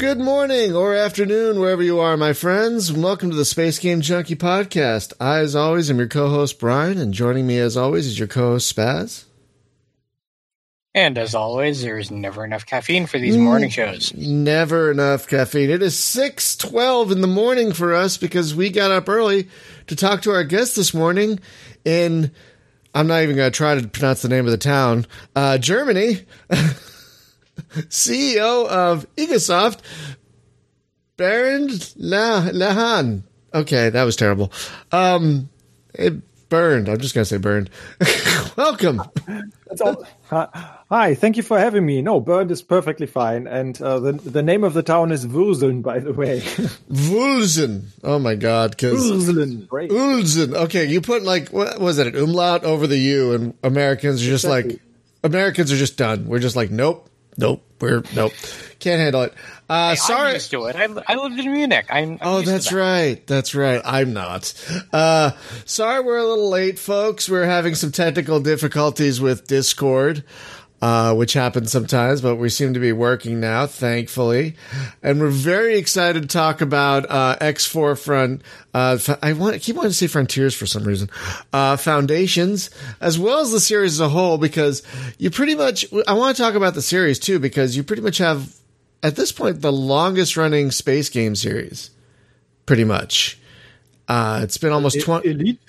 Good 0.00 0.18
morning 0.18 0.74
or 0.74 0.94
afternoon, 0.94 1.60
wherever 1.60 1.82
you 1.82 2.00
are, 2.00 2.16
my 2.16 2.32
friends. 2.32 2.90
Welcome 2.90 3.28
to 3.32 3.36
the 3.36 3.44
Space 3.44 3.78
Game 3.78 4.00
Junkie 4.00 4.34
podcast. 4.34 5.12
I, 5.20 5.40
as 5.40 5.54
always, 5.54 5.90
am 5.90 5.98
your 5.98 6.08
co 6.08 6.30
host, 6.30 6.58
Brian, 6.58 6.96
and 6.96 7.12
joining 7.12 7.46
me, 7.46 7.58
as 7.58 7.76
always, 7.76 8.06
is 8.06 8.18
your 8.18 8.26
co 8.26 8.52
host, 8.52 8.74
Spaz. 8.74 9.24
And 10.94 11.18
as 11.18 11.34
always, 11.34 11.82
there's 11.82 12.10
never 12.10 12.46
enough 12.46 12.64
caffeine 12.64 13.04
for 13.04 13.18
these 13.18 13.36
morning 13.36 13.68
shows. 13.68 14.14
Never 14.14 14.90
enough 14.90 15.28
caffeine. 15.28 15.68
It 15.68 15.82
is 15.82 15.96
6:12 15.96 17.12
in 17.12 17.20
the 17.20 17.26
morning 17.26 17.74
for 17.74 17.94
us 17.94 18.16
because 18.16 18.54
we 18.54 18.70
got 18.70 18.90
up 18.90 19.06
early 19.06 19.48
to 19.88 19.94
talk 19.94 20.22
to 20.22 20.30
our 20.30 20.44
guest 20.44 20.76
this 20.76 20.94
morning 20.94 21.40
in 21.84 22.30
I'm 22.94 23.06
not 23.06 23.22
even 23.22 23.36
going 23.36 23.52
to 23.52 23.56
try 23.56 23.78
to 23.78 23.86
pronounce 23.86 24.22
the 24.22 24.30
name 24.30 24.46
of 24.46 24.50
the 24.50 24.56
town. 24.56 25.06
Uh, 25.36 25.58
Germany. 25.58 26.20
CEO 27.88 28.66
of 28.66 29.06
Egosoft, 29.16 29.80
Bernd 31.16 31.70
Lehahn. 31.98 33.22
Okay, 33.52 33.90
that 33.90 34.04
was 34.04 34.16
terrible. 34.16 34.52
Um, 34.92 35.50
it 35.94 36.48
burned. 36.48 36.88
I'm 36.88 36.98
just 36.98 37.14
going 37.14 37.24
to 37.24 37.28
say 37.28 37.38
burned. 37.38 37.70
Welcome. 38.56 39.02
That's 39.66 39.80
all. 39.80 40.04
Hi, 40.30 41.14
thank 41.14 41.36
you 41.36 41.42
for 41.42 41.58
having 41.58 41.86
me. 41.86 42.02
No, 42.02 42.20
Bernd 42.20 42.50
is 42.50 42.62
perfectly 42.62 43.06
fine. 43.06 43.46
And 43.46 43.80
uh, 43.80 44.00
the 44.00 44.12
the 44.12 44.42
name 44.42 44.64
of 44.64 44.74
the 44.74 44.82
town 44.82 45.12
is 45.12 45.26
Würselen, 45.26 45.82
by 45.82 46.00
the 46.00 46.12
way. 46.12 46.40
Wulzen. 46.90 47.84
Oh 48.04 48.18
my 48.18 48.34
God. 48.34 48.76
Wurzeln. 48.76 49.66
Wulzen. 49.68 50.54
Okay, 50.54 50.84
you 50.84 51.00
put 51.00 51.22
like, 51.22 51.48
what 51.48 51.80
was 51.80 51.98
it, 51.98 52.08
an 52.08 52.22
umlaut 52.22 52.64
over 52.64 52.86
the 52.86 52.98
U, 52.98 53.32
and 53.32 53.54
Americans 53.62 54.22
are 54.22 54.26
just 54.26 54.44
exactly. 54.44 54.72
like, 54.72 54.82
Americans 55.22 55.72
are 55.72 55.76
just 55.76 55.96
done. 55.96 56.26
We're 56.26 56.38
just 56.38 56.56
like, 56.56 56.70
nope, 56.70 57.09
nope, 57.36 57.64
we're 57.80 58.02
nope, 58.14 58.32
can't 58.78 59.00
handle 59.00 59.22
it. 59.22 59.34
Uh, 59.68 59.90
hey, 59.90 59.96
sorry, 59.96 60.28
I'm 60.28 60.34
used 60.34 60.50
to 60.50 60.64
it. 60.66 60.74
I, 60.74 60.88
I 61.06 61.14
lived 61.14 61.38
in 61.38 61.52
Munich. 61.52 61.86
I'm, 61.90 62.12
I'm 62.14 62.18
oh, 62.22 62.42
that's 62.42 62.70
that. 62.70 62.76
right, 62.76 63.26
that's 63.26 63.54
right. 63.54 63.80
I'm 63.84 64.12
not. 64.12 64.52
Uh, 64.92 65.30
sorry, 65.64 66.02
we're 66.02 66.18
a 66.18 66.24
little 66.24 66.50
late, 66.50 66.78
folks. 66.78 67.28
We're 67.28 67.46
having 67.46 67.76
some 67.76 67.92
technical 67.92 68.40
difficulties 68.40 69.20
with 69.20 69.46
Discord. 69.46 70.24
Uh, 70.82 71.14
which 71.14 71.34
happens 71.34 71.70
sometimes, 71.70 72.22
but 72.22 72.36
we 72.36 72.48
seem 72.48 72.72
to 72.72 72.80
be 72.80 72.90
working 72.90 73.38
now, 73.38 73.66
thankfully. 73.66 74.56
And 75.02 75.20
we're 75.20 75.28
very 75.28 75.76
excited 75.76 76.22
to 76.22 76.28
talk 76.28 76.62
about 76.62 77.04
uh, 77.10 77.36
X4 77.38 78.02
Front. 78.02 78.40
Uh, 78.72 78.98
I 79.22 79.34
want 79.34 79.56
I 79.56 79.58
keep 79.58 79.76
wanting 79.76 79.90
to 79.90 79.94
say 79.94 80.06
Frontiers 80.06 80.54
for 80.54 80.64
some 80.64 80.84
reason. 80.84 81.10
Uh, 81.52 81.76
Foundations, 81.76 82.70
as 82.98 83.18
well 83.18 83.40
as 83.40 83.52
the 83.52 83.60
series 83.60 83.92
as 83.92 84.00
a 84.00 84.08
whole, 84.08 84.38
because 84.38 84.82
you 85.18 85.30
pretty 85.30 85.54
much. 85.54 85.84
I 86.08 86.14
want 86.14 86.34
to 86.34 86.42
talk 86.42 86.54
about 86.54 86.72
the 86.72 86.80
series 86.80 87.18
too, 87.18 87.38
because 87.38 87.76
you 87.76 87.82
pretty 87.82 88.00
much 88.00 88.16
have 88.16 88.56
at 89.02 89.16
this 89.16 89.32
point 89.32 89.60
the 89.60 89.72
longest 89.72 90.38
running 90.38 90.70
space 90.70 91.10
game 91.10 91.36
series. 91.36 91.90
Pretty 92.64 92.84
much, 92.84 93.38
uh, 94.08 94.40
it's 94.44 94.56
been 94.56 94.72
almost 94.72 95.02
twenty. 95.02 95.28
Elite. 95.28 95.60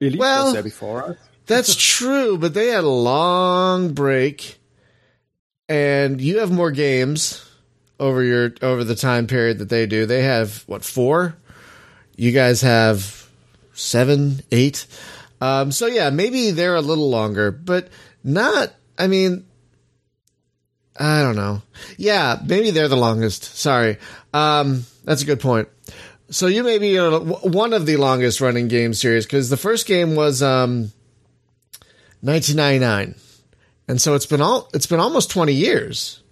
Elite 0.00 0.18
well, 0.18 0.44
was 0.44 0.52
there 0.52 0.62
before 0.62 1.02
us. 1.04 1.16
That's 1.48 1.74
true, 1.96 2.38
but 2.38 2.54
they 2.54 2.68
had 2.68 2.84
a 2.84 2.88
long 2.88 3.94
break, 3.94 4.58
and 5.68 6.20
you 6.20 6.38
have 6.38 6.52
more 6.52 6.70
games 6.70 7.44
over 7.98 8.22
your 8.22 8.52
over 8.62 8.84
the 8.84 8.94
time 8.94 9.26
period 9.26 9.58
that 9.58 9.68
they 9.68 9.86
do. 9.86 10.06
They 10.06 10.22
have 10.22 10.62
what 10.66 10.84
four? 10.84 11.36
You 12.16 12.32
guys 12.32 12.60
have 12.62 13.28
seven, 13.72 14.40
eight. 14.52 14.86
Um, 15.40 15.72
so 15.72 15.86
yeah, 15.86 16.10
maybe 16.10 16.50
they're 16.50 16.76
a 16.76 16.80
little 16.80 17.10
longer, 17.10 17.50
but 17.50 17.88
not. 18.22 18.72
I 18.98 19.06
mean, 19.06 19.46
I 20.98 21.22
don't 21.22 21.36
know. 21.36 21.62
Yeah, 21.96 22.40
maybe 22.44 22.70
they're 22.70 22.88
the 22.88 22.96
longest. 22.96 23.44
Sorry, 23.56 23.98
um, 24.34 24.84
that's 25.04 25.22
a 25.22 25.26
good 25.26 25.40
point. 25.40 25.68
So 26.30 26.46
you 26.46 26.62
may 26.62 26.78
be 26.78 26.98
one 26.98 27.72
of 27.72 27.86
the 27.86 27.96
longest 27.96 28.40
running 28.40 28.68
game 28.68 28.92
series 28.92 29.24
because 29.24 29.48
the 29.48 29.56
first 29.56 29.86
game 29.86 30.14
was 30.14 30.42
um, 30.42 30.92
1999, 32.20 33.14
and 33.86 34.00
so 34.00 34.14
it's 34.14 34.26
been 34.26 34.40
all 34.40 34.68
it's 34.74 34.86
been 34.86 35.00
almost 35.00 35.30
20 35.30 35.52
years. 35.52 36.22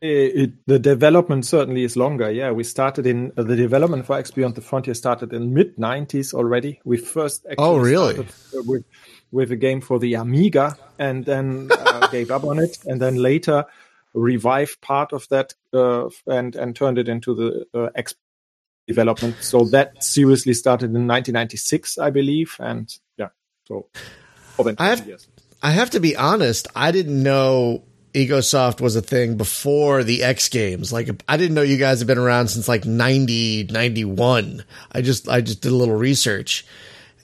It, 0.00 0.08
it, 0.08 0.52
the 0.66 0.78
development 0.78 1.46
certainly 1.46 1.82
is 1.82 1.96
longer. 1.96 2.30
Yeah, 2.30 2.50
we 2.52 2.64
started 2.64 3.06
in 3.06 3.32
uh, 3.36 3.42
the 3.42 3.56
development 3.56 4.04
for 4.04 4.18
X 4.18 4.30
Beyond 4.30 4.54
the 4.54 4.60
Frontier 4.60 4.94
started 4.94 5.32
in 5.32 5.54
mid 5.54 5.76
90s 5.76 6.34
already. 6.34 6.80
We 6.84 6.98
first 6.98 7.46
oh 7.58 7.78
really 7.78 8.26
with 8.52 8.84
with 9.32 9.52
a 9.52 9.56
game 9.56 9.80
for 9.80 9.98
the 9.98 10.14
Amiga, 10.14 10.76
and 10.98 11.24
then 11.24 11.70
uh, 11.70 12.06
gave 12.12 12.30
up 12.30 12.44
on 12.44 12.58
it, 12.58 12.78
and 12.84 13.00
then 13.00 13.16
later 13.16 13.64
revived 14.14 14.80
part 14.80 15.12
of 15.12 15.28
that 15.28 15.54
uh, 15.72 16.08
and 16.26 16.56
and 16.56 16.76
turned 16.76 16.98
it 16.98 17.08
into 17.08 17.34
the 17.34 17.66
uh, 17.74 17.90
X 17.94 18.14
development. 18.86 19.36
So 19.40 19.64
that 19.66 20.02
seriously 20.02 20.54
started 20.54 20.86
in 20.86 21.06
1996, 21.06 21.98
I 21.98 22.10
believe, 22.10 22.56
and 22.60 22.94
yeah, 23.16 23.28
so 23.66 23.88
I 24.78 24.86
have, 24.86 25.06
years. 25.06 25.28
I 25.62 25.70
have 25.70 25.90
to 25.90 26.00
be 26.00 26.16
honest. 26.16 26.68
I 26.74 26.92
didn't 26.92 27.22
know 27.22 27.82
EgoSoft 28.16 28.80
was 28.80 28.96
a 28.96 29.02
thing 29.02 29.36
before 29.36 30.02
the 30.02 30.22
X 30.22 30.48
Games. 30.48 30.92
Like 30.92 31.10
I 31.28 31.36
didn't 31.36 31.54
know 31.54 31.62
you 31.62 31.76
guys 31.76 31.98
have 32.00 32.06
been 32.06 32.18
around 32.18 32.48
since 32.48 32.66
like 32.66 32.86
90, 32.86 33.64
91. 33.70 34.64
I 34.92 35.02
just 35.02 35.28
I 35.28 35.42
just 35.42 35.60
did 35.60 35.72
a 35.72 35.74
little 35.74 35.96
research. 35.96 36.66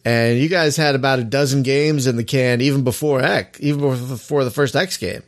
And 0.05 0.39
you 0.39 0.49
guys 0.49 0.77
had 0.77 0.95
about 0.95 1.21
a 1.21 1.25
dozen 1.25 1.63
games 1.63 2.07
in 2.07 2.17
the 2.17 2.25
can 2.25 2.61
even 2.61 2.85
before 2.85 3.23
X, 3.23 3.59
even 3.63 3.81
before 3.81 4.45
the 4.45 4.51
first 4.51 4.77
X 4.77 4.97
game. 4.99 5.23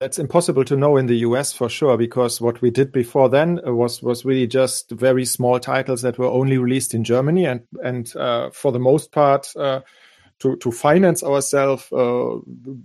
That's 0.00 0.20
impossible 0.20 0.64
to 0.66 0.76
know 0.76 0.96
in 0.96 1.06
the 1.06 1.16
US 1.16 1.52
for 1.52 1.68
sure 1.68 1.96
because 1.96 2.40
what 2.40 2.62
we 2.62 2.70
did 2.70 2.92
before 2.92 3.28
then 3.28 3.60
was 3.64 4.00
was 4.00 4.24
really 4.24 4.46
just 4.46 4.92
very 4.92 5.24
small 5.24 5.58
titles 5.58 6.02
that 6.02 6.18
were 6.18 6.26
only 6.26 6.58
released 6.58 6.94
in 6.94 7.02
Germany 7.02 7.46
and 7.46 7.62
and 7.82 8.14
uh, 8.14 8.50
for 8.50 8.70
the 8.70 8.78
most 8.78 9.10
part 9.10 9.48
uh, 9.56 9.80
to 10.40 10.56
to 10.56 10.70
finance 10.70 11.22
ourselves 11.22 11.90
uh, 11.92 12.36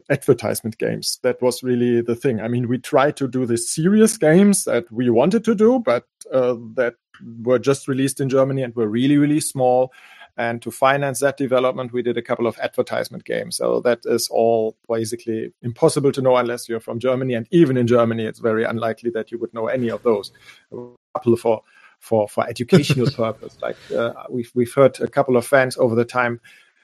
advertisement 0.10 0.78
games. 0.78 1.20
That 1.24 1.42
was 1.42 1.64
really 1.64 2.02
the 2.02 2.16
thing. 2.16 2.42
I 2.42 2.48
mean, 2.48 2.68
we 2.68 2.78
tried 2.78 3.18
to 3.18 3.28
do 3.28 3.46
the 3.46 3.58
serious 3.58 4.18
games 4.18 4.64
that 4.66 4.92
we 4.92 5.10
wanted 5.10 5.44
to 5.46 5.56
do, 5.56 5.80
but 5.80 6.06
uh, 6.32 6.56
that 6.76 6.96
were 7.44 7.60
just 7.60 7.88
released 7.88 8.20
in 8.20 8.30
Germany 8.30 8.64
and 8.64 8.76
were 8.76 8.88
really 8.88 9.18
really 9.18 9.40
small. 9.40 9.92
And 10.36 10.64
to 10.64 10.72
finance 10.72 11.20
that 11.20 11.38
development, 11.38 11.94
we 11.94 12.02
did 12.02 12.18
a 12.18 12.22
couple 12.24 12.48
of 12.48 12.58
advertisement 12.58 13.24
games. 13.24 13.58
So 13.58 13.82
that 13.82 14.00
is 14.06 14.28
all 14.30 14.76
basically 14.90 15.54
impossible 15.62 16.12
to 16.12 16.24
know 16.24 16.36
unless 16.38 16.68
you're 16.68 16.80
from 16.80 16.98
Germany. 16.98 17.36
And 17.36 17.48
even 17.52 17.78
in 17.78 17.86
Germany, 17.86 18.26
it's 18.26 18.40
very 18.40 18.64
unlikely 18.64 19.12
that 19.12 19.32
you 19.32 19.38
would 19.38 19.54
know 19.54 19.68
any 19.68 19.90
of 19.90 20.02
those. 20.02 20.32
A 20.72 20.88
couple 21.14 21.36
for 21.36 21.62
for 22.00 22.28
for 22.28 22.48
educational 22.48 23.12
purpose. 23.16 23.56
Like 23.62 23.78
uh, 23.96 24.14
we've 24.30 24.52
we've 24.56 24.74
heard 24.74 25.00
a 25.00 25.08
couple 25.08 25.38
of 25.38 25.46
fans 25.46 25.78
over 25.78 25.94
the 25.94 26.06
time 26.06 26.42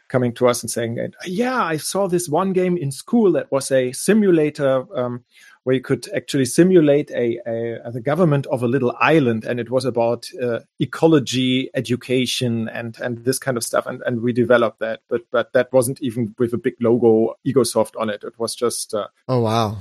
coming 0.09 0.33
to 0.33 0.47
us 0.47 0.61
and 0.61 0.69
saying, 0.69 1.13
"Yeah, 1.25 1.63
I 1.63 1.77
saw 1.77 2.07
this 2.07 2.27
one 2.27 2.51
game 2.51 2.75
in 2.75 2.91
school 2.91 3.31
that 3.33 3.51
was 3.51 3.71
a 3.71 3.91
simulator 3.93 4.85
um, 4.97 5.23
where 5.63 5.75
you 5.75 5.81
could 5.81 6.09
actually 6.15 6.45
simulate 6.45 7.11
a, 7.11 7.39
a, 7.45 7.91
the 7.91 8.01
government 8.01 8.47
of 8.47 8.63
a 8.63 8.67
little 8.67 8.95
island, 8.99 9.45
and 9.45 9.59
it 9.59 9.69
was 9.69 9.85
about 9.85 10.27
uh, 10.41 10.59
ecology, 10.79 11.69
education, 11.73 12.67
and 12.69 12.97
and 12.99 13.19
this 13.19 13.39
kind 13.39 13.55
of 13.55 13.63
stuff. 13.63 13.85
And 13.85 14.01
and 14.05 14.21
we 14.21 14.33
developed 14.33 14.79
that, 14.79 15.01
but 15.09 15.21
but 15.31 15.53
that 15.53 15.71
wasn't 15.71 16.01
even 16.01 16.35
with 16.37 16.53
a 16.53 16.57
big 16.57 16.75
logo 16.81 17.35
EgoSoft 17.45 17.99
on 17.99 18.09
it. 18.09 18.23
It 18.23 18.37
was 18.39 18.55
just 18.55 18.93
uh, 18.93 19.07
oh 19.27 19.41
wow." 19.41 19.77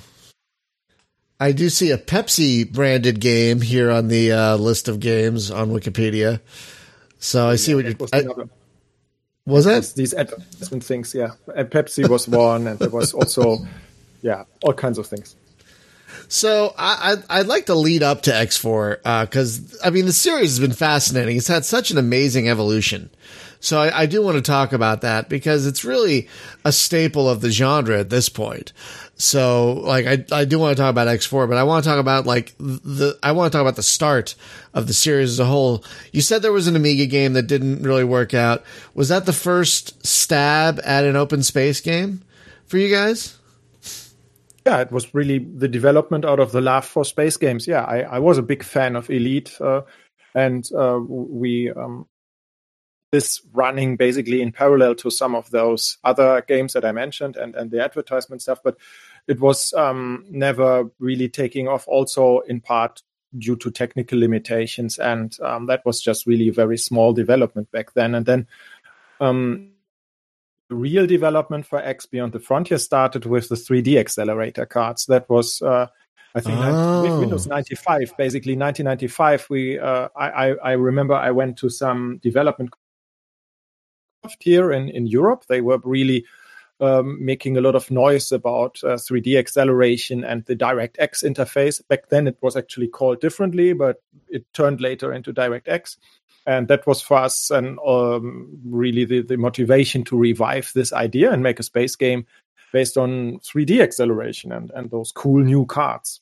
I 1.40 1.52
do 1.52 1.68
see 1.68 1.92
a 1.92 1.98
Pepsi 1.98 2.70
branded 2.70 3.20
game 3.20 3.60
here 3.60 3.92
on 3.92 4.08
the 4.08 4.32
uh, 4.32 4.56
list 4.56 4.88
of 4.88 4.98
games 4.98 5.52
on 5.52 5.70
Wikipedia. 5.70 6.40
So 7.20 7.48
I 7.48 7.54
see 7.54 7.76
what 7.76 7.84
you're. 7.84 8.48
Was 9.48 9.66
it 9.66 9.94
these 9.96 10.14
advertisement 10.14 10.84
things? 10.84 11.14
Yeah, 11.14 11.32
and 11.54 11.70
Pepsi 11.70 12.08
was 12.08 12.28
one, 12.28 12.66
and 12.66 12.78
there 12.78 12.90
was 12.90 13.14
also, 13.14 13.58
yeah, 14.20 14.44
all 14.62 14.74
kinds 14.74 14.98
of 14.98 15.06
things. 15.06 15.36
So 16.28 16.74
I, 16.76 17.16
I 17.30 17.38
would 17.38 17.46
like 17.46 17.66
to 17.66 17.74
lead 17.74 18.02
up 18.02 18.22
to 18.22 18.30
X4 18.30 19.22
because 19.24 19.74
uh, 19.76 19.86
I 19.86 19.90
mean 19.90 20.04
the 20.04 20.12
series 20.12 20.50
has 20.50 20.60
been 20.60 20.76
fascinating. 20.76 21.38
It's 21.38 21.48
had 21.48 21.64
such 21.64 21.90
an 21.90 21.96
amazing 21.96 22.48
evolution. 22.48 23.08
So 23.60 23.80
I, 23.80 24.02
I, 24.02 24.06
do 24.06 24.22
want 24.22 24.36
to 24.36 24.42
talk 24.42 24.72
about 24.72 25.00
that 25.00 25.28
because 25.28 25.66
it's 25.66 25.84
really 25.84 26.28
a 26.64 26.70
staple 26.70 27.28
of 27.28 27.40
the 27.40 27.50
genre 27.50 27.98
at 27.98 28.10
this 28.10 28.28
point. 28.28 28.72
So 29.18 29.72
like 29.84 30.06
I, 30.06 30.24
I 30.32 30.44
do 30.44 30.60
want 30.60 30.76
to 30.76 30.80
talk 30.80 30.90
about 30.90 31.08
X4, 31.08 31.48
but 31.48 31.58
I 31.58 31.64
want 31.64 31.82
to 31.82 31.90
talk 31.90 31.98
about 31.98 32.24
like 32.24 32.54
the 32.58 33.18
I 33.20 33.32
want 33.32 33.52
to 33.52 33.56
talk 33.56 33.62
about 33.62 33.74
the 33.74 33.82
start 33.82 34.36
of 34.72 34.86
the 34.86 34.94
series 34.94 35.30
as 35.30 35.40
a 35.40 35.44
whole. 35.44 35.84
You 36.12 36.20
said 36.20 36.40
there 36.40 36.52
was 36.52 36.68
an 36.68 36.76
Amiga 36.76 37.04
game 37.06 37.32
that 37.32 37.48
didn't 37.48 37.82
really 37.82 38.04
work 38.04 38.32
out. 38.32 38.62
Was 38.94 39.08
that 39.08 39.26
the 39.26 39.32
first 39.32 40.06
stab 40.06 40.80
at 40.84 41.04
an 41.04 41.16
open 41.16 41.42
space 41.42 41.80
game 41.80 42.22
for 42.66 42.78
you 42.78 42.94
guys? 42.94 43.36
Yeah, 44.64 44.82
it 44.82 44.92
was 44.92 45.12
really 45.12 45.38
the 45.38 45.68
development 45.68 46.24
out 46.24 46.38
of 46.38 46.52
the 46.52 46.60
love 46.60 46.84
for 46.84 47.04
space 47.04 47.36
games. 47.36 47.66
Yeah, 47.66 47.82
I, 47.82 48.02
I 48.02 48.18
was 48.20 48.38
a 48.38 48.42
big 48.42 48.62
fan 48.62 48.94
of 48.94 49.10
Elite, 49.10 49.56
uh, 49.60 49.80
and 50.34 50.68
uh, 50.72 51.00
we 51.00 51.72
um, 51.72 52.06
this 53.10 53.40
running 53.52 53.96
basically 53.96 54.42
in 54.42 54.52
parallel 54.52 54.94
to 54.96 55.10
some 55.10 55.34
of 55.34 55.50
those 55.50 55.98
other 56.04 56.42
games 56.46 56.74
that 56.74 56.84
I 56.84 56.92
mentioned 56.92 57.36
and, 57.36 57.54
and 57.54 57.70
the 57.70 57.82
advertisement 57.82 58.42
stuff, 58.42 58.60
but 58.62 58.76
it 59.28 59.40
was 59.40 59.72
um, 59.74 60.24
never 60.30 60.90
really 60.98 61.28
taking 61.28 61.68
off. 61.68 61.86
Also, 61.86 62.40
in 62.40 62.60
part 62.60 63.02
due 63.36 63.56
to 63.56 63.70
technical 63.70 64.18
limitations, 64.18 64.98
and 64.98 65.38
um, 65.42 65.66
that 65.66 65.84
was 65.84 66.00
just 66.00 66.26
really 66.26 66.48
a 66.48 66.52
very 66.52 66.78
small 66.78 67.12
development 67.12 67.70
back 67.70 67.92
then. 67.92 68.14
And 68.14 68.24
then 68.26 68.46
um, 69.20 69.70
real 70.70 71.06
development 71.06 71.66
for 71.66 71.78
X 71.78 72.06
Beyond 72.06 72.32
the 72.32 72.40
Frontier 72.40 72.78
started 72.78 73.26
with 73.26 73.48
the 73.48 73.54
3D 73.54 73.98
accelerator 73.98 74.66
cards. 74.66 75.06
That 75.06 75.28
was 75.28 75.60
uh, 75.62 75.86
I 76.34 76.40
think 76.40 76.58
oh. 76.60 77.20
Windows 77.20 77.46
95, 77.46 78.14
basically 78.16 78.56
1995, 78.56 79.46
we 79.50 79.78
uh, 79.78 80.08
I, 80.16 80.54
I 80.62 80.72
remember 80.72 81.14
I 81.14 81.30
went 81.30 81.56
to 81.58 81.68
some 81.68 82.18
development 82.22 82.70
here 84.40 84.72
in, 84.72 84.88
in 84.88 85.06
Europe. 85.06 85.44
They 85.48 85.60
were 85.60 85.80
really 85.84 86.24
um, 86.80 87.24
making 87.24 87.56
a 87.56 87.60
lot 87.60 87.74
of 87.74 87.90
noise 87.90 88.32
about 88.32 88.78
uh, 88.84 88.94
3D 88.96 89.38
acceleration 89.38 90.24
and 90.24 90.44
the 90.46 90.56
DirectX 90.56 91.24
interface. 91.24 91.86
Back 91.88 92.08
then, 92.08 92.26
it 92.26 92.38
was 92.40 92.56
actually 92.56 92.88
called 92.88 93.20
differently, 93.20 93.72
but 93.72 94.02
it 94.28 94.44
turned 94.52 94.80
later 94.80 95.12
into 95.12 95.32
DirectX. 95.32 95.96
And 96.46 96.68
that 96.68 96.86
was 96.86 97.02
for 97.02 97.18
us 97.18 97.50
and 97.50 97.78
um, 97.86 98.58
really 98.64 99.04
the, 99.04 99.20
the 99.20 99.36
motivation 99.36 100.02
to 100.04 100.16
revive 100.16 100.70
this 100.74 100.92
idea 100.92 101.30
and 101.30 101.42
make 101.42 101.60
a 101.60 101.62
space 101.62 101.94
game 101.94 102.26
based 102.72 102.96
on 102.96 103.38
3D 103.40 103.82
acceleration 103.82 104.52
and, 104.52 104.70
and 104.74 104.90
those 104.90 105.12
cool 105.12 105.42
new 105.42 105.66
cards. 105.66 106.20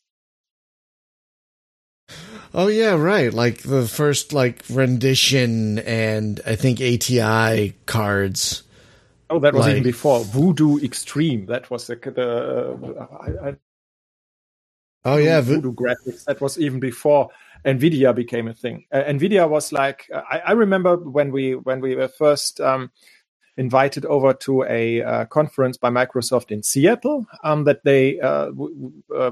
Oh 2.55 2.69
yeah, 2.69 2.95
right. 2.95 3.33
Like 3.33 3.59
the 3.63 3.87
first 3.87 4.33
like 4.33 4.63
rendition 4.71 5.79
and 5.81 6.41
I 6.47 6.57
think 6.57 6.81
ATI 6.81 7.75
cards. 7.87 8.63
Oh, 9.29 9.41
that 9.41 9.55
was 9.55 9.67
like, 9.67 9.73
even 9.73 9.83
before 9.83 10.25
Voodoo 10.25 10.79
Extreme. 10.79 11.47
That 11.47 11.71
was 11.71 11.87
the, 11.87 11.97
the 11.97 12.99
uh, 13.01 13.07
I, 13.21 13.49
I, 13.49 13.57
Oh 15.07 15.17
yeah, 15.17 15.41
Voodoo 15.41 15.73
graphics. 15.73 16.25
That 16.25 16.41
was 16.41 16.59
even 16.59 16.81
before 16.81 17.31
Nvidia 17.65 18.13
became 18.13 18.49
a 18.49 18.55
thing. 18.55 18.87
Uh, 18.91 19.05
Nvidia 19.05 19.49
was 19.49 19.73
like 19.73 20.11
I, 20.13 20.43
I, 20.47 20.53
remember 20.53 20.97
when 20.97 21.31
we 21.31 21.55
when 21.55 21.81
we 21.81 21.95
were 21.95 22.09
first 22.09 22.61
um, 22.61 22.91
invited 23.57 24.05
over 24.05 24.35
to 24.35 24.65
a 24.65 25.03
uh, 25.03 25.25
conference 25.27 25.77
by 25.77 25.91
Microsoft 25.91 26.51
in 26.51 26.65
Seattle 26.65 27.25
um, 27.45 27.63
that 27.65 27.85
they 27.85 28.19
uh, 28.19 28.47
w- 28.47 28.93
uh, 29.15 29.31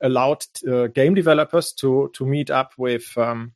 allowed 0.00 0.44
uh, 0.68 0.86
game 0.86 1.14
developers 1.14 1.72
to 1.72 2.08
to 2.14 2.24
meet 2.24 2.50
up 2.50 2.72
with 2.78 3.18
um, 3.18 3.52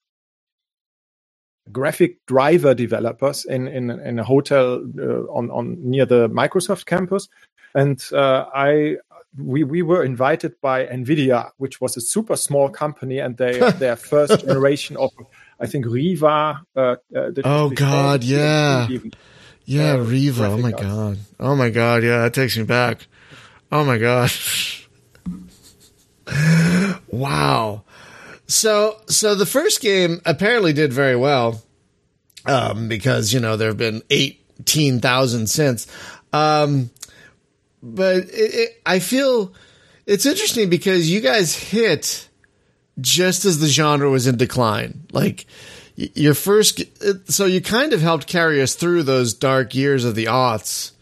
graphic 1.73 2.25
driver 2.27 2.75
developers 2.75 3.45
in 3.45 3.69
in, 3.69 3.91
in 3.91 4.19
a 4.19 4.25
hotel 4.25 4.83
uh, 4.99 5.25
on 5.33 5.51
on 5.51 5.77
near 5.81 6.07
the 6.07 6.29
Microsoft 6.29 6.87
campus, 6.87 7.29
and 7.75 8.03
uh, 8.13 8.47
I 8.55 8.97
we 9.37 9.65
we 9.65 9.83
were 9.83 10.03
invited 10.05 10.61
by 10.61 10.87
Nvidia, 10.87 11.51
which 11.59 11.81
was 11.81 11.97
a 11.97 12.01
super 12.01 12.37
small 12.37 12.69
company, 12.69 13.19
and 13.19 13.37
they 13.37 13.59
their 13.79 13.97
first 13.97 14.41
generation 14.41 14.97
of 14.97 15.11
I 15.61 15.67
think 15.67 15.87
Riva. 15.87 16.63
Uh, 16.75 16.97
uh, 17.15 17.31
oh 17.45 17.71
God, 17.71 18.25
yeah, 18.25 18.89
even, 18.91 19.13
yeah, 19.65 19.93
uh, 19.95 19.99
Riva. 19.99 20.47
Oh 20.47 20.59
my 20.59 20.73
God, 20.73 21.19
oh 21.41 21.57
my 21.57 21.71
God, 21.71 22.03
yeah, 22.03 22.23
that 22.23 22.35
takes 22.35 22.57
me 22.57 22.65
back. 22.65 23.07
Oh 23.71 23.85
my 23.85 23.99
God. 23.99 24.31
wow. 27.09 27.85
So 28.49 29.01
so 29.07 29.35
the 29.35 29.47
first 29.47 29.81
game 29.81 30.21
apparently 30.25 30.73
did 30.73 30.93
very 30.93 31.17
well. 31.17 31.63
Um, 32.47 32.89
because, 32.89 33.33
you 33.33 33.41
know, 33.41 33.57
there 33.57 33.69
have 33.69 33.77
been 33.77 34.03
eighteen 34.11 35.01
thousand 35.01 35.49
since. 35.49 35.87
Um 36.33 36.91
but 37.83 38.17
it, 38.17 38.55
it, 38.55 38.83
I 38.85 38.99
feel 38.99 39.55
it's 40.07 40.27
interesting 40.27 40.69
because 40.69 41.09
you 41.11 41.21
guys 41.21 41.55
hit 41.55 42.29
just 43.01 43.45
as 43.45 43.61
the 43.61 43.69
genre 43.69 44.11
was 44.11 44.27
in 44.27 44.37
decline. 44.37 45.07
Like 45.13 45.47
your 45.95 46.35
first, 46.35 46.83
so 47.31 47.45
you 47.45 47.61
kind 47.61 47.93
of 47.93 48.01
helped 48.01 48.27
carry 48.27 48.61
us 48.63 48.75
through 48.75 49.05
those 49.05 49.35
dark 49.35 49.75
years 49.75 50.05
of 50.05 50.15
the 50.17 50.25
aughts. 50.27 50.93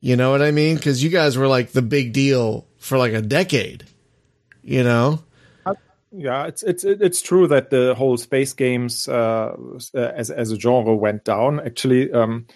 You 0.00 0.16
know 0.16 0.30
what 0.30 0.42
I 0.42 0.50
mean? 0.50 0.76
Because 0.76 1.02
you 1.02 1.10
guys 1.10 1.36
were 1.36 1.46
like 1.46 1.72
the 1.72 1.82
big 1.82 2.12
deal 2.12 2.66
for 2.78 2.96
like 2.96 3.12
a 3.12 3.22
decade 3.22 3.84
you 4.62 4.82
know 4.82 5.22
yeah 6.12 6.46
it's 6.46 6.62
it's 6.62 6.84
it's 6.84 7.22
true 7.22 7.46
that 7.46 7.70
the 7.70 7.94
whole 7.94 8.16
space 8.16 8.52
games 8.52 9.08
uh, 9.08 9.54
as 9.94 10.30
as 10.30 10.50
a 10.50 10.58
genre 10.58 10.94
went 10.94 11.24
down 11.24 11.60
actually 11.60 12.12
um, 12.12 12.46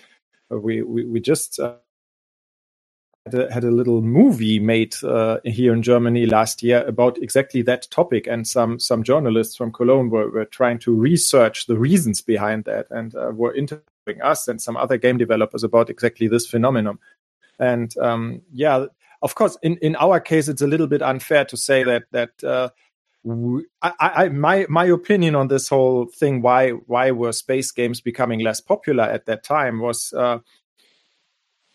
we, 0.51 0.83
we 0.83 1.05
we 1.05 1.21
just 1.21 1.59
uh, 1.59 1.75
had, 3.27 3.35
a, 3.35 3.53
had 3.53 3.65
a 3.65 3.71
little 3.71 4.03
movie 4.03 4.59
made 4.59 4.95
uh, 5.03 5.39
here 5.45 5.73
in 5.73 5.83
Germany 5.83 6.27
last 6.27 6.63
year 6.63 6.85
about 6.87 7.19
exactly 7.19 7.63
that 7.63 7.91
topic, 7.91 8.27
and 8.27 8.47
some 8.47 8.79
some 8.79 9.03
journalists 9.03 9.57
from 9.57 9.73
Cologne 9.73 10.11
were, 10.11 10.31
were 10.31 10.45
trying 10.45 10.79
to 10.81 10.95
research 10.95 11.67
the 11.67 11.77
reasons 11.77 12.21
behind 12.21 12.65
that, 12.65 12.87
and 12.91 13.15
uh, 13.15 13.33
were 13.35 13.55
interviewing 13.55 14.23
us 14.23 14.49
and 14.49 14.63
some 14.63 14.77
other 14.77 14.97
game 14.97 15.19
developers 15.19 15.65
about 15.65 15.91
exactly 15.91 16.29
this 16.29 16.47
phenomenon. 16.47 16.99
And 17.59 17.97
um, 17.99 18.43
yeah, 18.53 18.87
of 19.23 19.35
course, 19.35 19.59
in, 19.63 19.77
in 19.79 19.97
our 19.97 20.21
case, 20.21 20.47
it's 20.49 20.63
a 20.63 20.67
little 20.67 20.87
bit 20.87 21.03
unfair 21.03 21.45
to 21.47 21.57
say 21.57 21.83
that 21.83 22.05
that 22.13 22.45
uh, 22.45 22.71
I, 23.83 23.93
I, 23.99 24.29
my 24.29 24.67
my 24.69 24.85
opinion 24.85 25.35
on 25.35 25.49
this 25.49 25.69
whole 25.69 26.07
thing 26.07 26.43
why 26.43 26.71
why 26.71 27.11
were 27.11 27.33
space 27.33 27.73
games 27.73 28.01
becoming 28.01 28.41
less 28.41 28.61
popular 28.61 29.05
at 29.05 29.27
that 29.27 29.43
time 29.43 29.81
was 29.81 30.13
uh, 30.13 30.39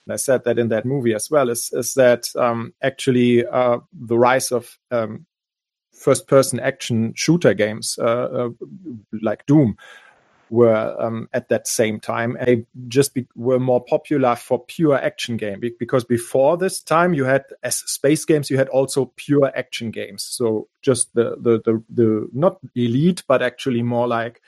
I 0.10 0.16
said 0.16 0.44
that 0.46 0.58
in 0.58 0.70
that 0.70 0.86
movie 0.86 1.14
as 1.14 1.30
well 1.30 1.50
is 1.50 1.70
is 1.74 1.94
that 1.96 2.30
um, 2.36 2.74
actually 2.82 3.46
uh, 3.46 3.80
the 3.92 4.18
rise 4.18 4.52
of 4.52 4.78
um, 4.92 5.26
first 5.94 6.28
person 6.28 6.60
action 6.60 7.14
shooter 7.16 7.54
games 7.54 8.00
uh, 8.02 8.04
uh 8.04 8.50
like 9.22 9.46
Doom 9.46 9.76
were 10.52 10.96
um, 11.00 11.30
at 11.32 11.48
that 11.48 11.66
same 11.66 11.98
time 11.98 12.38
a, 12.42 12.64
just 12.90 13.14
be, 13.14 13.26
were 13.36 13.60
more 13.60 13.84
popular 13.84 14.36
for 14.36 14.64
pure 14.66 15.02
action 15.02 15.38
game 15.38 15.62
because 15.80 16.04
before 16.04 16.58
this 16.58 16.82
time 16.82 17.14
you 17.14 17.24
had 17.24 17.46
as 17.64 17.78
space 17.78 18.26
games 18.26 18.50
you 18.50 18.58
had 18.58 18.68
also 18.70 19.12
pure 19.16 19.50
action 19.56 19.92
games. 19.92 20.24
So 20.24 20.68
just 20.82 21.14
the 21.16 21.38
the 21.40 21.62
the, 21.64 21.84
the 21.90 22.30
not 22.34 22.58
elite 22.76 23.24
but 23.28 23.42
actually 23.42 23.82
more 23.82 24.08
like 24.08 24.42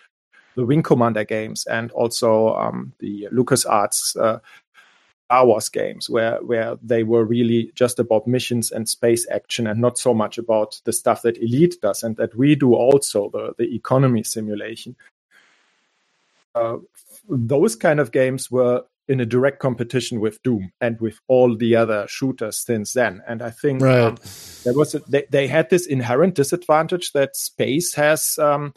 the 0.55 0.65
wing 0.65 0.83
commander 0.83 1.23
games 1.23 1.65
and 1.67 1.89
also 1.93 2.53
um, 2.55 2.93
the 2.99 3.27
lucasarts 3.31 4.15
uh, 4.21 4.39
Star 5.27 5.47
Wars 5.47 5.69
games, 5.69 6.09
where 6.09 6.37
where 6.43 6.75
they 6.83 7.03
were 7.03 7.25
really 7.25 7.71
just 7.73 7.97
about 7.97 8.27
missions 8.27 8.71
and 8.71 8.87
space 8.87 9.25
action, 9.31 9.65
and 9.65 9.79
not 9.79 9.97
so 9.97 10.13
much 10.13 10.37
about 10.37 10.79
the 10.83 10.93
stuff 10.93 11.23
that 11.23 11.37
Elite 11.37 11.77
does 11.81 12.03
and 12.03 12.17
that 12.17 12.35
we 12.35 12.55
do 12.55 12.75
also 12.75 13.29
the 13.31 13.53
the 13.57 13.73
economy 13.73 14.21
simulation 14.21 14.95
uh, 16.55 16.77
those 17.29 17.75
kind 17.75 17.99
of 17.99 18.11
games 18.11 18.49
were 18.51 18.83
in 19.07 19.19
a 19.19 19.25
direct 19.25 19.59
competition 19.59 20.19
with 20.19 20.41
Doom 20.43 20.71
and 20.79 20.99
with 21.01 21.19
all 21.27 21.57
the 21.57 21.75
other 21.75 22.07
shooters 22.07 22.57
since 22.57 22.93
then. 22.93 23.21
And 23.27 23.41
I 23.41 23.49
think 23.49 23.81
right. 23.81 23.99
um, 23.99 24.17
there 24.63 24.73
was 24.73 24.95
a, 24.95 24.99
they, 24.99 25.25
they 25.29 25.47
had 25.47 25.69
this 25.69 25.85
inherent 25.85 26.35
disadvantage 26.35 27.11
that 27.11 27.35
space 27.35 27.93
has. 27.95 28.37
Um, 28.37 28.73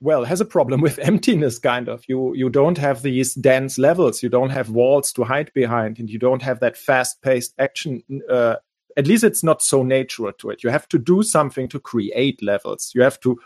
well, 0.00 0.24
has 0.24 0.40
a 0.40 0.44
problem 0.44 0.80
with 0.82 0.98
emptiness, 0.98 1.58
kind 1.58 1.88
of. 1.88 2.04
You 2.08 2.34
you 2.34 2.50
don't 2.50 2.78
have 2.78 3.02
these 3.02 3.34
dense 3.34 3.78
levels, 3.78 4.22
you 4.22 4.28
don't 4.28 4.50
have 4.50 4.70
walls 4.70 5.12
to 5.14 5.24
hide 5.24 5.50
behind, 5.54 5.98
and 5.98 6.10
you 6.10 6.18
don't 6.18 6.42
have 6.42 6.60
that 6.60 6.76
fast-paced 6.76 7.54
action. 7.58 8.02
Uh, 8.28 8.56
at 8.96 9.06
least 9.06 9.24
it's 9.24 9.42
not 9.42 9.62
so 9.62 9.82
natural 9.82 10.32
to 10.34 10.50
it. 10.50 10.62
You 10.62 10.70
have 10.70 10.88
to 10.88 10.98
do 10.98 11.22
something 11.22 11.68
to 11.68 11.80
create 11.80 12.42
levels. 12.42 12.92
You 12.94 13.02
have 13.02 13.18
to 13.20 13.40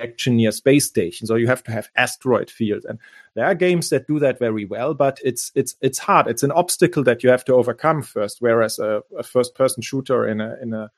action 0.00 0.36
near 0.36 0.50
space 0.50 0.86
stations 0.86 1.30
or 1.30 1.38
you 1.38 1.46
have 1.46 1.62
to 1.62 1.70
have 1.70 1.88
asteroid 1.96 2.50
fields 2.50 2.84
and 2.84 2.98
there 3.34 3.44
are 3.44 3.54
games 3.54 3.90
that 3.90 4.06
do 4.08 4.18
that 4.18 4.38
very 4.38 4.64
well 4.64 4.92
but 4.94 5.18
it's 5.24 5.52
it's 5.54 5.76
it's 5.80 5.98
hard. 5.98 6.26
It's 6.26 6.42
an 6.42 6.52
obstacle 6.52 7.02
that 7.04 7.22
you 7.22 7.30
have 7.30 7.44
to 7.46 7.54
overcome 7.54 8.02
first. 8.02 8.38
Whereas 8.40 8.78
a, 8.78 9.02
a 9.18 9.22
first 9.22 9.54
person 9.54 9.82
shooter 9.82 10.26
in 10.26 10.40
a 10.40 10.56
in 10.62 10.72
a 10.72 10.90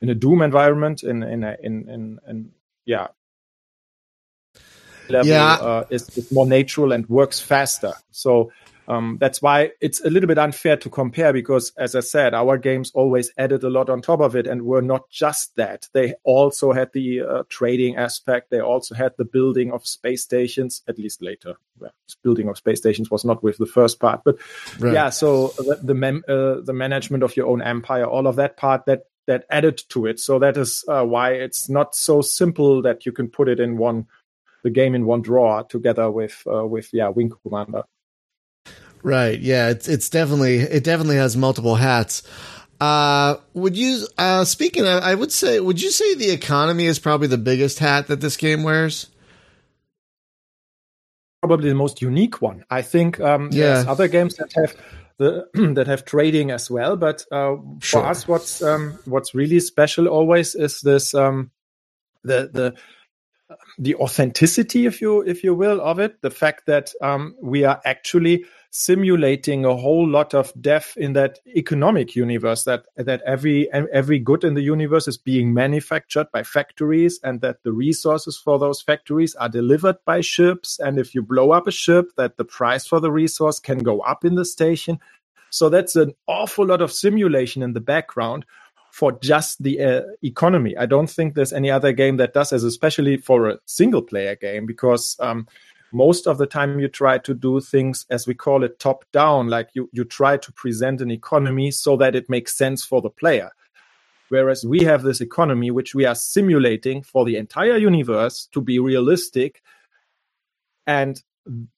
in 0.00 0.08
a 0.08 0.14
doom 0.14 0.42
environment 0.42 1.02
in 1.02 1.22
in 1.22 1.44
a, 1.44 1.56
in, 1.62 1.88
in 1.88 2.18
in 2.28 2.50
yeah. 2.84 3.08
Level 5.08 5.28
yeah. 5.28 5.54
Uh, 5.54 5.84
is, 5.90 6.16
is 6.16 6.30
more 6.32 6.46
natural 6.46 6.92
and 6.92 7.08
works 7.08 7.40
faster. 7.40 7.92
So 8.12 8.52
um, 8.88 9.18
that's 9.20 9.40
why 9.40 9.70
it's 9.80 10.00
a 10.04 10.10
little 10.10 10.26
bit 10.26 10.38
unfair 10.38 10.76
to 10.78 10.90
compare 10.90 11.32
because, 11.32 11.72
as 11.76 11.94
I 11.94 12.00
said, 12.00 12.34
our 12.34 12.58
games 12.58 12.90
always 12.94 13.32
added 13.38 13.62
a 13.64 13.70
lot 13.70 13.88
on 13.88 14.02
top 14.02 14.20
of 14.20 14.34
it 14.34 14.46
and 14.46 14.62
were 14.62 14.82
not 14.82 15.08
just 15.10 15.54
that. 15.56 15.88
They 15.92 16.14
also 16.24 16.72
had 16.72 16.92
the 16.92 17.22
uh, 17.22 17.42
trading 17.48 17.96
aspect. 17.96 18.50
They 18.50 18.60
also 18.60 18.94
had 18.94 19.12
the 19.16 19.24
building 19.24 19.72
of 19.72 19.86
space 19.86 20.22
stations, 20.22 20.82
at 20.88 20.98
least 20.98 21.22
later. 21.22 21.54
Well, 21.78 21.92
building 22.22 22.48
of 22.48 22.56
space 22.56 22.78
stations 22.78 23.10
was 23.10 23.24
not 23.24 23.42
with 23.42 23.58
the 23.58 23.66
first 23.66 24.00
part, 24.00 24.22
but 24.24 24.36
right. 24.78 24.92
yeah. 24.92 25.10
So 25.10 25.48
the 25.58 25.78
the, 25.82 25.94
mem- 25.94 26.24
uh, 26.28 26.60
the 26.60 26.74
management 26.74 27.22
of 27.22 27.36
your 27.36 27.46
own 27.46 27.62
empire, 27.62 28.04
all 28.04 28.26
of 28.26 28.36
that 28.36 28.56
part 28.56 28.86
that 28.86 29.06
that 29.26 29.44
added 29.50 29.80
to 29.90 30.06
it. 30.06 30.18
So 30.18 30.38
that 30.40 30.56
is 30.56 30.84
uh, 30.88 31.04
why 31.04 31.32
it's 31.32 31.68
not 31.68 31.94
so 31.94 32.22
simple 32.22 32.82
that 32.82 33.06
you 33.06 33.12
can 33.12 33.28
put 33.28 33.48
it 33.48 33.60
in 33.60 33.76
one 33.76 34.06
the 34.64 34.70
game 34.70 34.94
in 34.94 35.06
one 35.06 35.22
drawer 35.22 35.64
together 35.64 36.10
with 36.10 36.42
uh, 36.52 36.66
with 36.66 36.88
yeah 36.92 37.08
Wing 37.08 37.32
Commander. 37.44 37.82
Right. 39.02 39.38
Yeah. 39.38 39.70
It's 39.70 39.88
it's 39.88 40.08
definitely 40.08 40.58
it 40.58 40.84
definitely 40.84 41.16
has 41.16 41.36
multiple 41.36 41.74
hats. 41.74 42.22
Uh, 42.80 43.36
would 43.54 43.76
you 43.76 44.06
uh, 44.18 44.44
speaking 44.44 44.84
of, 44.84 45.02
I 45.04 45.14
would 45.14 45.30
say, 45.30 45.60
would 45.60 45.80
you 45.80 45.90
say 45.90 46.16
the 46.16 46.30
economy 46.30 46.86
is 46.86 46.98
probably 46.98 47.28
the 47.28 47.38
biggest 47.38 47.78
hat 47.78 48.08
that 48.08 48.20
this 48.20 48.36
game 48.36 48.64
wears? 48.64 49.06
Probably 51.40 51.68
the 51.68 51.76
most 51.76 52.02
unique 52.02 52.42
one. 52.42 52.64
I 52.70 52.82
think 52.82 53.20
um, 53.20 53.50
yeah. 53.52 53.74
there's 53.74 53.86
other 53.86 54.08
games 54.08 54.34
that 54.36 54.52
have 54.54 54.74
the 55.18 55.46
that 55.74 55.86
have 55.86 56.04
trading 56.04 56.50
as 56.50 56.70
well, 56.70 56.96
but 56.96 57.24
uh, 57.30 57.56
sure. 57.80 58.02
for 58.02 58.06
us, 58.06 58.26
what's 58.26 58.62
um, 58.62 58.98
what's 59.04 59.32
really 59.32 59.60
special 59.60 60.08
always 60.08 60.56
is 60.56 60.80
this 60.80 61.14
um, 61.14 61.52
the 62.24 62.50
the 62.52 62.74
the 63.78 63.94
authenticity, 63.96 64.86
if 64.86 65.00
you 65.00 65.20
if 65.22 65.44
you 65.44 65.54
will, 65.54 65.80
of 65.80 66.00
it. 66.00 66.20
The 66.20 66.30
fact 66.30 66.66
that 66.66 66.92
um, 67.00 67.36
we 67.40 67.64
are 67.64 67.80
actually 67.84 68.44
simulating 68.74 69.66
a 69.66 69.76
whole 69.76 70.08
lot 70.08 70.32
of 70.32 70.50
death 70.60 70.96
in 70.96 71.12
that 71.12 71.38
economic 71.46 72.16
universe. 72.16 72.64
That 72.64 72.86
that 72.96 73.20
every 73.26 73.70
every 73.72 74.18
good 74.18 74.44
in 74.44 74.54
the 74.54 74.62
universe 74.62 75.06
is 75.06 75.18
being 75.18 75.54
manufactured 75.54 76.26
by 76.32 76.42
factories, 76.42 77.20
and 77.22 77.42
that 77.42 77.62
the 77.62 77.72
resources 77.72 78.36
for 78.36 78.58
those 78.58 78.80
factories 78.80 79.34
are 79.36 79.48
delivered 79.48 79.96
by 80.06 80.22
ships. 80.22 80.80
And 80.80 80.98
if 80.98 81.14
you 81.14 81.22
blow 81.22 81.52
up 81.52 81.66
a 81.66 81.70
ship, 81.70 82.10
that 82.16 82.38
the 82.38 82.44
price 82.44 82.86
for 82.86 82.98
the 82.98 83.12
resource 83.12 83.60
can 83.60 83.78
go 83.78 84.00
up 84.00 84.24
in 84.24 84.34
the 84.34 84.44
station. 84.44 84.98
So 85.50 85.68
that's 85.68 85.94
an 85.96 86.14
awful 86.26 86.66
lot 86.66 86.80
of 86.80 86.90
simulation 86.90 87.62
in 87.62 87.74
the 87.74 87.80
background 87.80 88.46
for 88.90 89.12
just 89.20 89.62
the 89.62 89.80
uh, 89.80 90.02
economy. 90.22 90.76
I 90.78 90.86
don't 90.86 91.10
think 91.10 91.34
there's 91.34 91.52
any 91.52 91.70
other 91.70 91.92
game 91.92 92.16
that 92.16 92.32
does 92.32 92.52
as, 92.52 92.64
especially 92.64 93.18
for 93.18 93.48
a 93.48 93.58
single 93.66 94.02
player 94.02 94.34
game, 94.34 94.64
because 94.64 95.16
um, 95.20 95.46
most 95.92 96.26
of 96.26 96.38
the 96.38 96.46
time 96.46 96.80
you 96.80 96.88
try 96.88 97.18
to 97.18 97.34
do 97.34 97.60
things 97.60 98.06
as 98.10 98.26
we 98.26 98.34
call 98.34 98.64
it 98.64 98.78
top 98.78 99.04
down, 99.12 99.48
like 99.48 99.68
you 99.74 99.88
you 99.92 100.04
try 100.04 100.36
to 100.36 100.52
present 100.52 101.00
an 101.00 101.10
economy 101.10 101.70
so 101.70 101.96
that 101.96 102.14
it 102.14 102.28
makes 102.28 102.56
sense 102.56 102.84
for 102.84 103.00
the 103.00 103.10
player. 103.10 103.50
Whereas 104.28 104.64
we 104.64 104.82
have 104.84 105.02
this 105.02 105.20
economy 105.20 105.70
which 105.70 105.94
we 105.94 106.06
are 106.06 106.14
simulating 106.14 107.02
for 107.02 107.24
the 107.24 107.36
entire 107.36 107.76
universe 107.76 108.48
to 108.52 108.62
be 108.62 108.78
realistic 108.78 109.62
and 110.86 111.22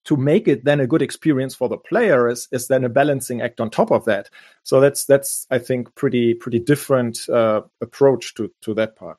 to 0.05 0.17
make 0.17 0.47
it 0.47 0.65
then 0.65 0.81
a 0.81 0.87
good 0.87 1.03
experience 1.03 1.55
for 1.55 1.69
the 1.69 1.77
player 1.77 2.29
is, 2.29 2.49
is 2.53 2.69
then 2.69 2.85
a 2.85 2.89
balancing 2.89 3.41
act 3.41 3.61
on 3.61 3.71
top 3.71 3.91
of 3.91 4.05
that. 4.05 4.29
So 4.63 4.81
that's 4.81 5.05
that's 5.05 5.47
I 5.51 5.59
think 5.59 5.95
pretty 5.95 6.35
pretty 6.35 6.59
different 6.59 7.29
uh, 7.29 7.63
approach 7.81 8.35
to 8.35 8.51
to 8.63 8.75
that 8.75 8.97
part. 8.97 9.19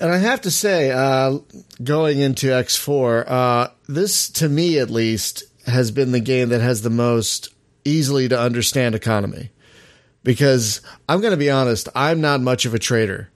And 0.00 0.12
I 0.12 0.18
have 0.18 0.42
to 0.42 0.50
say, 0.50 0.90
uh, 0.90 1.38
going 1.82 2.18
into 2.18 2.48
X4, 2.48 3.24
uh, 3.28 3.68
this 3.88 4.30
to 4.30 4.48
me 4.48 4.78
at 4.78 4.90
least 4.90 5.44
has 5.66 5.90
been 5.90 6.12
the 6.12 6.20
game 6.20 6.50
that 6.50 6.60
has 6.60 6.82
the 6.82 6.90
most 6.90 7.52
easily 7.84 8.28
to 8.28 8.38
understand 8.38 8.94
economy. 8.94 9.50
Because 10.22 10.82
I'm 11.08 11.20
going 11.20 11.32
to 11.32 11.38
be 11.38 11.50
honest, 11.50 11.88
I'm 11.94 12.20
not 12.20 12.40
much 12.40 12.64
of 12.64 12.74
a 12.74 12.78
trader. 12.78 13.30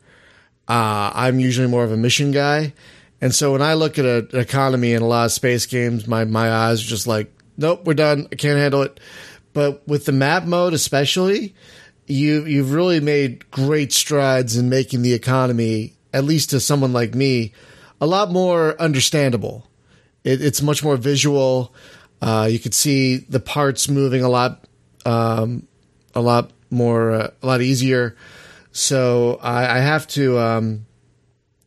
Uh, 0.69 1.11
I'm 1.14 1.40
usually 1.40 1.69
more 1.69 1.85
of 1.85 1.92
a 1.92 1.97
mission 1.97 2.31
guy. 2.31 2.75
And 3.21 3.35
so 3.35 3.52
when 3.52 3.62
I 3.62 3.75
look 3.75 3.99
at 3.99 4.04
a, 4.04 4.28
an 4.33 4.40
economy 4.40 4.92
in 4.92 5.02
a 5.02 5.07
lot 5.07 5.26
of 5.26 5.33
space 5.33 5.66
games, 5.66 6.07
my, 6.07 6.25
my 6.25 6.50
eyes 6.50 6.83
are 6.83 6.88
just 6.88 7.07
like, 7.07 7.33
nope, 7.57 7.85
we're 7.85 7.95
done. 7.95 8.28
I 8.31 8.37
can't 8.37 8.59
handle 8.59 8.83
it. 8.83 9.00
But 9.52 9.87
with 9.87 10.07
the 10.07 10.12
map 10.12 10.45
mode, 10.45 10.75
especially, 10.75 11.54
you 12.07 12.45
you've 12.45 12.73
really 12.73 13.00
made 13.00 13.50
great 13.50 13.92
strides 13.92 14.57
in 14.57 14.69
making 14.69 15.02
the 15.02 15.12
economy, 15.12 15.95
at 16.12 16.25
least 16.25 16.50
to 16.50 16.61
someone 16.61 16.92
like 16.92 17.14
me, 17.14 17.52
a 18.00 18.07
lot 18.07 18.31
more 18.31 18.81
understandable. 18.81 19.66
It, 20.25 20.42
it's 20.42 20.62
much 20.62 20.83
more 20.83 20.97
visual. 20.97 21.75
Uh, 22.21 22.49
you 22.50 22.59
could 22.59 22.75
see 22.75 23.16
the 23.16 23.40
parts 23.40 23.88
moving 23.88 24.23
a 24.23 24.28
lot, 24.28 24.64
um, 25.04 25.66
a 26.14 26.21
lot 26.21 26.52
more, 26.71 27.12
uh, 27.12 27.31
a 27.42 27.47
lot 27.47 27.61
easier. 27.61 28.16
So 28.73 29.38
I, 29.42 29.78
I 29.78 29.81
have 29.81 30.07
to. 30.09 30.38
Um, 30.38 30.87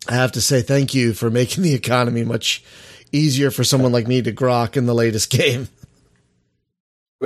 I 0.07 0.13
have 0.13 0.33
to 0.33 0.41
say 0.41 0.61
thank 0.61 0.93
you 0.93 1.13
for 1.13 1.31
making 1.31 1.63
the 1.63 1.73
economy 1.73 2.23
much 2.23 2.63
easier 3.11 3.49
for 3.49 3.63
someone 3.63 3.91
like 3.91 4.07
me 4.07 4.21
to 4.21 4.31
grok 4.31 4.77
in 4.77 4.85
the 4.85 4.93
latest 4.93 5.29
game. 5.31 5.67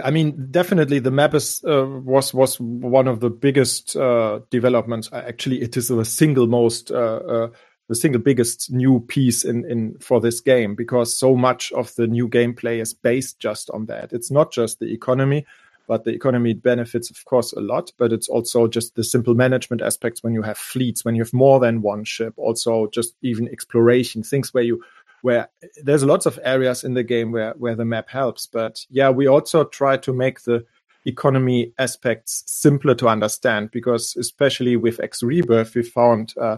I 0.04 0.12
mean, 0.12 0.48
definitely 0.52 1.00
the 1.00 1.12
map 1.12 1.34
is 1.34 1.64
uh, 1.68 1.86
was 1.86 2.34
was 2.34 2.60
one 2.60 3.08
of 3.08 3.22
the 3.22 3.30
biggest 3.30 3.96
uh, 3.96 4.40
developments. 4.52 5.10
Actually, 5.12 5.62
it 5.62 5.78
is 5.78 5.88
the 5.88 6.06
single 6.06 6.48
most 6.48 6.92
uh, 6.92 6.96
uh, 6.96 7.48
the 7.88 7.96
single 7.96 8.22
biggest 8.22 8.72
new 8.72 9.00
piece 9.00 9.44
in 9.44 9.66
in 9.66 9.98
for 10.00 10.22
this 10.22 10.42
game 10.42 10.76
because 10.76 11.18
so 11.18 11.36
much 11.36 11.72
of 11.72 11.94
the 11.96 12.06
new 12.06 12.28
gameplay 12.30 12.80
is 12.80 12.94
based 12.94 13.40
just 13.40 13.70
on 13.72 13.88
that. 13.88 14.14
It's 14.14 14.30
not 14.30 14.52
just 14.52 14.80
the 14.80 14.94
economy, 14.94 15.46
but 15.88 16.04
the 16.04 16.12
economy 16.12 16.54
benefits, 16.54 17.10
of 17.10 17.26
course, 17.26 17.52
a 17.54 17.60
lot. 17.60 17.92
But 17.98 18.14
it's 18.14 18.30
also 18.30 18.68
just 18.68 18.94
the 18.94 19.04
simple 19.04 19.34
management 19.34 19.82
aspects 19.82 20.22
when 20.22 20.36
you 20.36 20.44
have 20.44 20.60
fleets, 20.60 21.04
when 21.04 21.16
you 21.16 21.24
have 21.24 21.34
more 21.34 21.60
than 21.60 21.82
one 21.82 22.04
ship. 22.04 22.36
Also, 22.38 22.88
just 22.94 23.16
even 23.24 23.48
exploration 23.48 24.22
things 24.22 24.54
where 24.54 24.64
you 24.64 24.84
where 25.22 25.50
there's 25.84 26.04
lots 26.04 26.26
of 26.26 26.40
areas 26.44 26.84
in 26.84 26.94
the 26.94 27.04
game 27.04 27.32
where 27.32 27.54
where 27.58 27.76
the 27.76 27.86
map 27.86 28.10
helps. 28.10 28.46
But 28.46 28.86
yeah, 28.90 29.10
we 29.10 29.28
also 29.28 29.64
try 29.66 29.98
to 29.98 30.14
make 30.14 30.44
the 30.44 30.66
economy 31.06 31.72
aspects 31.78 32.44
simpler 32.48 32.96
to 32.96 33.08
understand 33.08 33.72
because 33.72 34.16
especially 34.18 34.76
with 34.76 35.00
X 35.00 35.24
Rebirth, 35.24 35.76
we 35.76 35.84
found. 35.84 36.34
Uh, 36.38 36.58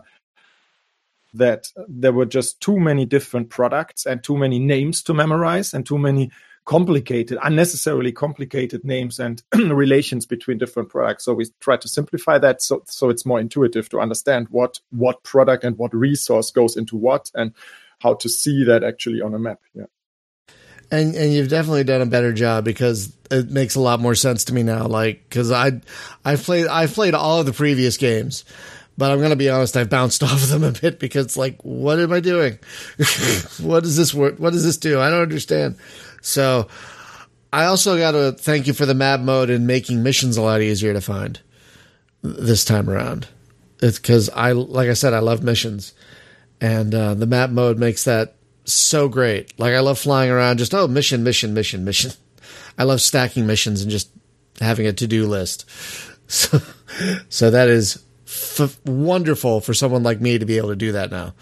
that 1.33 1.67
there 1.87 2.11
were 2.11 2.25
just 2.25 2.59
too 2.59 2.77
many 2.77 3.05
different 3.05 3.49
products 3.49 4.05
and 4.05 4.21
too 4.21 4.35
many 4.35 4.59
names 4.59 5.01
to 5.01 5.13
memorize 5.13 5.73
and 5.73 5.85
too 5.85 5.97
many 5.97 6.29
complicated, 6.65 7.37
unnecessarily 7.43 8.11
complicated 8.11 8.83
names 8.83 9.19
and 9.19 9.41
relations 9.55 10.25
between 10.25 10.57
different 10.57 10.89
products. 10.89 11.25
So 11.25 11.33
we 11.33 11.47
try 11.59 11.77
to 11.77 11.87
simplify 11.87 12.37
that 12.39 12.61
so 12.61 12.83
so 12.85 13.09
it's 13.09 13.25
more 13.25 13.39
intuitive 13.39 13.89
to 13.89 13.99
understand 13.99 14.47
what 14.49 14.79
what 14.91 15.23
product 15.23 15.63
and 15.63 15.77
what 15.77 15.93
resource 15.93 16.51
goes 16.51 16.77
into 16.77 16.95
what 16.95 17.31
and 17.33 17.53
how 18.01 18.15
to 18.15 18.29
see 18.29 18.65
that 18.65 18.83
actually 18.83 19.21
on 19.21 19.33
a 19.33 19.39
map. 19.39 19.59
Yeah. 19.73 19.85
And 20.91 21.15
and 21.15 21.33
you've 21.33 21.49
definitely 21.49 21.83
done 21.83 22.01
a 22.01 22.05
better 22.05 22.33
job 22.33 22.65
because 22.65 23.15
it 23.29 23.49
makes 23.49 23.75
a 23.75 23.79
lot 23.79 23.99
more 23.99 24.15
sense 24.15 24.45
to 24.45 24.53
me 24.53 24.63
now. 24.63 24.87
Like 24.87 25.23
because 25.29 25.51
I 25.51 25.81
I 26.25 26.35
played 26.35 26.67
I 26.67 26.87
played 26.87 27.13
all 27.13 27.39
of 27.39 27.45
the 27.45 27.53
previous 27.53 27.97
games, 27.97 28.43
but 28.97 29.11
I'm 29.11 29.21
gonna 29.21 29.37
be 29.37 29.49
honest, 29.49 29.77
I've 29.77 29.89
bounced 29.89 30.21
off 30.23 30.43
of 30.43 30.49
them 30.49 30.63
a 30.63 30.71
bit 30.71 30.99
because 30.99 31.37
like 31.37 31.63
what 31.63 31.99
am 31.99 32.11
I 32.11 32.19
doing? 32.19 32.59
what 33.61 33.83
does 33.83 33.95
this 33.95 34.13
work? 34.13 34.37
What 34.37 34.51
does 34.51 34.65
this 34.65 34.77
do? 34.77 34.99
I 34.99 35.09
don't 35.09 35.21
understand. 35.21 35.77
So 36.21 36.67
I 37.53 37.65
also 37.65 37.97
got 37.97 38.11
to 38.11 38.31
thank 38.31 38.67
you 38.67 38.73
for 38.73 38.85
the 38.85 38.93
map 38.93 39.19
mode 39.19 39.49
and 39.49 39.67
making 39.67 40.03
missions 40.03 40.37
a 40.37 40.41
lot 40.41 40.61
easier 40.61 40.93
to 40.93 41.01
find 41.01 41.39
this 42.21 42.63
time 42.63 42.89
around. 42.89 43.27
It's 43.81 43.99
because 43.99 44.29
I, 44.29 44.53
like 44.53 44.89
I 44.89 44.93
said, 44.93 45.13
I 45.13 45.19
love 45.19 45.43
missions, 45.43 45.93
and 46.61 46.93
uh, 46.93 47.15
the 47.15 47.25
map 47.25 47.49
mode 47.49 47.79
makes 47.79 48.03
that 48.05 48.35
so 48.65 49.09
great. 49.09 49.59
Like 49.59 49.73
I 49.73 49.79
love 49.79 49.99
flying 49.99 50.29
around, 50.29 50.57
just 50.57 50.73
oh 50.73 50.87
mission, 50.87 51.23
mission, 51.23 51.53
mission, 51.53 51.83
mission. 51.83 52.11
I 52.77 52.83
love 52.83 53.01
stacking 53.01 53.47
missions 53.47 53.81
and 53.81 53.91
just 53.91 54.09
having 54.61 54.85
a 54.85 54.93
to 54.93 55.07
do 55.07 55.27
list. 55.27 55.65
So, 56.31 56.59
so 57.27 57.51
that 57.51 57.67
is 57.67 58.01
f- 58.25 58.79
wonderful 58.85 59.59
for 59.59 59.73
someone 59.73 60.01
like 60.01 60.21
me 60.21 60.39
to 60.39 60.45
be 60.45 60.55
able 60.55 60.69
to 60.69 60.77
do 60.77 60.93
that 60.93 61.11
now. 61.11 61.33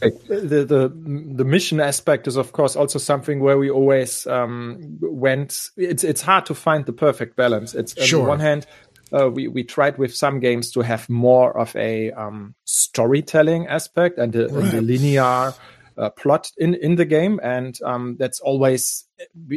the, 0.00 0.64
the 0.66 0.88
the 1.34 1.44
mission 1.44 1.78
aspect 1.78 2.26
is 2.26 2.36
of 2.36 2.52
course 2.52 2.74
also 2.74 2.98
something 2.98 3.40
where 3.40 3.58
we 3.58 3.68
always 3.68 4.26
um, 4.26 4.96
went. 5.02 5.68
It's 5.76 6.04
it's 6.04 6.22
hard 6.22 6.46
to 6.46 6.54
find 6.54 6.86
the 6.86 6.94
perfect 6.94 7.36
balance. 7.36 7.74
It's 7.74 7.94
on 8.14 8.22
the 8.22 8.26
one 8.26 8.40
hand. 8.40 8.66
Uh, 9.14 9.28
we 9.28 9.48
we 9.48 9.62
tried 9.62 9.96
with 9.98 10.14
some 10.14 10.40
games 10.40 10.70
to 10.72 10.80
have 10.80 11.08
more 11.08 11.56
of 11.56 11.74
a 11.76 12.10
um, 12.12 12.54
storytelling 12.64 13.66
aspect 13.68 14.18
and 14.18 14.32
the, 14.32 14.48
right. 14.48 14.64
and 14.64 14.72
the 14.72 14.80
linear 14.80 15.52
uh, 15.96 16.10
plot 16.10 16.50
in 16.56 16.74
in 16.74 16.96
the 16.96 17.04
game, 17.04 17.38
and 17.42 17.78
um, 17.82 18.16
that's 18.18 18.40
always 18.40 19.04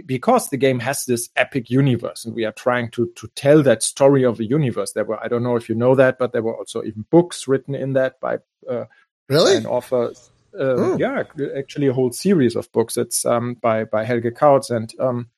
because 0.05 0.49
the 0.49 0.57
game 0.57 0.79
has 0.79 1.05
this 1.05 1.29
epic 1.35 1.69
universe, 1.69 2.25
and 2.25 2.35
we 2.35 2.45
are 2.45 2.51
trying 2.51 2.91
to 2.91 3.11
to 3.15 3.27
tell 3.35 3.63
that 3.63 3.81
story 3.83 4.23
of 4.23 4.37
the 4.37 4.45
universe. 4.45 4.91
There 4.93 5.05
were 5.05 5.23
I 5.23 5.27
don't 5.27 5.43
know 5.43 5.55
if 5.55 5.69
you 5.69 5.75
know 5.75 5.95
that, 5.95 6.19
but 6.19 6.33
there 6.33 6.43
were 6.43 6.55
also 6.55 6.83
even 6.83 7.05
books 7.09 7.47
written 7.47 7.73
in 7.73 7.93
that 7.93 8.19
by 8.19 8.37
uh, 8.69 8.85
really 9.27 9.57
an 9.57 9.65
author 9.65 10.11
uh, 10.53 10.75
oh. 10.77 10.97
yeah, 10.97 11.23
actually 11.57 11.87
a 11.87 11.93
whole 11.93 12.11
series 12.11 12.55
of 12.55 12.71
books. 12.71 12.97
It's 12.97 13.25
um, 13.25 13.55
by 13.55 13.83
by 13.85 14.03
Helge 14.03 14.33
Kautz 14.33 14.69
and 14.69 14.93
um, 14.99 15.29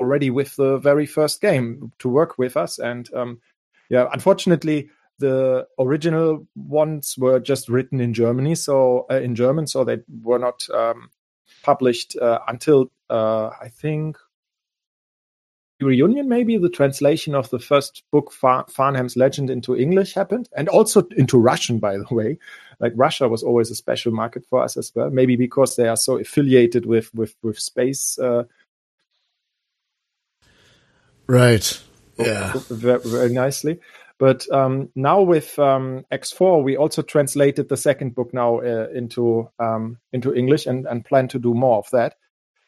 already 0.00 0.30
with 0.30 0.56
the 0.56 0.78
very 0.78 1.06
first 1.06 1.40
game 1.40 1.92
to 1.98 2.08
work 2.08 2.38
with 2.38 2.56
us. 2.56 2.78
And 2.78 3.12
um, 3.14 3.40
yeah, 3.88 4.08
unfortunately, 4.12 4.90
the 5.18 5.66
original 5.78 6.46
ones 6.56 7.16
were 7.18 7.38
just 7.38 7.68
written 7.68 8.00
in 8.00 8.14
Germany, 8.14 8.54
so 8.54 9.06
uh, 9.10 9.16
in 9.16 9.34
German, 9.34 9.66
so 9.66 9.84
they 9.84 9.98
were 10.22 10.38
not 10.38 10.68
um, 10.70 11.10
published 11.62 12.16
uh, 12.16 12.38
until 12.48 12.90
uh, 13.10 13.50
I 13.60 13.68
think 13.68 14.16
reunion, 15.80 16.28
maybe 16.28 16.56
the 16.58 16.68
translation 16.68 17.34
of 17.34 17.50
the 17.50 17.58
first 17.58 18.02
book, 18.10 18.32
Far- 18.32 18.66
Farnham's 18.66 19.16
Legend, 19.16 19.50
into 19.50 19.76
English 19.76 20.14
happened, 20.14 20.48
and 20.56 20.68
also 20.68 21.02
into 21.16 21.38
Russian, 21.38 21.78
by 21.78 21.96
the 21.96 22.14
way. 22.14 22.38
Like 22.80 22.92
Russia 22.96 23.28
was 23.28 23.42
always 23.42 23.70
a 23.70 23.74
special 23.74 24.12
market 24.12 24.44
for 24.48 24.62
us 24.62 24.76
as 24.76 24.92
well. 24.94 25.10
Maybe 25.10 25.36
because 25.36 25.76
they 25.76 25.88
are 25.88 25.96
so 25.96 26.18
affiliated 26.18 26.86
with 26.86 27.12
with 27.14 27.34
with 27.42 27.58
space. 27.58 28.18
Right. 31.30 31.80
Yeah. 32.18 32.52
Very, 32.68 33.00
very 33.04 33.32
nicely. 33.32 33.78
But 34.18 34.50
um, 34.52 34.90
now 34.94 35.22
with 35.22 35.58
um, 35.58 36.04
X4, 36.12 36.62
we 36.62 36.76
also 36.76 37.02
translated 37.02 37.68
the 37.68 37.76
second 37.76 38.14
book 38.14 38.34
now 38.34 38.58
uh, 38.60 38.88
into 38.94 39.48
um, 39.58 39.98
into 40.12 40.34
English 40.34 40.66
and, 40.66 40.86
and 40.86 41.04
plan 41.04 41.28
to 41.28 41.38
do 41.38 41.54
more 41.54 41.78
of 41.78 41.88
that 41.92 42.16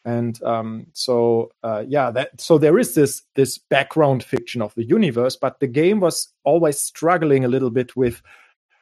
and 0.05 0.41
um, 0.43 0.87
so 0.93 1.51
uh, 1.63 1.83
yeah 1.87 2.11
that 2.11 2.39
so 2.39 2.57
there 2.57 2.77
is 2.77 2.95
this 2.95 3.23
this 3.35 3.57
background 3.57 4.23
fiction 4.23 4.61
of 4.61 4.73
the 4.75 4.83
universe 4.83 5.35
but 5.35 5.59
the 5.59 5.67
game 5.67 5.99
was 5.99 6.29
always 6.43 6.79
struggling 6.79 7.45
a 7.45 7.47
little 7.47 7.69
bit 7.69 7.95
with 7.95 8.21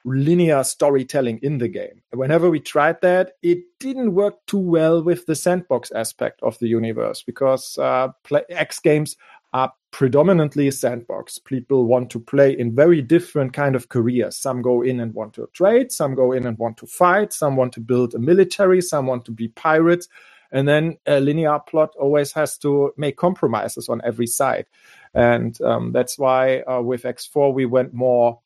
linear 0.03 0.63
storytelling 0.63 1.37
in 1.43 1.59
the 1.59 1.67
game 1.67 2.01
whenever 2.11 2.49
we 2.49 2.59
tried 2.59 2.99
that 3.01 3.33
it 3.43 3.59
didn't 3.79 4.15
work 4.15 4.33
too 4.47 4.57
well 4.57 5.03
with 5.03 5.27
the 5.27 5.35
sandbox 5.35 5.91
aspect 5.91 6.39
of 6.41 6.57
the 6.57 6.67
universe 6.67 7.21
because 7.21 7.77
uh, 7.77 8.07
play, 8.23 8.41
x 8.49 8.79
games 8.79 9.15
are 9.53 9.71
predominantly 9.91 10.71
sandbox. 10.71 11.37
People 11.37 11.85
want 11.85 12.09
to 12.11 12.19
play 12.19 12.57
in 12.57 12.73
very 12.73 13.01
different 13.01 13.53
kind 13.53 13.75
of 13.75 13.89
careers. 13.89 14.37
Some 14.37 14.61
go 14.61 14.81
in 14.81 14.99
and 14.99 15.13
want 15.13 15.33
to 15.33 15.49
trade 15.53 15.91
some 15.91 16.15
go 16.15 16.31
in 16.31 16.45
and 16.45 16.57
want 16.57 16.77
to 16.77 16.87
fight 16.87 17.33
some 17.33 17.57
want 17.57 17.73
to 17.73 17.81
build 17.81 18.15
a 18.15 18.19
military 18.19 18.81
some 18.81 19.07
want 19.07 19.25
to 19.25 19.31
be 19.31 19.49
pirates. 19.49 20.07
And 20.53 20.67
then 20.67 20.97
a 21.05 21.19
linear 21.19 21.59
plot 21.59 21.93
always 21.97 22.31
has 22.33 22.57
to 22.59 22.93
make 22.97 23.17
compromises 23.17 23.87
on 23.87 24.01
every 24.03 24.27
side. 24.27 24.65
And 25.13 25.59
um, 25.61 25.91
that's 25.91 26.17
why 26.17 26.61
uh, 26.61 26.81
with 26.81 27.03
X4 27.03 27.53
we 27.53 27.65
went 27.65 27.93
more, 27.93 28.39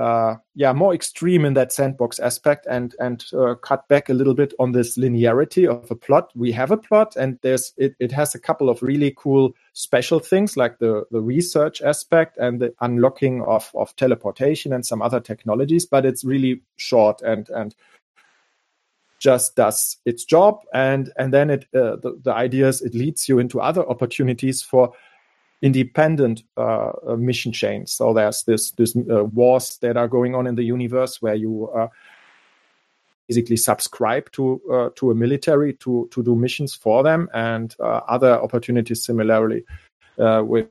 uh, 0.00 0.36
yeah, 0.54 0.72
more 0.72 0.94
extreme 0.94 1.44
in 1.44 1.52
that 1.54 1.72
sandbox 1.72 2.18
aspect 2.18 2.66
and 2.70 2.94
and 3.00 3.26
uh, 3.34 3.54
cut 3.56 3.86
back 3.88 4.08
a 4.08 4.14
little 4.14 4.32
bit 4.32 4.54
on 4.58 4.72
this 4.72 4.96
linearity 4.96 5.68
of 5.68 5.90
a 5.90 5.94
plot. 5.94 6.30
We 6.34 6.52
have 6.52 6.70
a 6.70 6.78
plot, 6.78 7.16
and 7.16 7.38
there's 7.42 7.74
it, 7.76 7.96
it 8.00 8.10
has 8.12 8.34
a 8.34 8.38
couple 8.40 8.70
of 8.70 8.82
really 8.82 9.12
cool 9.14 9.52
special 9.74 10.18
things 10.18 10.56
like 10.56 10.78
the 10.78 11.04
the 11.10 11.20
research 11.20 11.82
aspect 11.82 12.38
and 12.38 12.62
the 12.62 12.72
unlocking 12.80 13.42
of 13.42 13.70
of 13.74 13.94
teleportation 13.96 14.72
and 14.72 14.86
some 14.86 15.02
other 15.02 15.20
technologies, 15.20 15.84
but 15.84 16.06
it's 16.06 16.24
really 16.24 16.62
short 16.76 17.20
and 17.20 17.50
and 17.50 17.74
just 19.18 19.54
does 19.54 19.98
its 20.06 20.24
job 20.24 20.60
and 20.72 21.12
and 21.18 21.34
then 21.34 21.50
it 21.50 21.64
uh, 21.74 21.96
the, 21.96 22.18
the 22.24 22.32
idea 22.32 22.66
is 22.66 22.80
it 22.80 22.94
leads 22.94 23.28
you 23.28 23.38
into 23.38 23.60
other 23.60 23.86
opportunities 23.86 24.62
for 24.62 24.94
independent 25.62 26.42
uh, 26.56 26.90
uh, 27.06 27.16
mission 27.16 27.52
chains 27.52 27.92
so 27.92 28.14
there's 28.14 28.42
this 28.44 28.70
this 28.72 28.96
uh, 28.96 29.24
wars 29.24 29.78
that 29.82 29.96
are 29.96 30.08
going 30.08 30.34
on 30.34 30.46
in 30.46 30.54
the 30.54 30.62
universe 30.62 31.20
where 31.20 31.34
you 31.34 31.68
uh, 31.70 31.88
basically 33.28 33.56
subscribe 33.56 34.30
to 34.32 34.60
uh, 34.72 34.88
to 34.96 35.10
a 35.10 35.14
military 35.14 35.74
to 35.74 36.08
to 36.10 36.22
do 36.22 36.34
missions 36.34 36.74
for 36.74 37.02
them 37.02 37.28
and 37.34 37.76
other 37.80 38.32
opportunities 38.40 39.04
similarly 39.04 39.64
with 40.16 40.68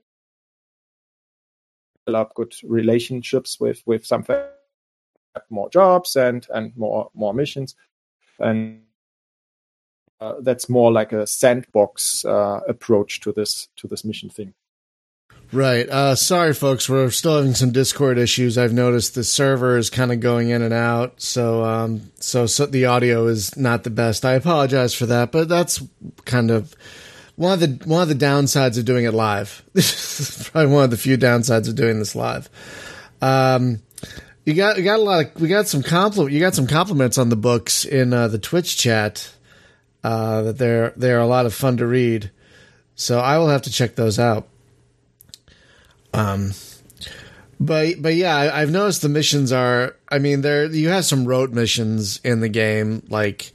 develop 2.05 2.33
good 2.33 2.53
relationships 2.63 3.59
with 3.59 3.83
with 3.85 4.05
some 4.05 4.25
more 5.49 5.69
jobs 5.69 6.15
and 6.15 6.47
and 6.53 6.75
more 6.75 7.11
more 7.13 7.33
missions 7.33 7.75
and 8.39 8.81
uh, 10.21 10.35
that's 10.41 10.67
more 10.67 10.91
like 10.91 11.13
a 11.13 11.25
sandbox 11.25 12.25
uh, 12.25 12.59
approach 12.67 13.21
to 13.21 13.31
this 13.31 13.69
to 13.77 13.87
this 13.87 14.03
mission 14.03 14.29
thing. 14.29 14.53
Right. 15.51 15.89
Uh, 15.89 16.13
sorry, 16.13 16.53
folks. 16.53 16.87
We're 16.87 17.09
still 17.09 17.37
having 17.37 17.55
some 17.55 17.71
Discord 17.71 18.19
issues. 18.19 18.57
I've 18.57 18.73
noticed 18.73 19.15
the 19.15 19.23
server 19.23 19.77
is 19.77 19.89
kind 19.89 20.11
of 20.11 20.19
going 20.19 20.49
in 20.49 20.61
and 20.61 20.73
out, 20.73 21.19
so 21.21 21.63
um, 21.63 22.11
so 22.19 22.45
so 22.45 22.67
the 22.67 22.85
audio 22.85 23.25
is 23.25 23.57
not 23.57 23.83
the 23.83 23.89
best. 23.89 24.25
I 24.25 24.33
apologize 24.33 24.93
for 24.93 25.07
that, 25.07 25.31
but 25.31 25.49
that's 25.49 25.81
kind 26.25 26.51
of 26.51 26.75
one 27.35 27.53
of 27.53 27.59
the 27.61 27.89
one 27.89 28.03
of 28.03 28.09
the 28.09 28.25
downsides 28.25 28.77
of 28.77 28.85
doing 28.85 29.05
it 29.05 29.13
live. 29.13 29.63
Probably 30.51 30.71
one 30.71 30.83
of 30.83 30.91
the 30.91 30.97
few 30.97 31.17
downsides 31.17 31.67
of 31.67 31.75
doing 31.75 31.97
this 31.97 32.15
live. 32.15 32.47
Um, 33.19 33.81
you 34.45 34.53
got 34.53 34.77
you 34.77 34.83
got 34.83 34.99
a 34.99 35.03
lot 35.03 35.25
of 35.25 35.41
we 35.41 35.47
got 35.47 35.67
some 35.67 35.81
compliment 35.81 36.31
you 36.31 36.39
got 36.39 36.53
some 36.53 36.67
compliments 36.67 37.17
on 37.17 37.29
the 37.29 37.35
books 37.35 37.85
in 37.85 38.13
uh, 38.13 38.27
the 38.27 38.39
Twitch 38.39 38.77
chat. 38.77 39.33
Uh, 40.03 40.43
that 40.43 40.57
they're 40.59 40.93
they're 40.95 41.19
a 41.19 41.27
lot 41.27 41.47
of 41.47 41.55
fun 41.55 41.77
to 41.77 41.87
read, 41.87 42.29
so 42.95 43.19
I 43.19 43.39
will 43.39 43.49
have 43.49 43.63
to 43.63 43.71
check 43.71 43.95
those 43.95 44.19
out. 44.19 44.47
Um, 46.13 46.51
but 47.59 48.01
but 48.01 48.15
yeah, 48.15 48.35
I, 48.35 48.61
have 48.61 48.71
noticed 48.71 49.01
the 49.01 49.09
missions 49.09 49.51
are. 49.51 49.95
I 50.09 50.19
mean, 50.19 50.41
there 50.41 50.65
you 50.65 50.89
have 50.89 51.05
some 51.05 51.25
road 51.25 51.53
missions 51.53 52.19
in 52.23 52.39
the 52.39 52.49
game, 52.49 53.03
like 53.09 53.51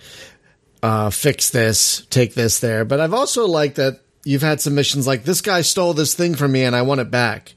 uh, 0.85 1.09
fix 1.09 1.49
this, 1.49 2.07
take 2.11 2.35
this 2.35 2.61
there. 2.61 2.85
But 2.85 3.01
I've 3.01 3.15
also 3.15 3.47
liked 3.47 3.77
that 3.77 4.03
you've 4.23 4.43
had 4.43 4.61
some 4.61 4.75
missions 4.75 5.07
like 5.07 5.25
this 5.25 5.41
guy 5.41 5.63
stole 5.63 5.95
this 5.95 6.15
thing 6.15 6.35
from 6.35 6.53
me 6.53 6.63
and 6.65 6.77
I 6.77 6.83
want 6.83 7.01
it 7.01 7.11
back. 7.11 7.55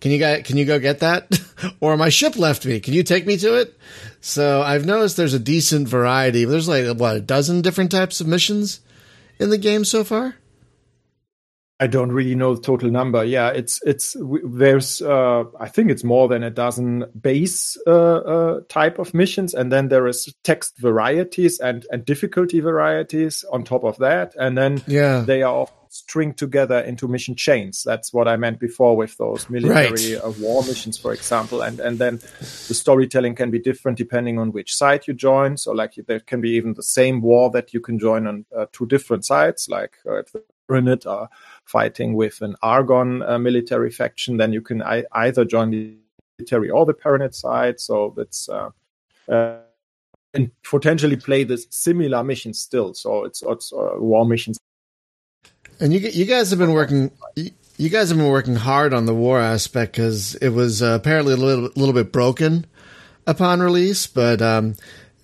Can 0.00 0.10
you 0.10 0.18
guys, 0.18 0.42
can 0.44 0.58
you 0.58 0.66
go 0.66 0.78
get 0.78 1.00
that? 1.00 1.40
or 1.80 1.96
my 1.96 2.10
ship 2.10 2.36
left 2.36 2.66
me. 2.66 2.78
Can 2.78 2.92
you 2.92 3.02
take 3.02 3.26
me 3.26 3.38
to 3.38 3.54
it? 3.54 3.74
So 4.20 4.60
I've 4.60 4.84
noticed 4.84 5.16
there's 5.16 5.32
a 5.32 5.38
decent 5.38 5.88
variety. 5.88 6.44
There's 6.44 6.68
like 6.68 6.98
what 6.98 7.16
a 7.16 7.20
dozen 7.20 7.62
different 7.62 7.90
types 7.90 8.20
of 8.20 8.26
missions 8.26 8.80
in 9.38 9.48
the 9.48 9.58
game 9.58 9.84
so 9.84 10.04
far. 10.04 10.36
I 11.80 11.86
don't 11.86 12.10
really 12.10 12.34
know 12.34 12.56
the 12.56 12.60
total 12.60 12.90
number. 12.90 13.24
Yeah, 13.24 13.50
it's 13.50 13.80
it's 13.84 14.16
there's 14.44 15.00
uh, 15.00 15.44
I 15.60 15.68
think 15.68 15.90
it's 15.90 16.02
more 16.02 16.26
than 16.26 16.42
a 16.42 16.50
dozen 16.50 17.04
base 17.20 17.76
uh, 17.86 18.16
uh, 18.16 18.60
type 18.68 18.98
of 18.98 19.14
missions, 19.14 19.54
and 19.54 19.70
then 19.70 19.88
there 19.88 20.08
is 20.08 20.34
text 20.42 20.78
varieties 20.78 21.60
and 21.60 21.86
and 21.92 22.04
difficulty 22.04 22.58
varieties 22.58 23.44
on 23.52 23.62
top 23.62 23.84
of 23.84 23.96
that, 23.98 24.34
and 24.36 24.58
then 24.58 24.82
yeah, 24.88 25.20
they 25.20 25.42
are 25.42 25.54
all 25.54 25.70
stringed 25.90 26.36
together 26.36 26.80
into 26.80 27.06
mission 27.06 27.34
chains. 27.36 27.82
That's 27.84 28.12
what 28.12 28.26
I 28.26 28.36
meant 28.36 28.58
before 28.58 28.96
with 28.96 29.16
those 29.16 29.48
military 29.48 30.14
right. 30.14 30.24
uh, 30.24 30.32
war 30.40 30.64
missions, 30.64 30.98
for 30.98 31.12
example. 31.12 31.62
And 31.62 31.78
and 31.78 31.98
then 31.98 32.16
the 32.16 32.74
storytelling 32.74 33.36
can 33.36 33.52
be 33.52 33.60
different 33.60 33.98
depending 33.98 34.38
on 34.40 34.50
which 34.50 34.74
side 34.74 35.06
you 35.06 35.14
join. 35.14 35.56
So 35.56 35.70
like 35.70 35.94
there 36.08 36.20
can 36.20 36.40
be 36.40 36.50
even 36.50 36.74
the 36.74 36.82
same 36.82 37.20
war 37.20 37.50
that 37.50 37.72
you 37.72 37.80
can 37.80 38.00
join 38.00 38.26
on 38.26 38.46
uh, 38.56 38.66
two 38.72 38.86
different 38.86 39.24
sides. 39.24 39.68
Like 39.68 39.98
uh, 40.04 40.18
if 40.18 40.32
the 40.32 40.42
Paranid 40.68 41.06
are 41.06 41.28
fighting 41.68 42.14
with 42.14 42.40
an 42.40 42.56
Argon 42.62 43.22
uh, 43.22 43.38
military 43.38 43.90
faction, 43.90 44.36
then 44.36 44.52
you 44.52 44.60
can 44.60 44.82
I- 44.82 45.04
either 45.12 45.44
join 45.44 45.70
the 45.70 45.94
military 46.38 46.70
or 46.70 46.86
the 46.86 46.94
Paranid 46.94 47.34
side. 47.34 47.78
So 47.78 48.14
that's 48.16 48.48
uh, 48.48 48.70
uh, 49.30 49.58
and 50.34 50.50
potentially 50.62 51.16
play 51.16 51.44
the 51.44 51.58
similar 51.70 52.22
mission 52.24 52.52
still. 52.52 52.94
So 52.94 53.24
it's, 53.24 53.42
it's 53.42 53.72
uh, 53.72 53.92
war 53.96 54.26
missions 54.26 54.58
and 55.80 55.92
you 55.92 56.00
you 56.00 56.24
guys 56.24 56.50
have 56.50 56.58
been 56.58 56.72
working. 56.72 57.10
You 57.36 57.88
guys 57.88 58.08
have 58.08 58.18
been 58.18 58.28
working 58.28 58.56
hard 58.56 58.92
on 58.92 59.06
the 59.06 59.14
war 59.14 59.38
aspect 59.38 59.92
because 59.92 60.34
it 60.36 60.50
was 60.50 60.82
uh, 60.82 60.98
apparently 61.00 61.34
a 61.34 61.36
little 61.36 61.70
little 61.76 61.92
bit 61.92 62.12
broken 62.12 62.66
upon 63.26 63.60
release, 63.60 64.06
but 64.06 64.42
um, 64.42 64.74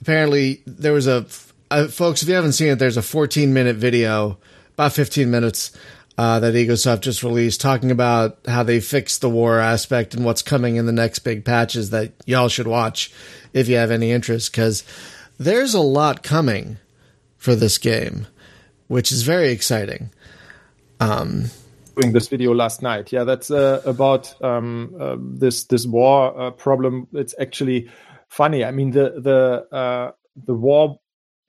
apparently 0.01 0.63
there 0.67 0.93
was 0.93 1.07
a 1.07 1.27
uh, 1.71 1.89
folks. 1.89 2.23
If 2.23 2.29
you 2.29 2.35
haven't 2.35 2.53
seen 2.53 2.69
it, 2.69 2.79
there's 2.79 2.97
a 2.97 3.03
14 3.03 3.53
minute 3.53 3.77
video, 3.77 4.39
about 4.75 4.93
15 4.93 5.31
minutes. 5.31 5.77
Uh, 6.17 6.39
that 6.39 6.55
Egosoft 6.55 7.01
just 7.01 7.25
released, 7.25 7.61
talking 7.61 7.91
about 7.91 8.39
how 8.47 8.63
they 8.63 8.79
fixed 8.79 9.21
the 9.21 9.29
war 9.29 9.59
aspect 9.59 10.15
and 10.15 10.25
what's 10.25 10.43
coming 10.43 10.77
in 10.77 10.87
the 10.87 10.93
next 10.93 11.19
big 11.21 11.45
patches 11.45 11.91
that 11.91 12.13
y'all 12.25 12.49
should 12.49 12.69
watch 12.69 13.13
if 13.53 13.67
you 13.67 13.75
have 13.75 13.91
any 13.91 14.13
interest, 14.13 14.53
because 14.53 14.85
there's 15.39 15.75
a 15.75 15.81
lot 15.81 16.23
coming 16.23 16.77
for 17.37 17.57
this 17.57 17.79
game, 17.79 18.29
which 18.87 19.11
is 19.11 19.23
very 19.25 19.51
exciting. 19.51 20.11
Um, 21.01 21.47
doing 21.97 22.13
this 22.13 22.29
video 22.29 22.55
last 22.55 22.83
night. 22.83 23.13
Yeah, 23.13 23.25
that's 23.25 23.51
uh, 23.51 23.83
about 23.85 24.41
um, 24.43 24.95
uh, 24.99 25.17
this 25.19 25.65
this 25.65 25.87
war 25.87 26.39
uh, 26.41 26.51
problem. 26.53 27.09
It's 27.13 27.35
actually 27.41 27.91
funny. 28.29 28.65
I 28.65 28.71
mean, 28.71 28.93
the 28.93 29.21
the 29.21 29.77
uh, 29.77 30.13
the 30.47 30.55
war 30.55 30.99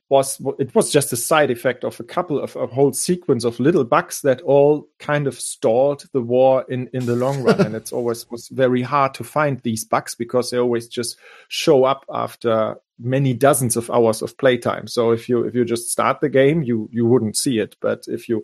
was 0.09 0.39
it 0.59 0.73
was 0.75 0.91
just 0.91 1.11
a 1.13 1.17
side 1.17 1.49
effect 1.49 1.83
of 1.83 1.99
a 1.99 2.03
couple 2.03 2.39
of 2.39 2.55
a 2.55 2.67
whole 2.67 2.93
sequence 2.93 3.43
of 3.43 3.59
little 3.59 3.83
bugs 3.83 4.21
that 4.21 4.39
all 4.41 4.87
kind 4.99 5.25
of 5.25 5.39
stalled 5.39 6.05
the 6.13 6.21
war 6.21 6.63
in 6.69 6.87
in 6.93 7.05
the 7.07 7.15
long 7.15 7.41
run. 7.41 7.59
and 7.61 7.75
it's 7.75 7.91
always 7.97 8.29
was 8.29 8.47
very 8.49 8.83
hard 8.83 9.13
to 9.15 9.23
find 9.23 9.59
these 9.61 9.83
bugs 9.83 10.13
because 10.13 10.51
they 10.51 10.59
always 10.59 10.87
just 10.87 11.17
show 11.47 11.85
up 11.85 12.05
after 12.13 12.77
many 12.99 13.33
dozens 13.33 13.75
of 13.75 13.89
hours 13.89 14.21
of 14.21 14.37
playtime. 14.37 14.87
So 14.87 15.11
if 15.11 15.27
you 15.27 15.43
if 15.43 15.55
you 15.55 15.65
just 15.65 15.91
start 15.91 16.21
the 16.21 16.29
game, 16.29 16.61
you 16.61 16.87
you 16.91 17.05
wouldn't 17.05 17.35
see 17.35 17.57
it. 17.59 17.75
But 17.79 18.05
if 18.07 18.29
you 18.29 18.43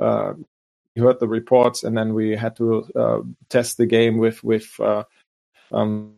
uh, 0.00 0.34
you 0.96 1.04
heard 1.04 1.20
the 1.20 1.28
reports, 1.28 1.84
and 1.84 1.96
then 1.96 2.14
we 2.14 2.34
had 2.34 2.56
to 2.56 2.84
uh, 2.96 3.20
test 3.48 3.76
the 3.76 3.86
game 3.86 4.18
with 4.18 4.42
with 4.42 4.74
uh, 4.80 5.04
um, 5.70 6.15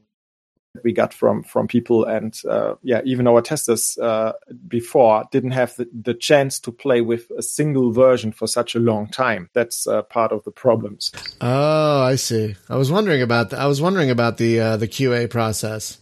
we 0.85 0.93
got 0.93 1.13
from 1.13 1.43
from 1.43 1.69
people. 1.69 2.05
And 2.05 2.39
uh, 2.49 2.75
yeah 2.83 3.01
even 3.05 3.27
our 3.27 3.41
testers 3.41 3.99
uh, 3.99 4.33
before 4.67 5.25
didn't 5.31 5.53
have 5.53 5.75
the, 5.77 5.89
the, 5.93 6.15
chance 6.15 6.59
to 6.61 6.73
play 6.73 7.01
with 7.01 7.31
a 7.37 7.43
single 7.43 7.93
version 7.93 8.33
for 8.33 8.47
such 8.47 8.75
a 8.75 8.79
long 8.79 9.09
time. 9.09 9.51
That's 9.53 9.87
uh, 9.87 10.03
part 10.03 10.33
of 10.33 10.45
the 10.45 10.51
problems. 10.51 11.13
Oh 11.41 12.03
i 12.03 12.17
see. 12.17 12.57
I 12.69 12.77
was 12.77 12.91
wondering 12.91 13.23
about 13.23 13.51
the, 13.51 13.59
i 13.59 13.67
was 13.67 13.81
wondering 13.81 14.11
about 14.11 14.37
the 14.39 14.61
uh, 14.61 14.77
the 14.77 14.89
qa 14.89 15.29
process 15.31 15.99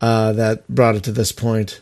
uh, 0.00 0.32
that 0.32 0.68
brought 0.68 0.96
it 0.96 1.04
to 1.04 1.12
this 1.12 1.32
point. 1.32 1.80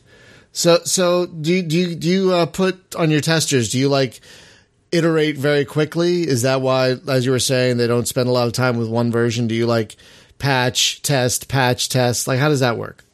So 0.52 0.78
so 0.84 1.26
do 1.26 1.52
you, 1.52 1.62
do 1.62 1.78
you, 1.78 1.94
do 1.94 2.08
you 2.08 2.32
uh, 2.32 2.46
put 2.46 2.94
on 2.96 3.10
your 3.10 3.20
testers 3.20 3.70
do 3.70 3.78
you 3.78 3.88
like 3.88 4.20
iterate 4.92 5.36
very 5.36 5.64
quickly? 5.64 6.22
Is 6.22 6.42
that 6.42 6.60
why 6.60 6.96
as 7.08 7.26
you 7.26 7.32
were 7.32 7.38
saying 7.38 7.76
they 7.76 7.86
don't 7.86 8.08
spend 8.08 8.28
a 8.28 8.32
lot 8.32 8.46
of 8.46 8.52
time 8.52 8.76
with 8.78 8.88
one 8.88 9.10
version? 9.10 9.46
Do 9.46 9.54
you 9.54 9.66
like 9.66 9.96
patch, 10.38 11.02
test, 11.02 11.48
patch, 11.48 11.88
test? 11.88 12.28
Like, 12.28 12.38
how 12.38 12.48
does 12.48 12.60
that 12.60 12.78
work? 12.78 13.04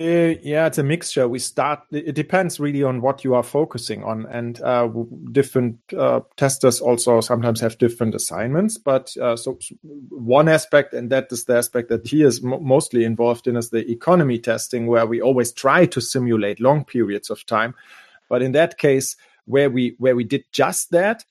Uh, 0.00 0.32
yeah, 0.42 0.66
it's 0.66 0.78
a 0.78 0.82
mixture. 0.82 1.28
We 1.28 1.38
start. 1.38 1.80
It 1.92 2.14
depends 2.14 2.58
really 2.58 2.82
on 2.82 3.02
what 3.02 3.22
you 3.22 3.34
are 3.34 3.42
focusing 3.42 4.02
on, 4.02 4.24
and 4.30 4.58
uh, 4.62 4.88
different 5.30 5.78
uh, 5.94 6.20
testers 6.38 6.80
also 6.80 7.20
sometimes 7.20 7.60
have 7.60 7.76
different 7.76 8.14
assignments. 8.14 8.78
But 8.78 9.14
uh, 9.18 9.36
so, 9.36 9.58
one 10.08 10.48
aspect, 10.48 10.94
and 10.94 11.10
that 11.10 11.30
is 11.30 11.44
the 11.44 11.58
aspect 11.58 11.90
that 11.90 12.06
he 12.08 12.22
is 12.22 12.42
mo- 12.42 12.60
mostly 12.60 13.04
involved 13.04 13.46
in, 13.46 13.56
is 13.56 13.68
the 13.68 13.90
economy 13.90 14.38
testing, 14.38 14.86
where 14.86 15.04
we 15.04 15.20
always 15.20 15.52
try 15.52 15.84
to 15.84 16.00
simulate 16.00 16.60
long 16.60 16.82
periods 16.82 17.28
of 17.28 17.44
time. 17.44 17.74
But 18.30 18.40
in 18.40 18.52
that 18.52 18.78
case, 18.78 19.16
where 19.44 19.68
we 19.68 19.96
where 19.98 20.16
we 20.16 20.24
did 20.24 20.44
just 20.50 20.92
that, 20.92 21.26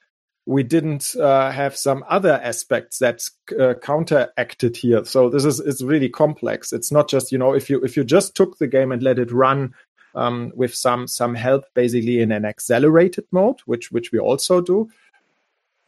we 0.45 0.63
didn't 0.63 1.15
uh, 1.15 1.52
have 1.52 1.78
some 1.78 2.04
other 2.10 2.34
aspects 2.43 2.99
that 2.99 3.23
uh, 3.60 3.75
counteracted 3.75 4.75
here. 4.75 5.06
So 5.06 5.30
this 5.30 5.45
is 5.45 5.60
it's 5.60 5.82
really 5.82 6.10
complex. 6.10 6.73
It's 6.73 6.91
not 6.91 7.10
just 7.10 7.32
you 7.32 7.38
know 7.38 7.54
if 7.54 7.69
you 7.69 7.84
if 7.84 7.95
you 7.95 8.04
just 8.04 8.36
took 8.36 8.58
the 8.58 8.67
game 8.67 8.91
and 8.91 9.04
let 9.04 9.19
it 9.19 9.32
run 9.32 9.73
um, 10.15 10.52
with 10.56 10.73
some 10.73 11.08
some 11.08 11.36
help, 11.36 11.65
basically 11.73 12.19
in 12.21 12.32
an 12.32 12.45
accelerated 12.45 13.25
mode, 13.32 13.60
which 13.65 13.91
which 13.91 14.12
we 14.12 14.19
also 14.19 14.62
do. 14.62 14.89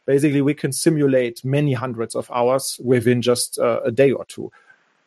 Basically, 0.06 0.42
we 0.42 0.54
can 0.54 0.72
simulate 0.72 1.44
many 1.44 1.72
hundreds 1.72 2.16
of 2.16 2.30
hours 2.30 2.80
within 2.82 3.22
just 3.22 3.58
uh, 3.58 3.80
a 3.84 3.92
day 3.92 4.10
or 4.10 4.24
two. 4.24 4.50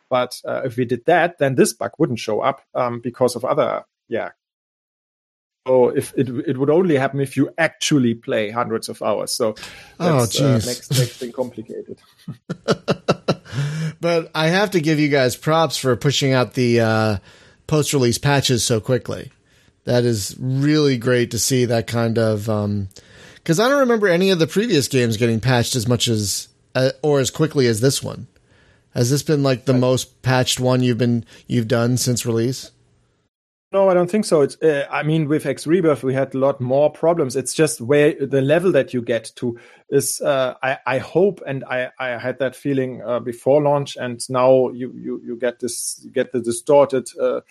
But 0.08 0.40
uh, 0.44 0.62
if 0.64 0.76
we 0.76 0.84
did 0.84 1.04
that, 1.06 1.38
then 1.38 1.54
this 1.54 1.72
bug 1.72 1.92
wouldn't 1.98 2.18
show 2.18 2.40
up 2.40 2.62
um, 2.74 3.00
because 3.00 3.36
of 3.36 3.44
other 3.44 3.84
yeah 4.08 4.30
if 5.66 6.12
it 6.16 6.28
it 6.28 6.58
would 6.58 6.70
only 6.70 6.96
happen 6.96 7.20
if 7.20 7.36
you 7.36 7.50
actually 7.58 8.14
play 8.14 8.50
hundreds 8.50 8.88
of 8.88 9.02
hours. 9.02 9.32
So 9.32 9.54
oh, 10.00 10.20
that's, 10.20 10.40
uh, 10.40 10.60
makes 10.64 10.90
makes 10.90 11.16
things 11.16 11.34
complicated. 11.34 11.98
but 14.00 14.30
I 14.34 14.48
have 14.48 14.70
to 14.72 14.80
give 14.80 14.98
you 14.98 15.08
guys 15.08 15.36
props 15.36 15.76
for 15.76 15.94
pushing 15.96 16.32
out 16.32 16.54
the 16.54 16.80
uh, 16.80 17.16
post 17.66 17.92
release 17.92 18.18
patches 18.18 18.64
so 18.64 18.80
quickly. 18.80 19.30
That 19.84 20.04
is 20.04 20.36
really 20.38 20.98
great 20.98 21.30
to 21.32 21.38
see 21.38 21.64
that 21.66 21.86
kind 21.86 22.18
of 22.18 22.40
because 22.40 23.60
um, 23.60 23.66
I 23.66 23.68
don't 23.68 23.80
remember 23.80 24.08
any 24.08 24.30
of 24.30 24.38
the 24.38 24.46
previous 24.46 24.88
games 24.88 25.16
getting 25.16 25.40
patched 25.40 25.76
as 25.76 25.86
much 25.86 26.08
as 26.08 26.48
uh, 26.74 26.90
or 27.02 27.20
as 27.20 27.30
quickly 27.30 27.66
as 27.66 27.80
this 27.80 28.02
one. 28.02 28.26
Has 28.94 29.10
this 29.10 29.22
been 29.22 29.42
like 29.42 29.64
the 29.66 29.74
most 29.74 30.22
patched 30.22 30.58
one 30.58 30.82
you've 30.82 30.98
been 30.98 31.24
you've 31.46 31.68
done 31.68 31.96
since 31.98 32.24
release? 32.24 32.70
No, 33.76 33.90
I 33.90 33.92
don't 33.92 34.10
think 34.10 34.24
so. 34.24 34.40
It's, 34.40 34.56
uh, 34.62 34.86
I 34.90 35.02
mean, 35.02 35.28
with 35.28 35.44
X 35.44 35.66
Rebirth, 35.66 36.02
we 36.02 36.14
had 36.14 36.34
a 36.34 36.38
lot 36.38 36.62
more 36.62 36.90
problems. 36.90 37.36
It's 37.36 37.52
just 37.52 37.78
where 37.78 38.14
the 38.14 38.40
level 38.40 38.72
that 38.72 38.94
you 38.94 39.02
get 39.02 39.32
to 39.36 39.58
is. 39.90 40.18
Uh, 40.22 40.54
I, 40.62 40.78
I 40.86 40.96
hope, 40.96 41.42
and 41.46 41.62
I, 41.62 41.90
I 41.98 42.16
had 42.16 42.38
that 42.38 42.56
feeling 42.56 43.02
uh, 43.02 43.20
before 43.20 43.60
launch, 43.60 43.98
and 43.98 44.18
now 44.30 44.70
you, 44.70 44.94
you, 44.96 45.20
you 45.22 45.36
get 45.36 45.60
this, 45.60 46.00
you 46.02 46.10
get 46.10 46.32
the 46.32 46.40
distorted 46.40 47.06
uh, 47.20 47.42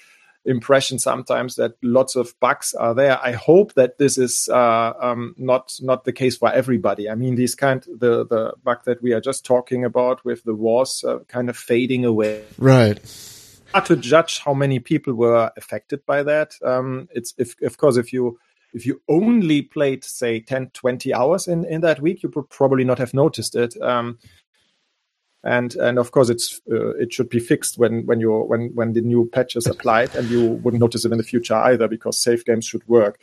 impression 0.46 0.98
sometimes 0.98 1.58
that 1.58 1.74
lots 1.84 2.16
of 2.16 2.34
bugs 2.40 2.74
are 2.74 2.96
there. 2.96 3.20
I 3.22 3.34
hope 3.34 3.76
that 3.76 4.00
this 4.00 4.18
is 4.18 4.50
uh, 4.52 4.94
um, 5.00 5.36
not 5.38 5.76
not 5.80 6.06
the 6.06 6.14
case 6.14 6.38
for 6.38 6.52
everybody. 6.52 7.08
I 7.08 7.14
mean, 7.14 7.36
these 7.36 7.54
kind 7.54 7.84
the 7.84 8.26
the 8.26 8.54
bug 8.64 8.80
that 8.86 9.00
we 9.04 9.14
are 9.14 9.22
just 9.22 9.46
talking 9.46 9.86
about 9.86 10.26
with 10.26 10.44
the 10.44 10.56
wars 10.56 11.04
uh, 11.08 11.20
kind 11.28 11.52
of 11.52 11.56
fading 11.56 12.04
away, 12.04 12.46
right 12.58 13.00
hard 13.76 13.86
to 13.88 13.96
judge 13.98 14.40
how 14.40 14.54
many 14.54 14.80
people 14.80 15.14
were 15.14 15.52
affected 15.58 16.06
by 16.06 16.24
that. 16.24 16.56
Um, 16.64 17.10
it's 17.12 17.34
if, 17.38 17.62
of 17.62 17.78
course, 17.78 17.98
if 17.98 18.14
you 18.14 18.40
if 18.74 18.86
you 18.86 19.02
only 19.08 19.62
played 19.62 20.04
say 20.04 20.40
10 20.40 20.72
20 20.72 21.14
hours 21.14 21.48
in 21.48 21.66
in 21.66 21.82
that 21.82 22.02
week 22.02 22.22
you 22.24 22.32
would 22.36 22.50
probably 22.50 22.84
not 22.84 23.00
have 23.00 23.14
noticed 23.14 23.56
it 23.56 23.74
um, 23.82 24.20
and 25.46 25.76
and 25.76 25.98
of 25.98 26.12
course 26.12 26.30
it's 26.30 26.60
uh, 26.70 26.90
it 26.98 27.14
should 27.14 27.30
be 27.30 27.40
fixed 27.40 27.78
when 27.78 28.06
when 28.06 28.20
you 28.20 28.38
when 28.42 28.72
when 28.76 28.92
the 28.92 29.00
new 29.00 29.30
patch 29.32 29.56
is 29.56 29.66
applied 29.66 30.14
and 30.14 30.30
you 30.30 30.60
wouldn't 30.62 30.82
notice 30.82 31.06
it 31.06 31.12
in 31.14 31.18
the 31.18 31.24
future 31.24 31.56
either 31.56 31.88
because 31.88 32.20
save 32.20 32.44
games 32.44 32.66
should 32.66 32.86
work 32.86 33.18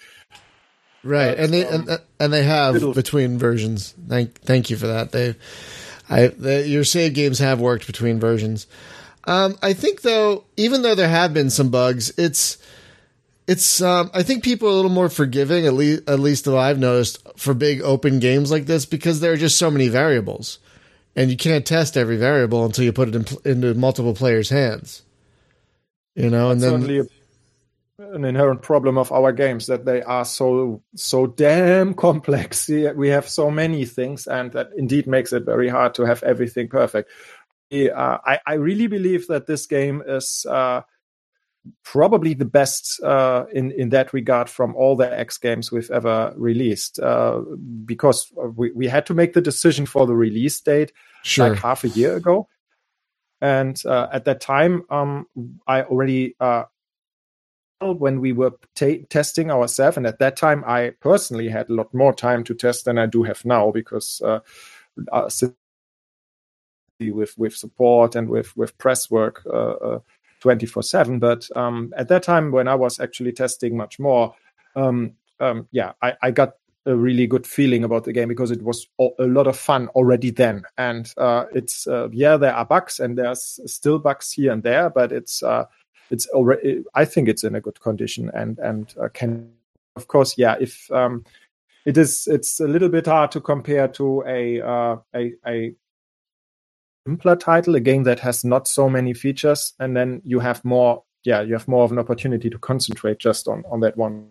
right 1.04 1.36
and 1.38 1.52
they 1.52 1.66
um, 1.66 1.86
and, 1.86 2.00
and 2.18 2.32
they 2.32 2.44
have 2.44 2.94
between 2.94 3.36
versions 3.36 3.94
thank 4.08 4.40
thank 4.40 4.70
you 4.70 4.76
for 4.78 4.86
that 4.86 5.12
they 5.12 5.34
I, 6.08 6.26
the, 6.26 6.68
your 6.68 6.84
save 6.84 7.14
games 7.14 7.38
have 7.38 7.60
worked 7.60 7.86
between 7.86 8.20
versions. 8.20 8.66
Um, 9.24 9.56
I 9.62 9.72
think 9.72 10.02
though, 10.02 10.44
even 10.56 10.82
though 10.82 10.94
there 10.94 11.08
have 11.08 11.32
been 11.32 11.50
some 11.50 11.70
bugs, 11.70 12.12
it's 12.18 12.58
it's 13.46 13.80
um, 13.80 14.10
I 14.14 14.22
think 14.22 14.42
people 14.42 14.68
are 14.68 14.72
a 14.72 14.74
little 14.74 14.90
more 14.90 15.08
forgiving, 15.08 15.66
at 15.66 15.74
least 15.74 16.08
at 16.08 16.20
least 16.20 16.44
that 16.44 16.56
I've 16.56 16.78
noticed 16.78 17.18
for 17.36 17.54
big 17.54 17.82
open 17.82 18.18
games 18.18 18.50
like 18.50 18.66
this 18.66 18.86
because 18.86 19.20
there 19.20 19.32
are 19.32 19.36
just 19.36 19.58
so 19.58 19.70
many 19.70 19.88
variables, 19.88 20.58
and 21.14 21.30
you 21.30 21.36
can't 21.36 21.66
test 21.66 21.96
every 21.96 22.16
variable 22.16 22.64
until 22.64 22.84
you 22.84 22.92
put 22.92 23.08
it 23.08 23.14
in, 23.14 23.50
into 23.50 23.74
multiple 23.74 24.14
players' 24.14 24.50
hands. 24.50 25.02
You 26.14 26.28
know, 26.28 26.50
and 26.50 26.60
then 26.60 27.06
an 27.98 28.24
inherent 28.24 28.62
problem 28.62 28.98
of 28.98 29.12
our 29.12 29.32
games 29.32 29.66
that 29.66 29.84
they 29.84 30.02
are 30.02 30.24
so 30.24 30.82
so 30.94 31.26
damn 31.26 31.94
complex. 31.94 32.68
We 32.68 33.08
have 33.08 33.28
so 33.28 33.50
many 33.50 33.84
things, 33.84 34.26
and 34.26 34.52
that 34.52 34.70
indeed 34.76 35.06
makes 35.06 35.32
it 35.32 35.44
very 35.44 35.68
hard 35.68 35.94
to 35.94 36.04
have 36.04 36.22
everything 36.22 36.68
perfect 36.68 37.10
uh, 37.72 38.18
I, 38.24 38.38
I, 38.46 38.54
really 38.54 38.86
believe 38.86 39.26
that 39.28 39.46
this 39.46 39.66
game 39.66 40.02
is 40.06 40.44
uh, 40.48 40.82
probably 41.84 42.34
the 42.34 42.44
best 42.44 43.02
uh, 43.02 43.46
in 43.52 43.70
in 43.72 43.90
that 43.90 44.12
regard 44.12 44.48
from 44.48 44.74
all 44.76 44.96
the 44.96 45.18
X 45.18 45.38
games 45.38 45.72
we've 45.72 45.90
ever 45.90 46.34
released. 46.36 46.98
Uh, 46.98 47.40
because 47.84 48.30
we, 48.56 48.72
we 48.72 48.88
had 48.88 49.06
to 49.06 49.14
make 49.14 49.32
the 49.32 49.40
decision 49.40 49.86
for 49.86 50.06
the 50.06 50.14
release 50.14 50.60
date 50.60 50.92
sure. 51.22 51.50
like 51.50 51.58
half 51.58 51.84
a 51.84 51.88
year 51.88 52.16
ago, 52.16 52.46
and 53.40 53.80
uh, 53.86 54.08
at 54.12 54.24
that 54.26 54.40
time, 54.40 54.84
um, 54.90 55.26
I 55.66 55.82
already 55.82 56.34
uh, 56.40 56.64
when 57.80 58.20
we 58.20 58.32
were 58.32 58.52
t- 58.74 59.06
testing 59.08 59.50
ourselves, 59.50 59.96
and 59.96 60.06
at 60.06 60.18
that 60.18 60.36
time, 60.36 60.62
I 60.66 60.90
personally 61.00 61.48
had 61.48 61.70
a 61.70 61.74
lot 61.74 61.94
more 61.94 62.12
time 62.12 62.44
to 62.44 62.54
test 62.54 62.84
than 62.84 62.98
I 62.98 63.06
do 63.06 63.22
have 63.22 63.44
now 63.44 63.70
because. 63.70 64.20
Uh, 64.20 64.40
with 67.10 67.36
with 67.36 67.54
support 67.54 68.14
and 68.14 68.28
with 68.28 68.56
with 68.56 68.76
press 68.78 69.10
work 69.10 69.42
uh, 69.46 69.72
uh, 69.72 69.98
24 70.40 70.82
7 70.82 71.18
but 71.18 71.48
um, 71.56 71.92
at 71.96 72.08
that 72.08 72.22
time 72.22 72.50
when 72.50 72.68
i 72.68 72.74
was 72.74 73.00
actually 73.00 73.32
testing 73.32 73.76
much 73.76 73.98
more 73.98 74.34
um, 74.76 75.12
um, 75.40 75.66
yeah 75.70 75.92
I, 76.02 76.14
I, 76.22 76.30
got 76.30 76.54
a 76.86 76.96
really 76.96 77.26
good 77.26 77.46
feeling 77.46 77.84
about 77.84 78.04
the 78.04 78.12
game 78.12 78.28
because 78.28 78.50
it 78.50 78.62
was 78.62 78.88
a 78.98 79.26
lot 79.26 79.46
of 79.46 79.56
fun 79.56 79.88
already 79.88 80.30
then. 80.30 80.62
And 80.78 81.12
uh, 81.16 81.44
it's 81.54 81.86
uh, 81.86 82.08
yeah 82.10 82.36
there 82.36 82.54
are 82.54 82.64
bugs 82.64 82.98
and 82.98 83.16
there's 83.16 83.60
still 83.66 83.98
bugs 83.98 84.32
here 84.32 84.52
and 84.52 84.62
there 84.62 84.90
but 84.90 85.12
it's 85.12 85.42
uh, 85.42 85.64
it's 86.10 86.26
already 86.28 86.82
i 86.94 87.04
think 87.04 87.28
it's 87.28 87.44
in 87.44 87.54
a 87.54 87.60
good 87.60 87.80
condition 87.80 88.30
and 88.34 88.58
and 88.58 88.94
uh, 89.00 89.08
can 89.08 89.50
of 89.96 90.08
course 90.08 90.36
yeah 90.36 90.56
if 90.60 90.90
um, 90.90 91.24
it 91.86 91.96
is 91.96 92.26
it's 92.26 92.60
a 92.60 92.66
little 92.66 92.88
bit 92.88 93.06
hard 93.06 93.30
to 93.30 93.40
compare 93.40 93.88
to 93.88 94.22
a 94.26 94.58
a, 95.14 95.32
a 95.46 95.74
simpler 97.06 97.36
title, 97.36 97.74
a 97.74 97.80
game 97.80 98.04
that 98.04 98.20
has 98.20 98.44
not 98.44 98.68
so 98.68 98.88
many 98.88 99.14
features, 99.14 99.74
and 99.78 99.96
then 99.96 100.22
you 100.24 100.40
have 100.40 100.64
more. 100.64 101.04
Yeah, 101.24 101.42
you 101.42 101.52
have 101.52 101.68
more 101.68 101.84
of 101.84 101.92
an 101.92 102.00
opportunity 102.00 102.50
to 102.50 102.58
concentrate 102.58 103.18
just 103.18 103.46
on 103.46 103.62
on 103.70 103.80
that 103.80 103.96
one. 103.96 104.28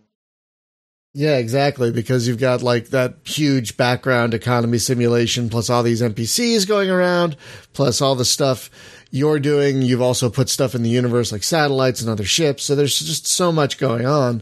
Yeah, 1.14 1.38
exactly. 1.38 1.92
Because 1.92 2.28
you've 2.28 2.40
got 2.40 2.64
like 2.64 2.90
that 2.90 3.16
huge 3.26 3.76
background 3.76 4.34
economy 4.34 4.78
simulation, 4.78 5.50
plus 5.50 5.70
all 5.70 5.84
these 5.84 6.02
NPCs 6.02 6.68
going 6.68 6.90
around, 6.90 7.36
plus 7.74 8.02
all 8.02 8.16
the 8.16 8.26
stuff 8.26 8.70
you're 9.10 9.40
doing. 9.40 9.82
You've 9.82 10.02
also 10.02 10.30
put 10.30 10.48
stuff 10.48 10.74
in 10.74 10.84
the 10.84 10.90
universe 10.90 11.32
like 11.32 11.44
satellites 11.44 12.02
and 12.02 12.10
other 12.10 12.24
ships. 12.24 12.64
So 12.64 12.76
there's 12.76 12.98
just 12.98 13.28
so 13.28 13.52
much 13.52 13.78
going 13.78 14.06
on 14.06 14.42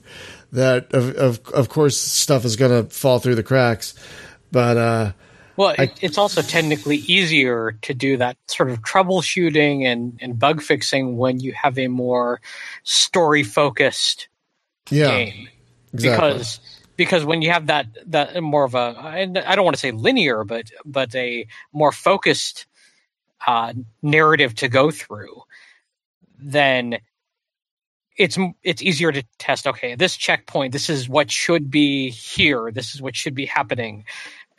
that, 0.52 0.94
of 0.94 1.16
of, 1.16 1.48
of 1.50 1.70
course, 1.70 1.98
stuff 1.98 2.46
is 2.46 2.56
going 2.56 2.86
to 2.86 2.94
fall 2.94 3.20
through 3.20 3.36
the 3.36 3.44
cracks. 3.44 3.96
But 4.52 4.78
uh, 4.78 5.12
well, 5.60 5.76
I, 5.78 5.92
it's 6.00 6.18
also 6.18 6.42
technically 6.42 6.96
easier 7.00 7.74
to 7.82 7.94
do 7.94 8.16
that 8.16 8.38
sort 8.48 8.70
of 8.70 8.82
troubleshooting 8.82 9.84
and, 9.84 10.18
and 10.22 10.40
bug 10.40 10.62
fixing 10.62 11.18
when 11.18 11.42
you 11.42 11.52
have 11.52 11.78
a 11.78 11.90
more 11.90 12.40
story 12.84 13.44
focused 13.44 14.30
yeah, 14.90 15.10
game. 15.10 15.50
Exactly. 15.94 16.30
Because 16.30 16.60
because 16.96 17.26
when 17.26 17.42
you 17.42 17.52
have 17.52 17.68
that 17.68 17.88
that 18.06 18.42
more 18.42 18.64
of 18.64 18.74
a 18.74 18.96
I 18.98 19.26
don't 19.26 19.66
want 19.66 19.76
to 19.76 19.82
say 19.82 19.92
linear, 19.92 20.46
but 20.46 20.72
but 20.86 21.14
a 21.14 21.46
more 21.74 21.92
focused 21.92 22.66
uh, 23.46 23.74
narrative 24.02 24.56
to 24.56 24.70
go 24.70 24.92
through, 24.92 25.42
then 26.38 27.00
it's 28.16 28.38
it's 28.64 28.82
easier 28.82 29.12
to 29.12 29.24
test. 29.40 29.68
Okay, 29.68 29.96
this 29.96 30.16
checkpoint, 30.16 30.72
this 30.72 30.90
is 30.90 31.10
what 31.10 31.30
should 31.30 31.70
be 31.70 32.12
here. 32.12 32.72
This 32.72 32.96
is 32.96 33.02
what 33.02 33.18
should 33.18 33.36
be 33.36 33.46
happening. 33.46 34.06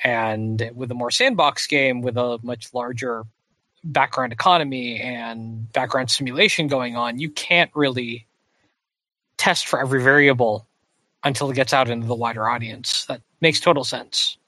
And 0.03 0.71
with 0.75 0.91
a 0.91 0.95
more 0.95 1.11
sandbox 1.11 1.67
game 1.67 2.01
with 2.01 2.17
a 2.17 2.39
much 2.43 2.73
larger 2.73 3.25
background 3.85 4.33
economy 4.33 5.01
and 5.01 5.71
background 5.73 6.11
simulation 6.11 6.69
going 6.69 6.97
on, 6.97 7.19
you 7.19 7.31
can't 7.31 7.71
really 7.75 8.27
test 9.37 9.67
for 9.67 9.81
every 9.81 10.03
variable 10.03 10.67
until 11.25 11.51
it 11.51 11.55
gets 11.55 11.73
out 11.73 11.89
into 11.89 12.07
the 12.07 12.15
wider 12.15 12.49
audience. 12.49 13.07
That 13.07 13.21
makes 13.41 13.61
total 13.61 13.85
sense. 13.85 14.39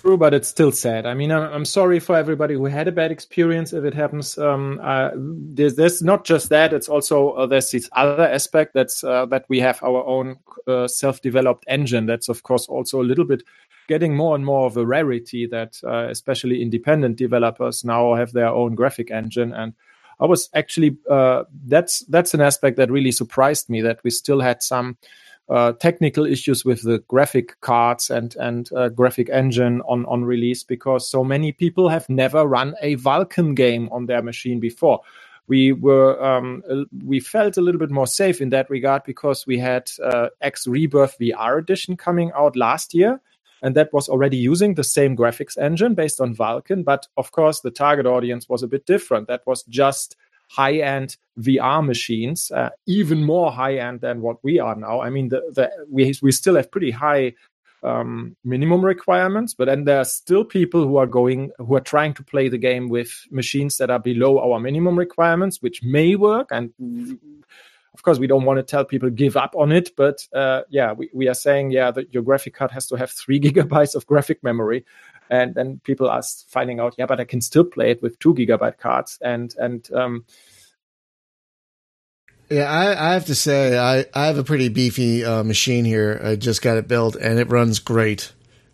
True, 0.00 0.16
but 0.16 0.32
it's 0.32 0.48
still 0.48 0.72
sad. 0.72 1.04
I 1.04 1.12
mean, 1.12 1.30
I'm, 1.30 1.66
sorry 1.66 2.00
for 2.00 2.16
everybody 2.16 2.54
who 2.54 2.64
had 2.64 2.88
a 2.88 2.92
bad 2.92 3.12
experience 3.12 3.74
if 3.74 3.84
it 3.84 3.92
happens. 3.92 4.38
Um, 4.38 4.80
uh, 4.82 5.10
there's, 5.14 5.76
there's, 5.76 6.02
not 6.02 6.24
just 6.24 6.48
that; 6.48 6.72
it's 6.72 6.88
also 6.88 7.32
uh, 7.32 7.46
there's 7.46 7.70
this 7.70 7.90
other 7.92 8.26
aspect 8.26 8.72
that's 8.72 9.04
uh, 9.04 9.26
that 9.26 9.44
we 9.48 9.60
have 9.60 9.82
our 9.82 10.02
own 10.06 10.38
uh, 10.66 10.88
self-developed 10.88 11.66
engine. 11.68 12.06
That's 12.06 12.30
of 12.30 12.42
course 12.44 12.66
also 12.66 13.02
a 13.02 13.04
little 13.04 13.26
bit 13.26 13.42
getting 13.90 14.16
more 14.16 14.34
and 14.36 14.46
more 14.46 14.66
of 14.66 14.76
a 14.76 14.86
rarity 14.86 15.46
that 15.46 15.72
uh, 15.84 16.06
especially 16.08 16.62
independent 16.62 17.16
developers 17.16 17.84
now 17.84 18.14
have 18.14 18.32
their 18.32 18.48
own 18.48 18.74
graphic 18.74 19.10
engine 19.10 19.52
and 19.52 19.74
I 20.20 20.26
was 20.26 20.50
actually 20.54 20.98
uh, 21.10 21.44
that's 21.66 22.00
that's 22.00 22.34
an 22.34 22.40
aspect 22.40 22.76
that 22.76 22.90
really 22.90 23.12
surprised 23.12 23.70
me 23.70 23.80
that 23.80 24.00
we 24.04 24.10
still 24.10 24.40
had 24.40 24.62
some 24.62 24.96
uh, 25.48 25.72
technical 25.72 26.26
issues 26.26 26.64
with 26.64 26.82
the 26.82 26.98
graphic 27.08 27.60
cards 27.60 28.10
and 28.10 28.36
and 28.36 28.70
uh, 28.72 28.88
graphic 28.90 29.30
engine 29.30 29.80
on 29.88 30.04
on 30.06 30.24
release 30.24 30.62
because 30.62 31.10
so 31.10 31.24
many 31.24 31.52
people 31.52 31.88
have 31.88 32.08
never 32.08 32.46
run 32.46 32.74
a 32.82 32.96
Vulkan 32.96 33.54
game 33.54 33.88
on 33.90 34.06
their 34.06 34.22
machine 34.22 34.60
before. 34.60 35.00
We 35.48 35.72
were 35.72 36.22
um, 36.22 36.62
we 37.04 37.18
felt 37.18 37.56
a 37.56 37.62
little 37.62 37.80
bit 37.80 37.90
more 37.90 38.06
safe 38.06 38.40
in 38.40 38.50
that 38.50 38.70
regard 38.70 39.02
because 39.04 39.46
we 39.46 39.58
had 39.58 39.90
uh, 40.04 40.28
X 40.40 40.66
Rebirth 40.66 41.16
VR 41.18 41.58
edition 41.58 41.96
coming 41.96 42.30
out 42.36 42.56
last 42.56 42.94
year, 42.94 43.20
and 43.62 43.74
that 43.74 43.92
was 43.92 44.08
already 44.08 44.36
using 44.36 44.74
the 44.74 44.84
same 44.84 45.16
graphics 45.16 45.58
engine 45.58 45.94
based 45.94 46.20
on 46.20 46.34
Vulkan. 46.34 46.84
But 46.84 47.06
of 47.16 47.32
course, 47.32 47.60
the 47.60 47.70
target 47.70 48.06
audience 48.06 48.48
was 48.48 48.62
a 48.62 48.68
bit 48.68 48.86
different. 48.86 49.28
That 49.28 49.42
was 49.46 49.62
just 49.64 50.16
high 50.50 50.78
end 50.78 51.16
VR 51.38 51.84
machines, 51.84 52.50
uh, 52.50 52.70
even 52.86 53.22
more 53.22 53.52
high 53.52 53.76
end 53.76 54.00
than 54.00 54.20
what 54.20 54.42
we 54.42 54.58
are 54.58 54.74
now. 54.74 55.00
I 55.00 55.10
mean, 55.10 55.28
the, 55.28 55.42
the, 55.54 55.70
we, 55.88 56.12
we 56.22 56.32
still 56.32 56.56
have 56.56 56.70
pretty 56.70 56.90
high 56.90 57.34
um, 57.82 58.36
minimum 58.44 58.84
requirements, 58.84 59.54
but 59.54 59.66
then 59.66 59.84
there 59.84 59.98
are 59.98 60.04
still 60.04 60.44
people 60.44 60.86
who 60.86 60.96
are 60.96 61.06
going, 61.06 61.50
who 61.58 61.76
are 61.76 61.80
trying 61.80 62.14
to 62.14 62.24
play 62.24 62.48
the 62.48 62.58
game 62.58 62.88
with 62.88 63.12
machines 63.30 63.76
that 63.76 63.90
are 63.90 63.98
below 64.00 64.38
our 64.38 64.58
minimum 64.58 64.98
requirements, 64.98 65.62
which 65.62 65.82
may 65.82 66.16
work. 66.16 66.48
And 66.50 66.72
of 67.94 68.02
course, 68.02 68.18
we 68.18 68.26
don't 68.26 68.44
want 68.44 68.58
to 68.58 68.62
tell 68.62 68.84
people 68.84 69.10
give 69.10 69.36
up 69.36 69.54
on 69.56 69.72
it, 69.72 69.90
but 69.96 70.26
uh, 70.32 70.62
yeah, 70.70 70.92
we, 70.92 71.10
we 71.12 71.28
are 71.28 71.34
saying, 71.34 71.72
yeah, 71.72 71.90
that 71.90 72.14
your 72.14 72.22
graphic 72.22 72.54
card 72.54 72.70
has 72.70 72.86
to 72.86 72.96
have 72.96 73.10
three 73.10 73.40
gigabytes 73.40 73.94
of 73.94 74.06
graphic 74.06 74.42
memory. 74.42 74.84
And 75.28 75.54
then 75.54 75.80
people 75.84 76.08
are 76.08 76.22
finding 76.48 76.80
out, 76.80 76.94
yeah, 76.98 77.06
but 77.06 77.20
I 77.20 77.24
can 77.24 77.40
still 77.40 77.64
play 77.64 77.92
it 77.92 78.02
with 78.02 78.18
two 78.18 78.34
gigabyte 78.34 78.78
cards. 78.78 79.18
And, 79.20 79.54
and, 79.58 79.88
um, 79.92 80.24
yeah, 82.48 82.70
I, 82.70 83.10
I, 83.10 83.12
have 83.12 83.26
to 83.26 83.34
say, 83.36 83.78
I, 83.78 84.06
I 84.12 84.26
have 84.26 84.38
a 84.38 84.42
pretty 84.42 84.68
beefy 84.68 85.24
uh, 85.24 85.44
machine 85.44 85.84
here. 85.84 86.20
I 86.22 86.34
just 86.34 86.62
got 86.62 86.78
it 86.78 86.88
built, 86.88 87.14
and 87.14 87.38
it 87.38 87.48
runs 87.48 87.78
great. 87.78 88.32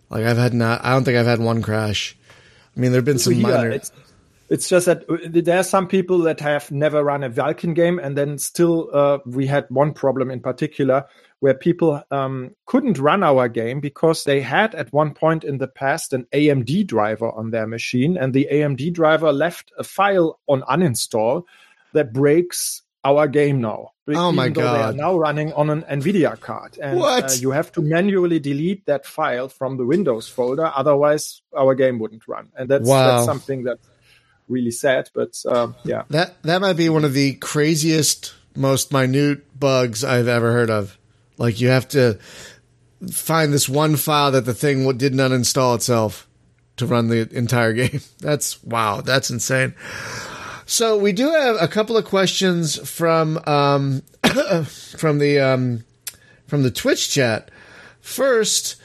Like 0.09 0.24
I've 0.24 0.38
had 0.38 0.55
not, 0.55 0.83
I 0.83 0.92
don't 0.92 1.05
think 1.05 1.18
I've 1.18 1.26
had 1.26 1.40
one 1.40 1.61
crash. 1.61 2.16
I 2.74 2.81
mean, 2.81 2.92
there've 2.92 3.05
been 3.05 3.18
some 3.18 3.35
yeah, 3.35 3.42
minor. 3.42 3.70
It's, 3.70 3.92
it's 4.48 4.68
just 4.68 4.87
that 4.87 5.09
uh, 5.09 5.16
there 5.24 5.59
are 5.59 5.64
some 5.64 5.88
people 5.88 6.18
that 6.20 6.40
have 6.40 6.70
never 6.70 7.02
run 7.02 7.24
a 7.24 7.30
Vulkan 7.30 7.74
game, 7.74 7.98
and 7.98 8.16
then 8.16 8.38
still 8.38 8.90
uh, 8.92 9.18
we 9.26 9.46
had 9.46 9.66
one 9.68 9.92
problem 9.92 10.30
in 10.30 10.40
particular 10.40 11.04
where 11.40 11.54
people 11.54 12.02
um, 12.11 12.54
couldn't 12.64 12.98
run 12.98 13.22
our 13.22 13.48
game 13.48 13.80
because 13.80 14.24
they 14.24 14.40
had 14.40 14.74
at 14.74 14.92
one 14.92 15.12
point 15.12 15.44
in 15.44 15.59
the 15.59 15.68
past 15.68 16.12
an 16.12 16.26
AMD 16.32 16.87
driver 16.87 17.30
on 17.30 17.50
their 17.50 17.66
machine, 17.66 18.16
and 18.16 18.32
the 18.32 18.48
AMD 18.50 18.92
driver 18.92 19.32
left 19.32 19.72
a 19.78 19.85
file 19.85 20.38
on 20.46 20.62
uninstall 20.62 21.44
that 21.92 22.12
breaks 22.12 22.82
our 23.04 23.28
game 23.28 23.61
now. 23.61 23.92
Oh 24.09 24.30
my 24.30 24.48
god! 24.48 24.74
They 24.76 24.82
are 24.82 24.92
now 24.92 25.18
running 25.18 25.52
on 25.54 25.68
an 25.70 25.82
Nvidia 25.82 26.38
card, 26.38 26.78
and 26.80 27.00
uh, 27.00 27.28
you 27.38 27.50
have 27.50 27.72
to 27.72 27.82
manually 27.82 28.38
delete 28.38 28.87
that 28.87 29.04
file 29.04 29.48
from 29.48 29.76
the 29.76 29.85
Windows 29.85 30.28
folder. 30.28 30.70
Otherwise, 30.74 31.42
our 31.56 31.74
game 31.74 31.98
wouldn't 31.98 32.26
run, 32.28 32.50
and 32.56 32.68
that's, 32.68 32.88
wow. 32.88 33.16
that's 33.16 33.26
something 33.26 33.64
that 33.64 33.78
really 34.48 34.70
sad. 34.70 35.11
But 35.14 35.40
uh, 35.46 35.72
yeah, 35.85 36.02
that 36.11 36.42
that 36.42 36.61
might 36.61 36.76
be 36.76 36.88
one 36.88 37.04
of 37.04 37.12
the 37.12 37.35
craziest, 37.35 38.35
most 38.54 38.92
minute 38.92 39.59
bugs 39.59 40.04
I've 40.04 40.28
ever 40.28 40.52
heard 40.52 40.70
of. 40.70 40.98
Like 41.38 41.61
you 41.61 41.68
have 41.68 41.88
to 41.88 42.18
find 43.12 43.52
this 43.52 43.68
one 43.68 43.96
file 43.96 44.32
that 44.32 44.44
the 44.44 44.54
thing 44.54 44.85
didn't 44.96 45.18
uninstall 45.18 45.74
itself 45.74 46.26
to 46.76 46.87
run 46.87 47.09
the 47.09 47.28
entire 47.37 47.72
game. 47.74 48.00
That's 48.20 48.62
wow, 48.62 49.00
that's 49.00 49.30
insane. 49.30 49.74
So 50.68 50.98
we 50.98 51.12
do 51.12 51.30
have 51.30 51.56
a 51.61 51.68
couple 51.68 51.96
of 51.96 52.04
questions 52.04 52.76
from 52.88 53.40
um, 53.46 54.02
from 54.64 55.18
the 55.18 55.40
um, 55.40 55.85
from 56.46 56.62
the 56.62 56.70
Twitch 56.70 57.11
chat. 57.11 57.50
First, 58.00 58.76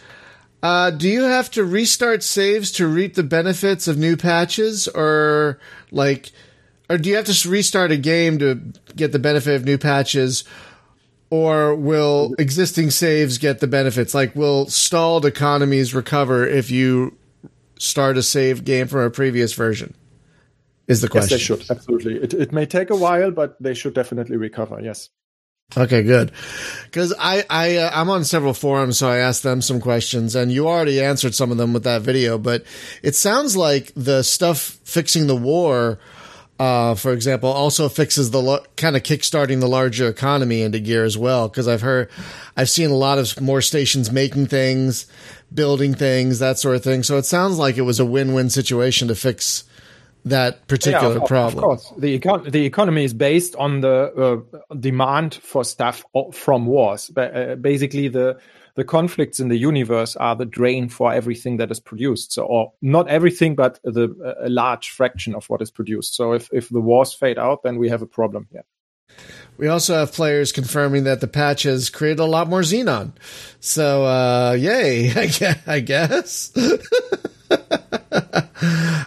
uh, 0.63 0.91
do 0.91 1.09
you 1.09 1.23
have 1.23 1.49
to 1.51 1.63
restart 1.63 2.23
saves 2.23 2.71
to 2.73 2.87
reap 2.87 3.15
the 3.15 3.23
benefits 3.23 3.87
of 3.87 3.97
new 3.97 4.15
patches, 4.15 4.87
or 4.87 5.59
like, 5.91 6.31
or 6.89 6.97
do 6.97 7.09
you 7.09 7.15
have 7.15 7.25
to 7.25 7.49
restart 7.49 7.91
a 7.91 7.97
game 7.97 8.39
to 8.39 8.55
get 8.95 9.11
the 9.11 9.19
benefit 9.19 9.55
of 9.55 9.65
new 9.65 9.77
patches? 9.77 10.43
Or 11.29 11.73
will 11.75 12.35
existing 12.37 12.91
saves 12.91 13.37
get 13.37 13.61
the 13.61 13.67
benefits? 13.67 14.13
Like, 14.13 14.35
will 14.35 14.67
stalled 14.67 15.25
economies 15.25 15.93
recover 15.93 16.45
if 16.45 16.69
you 16.69 17.17
start 17.79 18.17
a 18.17 18.23
save 18.23 18.65
game 18.65 18.87
from 18.87 18.99
a 18.99 19.09
previous 19.09 19.53
version? 19.53 19.95
Is 20.87 20.99
the 20.99 21.07
question? 21.07 21.37
Yes, 21.37 21.47
they 21.47 21.55
should 21.55 21.71
absolutely. 21.71 22.15
It 22.17 22.33
it 22.33 22.51
may 22.51 22.65
take 22.65 22.89
a 22.89 22.97
while, 22.97 23.31
but 23.31 23.55
they 23.61 23.73
should 23.73 23.93
definitely 23.93 24.35
recover. 24.35 24.81
Yes. 24.81 25.09
Okay, 25.77 26.03
good. 26.03 26.31
Because 26.85 27.13
I 27.17 27.45
I 27.49 27.77
uh, 27.77 27.91
I'm 27.93 28.09
on 28.09 28.25
several 28.25 28.53
forums, 28.53 28.97
so 28.97 29.07
I 29.07 29.19
asked 29.19 29.43
them 29.43 29.61
some 29.61 29.79
questions, 29.79 30.35
and 30.35 30.51
you 30.51 30.67
already 30.67 31.01
answered 31.01 31.33
some 31.33 31.51
of 31.51 31.57
them 31.57 31.71
with 31.71 31.83
that 31.83 32.01
video. 32.01 32.37
But 32.37 32.65
it 33.01 33.15
sounds 33.15 33.55
like 33.55 33.93
the 33.95 34.21
stuff 34.23 34.59
fixing 34.83 35.27
the 35.27 35.35
war, 35.35 35.97
uh, 36.59 36.95
for 36.95 37.13
example, 37.13 37.49
also 37.49 37.87
fixes 37.87 38.31
the 38.31 38.41
lo- 38.41 38.65
kind 38.75 38.97
of 38.97 39.03
kickstarting 39.03 39.61
the 39.61 39.69
larger 39.69 40.09
economy 40.09 40.61
into 40.61 40.79
gear 40.81 41.05
as 41.05 41.17
well. 41.17 41.47
Because 41.47 41.69
I've 41.69 41.81
heard, 41.81 42.09
I've 42.57 42.69
seen 42.69 42.89
a 42.89 42.95
lot 42.95 43.17
of 43.17 43.39
more 43.39 43.61
stations 43.61 44.11
making 44.11 44.47
things, 44.47 45.07
building 45.53 45.93
things, 45.93 46.39
that 46.39 46.59
sort 46.59 46.75
of 46.75 46.83
thing. 46.83 47.03
So 47.03 47.17
it 47.17 47.25
sounds 47.25 47.57
like 47.57 47.77
it 47.77 47.83
was 47.83 47.99
a 47.99 48.05
win-win 48.05 48.49
situation 48.49 49.07
to 49.07 49.15
fix 49.15 49.63
that 50.25 50.67
particular 50.67 51.15
yeah, 51.15 51.21
of, 51.21 51.27
problem. 51.27 51.63
Of 51.63 51.63
course, 51.63 51.93
the 51.97 52.19
econ- 52.19 52.51
the 52.51 52.65
economy 52.65 53.03
is 53.03 53.13
based 53.13 53.55
on 53.55 53.81
the 53.81 54.43
uh, 54.51 54.75
demand 54.75 55.35
for 55.35 55.63
stuff 55.63 56.03
from 56.33 56.65
wars. 56.65 57.09
But, 57.13 57.35
uh, 57.35 57.55
basically, 57.55 58.07
the 58.07 58.39
the 58.75 58.83
conflicts 58.83 59.39
in 59.39 59.49
the 59.49 59.57
universe 59.57 60.15
are 60.15 60.35
the 60.35 60.45
drain 60.45 60.89
for 60.89 61.11
everything 61.11 61.57
that 61.57 61.71
is 61.71 61.79
produced. 61.79 62.33
So, 62.33 62.43
or 62.43 62.73
not 62.81 63.07
everything, 63.09 63.55
but 63.55 63.79
the 63.83 64.35
a 64.41 64.49
large 64.49 64.89
fraction 64.91 65.35
of 65.35 65.45
what 65.49 65.61
is 65.61 65.71
produced. 65.71 66.15
So, 66.15 66.33
if 66.33 66.49
if 66.53 66.69
the 66.69 66.81
wars 66.81 67.13
fade 67.13 67.39
out, 67.39 67.63
then 67.63 67.77
we 67.77 67.89
have 67.89 68.01
a 68.01 68.07
problem 68.07 68.47
here. 68.51 68.63
We 69.57 69.67
also 69.67 69.95
have 69.95 70.13
players 70.13 70.51
confirming 70.51 71.03
that 71.03 71.21
the 71.21 71.27
patch 71.27 71.63
has 71.63 71.89
created 71.89 72.19
a 72.19 72.25
lot 72.25 72.47
more 72.47 72.61
Xenon. 72.61 73.11
So, 73.59 74.05
uh, 74.05 74.53
yay, 74.53 75.11
I 75.67 75.79
guess. 75.79 76.51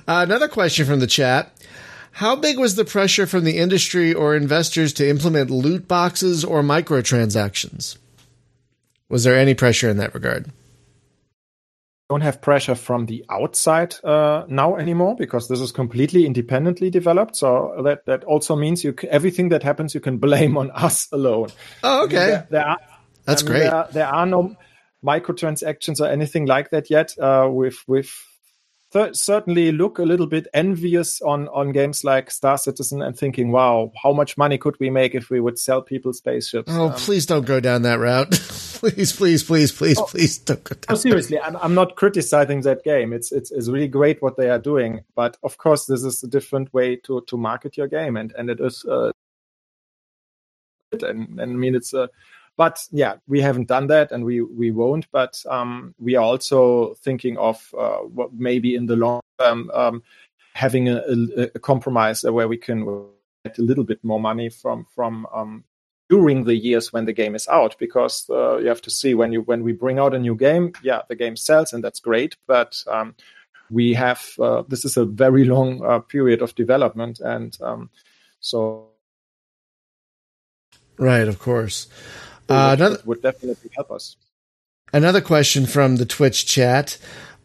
Another 0.07 0.49
question 0.49 0.87
from 0.87 1.01
the 1.01 1.07
chat. 1.07 1.51
How 2.13 2.37
big 2.37 2.59
was 2.59 2.77
the 2.77 2.85
pressure 2.85 3.27
from 3.27 3.45
the 3.45 3.59
industry 3.59 4.15
or 4.15 4.37
investors 4.37 4.93
to 4.95 5.09
implement 5.09 5.51
loot 5.51 5.89
boxes 5.89 6.45
or 6.45 6.63
microtransactions? 6.63 7.97
Was 9.09 9.25
there 9.25 9.37
any 9.37 9.55
pressure 9.55 9.89
in 9.89 9.97
that 9.97 10.15
regard? 10.15 10.51
Don't 12.11 12.21
have 12.21 12.41
pressure 12.41 12.75
from 12.75 13.07
the 13.07 13.25
outside 13.31 13.97
uh, 14.05 14.45
now 14.47 14.77
anymore 14.77 15.17
because 15.17 15.49
this 15.49 15.61
is 15.61 15.73
completely 15.73 16.27
independently 16.27 16.91
developed. 16.91 17.35
So 17.35 17.81
that 17.83 18.05
that 18.07 18.23
also 18.25 18.55
means 18.55 18.85
you 18.85 18.95
everything 19.09 19.49
that 19.49 19.63
happens 19.63 19.95
you 19.95 20.01
can 20.01 20.19
blame 20.27 20.57
on 20.57 20.71
us 20.71 21.09
alone. 21.11 21.49
Oh, 21.83 22.05
okay. 22.05 22.15
There, 22.15 22.47
there 22.51 22.67
are, 22.67 22.79
That's 23.25 23.43
I 23.43 23.47
mean, 23.47 23.53
great. 23.53 23.71
There, 23.71 23.89
there, 23.93 24.07
are 24.09 24.27
no 24.27 24.55
microtransactions 25.05 26.01
or 26.01 26.07
anything 26.07 26.47
like 26.47 26.71
that 26.71 26.91
yet. 26.91 27.19
Uh, 27.19 27.49
with 27.51 27.83
with 27.89 28.15
th- 28.95 29.17
certainly 29.17 29.73
look 29.73 29.99
a 29.99 30.05
little 30.05 30.27
bit 30.27 30.47
envious 30.55 31.21
on 31.21 31.49
on 31.49 31.73
games 31.73 32.05
like 32.05 32.31
Star 32.31 32.57
Citizen 32.57 33.03
and 33.03 33.19
thinking, 33.19 33.51
"Wow, 33.53 33.93
how 34.03 34.13
much 34.13 34.39
money 34.39 34.57
could 34.57 34.79
we 34.81 34.89
make 34.89 35.15
if 35.15 35.29
we 35.29 35.41
would 35.41 35.59
sell 35.59 35.83
people 35.83 36.13
spaceships?" 36.13 36.73
Oh, 36.73 36.89
um, 36.89 36.93
please 36.93 37.27
don't 37.27 37.45
go 37.45 37.61
down 37.61 37.83
that 37.83 37.99
route. 37.99 38.31
please, 38.31 39.13
please, 39.13 39.43
please, 39.43 39.73
please, 39.73 39.99
oh, 39.99 40.07
please 40.07 40.39
don't 40.39 40.63
go 40.65 40.75
down. 40.75 40.95
Oh, 40.95 40.95
seriously, 40.95 41.39
I'm, 41.39 41.57
I'm 41.57 41.75
not 41.75 41.97
criticizing 41.97 42.63
that 42.63 42.85
game. 42.85 43.13
It's, 43.13 43.33
it's 43.33 43.51
it's 43.51 43.69
really 43.69 43.89
great 43.89 44.23
what 44.23 44.37
they 44.37 44.49
are 44.49 44.61
doing, 44.61 45.05
but 45.15 45.37
of 45.43 45.59
course, 45.59 45.87
this 45.87 46.05
is 46.05 46.23
a 46.23 46.29
different 46.29 46.73
way 46.73 46.97
to 47.05 47.23
to 47.27 47.37
market 47.37 47.77
your 47.77 47.89
game, 47.89 48.17
and 48.17 48.33
and 48.39 48.49
it 48.49 48.61
is. 48.61 48.85
Uh, 48.85 49.11
and, 50.93 51.41
and 51.41 51.41
I 51.41 51.47
mean 51.47 51.75
it's 51.75 51.93
a 51.93 52.09
but 52.57 52.87
yeah, 52.91 53.17
we 53.27 53.41
haven't 53.41 53.69
done 53.69 53.89
that, 53.89 54.13
and 54.13 54.25
we 54.25 54.41
we 54.41 54.71
won't. 54.71 55.11
But 55.11 55.43
um, 55.49 55.95
we 55.99 56.15
are 56.17 56.25
also 56.25 56.95
thinking 56.95 57.37
of 57.39 57.75
uh, 57.77 57.99
what 57.99 58.33
maybe 58.33 58.75
in 58.75 58.87
the 58.87 58.97
long 58.97 59.21
term 59.39 59.71
um, 59.75 60.03
having 60.55 60.89
a, 60.89 60.97
a, 60.99 61.43
a, 61.55 61.59
compromise 61.59 62.23
where 62.23 62.47
we 62.47 62.57
can 62.57 63.07
get 63.45 63.59
a 63.59 63.63
little 63.63 63.85
bit 63.85 64.03
more 64.05 64.21
money 64.21 64.49
from 64.49 64.87
from 64.95 65.27
um, 65.35 65.65
during 66.09 66.45
the 66.45 66.55
years 66.55 66.93
when 66.93 67.07
the 67.07 67.13
game 67.13 67.35
is 67.35 67.49
out, 67.49 67.77
because 67.79 68.27
uh, 68.31 68.59
you 68.59 68.69
have 68.69 68.83
to 68.83 68.91
see 68.91 69.15
when 69.15 69.33
you 69.33 69.43
when 69.43 69.65
we 69.65 69.73
bring 69.73 69.99
out 69.99 70.15
a 70.15 70.19
new 70.19 70.37
game, 70.37 70.73
yeah, 70.83 71.03
the 71.09 71.17
game 71.17 71.37
sells, 71.37 71.73
and 71.73 71.83
that's 71.83 72.01
great, 72.01 72.37
but 72.47 72.83
um, 72.89 73.15
we 73.71 73.95
have 73.95 74.25
uh, 74.39 74.63
this 74.69 74.85
is 74.85 74.97
a 74.97 75.05
very 75.05 75.45
long 75.45 75.85
uh, 75.85 75.99
period 75.99 76.43
of 76.43 76.55
development, 76.55 77.21
and 77.21 77.59
um, 77.63 77.91
so. 78.41 78.91
Right, 80.97 81.27
of 81.27 81.41
course. 81.41 81.89
Uh, 82.49 82.77
another 82.79 82.99
would 83.05 83.23
definitely 83.23 83.71
help 83.75 83.91
us. 83.91 84.17
Another 84.93 85.21
question 85.21 85.67
from 85.67 85.97
the 85.97 86.07
Twitch 86.07 86.47
chat: 86.47 86.99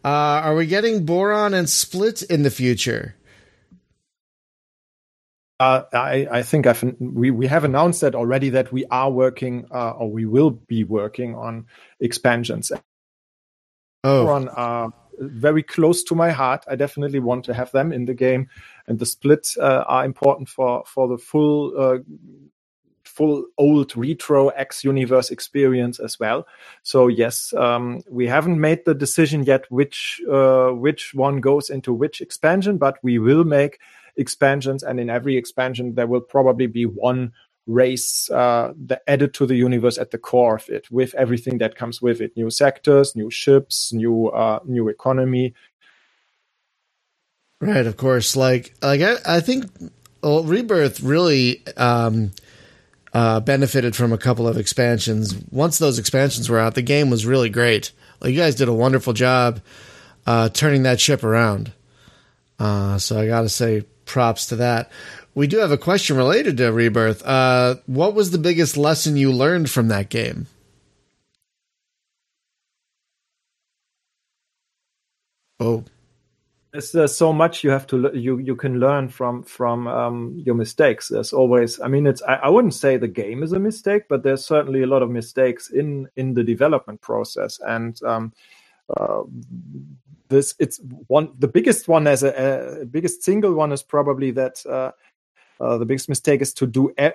uh, 0.04 0.08
Are 0.44 0.54
we 0.54 0.66
getting 0.66 1.04
Boron 1.04 1.54
and 1.54 1.68
Split 1.68 2.22
in 2.22 2.42
the 2.42 2.50
future? 2.50 3.16
Uh, 5.58 5.84
I, 5.92 6.26
I, 6.30 6.42
think 6.42 6.66
I've, 6.66 6.82
we 6.98 7.30
we 7.30 7.46
have 7.46 7.64
announced 7.64 8.00
that 8.00 8.14
already 8.14 8.48
that 8.50 8.72
we 8.72 8.86
are 8.86 9.10
working 9.10 9.66
uh, 9.70 9.90
or 9.90 10.10
we 10.10 10.24
will 10.24 10.52
be 10.52 10.84
working 10.84 11.34
on 11.34 11.66
expansions. 12.00 12.72
Oh, 14.02 14.24
Boron 14.24 14.48
are 14.48 14.94
very 15.18 15.62
close 15.62 16.02
to 16.04 16.14
my 16.14 16.30
heart. 16.30 16.64
I 16.66 16.76
definitely 16.76 17.18
want 17.20 17.44
to 17.44 17.52
have 17.52 17.70
them 17.72 17.92
in 17.92 18.06
the 18.06 18.14
game, 18.14 18.48
and 18.86 18.98
the 18.98 19.04
split 19.04 19.54
uh, 19.60 19.84
are 19.86 20.06
important 20.06 20.48
for 20.48 20.82
for 20.86 21.08
the 21.08 21.18
full 21.18 21.74
uh, 21.78 21.98
full 23.20 23.44
old 23.58 23.94
retro 23.96 24.48
X 24.48 24.82
universe 24.82 25.30
experience 25.30 26.00
as 26.00 26.18
well. 26.18 26.46
So 26.82 27.08
yes, 27.08 27.52
um, 27.52 28.00
we 28.10 28.26
haven't 28.26 28.58
made 28.58 28.86
the 28.86 28.94
decision 28.94 29.42
yet 29.42 29.64
which 29.70 30.22
uh, 30.32 30.70
which 30.70 31.12
one 31.12 31.40
goes 31.40 31.68
into 31.68 31.92
which 31.92 32.22
expansion, 32.22 32.78
but 32.78 32.96
we 33.02 33.18
will 33.18 33.44
make 33.44 33.78
expansions, 34.16 34.82
and 34.82 34.98
in 34.98 35.10
every 35.10 35.36
expansion 35.36 35.94
there 35.96 36.06
will 36.06 36.22
probably 36.22 36.66
be 36.66 36.86
one 36.86 37.32
race 37.66 38.30
uh, 38.30 38.72
added 39.06 39.34
to 39.34 39.44
the 39.46 39.54
universe 39.54 39.98
at 39.98 40.12
the 40.12 40.18
core 40.18 40.56
of 40.56 40.68
it, 40.70 40.90
with 40.90 41.14
everything 41.14 41.58
that 41.58 41.76
comes 41.76 42.00
with 42.00 42.22
it: 42.22 42.34
new 42.36 42.50
sectors, 42.50 43.14
new 43.14 43.30
ships, 43.30 43.92
new 43.92 44.28
uh, 44.28 44.60
new 44.64 44.88
economy. 44.88 45.52
Right, 47.60 47.86
of 47.86 47.98
course. 47.98 48.36
Like, 48.36 48.74
like 48.82 49.02
I, 49.02 49.16
I 49.26 49.40
think 49.40 49.66
well, 50.22 50.42
Rebirth 50.44 51.00
really 51.02 51.62
um, 51.76 52.32
uh, 53.12 53.40
benefited 53.40 53.96
from 53.96 54.12
a 54.12 54.18
couple 54.18 54.46
of 54.46 54.56
expansions. 54.56 55.34
Once 55.50 55.78
those 55.78 55.98
expansions 55.98 56.48
were 56.48 56.58
out, 56.58 56.74
the 56.74 56.82
game 56.82 57.10
was 57.10 57.26
really 57.26 57.48
great. 57.48 57.92
Like 58.20 58.32
you 58.32 58.38
guys 58.38 58.54
did 58.54 58.68
a 58.68 58.72
wonderful 58.72 59.12
job 59.12 59.60
uh, 60.26 60.48
turning 60.50 60.84
that 60.84 61.00
ship 61.00 61.24
around. 61.24 61.72
Uh, 62.58 62.98
so 62.98 63.18
I 63.18 63.26
got 63.26 63.42
to 63.42 63.48
say 63.48 63.84
props 64.04 64.46
to 64.46 64.56
that. 64.56 64.90
We 65.34 65.46
do 65.46 65.58
have 65.58 65.70
a 65.70 65.78
question 65.78 66.16
related 66.16 66.56
to 66.58 66.72
Rebirth. 66.72 67.24
Uh, 67.24 67.76
what 67.86 68.14
was 68.14 68.30
the 68.30 68.38
biggest 68.38 68.76
lesson 68.76 69.16
you 69.16 69.32
learned 69.32 69.70
from 69.70 69.88
that 69.88 70.08
game? 70.08 70.46
Oh, 75.58 75.84
there's, 76.72 76.92
there's 76.92 77.16
so 77.16 77.32
much 77.32 77.64
you 77.64 77.70
have 77.70 77.86
to 77.88 78.10
you 78.14 78.38
you 78.38 78.54
can 78.54 78.78
learn 78.78 79.08
from 79.08 79.42
from 79.42 79.86
um, 79.88 80.40
your 80.44 80.54
mistakes. 80.54 81.08
There's 81.08 81.32
always, 81.32 81.80
I 81.80 81.88
mean, 81.88 82.06
it's 82.06 82.22
I, 82.22 82.34
I, 82.34 82.48
wouldn't 82.48 82.74
say 82.74 82.96
the 82.96 83.08
game 83.08 83.42
is 83.42 83.52
a 83.52 83.58
mistake, 83.58 84.04
but 84.08 84.22
there's 84.22 84.44
certainly 84.44 84.82
a 84.82 84.86
lot 84.86 85.02
of 85.02 85.10
mistakes 85.10 85.70
in 85.70 86.08
in 86.16 86.34
the 86.34 86.44
development 86.44 87.00
process, 87.00 87.58
and 87.66 88.00
um, 88.04 88.32
uh, 88.96 89.22
this 90.28 90.54
it's 90.58 90.80
one 91.08 91.30
the 91.38 91.48
biggest 91.48 91.88
one 91.88 92.06
as 92.06 92.22
a, 92.22 92.82
a, 92.82 92.86
biggest 92.86 93.22
single 93.22 93.52
one 93.52 93.72
is 93.72 93.82
probably 93.82 94.30
that. 94.32 94.64
Uh, 94.66 94.92
uh, 95.60 95.76
the 95.76 95.84
biggest 95.84 96.08
mistake 96.08 96.40
is 96.40 96.54
to 96.54 96.66
do 96.66 96.90
uh, 96.96 97.10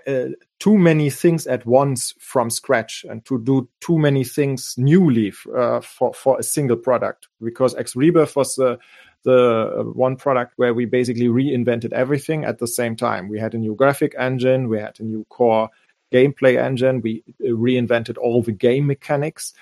too 0.59 0.77
many 0.77 1.09
things 1.09 1.47
at 1.47 1.65
once 1.65 2.13
from 2.19 2.51
scratch 2.51 3.03
and 3.09 3.25
to 3.25 3.39
do 3.39 3.67
too 3.81 3.97
many 3.97 4.23
things 4.23 4.75
newly 4.77 5.33
uh, 5.57 5.81
for 5.81 6.13
for 6.13 6.37
a 6.37 6.43
single 6.43 6.77
product 6.77 7.27
because 7.41 7.73
X 7.73 7.95
Rebirth 7.95 8.35
was 8.35 8.53
the 8.53 8.77
the 9.25 9.79
uh, 9.79 9.83
one 9.83 10.15
product 10.15 10.53
where 10.55 10.73
we 10.73 10.85
basically 10.85 11.27
reinvented 11.27 11.91
everything 11.91 12.45
at 12.45 12.59
the 12.59 12.67
same 12.67 12.95
time. 12.95 13.27
We 13.27 13.39
had 13.39 13.53
a 13.53 13.57
new 13.57 13.75
graphic 13.75 14.15
engine, 14.17 14.69
we 14.69 14.79
had 14.79 14.97
a 14.99 15.03
new 15.03 15.25
core 15.29 15.69
gameplay 16.13 16.57
engine, 16.57 17.01
we 17.01 17.23
uh, 17.43 17.49
reinvented 17.49 18.17
all 18.17 18.41
the 18.41 18.53
game 18.53 18.87
mechanics, 18.87 19.53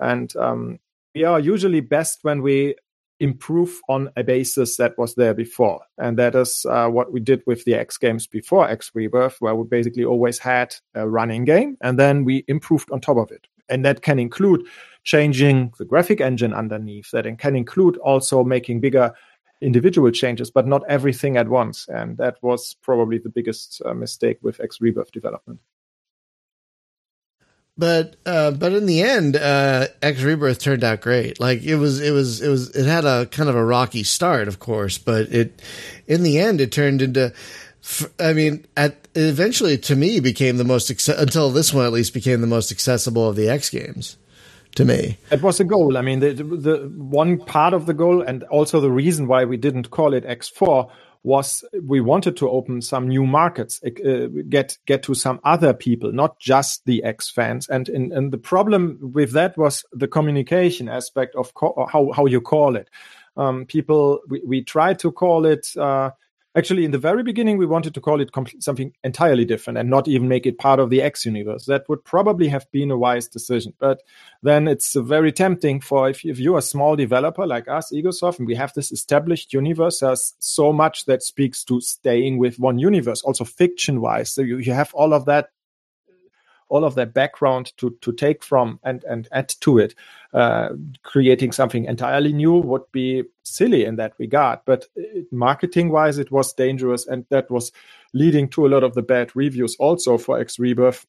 and 0.00 0.34
um, 0.36 0.78
we 1.14 1.24
are 1.24 1.38
usually 1.38 1.80
best 1.80 2.20
when 2.22 2.40
we 2.40 2.76
improve 3.20 3.80
on 3.88 4.10
a 4.16 4.22
basis 4.22 4.76
that 4.76 4.96
was 4.96 5.14
there 5.14 5.34
before. 5.34 5.80
And 5.98 6.18
that 6.18 6.34
is 6.34 6.64
uh, 6.68 6.88
what 6.88 7.12
we 7.12 7.20
did 7.20 7.42
with 7.46 7.64
the 7.64 7.74
X 7.74 7.98
games 7.98 8.26
before 8.26 8.68
X 8.68 8.92
Rebirth, 8.94 9.40
where 9.40 9.54
we 9.54 9.66
basically 9.66 10.04
always 10.04 10.38
had 10.38 10.74
a 10.94 11.08
running 11.08 11.44
game 11.44 11.76
and 11.80 11.98
then 11.98 12.24
we 12.24 12.44
improved 12.48 12.90
on 12.92 13.00
top 13.00 13.16
of 13.16 13.30
it. 13.30 13.46
And 13.68 13.84
that 13.84 14.02
can 14.02 14.18
include 14.18 14.66
changing 15.04 15.72
the 15.78 15.84
graphic 15.84 16.20
engine 16.20 16.52
underneath. 16.52 17.10
That 17.12 17.26
can 17.38 17.56
include 17.56 17.96
also 17.98 18.44
making 18.44 18.80
bigger 18.80 19.12
individual 19.60 20.10
changes, 20.10 20.50
but 20.50 20.66
not 20.66 20.82
everything 20.88 21.36
at 21.36 21.48
once. 21.48 21.88
And 21.88 22.16
that 22.18 22.36
was 22.42 22.76
probably 22.82 23.18
the 23.18 23.28
biggest 23.28 23.82
uh, 23.84 23.94
mistake 23.94 24.38
with 24.42 24.60
X 24.60 24.80
Rebirth 24.80 25.12
development. 25.12 25.60
But 27.76 28.16
uh, 28.26 28.50
but 28.50 28.72
in 28.72 28.86
the 28.86 29.02
end, 29.02 29.36
uh, 29.36 29.86
X 30.02 30.22
Rebirth 30.22 30.58
turned 30.58 30.82
out 30.82 31.00
great. 31.00 31.38
Like 31.38 31.62
it 31.62 31.76
was 31.76 32.00
it 32.00 32.10
was 32.10 32.40
it 32.40 32.48
was 32.48 32.74
it 32.74 32.86
had 32.86 33.04
a 33.04 33.26
kind 33.26 33.48
of 33.48 33.54
a 33.54 33.64
rocky 33.64 34.02
start, 34.02 34.48
of 34.48 34.58
course, 34.58 34.98
but 34.98 35.32
it 35.32 35.62
in 36.08 36.24
the 36.24 36.38
end 36.38 36.60
it 36.60 36.72
turned 36.72 37.02
into. 37.02 37.32
I 38.18 38.32
mean, 38.32 38.66
at 38.76 39.06
eventually 39.14 39.78
to 39.78 39.94
me 39.94 40.18
became 40.18 40.56
the 40.56 40.64
most 40.64 40.90
until 41.08 41.50
this 41.50 41.72
one 41.72 41.86
at 41.86 41.92
least 41.92 42.12
became 42.12 42.40
the 42.40 42.48
most 42.48 42.72
accessible 42.72 43.28
of 43.28 43.36
the 43.36 43.48
X 43.48 43.70
games 43.70 44.16
to 44.74 44.84
me. 44.84 45.18
It 45.30 45.42
was 45.42 45.60
a 45.60 45.64
goal. 45.64 45.96
I 45.96 46.02
mean, 46.02 46.20
the, 46.20 46.32
the 46.32 46.92
one 46.96 47.38
part 47.38 47.74
of 47.74 47.86
the 47.86 47.94
goal, 47.94 48.22
and 48.22 48.44
also 48.44 48.80
the 48.80 48.90
reason 48.90 49.26
why 49.26 49.44
we 49.44 49.56
didn't 49.56 49.90
call 49.90 50.14
it 50.14 50.24
X4 50.24 50.90
was 51.24 51.64
we 51.82 52.00
wanted 52.00 52.36
to 52.36 52.48
open 52.48 52.80
some 52.80 53.08
new 53.08 53.26
markets, 53.26 53.80
uh, 53.84 54.28
get 54.48 54.78
get 54.86 55.02
to 55.02 55.14
some 55.14 55.40
other 55.44 55.74
people, 55.74 56.12
not 56.12 56.38
just 56.38 56.84
the 56.86 57.02
X 57.02 57.28
fans. 57.30 57.68
And 57.68 57.88
in, 57.88 58.12
and 58.12 58.32
the 58.32 58.38
problem 58.38 58.98
with 59.00 59.32
that 59.32 59.58
was 59.58 59.84
the 59.92 60.08
communication 60.08 60.88
aspect 60.88 61.34
of 61.34 61.52
how 61.56 62.12
how 62.14 62.26
you 62.26 62.40
call 62.40 62.76
it. 62.76 62.88
Um, 63.36 63.66
people, 63.66 64.20
we, 64.28 64.42
we 64.44 64.62
tried 64.62 64.98
to 65.00 65.12
call 65.12 65.44
it. 65.44 65.76
Uh, 65.76 66.10
Actually, 66.56 66.84
in 66.84 66.90
the 66.92 66.98
very 66.98 67.22
beginning, 67.22 67.58
we 67.58 67.66
wanted 67.66 67.94
to 67.94 68.00
call 68.00 68.20
it 68.20 68.30
something 68.60 68.92
entirely 69.04 69.44
different 69.44 69.78
and 69.78 69.90
not 69.90 70.08
even 70.08 70.28
make 70.28 70.46
it 70.46 70.58
part 70.58 70.80
of 70.80 70.88
the 70.88 71.02
X 71.02 71.26
universe. 71.26 71.66
That 71.66 71.88
would 71.88 72.04
probably 72.04 72.48
have 72.48 72.70
been 72.72 72.90
a 72.90 72.96
wise 72.96 73.28
decision. 73.28 73.74
But 73.78 74.02
then 74.42 74.66
it's 74.66 74.94
very 74.94 75.30
tempting 75.30 75.80
for 75.80 76.08
if, 76.08 76.24
if 76.24 76.38
you're 76.38 76.58
a 76.58 76.62
small 76.62 76.96
developer 76.96 77.46
like 77.46 77.68
us, 77.68 77.92
Egosoft, 77.92 78.38
and 78.38 78.48
we 78.48 78.54
have 78.54 78.72
this 78.72 78.90
established 78.90 79.52
universe, 79.52 80.00
there's 80.00 80.34
so 80.38 80.72
much 80.72 81.04
that 81.04 81.22
speaks 81.22 81.62
to 81.64 81.80
staying 81.80 82.38
with 82.38 82.58
one 82.58 82.78
universe, 82.78 83.22
also 83.22 83.44
fiction 83.44 84.00
wise. 84.00 84.32
So 84.32 84.40
you, 84.40 84.56
you 84.56 84.72
have 84.72 84.92
all 84.94 85.12
of 85.12 85.26
that 85.26 85.50
all 86.68 86.84
of 86.84 86.94
their 86.94 87.06
background 87.06 87.72
to 87.78 87.96
to 88.00 88.12
take 88.12 88.42
from 88.42 88.78
and 88.82 89.04
and 89.04 89.28
add 89.32 89.48
to 89.60 89.78
it. 89.78 89.94
Uh, 90.34 90.68
creating 91.02 91.52
something 91.52 91.86
entirely 91.86 92.32
new 92.32 92.54
would 92.54 92.82
be 92.92 93.24
silly 93.44 93.84
in 93.84 93.96
that 93.96 94.12
regard. 94.18 94.58
But 94.66 94.86
marketing 95.30 95.90
wise, 95.90 96.18
it 96.18 96.30
was 96.30 96.52
dangerous, 96.52 97.06
and 97.06 97.24
that 97.30 97.50
was 97.50 97.72
leading 98.12 98.48
to 98.50 98.66
a 98.66 98.68
lot 98.68 98.84
of 98.84 98.94
the 98.94 99.02
bad 99.02 99.34
reviews 99.34 99.76
also 99.78 100.18
for 100.18 100.38
X 100.38 100.58
Rebirth 100.58 101.06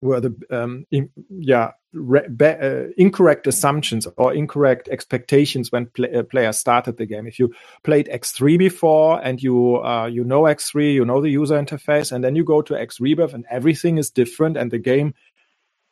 were 0.00 0.20
the 0.20 0.34
um, 0.50 0.84
in, 0.90 1.10
yeah 1.30 1.72
uh, 1.94 2.88
incorrect 2.96 3.46
assumptions 3.46 4.06
or 4.16 4.34
incorrect 4.34 4.88
expectations 4.88 5.72
when 5.72 5.90
uh, 6.14 6.22
players 6.22 6.58
started 6.58 6.96
the 6.96 7.06
game. 7.06 7.26
If 7.26 7.38
you 7.38 7.54
played 7.82 8.08
X3 8.08 8.58
before 8.58 9.20
and 9.24 9.42
you 9.42 9.78
uh, 9.82 10.06
you 10.06 10.24
know 10.24 10.42
X3, 10.42 10.94
you 10.94 11.04
know 11.04 11.20
the 11.20 11.30
user 11.30 11.60
interface, 11.60 12.12
and 12.12 12.22
then 12.22 12.36
you 12.36 12.44
go 12.44 12.62
to 12.62 12.78
X 12.78 13.00
Rebirth 13.00 13.34
and 13.34 13.44
everything 13.50 13.98
is 13.98 14.10
different, 14.10 14.56
and 14.56 14.70
the 14.70 14.78
game 14.78 15.14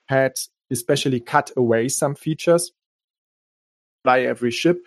had 0.08 0.38
especially 0.70 1.20
cut 1.20 1.50
away 1.56 1.88
some 1.88 2.14
features, 2.14 2.72
fly 4.04 4.20
every 4.20 4.50
ship 4.50 4.78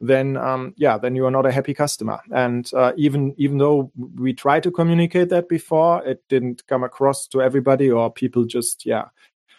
then 0.00 0.36
um, 0.36 0.74
yeah, 0.76 0.98
then 0.98 1.14
you 1.14 1.24
are 1.26 1.30
not 1.30 1.46
a 1.46 1.52
happy 1.52 1.74
customer. 1.74 2.20
And 2.30 2.70
uh, 2.74 2.92
even 2.96 3.34
even 3.38 3.58
though 3.58 3.90
we 4.16 4.32
tried 4.32 4.62
to 4.64 4.70
communicate 4.70 5.28
that 5.30 5.48
before, 5.48 6.04
it 6.04 6.22
didn't 6.28 6.66
come 6.66 6.84
across 6.84 7.26
to 7.28 7.42
everybody, 7.42 7.90
or 7.90 8.12
people 8.12 8.44
just 8.44 8.84
yeah. 8.86 9.06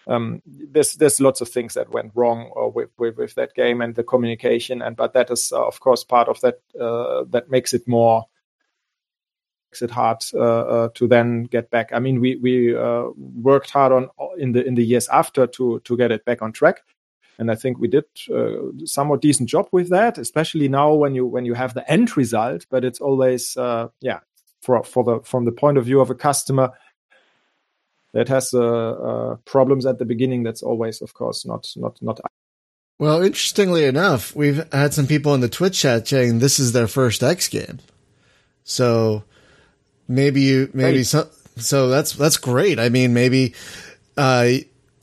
Um, 0.08 0.44
there's 0.46 0.94
there's 0.94 1.20
lots 1.20 1.42
of 1.42 1.50
things 1.50 1.74
that 1.74 1.90
went 1.90 2.12
wrong 2.14 2.52
uh, 2.56 2.68
with, 2.68 2.90
with, 3.00 3.18
with 3.18 3.34
that 3.36 3.56
game 3.56 3.82
and 3.82 3.96
the 3.96 4.04
communication, 4.04 4.82
and 4.82 4.96
but 4.96 5.14
that 5.14 5.32
is 5.32 5.52
uh, 5.52 5.66
of 5.66 5.80
course 5.80 6.04
part 6.04 6.28
of 6.28 6.40
that 6.42 6.60
uh, 6.80 7.24
that 7.30 7.50
makes 7.50 7.74
it 7.74 7.88
more 7.88 8.26
makes 9.72 9.82
it 9.82 9.90
hard 9.90 10.24
uh, 10.36 10.38
uh, 10.38 10.90
to 10.94 11.08
then 11.08 11.46
get 11.46 11.72
back. 11.72 11.90
I 11.92 12.00
mean, 12.00 12.20
we 12.20 12.36
we 12.36 12.76
worked 13.42 13.72
hard 13.72 13.92
on 13.94 14.10
in 14.38 14.52
the 14.52 14.64
in 14.64 14.76
the 14.76 14.86
years 14.86 15.08
after 15.10 15.48
to 15.48 15.80
to 15.80 15.98
get 15.98 16.12
it 16.12 16.24
back 16.24 16.44
on 16.44 16.52
track, 16.52 16.84
and 17.38 17.52
I 17.52 17.56
think 17.56 17.80
we 17.80 17.88
did 17.88 18.06
uh, 18.34 18.86
somewhat 18.86 19.22
decent 19.22 19.50
job 19.50 19.68
with 19.72 19.90
that. 19.90 20.18
Especially 20.18 20.68
now 20.68 20.94
when 20.94 21.16
you 21.16 21.26
when 21.26 21.46
you 21.46 21.54
have 21.54 21.74
the 21.74 21.90
end 21.90 22.16
result, 22.18 22.66
but 22.70 22.84
it's 22.84 23.02
always 23.02 23.56
uh, 23.58 23.88
yeah 24.02 24.20
for 24.62 24.84
for 24.84 25.04
the 25.04 25.20
from 25.24 25.46
the 25.46 25.52
point 25.52 25.78
of 25.78 25.86
view 25.86 26.02
of 26.02 26.10
a 26.10 26.16
customer 26.16 26.72
that 28.14 28.30
has 28.30 28.54
uh, 28.54 29.36
problems 29.46 29.86
at 29.86 30.00
the 30.00 30.06
beginning. 30.06 30.44
That's 30.44 30.64
always, 30.64 31.02
of 31.02 31.14
course, 31.14 31.46
not 31.46 31.72
not 31.76 32.02
not 32.02 32.20
well, 32.98 33.22
interestingly 33.22 33.86
enough, 33.86 34.36
we've 34.36 34.72
had 34.72 34.94
some 34.94 35.06
people 35.06 35.34
in 35.34 35.42
the 35.42 35.50
Twitch 35.50 35.80
chat 35.80 36.08
saying 36.08 36.40
this 36.40 36.60
is 36.60 36.72
their 36.72 36.88
first 36.88 37.24
X 37.24 37.50
game. 37.50 37.80
So 38.64 39.24
maybe 40.08 40.42
you 40.42 40.70
maybe 40.74 41.04
so, 41.04 41.30
so 41.58 41.90
that's 41.90 42.14
that's 42.14 42.38
great. 42.38 42.80
I 42.80 42.88
mean, 42.88 43.14
maybe 43.14 43.54
uh, 44.16 44.48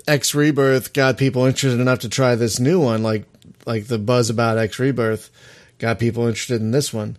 X 0.06 0.34
Rebirth 0.34 0.92
got 0.92 1.18
people 1.18 1.44
interested 1.44 1.80
enough 1.80 2.00
to 2.00 2.08
try 2.08 2.34
this 2.34 2.58
new 2.58 2.80
one, 2.80 3.02
like 3.02 3.24
like 3.66 3.86
the 3.86 3.98
buzz 3.98 4.30
about 4.30 4.58
X 4.58 4.78
Rebirth 4.78 5.30
got 5.78 5.98
people 5.98 6.26
interested 6.26 6.60
in 6.60 6.70
this 6.70 6.92
one 6.92 7.16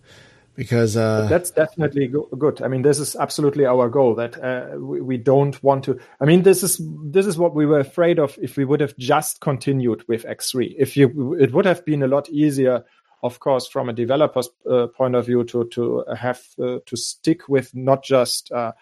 because 0.56 0.96
uh, 0.96 1.28
that's 1.30 1.52
definitely 1.52 2.08
good. 2.08 2.62
I 2.62 2.68
mean, 2.68 2.84
this 2.84 3.00
is 3.00 3.16
absolutely 3.16 3.66
our 3.66 3.90
goal. 3.90 4.16
That 4.16 4.42
uh, 4.44 4.78
we, 4.78 5.02
we, 5.02 5.18
don't 5.18 5.62
want 5.64 5.84
to. 5.86 6.00
I 6.20 6.26
mean, 6.26 6.44
this 6.44 6.64
is 6.64 6.80
this 7.04 7.26
is 7.26 7.38
what 7.38 7.56
we 7.56 7.66
were 7.66 7.80
afraid 7.80 8.20
of 8.20 8.38
if 8.42 8.58
we 8.58 8.66
would 8.66 8.80
have 8.80 8.96
just 8.98 9.42
continued 9.42 10.04
with 10.08 10.26
X3. 10.26 10.76
If 10.78 10.96
you, 10.96 11.36
it 11.40 11.54
would 11.54 11.66
have 11.66 11.84
been 11.86 12.04
a 12.04 12.08
lot 12.08 12.30
easier, 12.30 12.84
of 13.24 13.40
course, 13.40 13.68
from 13.68 13.90
a 13.90 13.94
developer's 13.94 14.50
uh, 14.70 14.88
point 14.88 15.16
of 15.16 15.26
view, 15.26 15.44
to 15.46 15.66
to 15.70 16.04
have 16.16 16.42
uh, 16.62 16.80
to 16.86 16.96
stick 16.96 17.50
with 17.50 17.74
not 17.74 18.04
just 18.04 18.52
uh, 18.52 18.74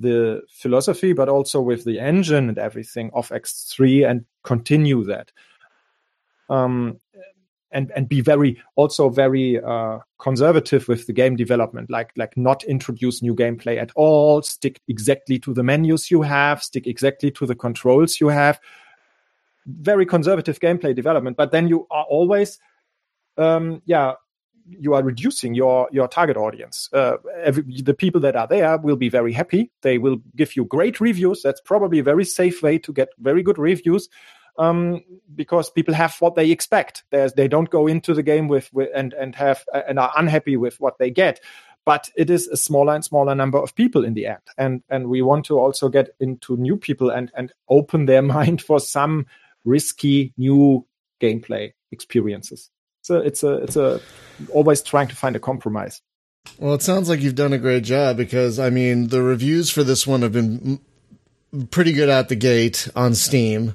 the 0.00 0.42
philosophy, 0.48 1.12
but 1.12 1.28
also 1.28 1.60
with 1.60 1.84
the 1.84 2.00
engine 2.00 2.48
and 2.48 2.58
everything 2.58 3.10
of 3.12 3.28
X3 3.28 4.08
and 4.08 4.24
continue 4.42 5.04
that. 5.04 5.30
Um, 6.48 6.98
and 7.72 7.92
and 7.94 8.08
be 8.08 8.20
very 8.20 8.60
also 8.74 9.08
very 9.08 9.62
uh, 9.62 9.98
conservative 10.18 10.88
with 10.88 11.06
the 11.06 11.12
game 11.12 11.36
development 11.36 11.90
like 11.90 12.10
like 12.16 12.36
not 12.36 12.64
introduce 12.64 13.22
new 13.22 13.34
gameplay 13.34 13.80
at 13.80 13.92
all 13.94 14.42
stick 14.42 14.80
exactly 14.88 15.38
to 15.38 15.54
the 15.54 15.62
menus 15.62 16.10
you 16.10 16.22
have 16.22 16.62
stick 16.62 16.86
exactly 16.86 17.30
to 17.30 17.46
the 17.46 17.54
controls 17.54 18.20
you 18.20 18.28
have 18.28 18.58
very 19.66 20.04
conservative 20.04 20.58
gameplay 20.58 20.94
development 20.94 21.36
but 21.36 21.52
then 21.52 21.68
you 21.68 21.86
are 21.90 22.04
always 22.04 22.58
um, 23.38 23.80
yeah 23.86 24.14
you 24.66 24.94
are 24.94 25.02
reducing 25.02 25.54
your 25.54 25.88
your 25.92 26.08
target 26.08 26.36
audience 26.36 26.88
uh, 26.92 27.16
every, 27.42 27.64
the 27.82 27.94
people 27.94 28.20
that 28.20 28.36
are 28.36 28.46
there 28.46 28.78
will 28.78 28.96
be 28.96 29.08
very 29.08 29.32
happy 29.32 29.70
they 29.82 29.98
will 29.98 30.18
give 30.36 30.56
you 30.56 30.64
great 30.64 31.00
reviews 31.00 31.42
that's 31.42 31.60
probably 31.60 31.98
a 31.98 32.02
very 32.04 32.24
safe 32.24 32.62
way 32.62 32.78
to 32.78 32.92
get 32.92 33.08
very 33.18 33.42
good 33.42 33.58
reviews 33.58 34.08
um, 34.58 35.02
because 35.34 35.70
people 35.70 35.94
have 35.94 36.16
what 36.20 36.34
they 36.34 36.50
expect. 36.50 37.04
There's, 37.10 37.32
they 37.32 37.48
don't 37.48 37.70
go 37.70 37.86
into 37.86 38.14
the 38.14 38.22
game 38.22 38.48
with, 38.48 38.72
with 38.72 38.90
and 38.94 39.12
and 39.14 39.34
have 39.34 39.64
and 39.72 39.98
are 39.98 40.12
unhappy 40.16 40.56
with 40.56 40.78
what 40.80 40.98
they 40.98 41.10
get. 41.10 41.40
But 41.86 42.10
it 42.14 42.28
is 42.28 42.46
a 42.46 42.56
smaller 42.56 42.94
and 42.94 43.04
smaller 43.04 43.34
number 43.34 43.58
of 43.58 43.74
people 43.74 44.04
in 44.04 44.14
the 44.14 44.26
end, 44.26 44.42
and 44.58 44.82
and 44.90 45.08
we 45.08 45.22
want 45.22 45.46
to 45.46 45.58
also 45.58 45.88
get 45.88 46.10
into 46.20 46.56
new 46.56 46.76
people 46.76 47.10
and 47.10 47.32
and 47.34 47.52
open 47.68 48.06
their 48.06 48.22
mind 48.36 48.62
for 48.62 48.78
some 48.78 49.26
risky 49.64 50.32
new 50.36 50.86
gameplay 51.20 51.72
experiences. 51.90 52.70
So 53.10 53.16
it's 53.16 53.42
a 53.42 53.54
it's 53.54 53.74
a 53.74 54.00
always 54.50 54.82
trying 54.82 55.08
to 55.08 55.16
find 55.16 55.34
a 55.34 55.40
compromise. 55.40 56.00
Well, 56.60 56.74
it 56.74 56.82
sounds 56.82 57.08
like 57.08 57.20
you've 57.20 57.34
done 57.34 57.52
a 57.52 57.58
great 57.58 57.82
job 57.82 58.16
because 58.16 58.60
I 58.60 58.70
mean 58.70 59.08
the 59.08 59.20
reviews 59.20 59.68
for 59.68 59.82
this 59.82 60.06
one 60.06 60.22
have 60.22 60.30
been 60.30 60.78
pretty 61.72 61.92
good 61.92 62.08
out 62.08 62.28
the 62.28 62.36
gate 62.36 62.86
on 62.94 63.16
Steam. 63.16 63.74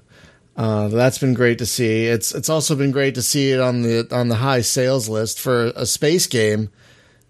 Uh, 0.55 0.87
that's 0.87 1.17
been 1.17 1.33
great 1.33 1.57
to 1.57 1.65
see. 1.65 2.05
It's 2.05 2.33
it's 2.33 2.47
also 2.47 2.77
been 2.77 2.91
great 2.91 3.15
to 3.15 3.21
see 3.21 3.51
it 3.51 3.59
on 3.59 3.81
the 3.81 4.07
on 4.09 4.29
the 4.29 4.35
high 4.35 4.61
sales 4.61 5.09
list 5.09 5.37
for 5.37 5.65
a 5.75 5.85
space 5.85 6.27
game. 6.27 6.69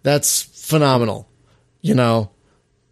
That's 0.03 0.43
phenomenal. 0.43 1.28
You 1.82 1.95
know, 1.95 2.30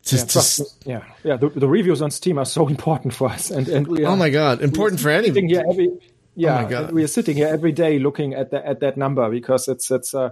to, 0.06 0.16
yeah, 0.16 0.24
to, 0.24 0.66
yeah, 0.86 1.04
yeah. 1.24 1.38
The, 1.38 1.50
the, 1.50 1.68
reviews 1.68 2.02
on 2.02 2.10
Steam 2.10 2.40
are 2.40 2.46
so 2.46 2.68
important 2.68 3.14
for 3.14 3.30
us, 3.30 3.52
and 3.52 3.68
and 3.68 3.88
we 3.88 4.06
are, 4.06 4.14
oh 4.14 4.16
my 4.16 4.32
god, 4.32 4.64
important 4.64 5.00
for 5.00 5.10
anyone. 5.10 5.48
Here 5.48 5.64
every, 5.70 5.92
yeah, 6.36 6.68
oh 6.72 6.94
we 6.94 7.04
are 7.04 7.08
sitting 7.08 7.36
here 7.36 7.48
every 7.48 7.72
day 7.72 8.00
looking 8.00 8.34
at 8.34 8.52
the, 8.52 8.66
at 8.66 8.80
that 8.80 8.98
number 8.98 9.30
because 9.30 9.68
it's 9.68 9.92
it's 9.92 10.14
uh, 10.14 10.32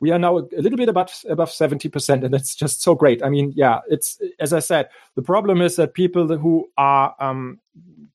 we 0.00 0.10
are 0.10 0.18
now 0.18 0.38
a 0.38 0.60
little 0.60 0.76
bit 0.76 0.88
above 0.88 1.12
above 1.28 1.50
70% 1.50 2.24
and 2.24 2.34
it's 2.34 2.54
just 2.54 2.82
so 2.82 2.94
great. 2.94 3.22
I 3.22 3.30
mean 3.30 3.52
yeah 3.54 3.80
it's 3.88 4.20
as 4.40 4.52
i 4.52 4.58
said 4.58 4.88
the 5.14 5.22
problem 5.22 5.62
is 5.62 5.76
that 5.76 5.94
people 5.94 6.26
who 6.36 6.68
are 6.76 7.14
um, 7.20 7.60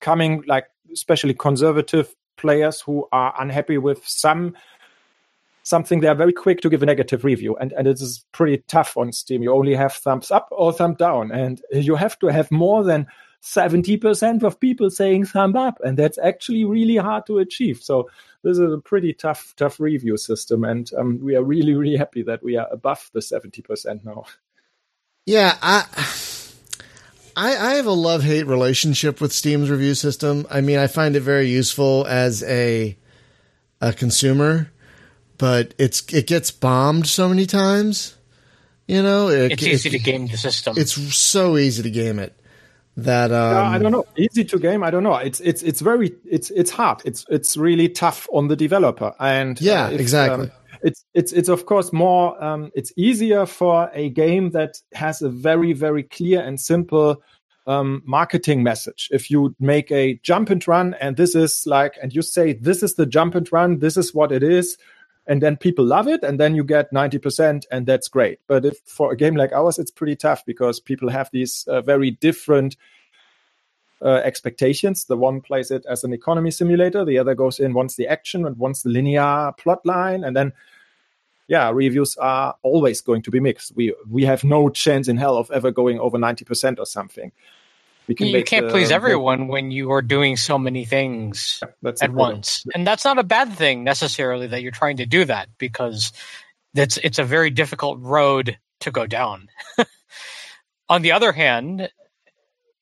coming 0.00 0.44
like 0.46 0.66
especially 0.92 1.34
conservative 1.34 2.14
players 2.36 2.80
who 2.80 3.08
are 3.10 3.34
unhappy 3.40 3.78
with 3.78 4.06
some 4.06 4.54
something 5.62 6.00
they 6.00 6.08
are 6.08 6.14
very 6.14 6.32
quick 6.32 6.60
to 6.60 6.70
give 6.70 6.82
a 6.82 6.86
negative 6.86 7.24
review 7.24 7.56
and 7.56 7.72
and 7.72 7.88
it 7.88 8.00
is 8.00 8.24
pretty 8.32 8.62
tough 8.68 8.96
on 8.96 9.12
steam. 9.12 9.42
You 9.42 9.52
only 9.52 9.74
have 9.74 9.92
thumbs 9.94 10.30
up 10.30 10.48
or 10.50 10.72
thumb 10.72 10.94
down 10.94 11.32
and 11.32 11.60
you 11.72 11.96
have 11.96 12.18
to 12.20 12.26
have 12.28 12.50
more 12.50 12.84
than 12.84 13.06
70% 13.42 14.42
of 14.42 14.58
people 14.58 14.90
saying 14.90 15.24
thumb 15.24 15.56
up 15.56 15.78
and 15.84 15.96
that's 15.96 16.18
actually 16.18 16.64
really 16.64 16.96
hard 16.96 17.24
to 17.26 17.38
achieve 17.38 17.80
so 17.80 18.10
this 18.42 18.58
is 18.58 18.72
a 18.72 18.78
pretty 18.78 19.12
tough 19.12 19.54
tough 19.56 19.78
review 19.78 20.16
system 20.16 20.64
and 20.64 20.90
um, 20.98 21.20
we 21.22 21.36
are 21.36 21.42
really 21.42 21.74
really 21.74 21.96
happy 21.96 22.22
that 22.22 22.42
we 22.42 22.56
are 22.56 22.68
above 22.70 23.08
the 23.12 23.20
70% 23.20 24.04
now 24.04 24.24
yeah 25.24 25.56
i 25.62 25.84
I, 27.36 27.56
I 27.56 27.74
have 27.74 27.86
a 27.86 27.92
love 27.92 28.24
hate 28.24 28.48
relationship 28.48 29.20
with 29.20 29.32
Steam's 29.32 29.70
review 29.70 29.94
system. 29.94 30.44
I 30.50 30.60
mean, 30.60 30.80
I 30.80 30.88
find 30.88 31.14
it 31.14 31.20
very 31.20 31.48
useful 31.48 32.04
as 32.08 32.42
a 32.42 32.98
a 33.80 33.92
consumer, 33.92 34.72
but 35.36 35.72
it's 35.78 36.02
it 36.12 36.26
gets 36.26 36.50
bombed 36.50 37.06
so 37.06 37.28
many 37.28 37.46
times. 37.46 38.16
You 38.88 39.04
know, 39.04 39.28
it, 39.28 39.52
it's 39.52 39.62
easy 39.62 39.90
to 39.90 40.00
game 40.00 40.26
the 40.26 40.36
system. 40.36 40.74
It's 40.76 40.94
so 41.16 41.56
easy 41.56 41.84
to 41.84 41.90
game 41.90 42.18
it 42.18 42.37
that 42.98 43.30
um, 43.32 43.52
yeah, 43.54 43.70
I 43.70 43.78
don't 43.78 43.92
know. 43.92 44.04
Easy 44.16 44.44
to 44.44 44.58
game, 44.58 44.82
I 44.82 44.90
don't 44.90 45.04
know. 45.04 45.14
It's 45.14 45.40
it's 45.40 45.62
it's 45.62 45.80
very 45.80 46.14
it's 46.24 46.50
it's 46.50 46.70
hard. 46.70 47.00
It's 47.04 47.24
it's 47.28 47.56
really 47.56 47.88
tough 47.88 48.28
on 48.32 48.48
the 48.48 48.56
developer. 48.56 49.14
And 49.20 49.60
yeah, 49.60 49.86
uh, 49.86 49.90
if, 49.90 50.00
exactly. 50.00 50.46
Um, 50.46 50.52
it's 50.82 51.04
it's 51.14 51.32
it's 51.32 51.48
of 51.48 51.66
course 51.66 51.92
more 51.92 52.42
um, 52.42 52.70
it's 52.74 52.92
easier 52.96 53.46
for 53.46 53.90
a 53.94 54.10
game 54.10 54.50
that 54.50 54.80
has 54.94 55.22
a 55.22 55.28
very 55.28 55.72
very 55.72 56.02
clear 56.02 56.40
and 56.40 56.60
simple 56.60 57.22
um, 57.68 58.02
marketing 58.04 58.62
message. 58.62 59.08
If 59.12 59.30
you 59.30 59.54
make 59.60 59.92
a 59.92 60.18
jump 60.22 60.50
and 60.50 60.66
run, 60.66 60.94
and 61.00 61.16
this 61.16 61.34
is 61.34 61.64
like, 61.66 61.96
and 62.02 62.14
you 62.14 62.22
say 62.22 62.54
this 62.54 62.82
is 62.82 62.94
the 62.94 63.06
jump 63.06 63.34
and 63.34 63.48
run, 63.52 63.78
this 63.78 63.96
is 63.96 64.14
what 64.14 64.32
it 64.32 64.42
is, 64.42 64.76
and 65.28 65.42
then 65.42 65.56
people 65.56 65.84
love 65.84 66.08
it, 66.08 66.24
and 66.24 66.40
then 66.40 66.54
you 66.54 66.64
get 66.64 66.92
ninety 66.92 67.18
percent, 67.18 67.66
and 67.70 67.86
that's 67.86 68.08
great. 68.08 68.40
But 68.48 68.64
if 68.64 68.78
for 68.86 69.12
a 69.12 69.16
game 69.16 69.36
like 69.36 69.52
ours, 69.52 69.78
it's 69.78 69.90
pretty 69.90 70.16
tough 70.16 70.44
because 70.46 70.80
people 70.80 71.10
have 71.10 71.30
these 71.30 71.64
uh, 71.68 71.82
very 71.82 72.10
different 72.10 72.76
uh, 74.02 74.20
expectations. 74.24 75.04
The 75.04 75.16
one 75.16 75.40
plays 75.40 75.70
it 75.70 75.84
as 75.88 76.02
an 76.02 76.12
economy 76.12 76.50
simulator, 76.50 77.04
the 77.04 77.18
other 77.18 77.34
goes 77.34 77.60
in 77.60 77.74
wants 77.74 77.96
the 77.96 78.08
action 78.08 78.46
and 78.46 78.56
wants 78.56 78.82
the 78.82 78.90
linear 78.90 79.52
plot 79.58 79.84
line, 79.84 80.24
and 80.24 80.34
then 80.34 80.52
yeah, 81.48 81.70
reviews 81.70 82.16
are 82.16 82.56
always 82.62 83.00
going 83.00 83.22
to 83.22 83.30
be 83.30 83.40
mixed. 83.40 83.74
We 83.76 83.94
we 84.08 84.24
have 84.24 84.44
no 84.44 84.68
chance 84.70 85.08
in 85.08 85.16
hell 85.16 85.36
of 85.36 85.50
ever 85.50 85.70
going 85.70 85.98
over 86.00 86.18
ninety 86.18 86.44
percent 86.44 86.78
or 86.78 86.86
something. 86.86 87.32
You 88.08 88.42
can't 88.42 88.66
the, 88.66 88.72
please 88.72 88.90
everyone 88.90 89.48
when 89.48 89.70
you 89.70 89.92
are 89.92 90.00
doing 90.00 90.36
so 90.36 90.58
many 90.58 90.86
things 90.86 91.62
yeah, 91.82 91.92
at 92.00 92.10
once, 92.10 92.64
and 92.74 92.86
that's 92.86 93.04
not 93.04 93.18
a 93.18 93.22
bad 93.22 93.52
thing 93.52 93.84
necessarily 93.84 94.46
that 94.46 94.62
you're 94.62 94.72
trying 94.72 94.96
to 94.96 95.06
do 95.06 95.26
that 95.26 95.48
because 95.58 96.12
that's 96.72 96.96
it's 96.96 97.18
a 97.18 97.24
very 97.24 97.50
difficult 97.50 97.98
road 98.00 98.56
to 98.80 98.90
go 98.90 99.06
down. 99.06 99.48
On 100.88 101.02
the 101.02 101.12
other 101.12 101.32
hand, 101.32 101.90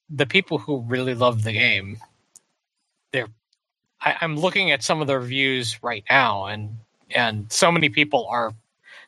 the 0.08 0.26
people 0.26 0.58
who 0.58 0.82
really 0.82 1.14
love 1.14 1.42
the 1.42 1.52
game, 1.52 1.98
they're 3.12 3.28
I, 4.00 4.18
am 4.20 4.36
looking 4.36 4.70
at 4.70 4.84
some 4.84 5.00
of 5.00 5.08
the 5.08 5.18
reviews 5.18 5.82
right 5.82 6.04
now, 6.08 6.46
and 6.46 6.78
and 7.10 7.50
so 7.52 7.72
many 7.72 7.88
people 7.88 8.28
are 8.30 8.54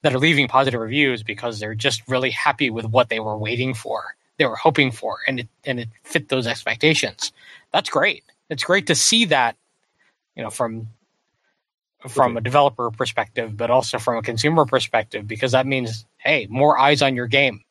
that 0.03 0.14
are 0.14 0.19
leaving 0.19 0.49
positive 0.49 0.81
reviews 0.81 1.23
because 1.23 1.61
they're 1.61 1.75
just 1.75 2.09
really 2.09 2.31
happy 2.31 2.71
with 2.71 2.87
what 2.87 3.09
they 3.09 3.21
were 3.21 3.39
waiting 3.39 3.75
for, 3.75 4.16
they 4.39 4.47
were 4.47 4.57
hoping 4.57 4.93
for, 4.93 5.18
and 5.26 5.41
it 5.41 5.49
and 5.64 5.80
it 5.80 5.89
fit 6.05 6.28
those 6.28 6.47
expectations. 6.47 7.32
That's 7.72 7.91
great. 7.91 8.24
It's 8.51 8.64
great 8.64 8.86
to 8.89 8.95
see 8.95 9.26
that, 9.26 9.57
you 10.36 10.43
know, 10.43 10.51
from 10.51 10.89
from 12.09 12.36
a 12.36 12.41
developer 12.41 12.91
perspective, 12.91 13.57
but 13.57 13.70
also 13.70 13.99
from 13.99 14.16
a 14.18 14.22
consumer 14.22 14.64
perspective, 14.66 15.26
because 15.26 15.53
that 15.53 15.66
means 15.66 16.07
hey, 16.18 16.47
more 16.51 16.78
eyes 16.78 17.03
on 17.03 17.16
your 17.16 17.26
game. 17.26 17.64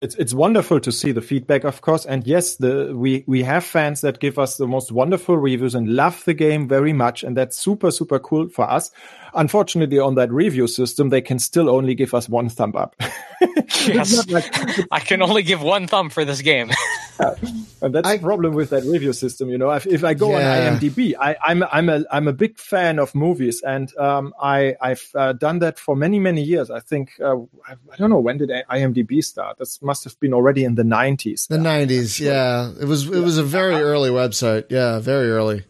it's 0.00 0.14
it's 0.14 0.32
wonderful 0.32 0.78
to 0.78 0.92
see 0.92 1.10
the 1.10 1.20
feedback, 1.20 1.64
of 1.64 1.80
course, 1.80 2.06
and 2.06 2.24
yes, 2.26 2.56
the 2.56 2.92
we 2.94 3.24
we 3.26 3.42
have 3.42 3.64
fans 3.64 4.00
that 4.02 4.20
give 4.20 4.38
us 4.38 4.56
the 4.56 4.66
most 4.66 4.92
wonderful 4.92 5.36
reviews 5.36 5.74
and 5.74 5.88
love 5.96 6.24
the 6.24 6.34
game 6.34 6.68
very 6.68 6.92
much, 6.92 7.24
and 7.24 7.36
that's 7.36 7.58
super 7.58 7.90
super 7.90 8.20
cool 8.20 8.48
for 8.48 8.70
us. 8.70 8.92
Unfortunately, 9.38 10.00
on 10.00 10.16
that 10.16 10.32
review 10.32 10.66
system, 10.66 11.10
they 11.10 11.20
can 11.20 11.38
still 11.38 11.70
only 11.70 11.94
give 11.94 12.12
us 12.12 12.28
one 12.28 12.48
thumb 12.48 12.74
up. 12.74 12.96
yes. 13.86 14.28
Like, 14.28 14.52
I 14.90 14.98
can 14.98 15.22
only 15.22 15.44
give 15.44 15.62
one 15.62 15.86
thumb 15.86 16.10
for 16.10 16.24
this 16.24 16.42
game. 16.42 16.70
and 17.80 17.94
that's 17.94 18.08
I, 18.08 18.16
the 18.16 18.22
problem 18.22 18.54
with 18.54 18.70
that 18.70 18.82
review 18.84 19.12
system. 19.12 19.48
You 19.48 19.58
know, 19.58 19.70
if, 19.70 19.86
if 19.86 20.02
I 20.04 20.14
go 20.14 20.30
yeah. 20.30 20.70
on 20.72 20.78
IMDb, 20.78 21.14
I, 21.18 21.36
am 21.46 21.62
I'm, 21.62 21.68
I'm 21.70 21.88
a 21.88 22.04
I'm 22.10 22.28
a 22.28 22.32
big 22.32 22.58
fan 22.58 22.98
of 22.98 23.14
movies, 23.14 23.62
and 23.62 23.96
um, 23.96 24.34
I 24.40 24.74
I've 24.80 25.08
uh, 25.14 25.32
done 25.32 25.60
that 25.60 25.78
for 25.78 25.96
many 25.96 26.18
many 26.18 26.42
years. 26.42 26.70
I 26.70 26.80
think 26.80 27.12
uh, 27.20 27.36
I, 27.66 27.74
I, 27.92 27.96
don't 27.96 28.10
know 28.10 28.18
when 28.18 28.38
did 28.38 28.50
IMDb 28.50 29.22
start. 29.22 29.58
This 29.58 29.80
must 29.82 30.04
have 30.04 30.18
been 30.20 30.34
already 30.34 30.64
in 30.64 30.74
the 30.74 30.82
90s. 30.82 31.48
The 31.48 31.58
90s, 31.58 32.20
yeah. 32.20 32.72
It 32.80 32.86
was 32.86 33.06
it 33.06 33.14
yeah. 33.14 33.20
was 33.20 33.38
a 33.38 33.44
very 33.44 33.76
early 33.76 34.10
website. 34.10 34.66
Yeah, 34.70 34.98
very 34.98 35.30
early. 35.30 35.64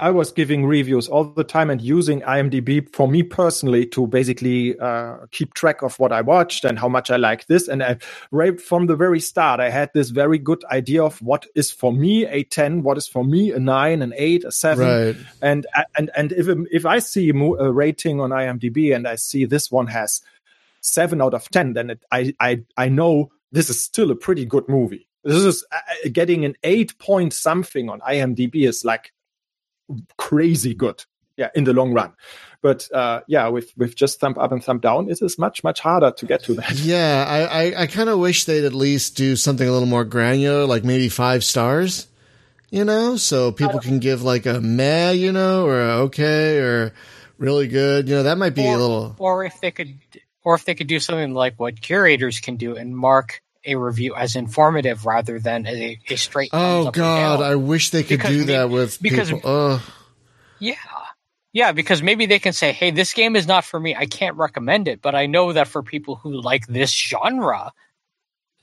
I 0.00 0.10
was 0.10 0.30
giving 0.30 0.64
reviews 0.64 1.08
all 1.08 1.24
the 1.24 1.42
time 1.44 1.70
and 1.70 1.80
using 1.82 2.20
IMDb 2.20 2.88
for 2.94 3.08
me 3.08 3.22
personally 3.22 3.84
to 3.86 4.06
basically 4.06 4.78
uh, 4.78 5.26
keep 5.32 5.54
track 5.54 5.82
of 5.82 5.98
what 5.98 6.12
I 6.12 6.20
watched 6.20 6.64
and 6.64 6.78
how 6.78 6.88
much 6.88 7.10
I 7.10 7.16
like 7.16 7.46
this. 7.46 7.66
And 7.66 7.82
I, 7.82 7.96
right 8.30 8.60
from 8.60 8.86
the 8.86 8.94
very 8.94 9.18
start, 9.18 9.58
I 9.58 9.70
had 9.70 9.90
this 9.94 10.10
very 10.10 10.38
good 10.38 10.64
idea 10.66 11.02
of 11.02 11.20
what 11.20 11.46
is 11.56 11.72
for 11.72 11.92
me 11.92 12.26
a 12.26 12.44
10, 12.44 12.82
what 12.82 12.96
is 12.96 13.08
for 13.08 13.24
me 13.24 13.50
a 13.50 13.58
9, 13.58 14.02
an 14.02 14.12
8, 14.16 14.44
a 14.44 14.52
7. 14.52 14.86
Right. 14.86 15.16
And, 15.42 15.66
and, 15.96 16.10
and 16.16 16.32
if, 16.32 16.46
if 16.70 16.86
I 16.86 17.00
see 17.00 17.30
a 17.30 17.72
rating 17.72 18.20
on 18.20 18.30
IMDb 18.30 18.94
and 18.94 19.08
I 19.08 19.16
see 19.16 19.46
this 19.46 19.70
one 19.70 19.88
has 19.88 20.20
7 20.80 21.20
out 21.20 21.34
of 21.34 21.48
10, 21.50 21.72
then 21.72 21.90
it, 21.90 22.04
I, 22.12 22.32
I, 22.38 22.60
I 22.76 22.88
know 22.88 23.32
this 23.50 23.68
is 23.68 23.82
still 23.82 24.12
a 24.12 24.16
pretty 24.16 24.44
good 24.44 24.68
movie. 24.68 25.08
This 25.24 25.42
is 25.42 25.64
uh, 25.72 26.08
getting 26.12 26.44
an 26.44 26.54
8 26.62 26.98
point 27.00 27.32
something 27.32 27.88
on 27.88 28.00
IMDb 28.00 28.66
is 28.68 28.84
like 28.84 29.12
crazy 30.16 30.74
good 30.74 31.04
yeah 31.36 31.50
in 31.54 31.64
the 31.64 31.72
long 31.72 31.92
run. 31.92 32.12
But 32.60 32.88
uh, 32.92 33.20
yeah 33.28 33.48
with 33.48 33.72
with 33.76 33.94
just 33.94 34.20
thumb 34.20 34.36
up 34.38 34.50
and 34.50 34.62
thumb 34.62 34.80
down 34.80 35.08
it 35.08 35.22
is 35.22 35.38
much 35.38 35.62
much 35.62 35.80
harder 35.80 36.10
to 36.10 36.26
get 36.26 36.42
to 36.44 36.54
that. 36.54 36.72
Yeah 36.78 37.24
i 37.28 37.62
i, 37.62 37.82
I 37.82 37.86
kind 37.86 38.08
of 38.08 38.18
wish 38.18 38.44
they'd 38.44 38.64
at 38.64 38.74
least 38.74 39.16
do 39.16 39.36
something 39.36 39.66
a 39.66 39.72
little 39.72 39.86
more 39.88 40.04
granular 40.04 40.66
like 40.66 40.84
maybe 40.84 41.08
five 41.08 41.44
stars 41.44 42.08
you 42.70 42.84
know? 42.84 43.16
So 43.16 43.50
people 43.50 43.80
can 43.80 43.98
give 43.98 44.22
like 44.22 44.46
a 44.46 44.60
meh 44.60 45.12
you 45.12 45.32
know 45.32 45.66
or 45.66 45.80
okay 46.06 46.58
or 46.58 46.92
really 47.38 47.68
good 47.68 48.08
you 48.08 48.14
know 48.16 48.24
that 48.24 48.36
might 48.36 48.54
be 48.54 48.66
or, 48.66 48.74
a 48.74 48.78
little 48.78 49.16
or 49.18 49.44
if 49.44 49.60
they 49.60 49.70
could 49.70 49.94
or 50.42 50.54
if 50.54 50.64
they 50.64 50.74
could 50.74 50.88
do 50.88 50.98
something 50.98 51.32
like 51.34 51.54
what 51.56 51.80
curators 51.80 52.40
can 52.40 52.56
do 52.56 52.76
and 52.76 52.96
mark 52.96 53.42
a 53.64 53.74
review 53.76 54.14
as 54.14 54.36
informative 54.36 55.06
rather 55.06 55.38
than 55.38 55.66
a, 55.66 55.98
a 56.08 56.16
straight. 56.16 56.50
Oh 56.52 56.90
God, 56.90 57.40
I 57.40 57.56
wish 57.56 57.90
they 57.90 58.02
could 58.02 58.18
because 58.18 58.30
do 58.30 58.44
that 58.44 58.70
with 58.70 59.00
because 59.00 59.30
people. 59.30 59.80
yeah, 60.58 60.74
yeah, 61.52 61.72
because 61.72 62.02
maybe 62.02 62.26
they 62.26 62.38
can 62.38 62.52
say, 62.52 62.72
"Hey, 62.72 62.90
this 62.90 63.12
game 63.12 63.36
is 63.36 63.46
not 63.46 63.64
for 63.64 63.78
me. 63.78 63.94
I 63.94 64.06
can't 64.06 64.36
recommend 64.36 64.88
it, 64.88 65.02
but 65.02 65.14
I 65.14 65.26
know 65.26 65.52
that 65.52 65.68
for 65.68 65.82
people 65.82 66.16
who 66.16 66.40
like 66.40 66.66
this 66.66 66.92
genre, 66.92 67.72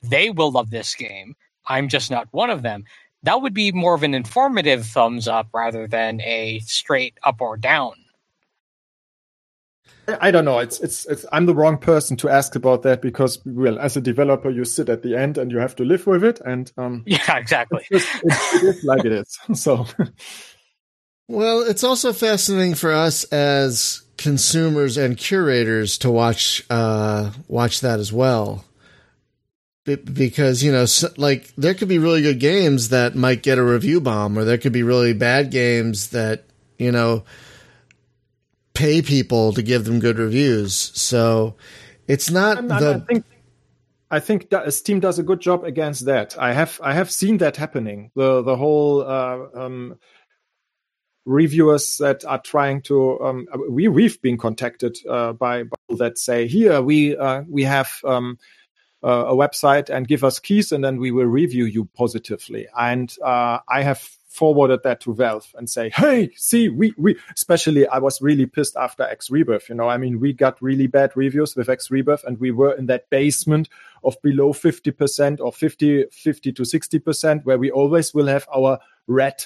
they 0.02 0.30
will 0.30 0.50
love 0.50 0.70
this 0.70 0.94
game. 0.94 1.34
I'm 1.66 1.88
just 1.88 2.10
not 2.10 2.28
one 2.30 2.50
of 2.50 2.62
them." 2.62 2.84
That 3.22 3.42
would 3.42 3.54
be 3.54 3.72
more 3.72 3.94
of 3.94 4.04
an 4.04 4.14
informative 4.14 4.86
thumbs 4.86 5.26
up 5.26 5.48
rather 5.52 5.88
than 5.88 6.20
a 6.20 6.60
straight 6.60 7.18
up 7.24 7.40
or 7.40 7.56
down. 7.56 7.94
I 10.08 10.30
don't 10.30 10.44
know. 10.44 10.58
It's, 10.58 10.80
it's, 10.80 11.06
it's 11.06 11.26
I'm 11.32 11.46
the 11.46 11.54
wrong 11.54 11.78
person 11.78 12.16
to 12.18 12.28
ask 12.28 12.54
about 12.54 12.82
that 12.82 13.02
because, 13.02 13.40
well, 13.44 13.78
as 13.78 13.96
a 13.96 14.00
developer, 14.00 14.50
you 14.50 14.64
sit 14.64 14.88
at 14.88 15.02
the 15.02 15.16
end 15.16 15.38
and 15.38 15.50
you 15.50 15.58
have 15.58 15.74
to 15.76 15.84
live 15.84 16.06
with 16.06 16.22
it. 16.24 16.40
And 16.44 16.70
um, 16.76 17.02
yeah, 17.06 17.36
exactly. 17.36 17.84
It's 17.90 18.06
just, 18.20 18.54
it 18.54 18.62
is 18.62 18.84
like 18.84 19.04
it 19.04 19.12
is. 19.12 19.38
So, 19.54 19.86
well, 21.28 21.62
it's 21.62 21.82
also 21.82 22.12
fascinating 22.12 22.74
for 22.74 22.92
us 22.92 23.24
as 23.24 24.02
consumers 24.16 24.96
and 24.96 25.16
curators 25.16 25.98
to 25.98 26.10
watch 26.10 26.64
uh, 26.70 27.32
watch 27.48 27.80
that 27.80 27.98
as 27.98 28.12
well. 28.12 28.64
because 29.84 30.62
you 30.62 30.70
know, 30.72 30.86
like 31.16 31.52
there 31.56 31.74
could 31.74 31.88
be 31.88 31.98
really 31.98 32.22
good 32.22 32.38
games 32.38 32.90
that 32.90 33.14
might 33.14 33.42
get 33.42 33.58
a 33.58 33.64
review 33.64 34.00
bomb, 34.00 34.38
or 34.38 34.44
there 34.44 34.58
could 34.58 34.72
be 34.72 34.82
really 34.82 35.14
bad 35.14 35.50
games 35.50 36.10
that 36.10 36.44
you 36.78 36.92
know 36.92 37.24
pay 38.76 39.00
people 39.00 39.52
to 39.54 39.62
give 39.62 39.84
them 39.86 39.98
good 39.98 40.18
reviews. 40.18 40.74
So 40.94 41.56
it's 42.06 42.30
not 42.30 42.68
the. 42.68 43.02
I 43.02 43.12
think, 43.12 43.24
I 44.10 44.20
think 44.20 44.54
Steam 44.68 45.00
does 45.00 45.18
a 45.18 45.22
good 45.22 45.40
job 45.40 45.64
against 45.64 46.04
that. 46.04 46.38
I 46.38 46.52
have 46.52 46.78
I 46.82 46.92
have 46.92 47.10
seen 47.10 47.38
that 47.38 47.56
happening. 47.56 48.10
The 48.14 48.42
the 48.42 48.56
whole 48.56 49.02
uh, 49.02 49.46
um, 49.54 49.98
reviewers 51.24 51.96
that 51.96 52.24
are 52.24 52.40
trying 52.40 52.82
to 52.82 53.20
um, 53.20 53.46
we 53.68 53.88
we've 53.88 54.20
been 54.22 54.36
contacted 54.36 54.98
uh, 55.08 55.32
by, 55.32 55.64
by 55.64 55.76
that 55.96 56.18
say 56.18 56.46
here 56.46 56.80
we 56.82 57.16
uh, 57.16 57.42
we 57.48 57.64
have. 57.64 57.90
Um, 58.04 58.38
uh, 59.04 59.26
a 59.28 59.34
website 59.36 59.88
and 59.90 60.08
give 60.08 60.24
us 60.24 60.40
keys 60.40 60.72
and 60.72 60.82
then 60.82 60.96
we 60.96 61.12
will 61.12 61.26
review 61.26 61.66
you 61.66 61.84
positively 61.94 62.66
and 62.76 63.14
uh, 63.22 63.58
i 63.68 63.82
have 63.82 64.08
forwarded 64.36 64.82
that 64.82 65.00
to 65.00 65.14
Valve 65.14 65.52
and 65.56 65.68
say, 65.68 65.90
hey, 65.90 66.30
see, 66.36 66.68
we, 66.68 66.92
we, 66.98 67.16
especially 67.34 67.86
I 67.88 67.98
was 67.98 68.20
really 68.20 68.46
pissed 68.46 68.76
after 68.76 69.02
X 69.02 69.30
Rebirth. 69.30 69.68
You 69.68 69.76
know, 69.76 69.88
I 69.88 69.96
mean, 69.96 70.20
we 70.20 70.32
got 70.32 70.60
really 70.60 70.86
bad 70.86 71.12
reviews 71.16 71.56
with 71.56 71.68
X 71.68 71.90
Rebirth 71.90 72.22
and 72.24 72.38
we 72.38 72.50
were 72.50 72.74
in 72.74 72.86
that 72.86 73.08
basement 73.10 73.68
of 74.04 74.20
below 74.22 74.52
50% 74.52 75.40
or 75.40 75.52
50, 75.52 76.04
50 76.12 76.52
to 76.52 76.62
60% 76.62 77.44
where 77.44 77.58
we 77.58 77.70
always 77.70 78.12
will 78.12 78.26
have 78.26 78.46
our 78.54 78.78
red 79.06 79.44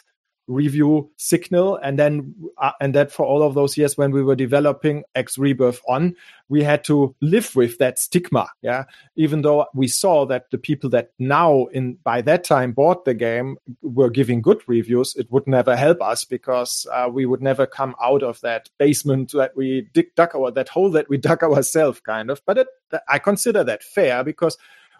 review 0.51 1.11
signal. 1.17 1.77
And 1.77 1.99
then 1.99 2.35
uh, 2.59 2.73
and 2.81 2.95
that 2.95 3.13
for 3.13 3.25
all 3.25 3.43
of 3.43 3.55
those 3.55 3.77
years 3.77 3.97
when 3.97 4.11
we 4.11 4.23
were 4.23 4.35
developing 4.35 5.05
x 5.15 5.39
rebirth 5.39 5.81
on 5.89 6.15
we 6.49 6.65
had 6.65 6.83
to 6.85 7.15
live 7.21 7.55
with 7.55 7.79
that 7.79 7.99
stigma 7.99 8.49
yeah? 8.63 8.85
Even 9.17 9.43
though 9.43 9.67
we 9.75 9.87
saw 9.87 10.27
that 10.27 10.51
the 10.51 10.59
people 10.59 10.91
that 10.91 11.13
now 11.19 11.67
in 11.67 11.95
by 12.03 12.21
that 12.23 12.45
time 12.45 12.73
bought 12.73 13.05
the 13.05 13.15
game 13.15 13.57
were 13.83 14.11
giving 14.11 14.43
good 14.43 14.61
reviews 14.67 15.15
it 15.17 15.31
would 15.31 15.47
never 15.47 15.77
help 15.77 16.03
us 16.03 16.25
because 16.25 16.87
uh, 16.93 17.09
we 17.11 17.25
would 17.27 17.43
never 17.43 17.67
come 17.67 17.95
out 18.03 18.23
of 18.23 18.41
that 18.41 18.69
basement 18.79 19.33
that 19.33 19.57
we 19.57 19.89
dig 19.93 20.15
dug 20.17 20.35
our 20.35 20.51
that 20.51 20.69
hole 20.69 20.91
that 20.91 21.09
we 21.09 21.17
dug 21.31 21.43
ourselves 21.43 22.01
kind 22.01 22.31
of. 22.31 22.43
But 22.45 22.59
it, 22.59 22.69
i 23.09 23.19
consider 23.19 23.63
that 23.65 23.83
fair 23.83 24.25
because 24.25 24.57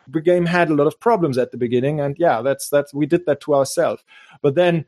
the 0.09 0.21
game 0.21 0.47
had 0.47 0.71
a 0.71 0.75
lot 0.75 0.87
of 0.87 0.99
problems 1.01 1.39
at 1.39 1.51
the 1.51 1.57
beginning 1.57 2.01
and 2.01 2.17
yeah 2.19 2.43
that's 2.43 2.69
that's 2.69 2.93
we 2.95 3.07
did 3.07 3.25
that 3.27 3.41
to 3.41 3.55
ourselves 3.55 4.03
but 4.43 4.55
then 4.55 4.85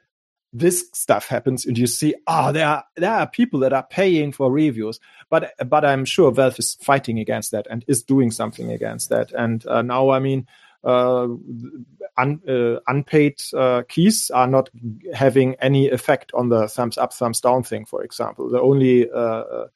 this 0.53 0.89
stuff 0.93 1.27
happens 1.27 1.65
and 1.65 1.79
you 1.79 1.87
see 1.87 2.15
oh 2.27 2.53
there 2.53 2.67
are 2.67 2.85
there 2.97 3.13
are 3.13 3.27
people 3.27 3.59
that 3.61 3.73
are 3.73 3.85
paying 3.85 4.33
for 4.33 4.53
reviews 4.53 5.01
but 5.31 5.55
but 5.69 5.85
i'm 5.85 6.05
sure 6.05 6.31
valve 6.31 6.59
is 6.59 6.77
fighting 6.83 7.19
against 7.19 7.53
that 7.53 7.67
and 7.71 7.85
is 7.89 8.03
doing 8.03 8.31
something 8.31 8.71
against 8.71 9.09
that. 9.09 9.33
And 9.33 9.67
uh, 9.67 9.83
now 9.83 10.11
i 10.11 10.19
mean 10.19 10.47
uh, 10.85 11.29
un, 12.17 12.41
uh, 12.49 12.81
unpaid 12.89 13.41
uh, 13.57 13.83
keys 13.89 14.31
are 14.31 14.47
not 14.47 14.69
having 15.15 15.55
any 15.57 15.89
effect 15.89 16.33
on 16.35 16.49
the 16.49 16.69
thumbs 16.69 16.99
up 16.99 17.13
thumbs 17.13 17.41
down 17.41 17.63
thing 17.63 17.85
for 17.85 18.03
example. 18.03 18.51
The 18.51 18.61
only 18.61 19.09
uh, 19.11 19.15
uh, 19.17 19.67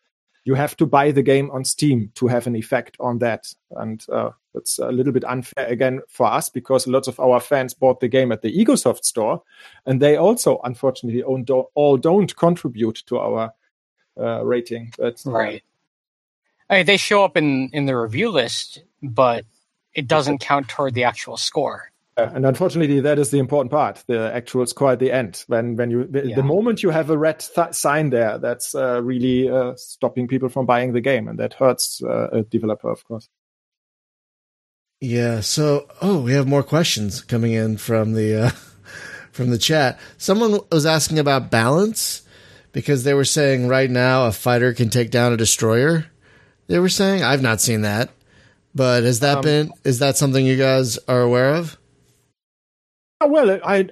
you 0.47 0.55
have 0.55 0.76
to 0.76 0.86
buy 0.86 1.11
the 1.11 1.24
game 1.24 1.51
on 1.51 1.64
Steam 1.64 2.12
to 2.14 2.28
have 2.28 2.47
an 2.47 2.55
effect 2.55 2.97
on 3.01 3.18
that. 3.18 3.53
And 3.72 4.07
uh, 4.09 4.30
that's 4.55 4.78
a 4.78 4.92
little 4.92 5.12
bit 5.12 5.24
unfair 5.24 5.66
again 5.66 6.03
for 6.09 6.28
us 6.28 6.49
because 6.49 6.86
lots 6.86 7.09
of 7.09 7.18
our 7.18 7.40
fans 7.40 7.74
bought 7.74 7.99
the 7.99 8.07
game 8.07 8.30
at 8.30 8.42
the 8.42 8.57
Egosoft 8.57 9.05
store, 9.05 9.42
and 9.84 10.01
they 10.01 10.16
also, 10.16 10.61
unfortunately, 10.62 11.22
all 11.24 11.97
don't 11.97 12.36
contribute 12.36 13.03
to 13.07 13.18
our 13.18 13.53
uh, 14.18 14.44
rating. 14.44 14.92
But, 14.97 15.20
right. 15.26 15.64
I 16.70 16.76
mean, 16.76 16.86
they 16.86 16.97
show 16.97 17.24
up 17.24 17.36
in 17.36 17.68
in 17.72 17.86
the 17.86 17.97
review 17.97 18.30
list, 18.30 18.84
but 19.03 19.44
it 19.94 20.07
doesn't 20.07 20.38
count 20.38 20.68
toward 20.68 20.94
the 20.94 21.05
actual 21.05 21.36
score. 21.36 21.90
Uh, 22.17 22.31
and 22.35 22.47
unfortunately, 22.47 23.01
that 23.01 23.19
is 23.19 23.31
the 23.31 23.39
important 23.39 23.71
part, 23.71 24.03
the 24.07 24.33
actual 24.33 24.64
score 24.67 24.93
at 24.93 24.99
the 24.99 25.12
end. 25.12 25.45
When 25.49 25.77
when 25.77 25.91
you 25.91 26.07
the, 26.07 26.29
yeah. 26.29 26.37
the 26.37 26.43
moment 26.43 26.83
you 26.83 26.89
have 26.91 27.11
a 27.11 27.19
red 27.19 27.41
th- 27.41 27.75
sign 27.75 28.09
there, 28.09 28.39
that's 28.39 28.75
uh, 28.75 29.03
really 29.03 29.51
uh, 29.51 29.75
stopping 29.77 30.27
people 30.27 30.49
from 30.49 30.64
buying 30.64 30.95
the 30.95 31.03
game, 31.03 31.29
and 31.29 31.39
that 31.39 31.55
hurts 31.55 32.03
uh, 32.03 32.29
a 32.33 32.43
developer, 32.43 32.91
of 32.91 33.05
course. 33.05 33.29
Yeah. 35.01 35.41
So, 35.41 35.89
oh, 36.01 36.23
we 36.23 36.33
have 36.33 36.49
more 36.49 36.62
questions 36.62 37.21
coming 37.21 37.53
in 37.53 37.77
from 37.77 38.14
the 38.14 38.47
uh, 38.47 38.51
from 39.33 39.51
the 39.51 39.59
chat. 39.59 40.01
Someone 40.17 40.61
was 40.73 40.87
asking 40.87 41.19
about 41.19 41.51
balance 41.51 42.23
because 42.73 43.05
they 43.05 43.12
were 43.12 43.27
saying 43.27 43.69
right 43.69 43.91
now 43.91 44.27
a 44.27 44.33
fighter 44.33 44.73
can 44.73 44.89
take 44.89 45.11
down 45.11 45.35
a 45.35 45.37
destroyer. 45.37 46.07
They 46.67 46.79
were 46.79 46.89
saying 46.89 47.23
I've 47.23 47.43
not 47.43 47.61
seen 47.61 47.83
that, 47.83 48.09
but 48.75 49.03
has 49.03 49.21
that 49.21 49.39
um, 49.39 49.43
been 49.43 49.73
is 49.85 49.99
that 49.99 50.17
something 50.17 50.47
you 50.47 50.57
guys 50.57 50.97
are 51.09 51.21
aware 51.21 51.57
of? 51.57 51.77
Well, 53.21 53.61
I 53.64 53.89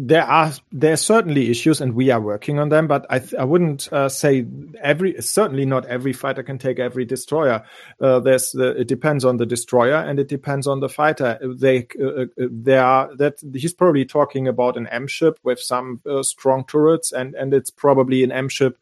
there 0.00 0.22
are 0.22 0.52
there 0.70 0.92
are 0.92 0.96
certainly 0.96 1.50
issues, 1.50 1.80
and 1.80 1.94
we 1.94 2.10
are 2.10 2.20
working 2.20 2.60
on 2.60 2.68
them. 2.68 2.86
But 2.86 3.04
I 3.10 3.20
I 3.38 3.44
wouldn't 3.44 3.92
uh, 3.92 4.08
say 4.08 4.46
every 4.80 5.20
certainly 5.20 5.64
not 5.64 5.86
every 5.86 6.12
fighter 6.12 6.44
can 6.44 6.58
take 6.58 6.78
every 6.78 7.04
destroyer. 7.04 7.64
Uh, 8.00 8.20
there's 8.20 8.54
it 8.54 8.86
depends 8.86 9.24
on 9.24 9.36
the 9.36 9.46
destroyer 9.46 9.96
and 9.96 10.20
it 10.20 10.28
depends 10.28 10.66
on 10.68 10.80
the 10.80 10.88
fighter. 10.88 11.38
They 11.42 11.88
uh, 12.00 12.06
uh 12.06 12.26
there 12.36 12.84
are 12.84 13.14
that 13.16 13.38
he's 13.52 13.74
probably 13.74 14.04
talking 14.04 14.46
about 14.46 14.76
an 14.76 14.86
M 14.86 15.08
ship 15.08 15.38
with 15.42 15.60
some 15.60 16.00
uh, 16.08 16.22
strong 16.22 16.64
turrets, 16.64 17.12
and 17.12 17.34
and 17.34 17.52
it's 17.52 17.70
probably 17.70 18.22
an 18.22 18.30
M 18.30 18.48
ship 18.48 18.78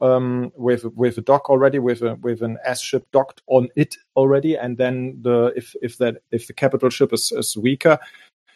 um, 0.00 0.52
with 0.56 0.84
with 0.84 1.18
a 1.18 1.22
dock 1.22 1.50
already, 1.50 1.78
with 1.78 2.02
a 2.02 2.14
with 2.16 2.42
an 2.42 2.58
S 2.64 2.80
ship 2.80 3.06
docked 3.12 3.42
on 3.46 3.68
it 3.76 3.96
already, 4.16 4.56
and 4.56 4.78
then 4.78 5.18
the 5.20 5.52
if 5.56 5.74
if 5.82 5.98
that 5.98 6.22
if 6.30 6.46
the 6.46 6.52
capital 6.52 6.90
ship 6.90 7.12
is, 7.12 7.32
is 7.32 7.56
weaker, 7.56 7.98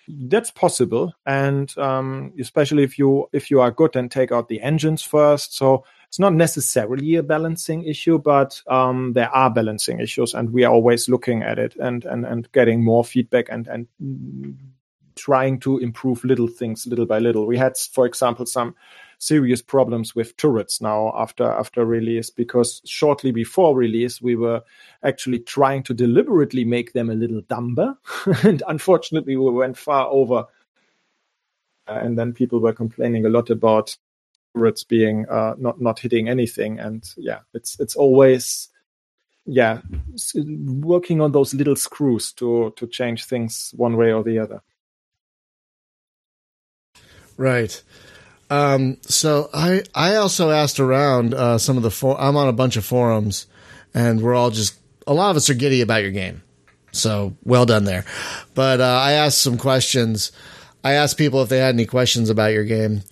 that's 0.09 0.51
possible. 0.51 1.15
And 1.27 1.77
um, 1.79 2.33
especially 2.41 2.83
if 2.83 2.99
you 2.99 3.29
if 3.33 3.51
you 3.51 3.61
are 3.61 3.71
good 3.71 3.97
and 3.97 4.11
take 4.11 4.33
out 4.33 4.49
the 4.49 4.61
engines 4.61 5.03
first. 5.03 5.57
So 5.57 5.85
it's 6.09 6.19
not 6.19 6.33
necessarily 6.33 7.17
a 7.17 7.23
balancing 7.23 7.85
issue 7.85 8.19
but 8.19 8.63
um, 8.67 9.13
there 9.13 9.29
are 9.31 9.51
balancing 9.51 10.01
issues 10.01 10.33
and 10.33 10.51
we 10.55 10.65
are 10.65 10.73
always 10.73 11.07
looking 11.09 11.43
at 11.43 11.59
it 11.59 11.77
and 11.77 12.05
and, 12.07 12.25
and 12.25 12.51
getting 12.53 12.83
more 12.83 13.05
feedback 13.05 13.49
and 13.51 13.69
and 13.69 13.87
trying 15.17 15.59
to 15.61 15.79
improve 15.79 16.25
little 16.25 16.49
things 16.49 16.87
little 16.87 17.07
by 17.07 17.19
little. 17.19 17.47
We 17.47 17.59
had 17.59 17.77
for 17.77 18.07
example 18.07 18.47
some 18.47 18.75
serious 19.19 19.61
problems 19.61 20.15
with 20.15 20.37
turrets 20.37 20.81
now 20.81 21.13
after 21.17 21.45
after 21.45 21.85
release 21.85 22.31
because 22.31 22.81
shortly 22.85 23.33
before 23.33 23.77
release 23.77 24.23
we 24.23 24.37
were 24.37 24.63
actually 25.03 25.41
trying 25.41 25.83
to 25.83 25.93
deliberately 25.93 26.65
make 26.65 26.93
them 26.93 27.11
a 27.11 27.15
little 27.15 27.43
dumber. 27.43 27.97
And 28.45 28.63
unfortunately 28.69 29.37
we 29.37 29.51
went 29.51 29.77
far 29.77 30.07
over. 30.07 30.47
Uh, 31.89 32.01
and 32.03 32.19
then 32.19 32.33
people 32.33 32.61
were 32.61 32.73
complaining 32.73 33.27
a 33.27 33.29
lot 33.29 33.51
about 33.51 33.97
turrets 34.55 34.85
being 34.85 35.27
uh, 35.29 35.55
not 35.59 35.81
not 35.81 35.99
hitting 35.99 36.29
anything. 36.29 36.79
And 36.79 37.05
yeah 37.17 37.41
it's 37.55 37.79
it's 37.81 37.97
always 37.97 38.69
yeah 39.47 39.81
working 40.45 41.21
on 41.21 41.33
those 41.33 41.55
little 41.55 41.77
screws 41.77 42.33
to 42.35 42.73
to 42.77 42.87
change 42.87 43.25
things 43.25 43.75
one 43.77 43.97
way 43.97 44.13
or 44.13 44.23
the 44.23 44.39
other. 44.39 44.63
Right 47.37 47.83
um, 48.51 48.97
so 49.03 49.51
I 49.53 49.83
I 49.95 50.17
also 50.17 50.51
asked 50.51 50.81
around 50.81 51.35
uh, 51.35 51.59
some 51.59 51.77
of 51.77 51.83
the 51.83 51.91
for- 51.91 52.21
I'm 52.21 52.37
on 52.37 52.49
a 52.49 52.53
bunch 52.53 52.77
of 52.77 52.85
forums, 52.85 53.47
and 53.95 54.21
we're 54.21 54.35
all 54.35 54.51
just 54.51 54.79
a 55.07 55.15
lot 55.15 55.31
of 55.31 55.37
us 55.37 55.51
are 55.51 55.55
giddy 55.55 55.81
about 55.81 56.03
your 56.03 56.11
game. 56.11 56.43
So 56.93 57.37
well 57.45 57.67
done 57.67 57.85
there. 57.85 58.05
But 58.55 58.81
uh, 58.81 58.85
I 58.85 59.13
asked 59.13 59.43
some 59.43 59.59
questions. 59.59 60.33
I 60.83 60.93
asked 60.93 61.19
people 61.19 61.43
if 61.43 61.49
they 61.49 61.59
had 61.59 61.75
any 61.75 61.87
questions 61.87 62.31
about 62.31 62.53
your 62.53 62.65
game 62.65 63.03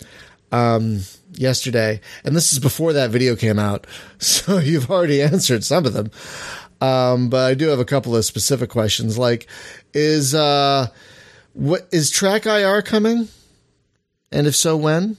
um, 0.53 1.01
yesterday, 1.33 2.01
and 2.25 2.35
this 2.35 2.53
is 2.53 2.59
before 2.59 2.95
that 2.95 3.11
video 3.11 3.37
came 3.37 3.59
out. 3.59 3.87
So 4.19 4.59
you've 4.59 4.91
already 4.91 5.21
answered 5.23 5.63
some 5.65 5.85
of 5.85 5.93
them. 5.93 6.11
Um, 6.81 7.29
but 7.29 7.51
I 7.51 7.55
do 7.55 7.69
have 7.69 7.79
a 7.79 7.85
couple 7.85 8.17
of 8.17 8.25
specific 8.25 8.71
questions. 8.71 9.19
Like, 9.19 9.47
is 9.93 10.35
uh, 10.35 10.89
what 11.53 11.87
is 11.93 12.11
TrackIR 12.11 12.85
coming? 12.85 13.29
And 14.33 14.47
if 14.47 14.57
so, 14.57 14.77
when? 14.77 15.17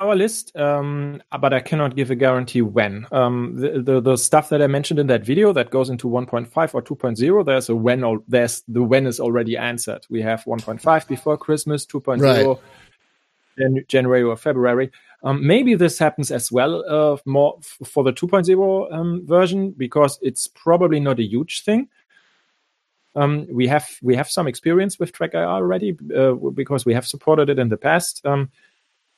Our 0.00 0.14
list, 0.14 0.54
um, 0.56 1.22
but 1.40 1.52
I 1.52 1.60
cannot 1.60 1.96
give 1.96 2.10
a 2.10 2.14
guarantee 2.14 2.62
when. 2.62 3.06
Um, 3.12 3.56
the, 3.56 3.80
the, 3.80 4.00
the 4.00 4.16
stuff 4.16 4.50
that 4.50 4.60
I 4.60 4.66
mentioned 4.66 5.00
in 5.00 5.06
that 5.06 5.24
video 5.24 5.52
that 5.54 5.70
goes 5.70 5.88
into 5.88 6.08
1.5 6.08 6.74
or 6.74 6.82
2.0, 6.82 7.46
there's 7.46 7.68
a 7.68 7.76
when. 7.76 8.04
Or, 8.04 8.22
there's 8.28 8.62
the 8.68 8.82
when 8.82 9.06
is 9.06 9.20
already 9.20 9.56
answered. 9.56 10.06
We 10.10 10.20
have 10.22 10.44
1.5 10.44 11.08
before 11.08 11.38
Christmas, 11.38 11.86
2.0 11.86 12.20
right. 12.20 12.58
in 13.58 13.84
January 13.88 14.22
or 14.22 14.36
February. 14.36 14.90
Um, 15.22 15.46
maybe 15.46 15.74
this 15.74 15.98
happens 15.98 16.30
as 16.30 16.52
well 16.52 16.84
uh, 16.88 17.16
more 17.24 17.58
f- 17.58 17.88
for 17.88 18.04
the 18.04 18.12
2.0 18.12 18.92
um, 18.92 19.26
version 19.26 19.70
because 19.70 20.18
it's 20.20 20.46
probably 20.46 21.00
not 21.00 21.18
a 21.18 21.24
huge 21.24 21.64
thing. 21.64 21.88
Um, 23.14 23.46
we 23.50 23.66
have 23.66 23.88
we 24.02 24.14
have 24.14 24.28
some 24.28 24.46
experience 24.46 24.98
with 24.98 25.12
TrackIR 25.12 25.46
already 25.46 25.96
uh, 26.14 26.34
because 26.34 26.84
we 26.84 26.92
have 26.92 27.06
supported 27.06 27.48
it 27.48 27.58
in 27.58 27.70
the 27.70 27.78
past. 27.78 28.20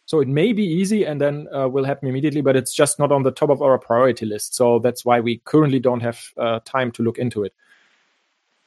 So 0.09 0.21
it 0.21 0.29
may 0.29 0.55
be 0.55 0.65
easy 0.65 1.05
and 1.05 1.21
then 1.21 1.49
uh, 1.55 1.69
will 1.69 1.85
happen 1.85 2.09
immediately, 2.09 2.41
but 2.41 2.57
it's 2.57 2.73
just 2.73 2.99
not 2.99 3.13
on 3.13 3.25
the 3.25 3.31
top 3.31 3.51
of 3.51 3.61
our 3.61 3.77
priority 3.77 4.25
list. 4.25 4.55
So 4.55 4.79
that's 4.79 5.05
why 5.05 5.21
we 5.21 5.43
currently 5.45 5.81
don't 5.81 6.01
have 6.01 6.33
uh, 6.39 6.61
time 6.65 6.91
to 6.93 7.03
look 7.03 7.19
into 7.19 7.45
it. 7.45 7.53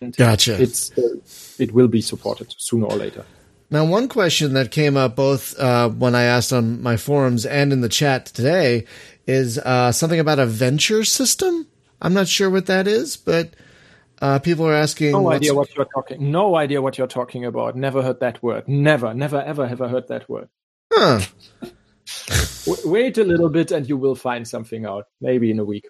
And 0.01 0.15
gotcha. 0.15 0.61
It's 0.61 0.95
uh, 0.95 1.15
it 1.57 1.71
will 1.73 1.87
be 1.87 1.99
supported 1.99 2.53
sooner 2.59 2.85
or 2.85 2.95
later. 2.95 3.25
Now, 3.71 3.85
one 3.85 4.07
question 4.07 4.53
that 4.53 4.69
came 4.69 4.95
up 4.95 5.15
both 5.15 5.57
uh, 5.57 5.89
when 5.89 6.13
I 6.13 6.23
asked 6.25 6.53
on 6.53 6.79
my 6.83 6.95
forums 6.95 7.43
and 7.47 7.73
in 7.73 7.81
the 7.81 7.89
chat 7.89 8.27
today 8.27 8.85
is 9.25 9.57
uh, 9.57 9.91
something 9.91 10.19
about 10.19 10.37
a 10.37 10.45
venture 10.45 11.03
system. 11.03 11.65
I'm 12.03 12.13
not 12.13 12.27
sure 12.27 12.51
what 12.51 12.67
that 12.67 12.87
is, 12.87 13.17
but 13.17 13.55
uh, 14.21 14.37
people 14.37 14.67
are 14.67 14.75
asking. 14.75 15.13
No 15.13 15.31
idea 15.31 15.55
what 15.55 15.75
you're 15.75 15.89
talking. 15.91 16.31
No 16.31 16.55
idea 16.55 16.83
what 16.83 16.99
you're 16.99 17.07
talking 17.07 17.45
about. 17.45 17.75
Never 17.75 18.03
heard 18.03 18.19
that 18.19 18.43
word. 18.43 18.67
Never, 18.67 19.15
never, 19.15 19.41
ever, 19.41 19.67
have 19.67 19.81
I 19.81 19.87
heard 19.87 20.07
that 20.09 20.29
word. 20.29 20.47
Huh. 20.91 21.21
Wait 22.85 23.17
a 23.17 23.23
little 23.23 23.49
bit 23.49 23.71
and 23.71 23.87
you 23.87 23.97
will 23.97 24.15
find 24.15 24.47
something 24.47 24.85
out. 24.85 25.05
Maybe 25.19 25.49
in 25.51 25.59
a 25.59 25.63
week. 25.63 25.87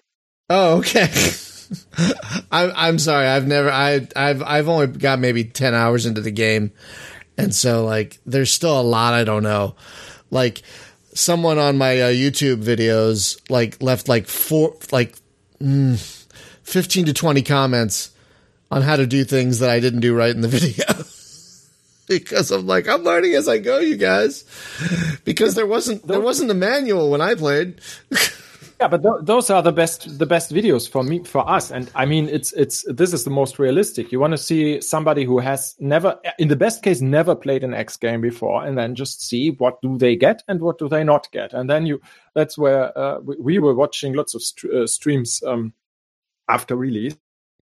Oh, 0.48 0.78
okay. 0.78 1.08
I'm 2.50 2.72
I'm 2.74 2.98
sorry. 2.98 3.26
I've 3.26 3.46
never 3.46 3.70
I 3.70 4.06
I've 4.14 4.42
I've 4.42 4.68
only 4.68 4.86
got 4.86 5.18
maybe 5.18 5.44
10 5.44 5.74
hours 5.74 6.06
into 6.06 6.20
the 6.20 6.30
game. 6.30 6.72
And 7.36 7.54
so 7.54 7.84
like 7.84 8.18
there's 8.26 8.52
still 8.52 8.80
a 8.80 8.82
lot 8.82 9.14
I 9.14 9.24
don't 9.24 9.42
know. 9.42 9.74
Like 10.30 10.62
someone 11.14 11.58
on 11.58 11.76
my 11.78 12.00
uh, 12.00 12.10
YouTube 12.10 12.62
videos 12.62 13.40
like 13.50 13.82
left 13.82 14.08
like 14.08 14.28
four 14.28 14.76
like 14.90 15.16
mm, 15.60 16.26
15 16.62 17.06
to 17.06 17.12
20 17.12 17.42
comments 17.42 18.10
on 18.70 18.82
how 18.82 18.96
to 18.96 19.06
do 19.06 19.24
things 19.24 19.58
that 19.58 19.68
I 19.68 19.80
didn't 19.80 20.00
do 20.00 20.14
right 20.14 20.34
in 20.34 20.40
the 20.40 20.48
video 20.86 20.86
because 22.18 22.50
I'm 22.50 22.66
like 22.66 22.88
I'm 22.88 23.02
learning 23.02 23.34
as 23.34 23.48
I 23.48 23.58
go, 23.58 23.78
you 23.78 23.96
guys. 23.96 24.44
Because 25.24 25.54
there 25.54 25.66
wasn't 25.66 26.06
there 26.06 26.20
wasn't 26.20 26.50
a 26.50 26.54
manual 26.54 27.10
when 27.10 27.20
I 27.20 27.34
played. 27.34 27.80
yeah, 28.80 28.88
but 28.88 29.02
th- 29.02 29.22
those 29.22 29.48
are 29.50 29.62
the 29.62 29.72
best 29.72 30.18
the 30.18 30.26
best 30.26 30.52
videos 30.52 30.88
for 30.88 31.04
me 31.04 31.22
for 31.22 31.48
us, 31.48 31.70
and 31.70 31.90
I 31.94 32.04
mean 32.04 32.28
it's 32.28 32.52
it's 32.52 32.84
this 32.88 33.12
is 33.12 33.24
the 33.24 33.30
most 33.30 33.58
realistic. 33.58 34.10
You 34.10 34.18
want 34.18 34.32
to 34.32 34.38
see 34.38 34.80
somebody 34.80 35.24
who 35.24 35.38
has 35.38 35.76
never, 35.78 36.18
in 36.38 36.48
the 36.48 36.56
best 36.56 36.82
case, 36.82 37.00
never 37.00 37.36
played 37.36 37.62
an 37.62 37.74
X 37.74 37.96
game 37.96 38.20
before, 38.20 38.64
and 38.64 38.76
then 38.76 38.94
just 38.94 39.26
see 39.26 39.50
what 39.50 39.80
do 39.82 39.96
they 39.96 40.16
get 40.16 40.42
and 40.48 40.60
what 40.60 40.78
do 40.78 40.88
they 40.88 41.04
not 41.04 41.30
get, 41.30 41.52
and 41.52 41.70
then 41.70 41.86
you 41.86 42.00
that's 42.34 42.58
where 42.58 42.96
uh, 42.98 43.20
we, 43.20 43.36
we, 43.38 43.58
were 43.58 43.74
watching 43.74 44.14
lots 44.14 44.34
of 44.34 44.42
st- 44.42 44.74
uh, 44.74 44.86
streams 44.86 45.42
um, 45.46 45.72
after 46.48 46.74
release. 46.74 47.16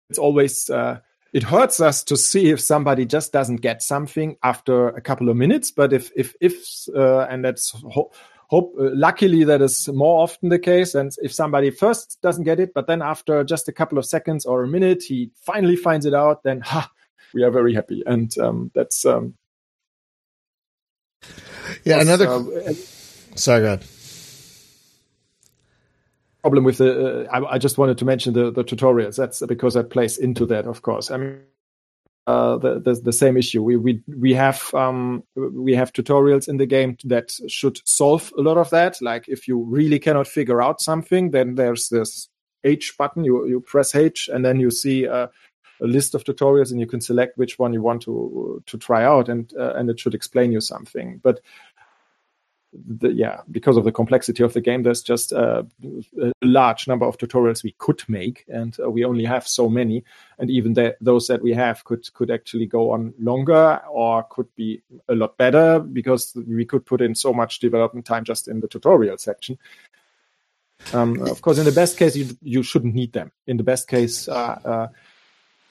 It's 0.09 0.19
always. 0.19 0.69
Uh, 0.69 0.99
it 1.33 1.43
hurts 1.43 1.81
us 1.81 2.03
to 2.03 2.15
see 2.15 2.51
if 2.51 2.61
somebody 2.61 3.05
just 3.05 3.33
doesn't 3.33 3.57
get 3.57 3.81
something 3.81 4.37
after 4.43 4.89
a 4.89 5.01
couple 5.01 5.29
of 5.29 5.35
minutes. 5.35 5.71
But 5.71 5.91
if 5.91 6.11
if 6.15 6.35
if 6.39 6.53
uh, 6.95 7.21
and 7.29 7.43
that's 7.43 7.71
ho- 7.71 8.11
hope 8.47 8.75
uh, 8.79 8.91
luckily 8.93 9.43
that 9.45 9.61
is 9.61 9.89
more 9.89 10.21
often 10.21 10.49
the 10.49 10.59
case. 10.59 10.93
And 10.93 11.11
if 11.23 11.33
somebody 11.33 11.71
first 11.71 12.19
doesn't 12.21 12.43
get 12.43 12.59
it, 12.59 12.73
but 12.73 12.85
then 12.85 13.01
after 13.01 13.43
just 13.43 13.67
a 13.67 13.73
couple 13.73 13.97
of 13.97 14.05
seconds 14.05 14.45
or 14.45 14.63
a 14.63 14.67
minute 14.67 15.03
he 15.03 15.31
finally 15.41 15.75
finds 15.75 16.05
it 16.05 16.13
out, 16.13 16.43
then 16.43 16.61
ha, 16.61 16.89
we 17.33 17.43
are 17.43 17.51
very 17.51 17.73
happy. 17.73 18.03
And 18.05 18.37
um, 18.37 18.71
that's 18.75 19.03
um, 19.03 19.33
yeah 21.83 21.99
another. 21.99 22.27
Uh, 22.27 22.73
sorry, 23.35 23.61
go 23.61 23.65
ahead 23.65 23.83
problem 26.43 26.63
with 26.65 26.77
the. 26.77 27.27
Uh, 27.27 27.31
I, 27.31 27.55
I, 27.55 27.57
just 27.57 27.77
wanted 27.77 27.97
to 27.97 28.05
mention 28.05 28.33
the, 28.33 28.51
the 28.51 28.63
tutorials. 28.63 29.15
That's 29.15 29.43
because 29.45 29.73
that 29.73 29.89
plays 29.89 30.17
into 30.17 30.45
that, 30.47 30.67
of 30.67 30.81
course. 30.81 31.09
I 31.09 31.17
mean, 31.17 31.39
uh, 32.27 32.57
the, 32.57 32.79
the, 32.79 32.93
the 32.95 33.13
same 33.13 33.37
issue. 33.37 33.63
We 33.63 33.77
we 33.77 34.03
we 34.07 34.33
have 34.33 34.73
um, 34.73 35.23
we 35.35 35.73
have 35.73 35.93
tutorials 35.93 36.47
in 36.47 36.57
the 36.57 36.65
game 36.65 36.97
that 37.05 37.31
should 37.47 37.81
solve 37.85 38.31
a 38.37 38.41
lot 38.41 38.57
of 38.57 38.69
that. 38.69 39.01
Like 39.01 39.27
if 39.27 39.47
you 39.47 39.63
really 39.63 39.99
cannot 39.99 40.27
figure 40.27 40.61
out 40.61 40.81
something, 40.81 41.31
then 41.31 41.55
there's 41.55 41.89
this 41.89 42.29
H 42.63 42.95
button. 42.97 43.23
You 43.23 43.47
you 43.47 43.59
press 43.61 43.95
H, 43.95 44.29
and 44.31 44.45
then 44.45 44.59
you 44.59 44.69
see 44.69 45.05
a, 45.05 45.29
a 45.81 45.87
list 45.87 46.13
of 46.13 46.23
tutorials, 46.23 46.71
and 46.71 46.79
you 46.79 46.87
can 46.87 47.01
select 47.01 47.37
which 47.37 47.57
one 47.57 47.73
you 47.73 47.81
want 47.81 48.01
to 48.03 48.61
to 48.65 48.77
try 48.77 49.03
out, 49.03 49.29
and 49.29 49.51
uh, 49.57 49.73
and 49.75 49.89
it 49.89 49.99
should 49.99 50.13
explain 50.15 50.51
you 50.51 50.61
something. 50.61 51.19
But 51.23 51.39
the, 52.73 53.11
yeah, 53.11 53.41
because 53.51 53.77
of 53.77 53.83
the 53.83 53.91
complexity 53.91 54.43
of 54.43 54.53
the 54.53 54.61
game, 54.61 54.83
there's 54.83 55.01
just 55.01 55.31
a, 55.31 55.65
a 56.21 56.31
large 56.41 56.87
number 56.87 57.05
of 57.05 57.17
tutorials 57.17 57.63
we 57.63 57.75
could 57.77 58.03
make, 58.07 58.45
and 58.47 58.77
uh, 58.79 58.89
we 58.89 59.05
only 59.05 59.25
have 59.25 59.47
so 59.47 59.69
many. 59.69 60.03
And 60.39 60.49
even 60.49 60.73
those 60.99 61.27
that 61.27 61.41
we 61.41 61.53
have 61.53 61.83
could 61.83 62.11
could 62.13 62.31
actually 62.31 62.65
go 62.65 62.91
on 62.91 63.13
longer 63.19 63.79
or 63.89 64.23
could 64.23 64.53
be 64.55 64.81
a 65.07 65.15
lot 65.15 65.37
better 65.37 65.79
because 65.79 66.35
we 66.47 66.65
could 66.65 66.85
put 66.85 67.01
in 67.01 67.15
so 67.15 67.33
much 67.33 67.59
development 67.59 68.05
time 68.05 68.23
just 68.23 68.47
in 68.47 68.59
the 68.59 68.67
tutorial 68.67 69.17
section. 69.17 69.57
Um, 70.93 71.21
of 71.21 71.41
course, 71.41 71.59
in 71.59 71.65
the 71.65 71.71
best 71.71 71.97
case, 71.97 72.15
you 72.15 72.37
you 72.41 72.63
shouldn't 72.63 72.95
need 72.95 73.13
them. 73.13 73.31
In 73.47 73.57
the 73.57 73.63
best 73.63 73.87
case, 73.87 74.27
uh, 74.27 74.59
uh, 74.65 74.87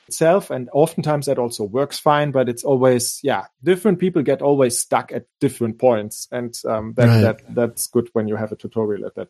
itself 0.08 0.50
and 0.50 0.68
oftentimes 0.72 1.26
that 1.26 1.38
also 1.38 1.64
works 1.64 1.98
fine 1.98 2.30
but 2.32 2.48
it's 2.48 2.64
always 2.64 3.20
yeah 3.22 3.44
different 3.62 3.98
people 3.98 4.22
get 4.22 4.42
always 4.42 4.78
stuck 4.78 5.12
at 5.12 5.24
different 5.40 5.78
points 5.78 6.28
and 6.32 6.54
um, 6.68 6.92
that, 6.96 7.06
Right. 7.08 7.20
that 7.22 7.54
that's 7.54 7.86
good 7.86 8.08
when 8.12 8.28
you 8.28 8.36
have 8.36 8.52
a 8.52 8.56
tutorial 8.56 9.06
at 9.06 9.14
that 9.14 9.28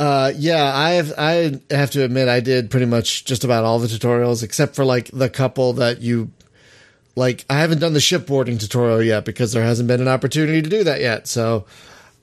Uh, 0.00 0.32
yeah, 0.36 0.74
I 0.74 0.92
have. 0.92 1.12
I 1.16 1.60
have 1.70 1.92
to 1.92 2.02
admit, 2.02 2.26
I 2.26 2.40
did 2.40 2.70
pretty 2.70 2.86
much 2.86 3.24
just 3.24 3.44
about 3.44 3.62
all 3.62 3.78
the 3.78 3.86
tutorials 3.86 4.42
except 4.42 4.74
for 4.74 4.84
like 4.84 5.10
the 5.12 5.30
couple 5.30 5.74
that 5.74 6.00
you 6.00 6.32
like. 7.14 7.44
I 7.48 7.58
haven't 7.60 7.78
done 7.78 7.92
the 7.92 8.00
shipboarding 8.00 8.58
tutorial 8.58 9.00
yet 9.02 9.24
because 9.24 9.52
there 9.52 9.62
hasn't 9.62 9.86
been 9.86 10.00
an 10.00 10.08
opportunity 10.08 10.60
to 10.60 10.68
do 10.68 10.82
that 10.84 11.00
yet. 11.00 11.28
So, 11.28 11.66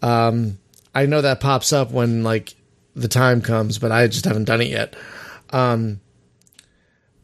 um, 0.02 0.58
I 0.94 1.06
know 1.06 1.22
that 1.22 1.40
pops 1.40 1.72
up 1.72 1.92
when 1.92 2.22
like 2.24 2.54
the 2.96 3.08
time 3.08 3.42
comes, 3.42 3.80
but 3.80 3.94
I 3.94 4.08
just 4.08 4.26
haven't 4.26 4.46
done 4.46 4.60
it 4.60 4.70
yet. 4.70 4.96
Um, 5.52 6.02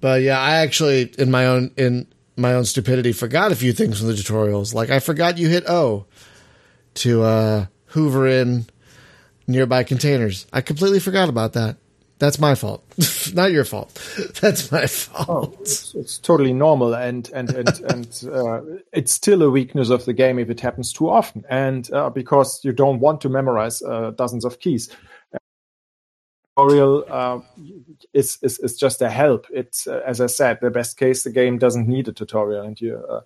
but 0.01 0.21
yeah, 0.21 0.39
I 0.39 0.57
actually 0.57 1.13
in 1.17 1.31
my 1.31 1.47
own 1.47 1.71
in 1.77 2.07
my 2.37 2.53
own 2.53 2.65
stupidity 2.65 3.13
forgot 3.13 3.51
a 3.51 3.55
few 3.55 3.73
things 3.73 3.99
from 3.99 4.07
the 4.07 4.13
tutorials. 4.13 4.73
Like 4.73 4.89
I 4.89 4.99
forgot 4.99 5.37
you 5.37 5.47
hit 5.49 5.67
O 5.67 6.05
to 6.95 7.23
uh, 7.23 7.65
hoover 7.87 8.27
in 8.27 8.65
nearby 9.47 9.83
containers. 9.83 10.47
I 10.51 10.61
completely 10.61 10.99
forgot 10.99 11.29
about 11.29 11.53
that. 11.53 11.77
That's 12.17 12.39
my 12.39 12.55
fault, 12.55 12.81
not 13.33 13.51
your 13.51 13.65
fault. 13.65 13.93
That's 14.41 14.71
my 14.71 14.87
fault. 14.87 15.57
it's, 15.59 15.93
it's 15.95 16.17
totally 16.17 16.53
normal 16.53 16.93
and 16.93 17.29
and 17.33 17.49
and, 17.53 17.79
and 17.91 18.23
uh, 18.31 18.61
it's 18.93 19.11
still 19.11 19.41
a 19.43 19.49
weakness 19.49 19.89
of 19.89 20.05
the 20.05 20.13
game 20.13 20.39
if 20.39 20.49
it 20.49 20.61
happens 20.61 20.93
too 20.93 21.09
often 21.09 21.43
and 21.49 21.91
uh, 21.91 22.09
because 22.09 22.63
you 22.63 22.71
don't 22.71 23.01
want 23.01 23.19
to 23.21 23.29
memorize 23.29 23.81
uh, 23.81 24.11
dozens 24.11 24.45
of 24.45 24.59
keys 24.59 24.89
tutorial 26.55 27.05
uh, 27.09 27.39
is, 28.13 28.37
is 28.41 28.59
is 28.59 28.77
just 28.77 29.01
a 29.01 29.09
help. 29.09 29.47
It's 29.51 29.87
uh, 29.87 30.01
as 30.05 30.21
i 30.21 30.27
said 30.27 30.59
the 30.61 30.71
best 30.71 30.97
case 30.97 31.23
the 31.23 31.31
game 31.31 31.57
doesn't 31.57 31.87
need 31.87 32.07
a 32.07 32.13
tutorial 32.13 32.65
and 32.65 32.79
you 32.79 33.03
uh, 33.09 33.21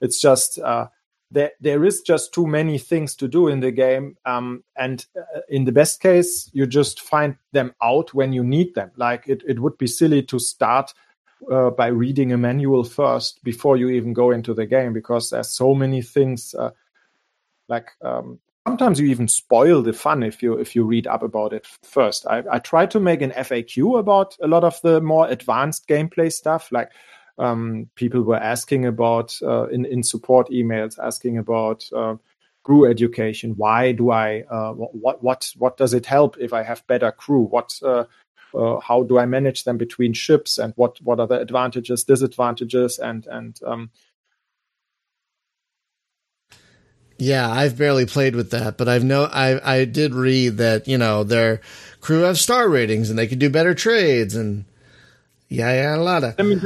it's 0.00 0.20
just 0.20 0.58
uh, 0.58 0.88
there 1.30 1.52
there 1.60 1.84
is 1.84 2.02
just 2.02 2.34
too 2.34 2.46
many 2.46 2.78
things 2.78 3.14
to 3.16 3.28
do 3.28 3.48
in 3.48 3.60
the 3.60 3.70
game 3.70 4.16
um, 4.26 4.62
and 4.76 5.06
uh, 5.16 5.40
in 5.48 5.64
the 5.64 5.72
best 5.72 6.00
case 6.00 6.50
you 6.52 6.66
just 6.66 7.00
find 7.00 7.36
them 7.52 7.74
out 7.82 8.12
when 8.14 8.32
you 8.32 8.44
need 8.44 8.74
them. 8.74 8.90
Like 8.96 9.24
it, 9.26 9.42
it 9.46 9.60
would 9.60 9.78
be 9.78 9.86
silly 9.86 10.22
to 10.24 10.38
start 10.38 10.92
uh, 11.50 11.70
by 11.70 11.86
reading 11.88 12.32
a 12.32 12.38
manual 12.38 12.84
first 12.84 13.42
before 13.44 13.76
you 13.76 13.88
even 13.88 14.12
go 14.12 14.30
into 14.30 14.54
the 14.54 14.66
game 14.66 14.92
because 14.92 15.30
there's 15.30 15.50
so 15.50 15.74
many 15.74 16.02
things 16.02 16.54
like 17.68 17.88
um, 18.02 18.38
sometimes 18.66 18.98
you 18.98 19.06
even 19.06 19.28
spoil 19.28 19.82
the 19.82 19.92
fun 19.92 20.22
if 20.22 20.42
you 20.42 20.54
if 20.54 20.74
you 20.74 20.84
read 20.84 21.06
up 21.06 21.22
about 21.22 21.52
it 21.52 21.66
first. 21.82 22.26
I, 22.26 22.42
I 22.50 22.58
try 22.58 22.86
to 22.86 23.00
make 23.00 23.22
an 23.22 23.30
faq 23.30 23.98
about 23.98 24.36
a 24.42 24.48
lot 24.48 24.64
of 24.64 24.80
the 24.82 25.00
more 25.00 25.28
advanced 25.28 25.86
gameplay 25.86 26.32
stuff 26.32 26.70
like 26.72 26.90
um, 27.38 27.88
people 27.94 28.22
were 28.22 28.36
asking 28.36 28.86
about 28.86 29.38
uh, 29.42 29.66
in 29.68 29.84
in 29.84 30.02
support 30.02 30.48
emails 30.50 30.98
asking 30.98 31.38
about 31.38 31.84
uh, 31.94 32.16
crew 32.62 32.86
education. 32.86 33.54
Why 33.56 33.92
do 33.92 34.10
i 34.10 34.42
uh, 34.50 34.72
what 34.72 35.22
what 35.22 35.52
what 35.58 35.76
does 35.76 35.92
it 35.94 36.06
help 36.06 36.36
if 36.38 36.52
i 36.52 36.62
have 36.62 36.86
better 36.86 37.12
crew? 37.12 37.42
What 37.42 37.78
uh, 37.82 38.04
uh, 38.54 38.78
how 38.80 39.02
do 39.02 39.18
I 39.18 39.26
manage 39.26 39.64
them 39.64 39.76
between 39.76 40.12
ships? 40.12 40.58
And 40.58 40.72
what 40.76 41.00
what 41.02 41.20
are 41.20 41.26
the 41.26 41.40
advantages, 41.40 42.04
disadvantages, 42.04 42.98
and 42.98 43.26
and 43.26 43.58
um, 43.66 43.90
Yeah, 47.18 47.48
I've 47.48 47.78
barely 47.78 48.06
played 48.06 48.34
with 48.34 48.50
that, 48.50 48.76
but 48.76 48.88
I've 48.88 49.04
no 49.04 49.24
I 49.24 49.76
I 49.76 49.84
did 49.84 50.14
read 50.14 50.58
that, 50.58 50.88
you 50.88 50.98
know, 50.98 51.24
their 51.24 51.60
crew 52.00 52.22
have 52.22 52.38
star 52.38 52.68
ratings 52.68 53.10
and 53.10 53.18
they 53.18 53.26
can 53.26 53.38
do 53.38 53.50
better 53.50 53.74
trades 53.74 54.34
and 54.34 54.64
yeah, 55.48 55.72
yeah, 55.72 55.96
a 55.96 55.98
lot 55.98 56.24
of 56.24 56.34
I 56.38 56.42
mean, 56.42 56.60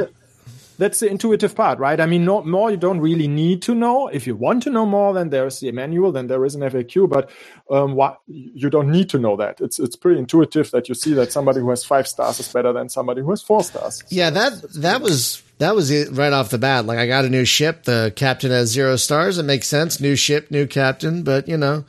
that's 0.78 1.00
the 1.00 1.08
intuitive 1.08 1.54
part, 1.54 1.78
right? 1.78 2.00
I 2.00 2.06
mean, 2.06 2.24
no 2.24 2.42
more 2.42 2.70
you 2.70 2.76
don't 2.76 3.00
really 3.00 3.28
need 3.28 3.60
to 3.62 3.74
know. 3.74 4.06
If 4.08 4.26
you 4.26 4.36
want 4.36 4.62
to 4.62 4.70
know 4.70 4.86
more, 4.86 5.12
then 5.12 5.30
there's 5.30 5.60
the 5.60 5.72
manual, 5.72 6.12
then 6.12 6.28
there 6.28 6.44
is 6.44 6.54
an 6.54 6.62
FAQ. 6.62 7.10
But 7.10 7.30
um, 7.70 7.94
what 7.94 8.20
you 8.28 8.70
don't 8.70 8.90
need 8.90 9.10
to 9.10 9.18
know 9.18 9.36
that. 9.36 9.60
It's 9.60 9.78
it's 9.78 9.96
pretty 9.96 10.20
intuitive 10.20 10.70
that 10.70 10.88
you 10.88 10.94
see 10.94 11.12
that 11.14 11.32
somebody 11.32 11.60
who 11.60 11.70
has 11.70 11.84
five 11.84 12.06
stars 12.06 12.40
is 12.40 12.50
better 12.50 12.72
than 12.72 12.88
somebody 12.88 13.20
who 13.20 13.30
has 13.30 13.42
four 13.42 13.64
stars. 13.64 14.02
Yeah, 14.08 14.30
that 14.30 14.62
that 14.74 15.02
was 15.02 15.42
that 15.58 15.74
was 15.74 15.90
it 15.90 16.12
right 16.12 16.32
off 16.32 16.50
the 16.50 16.58
bat. 16.58 16.86
Like 16.86 16.98
I 16.98 17.06
got 17.06 17.24
a 17.24 17.28
new 17.28 17.44
ship, 17.44 17.84
the 17.84 18.12
captain 18.14 18.50
has 18.50 18.70
zero 18.70 18.96
stars. 18.96 19.38
It 19.38 19.44
makes 19.44 19.68
sense. 19.68 20.00
New 20.00 20.16
ship, 20.16 20.50
new 20.50 20.66
captain, 20.66 21.22
but 21.22 21.48
you 21.48 21.56
know, 21.56 21.84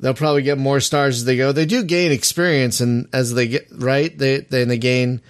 they'll 0.00 0.14
probably 0.14 0.42
get 0.42 0.58
more 0.58 0.80
stars 0.80 1.18
as 1.18 1.24
they 1.24 1.36
go. 1.36 1.52
They 1.52 1.66
do 1.66 1.84
gain 1.84 2.12
experience 2.12 2.80
and 2.80 3.08
as 3.12 3.34
they 3.34 3.48
get 3.48 3.68
right, 3.72 4.16
they 4.16 4.40
then 4.40 4.68
they 4.68 4.78
gain 4.78 5.20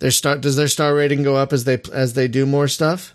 their 0.00 0.10
star 0.10 0.36
does 0.36 0.56
their 0.56 0.68
star 0.68 0.94
rating 0.94 1.22
go 1.22 1.36
up 1.36 1.52
as 1.52 1.64
they 1.64 1.80
as 1.92 2.14
they 2.14 2.28
do 2.28 2.46
more 2.46 2.68
stuff? 2.68 3.14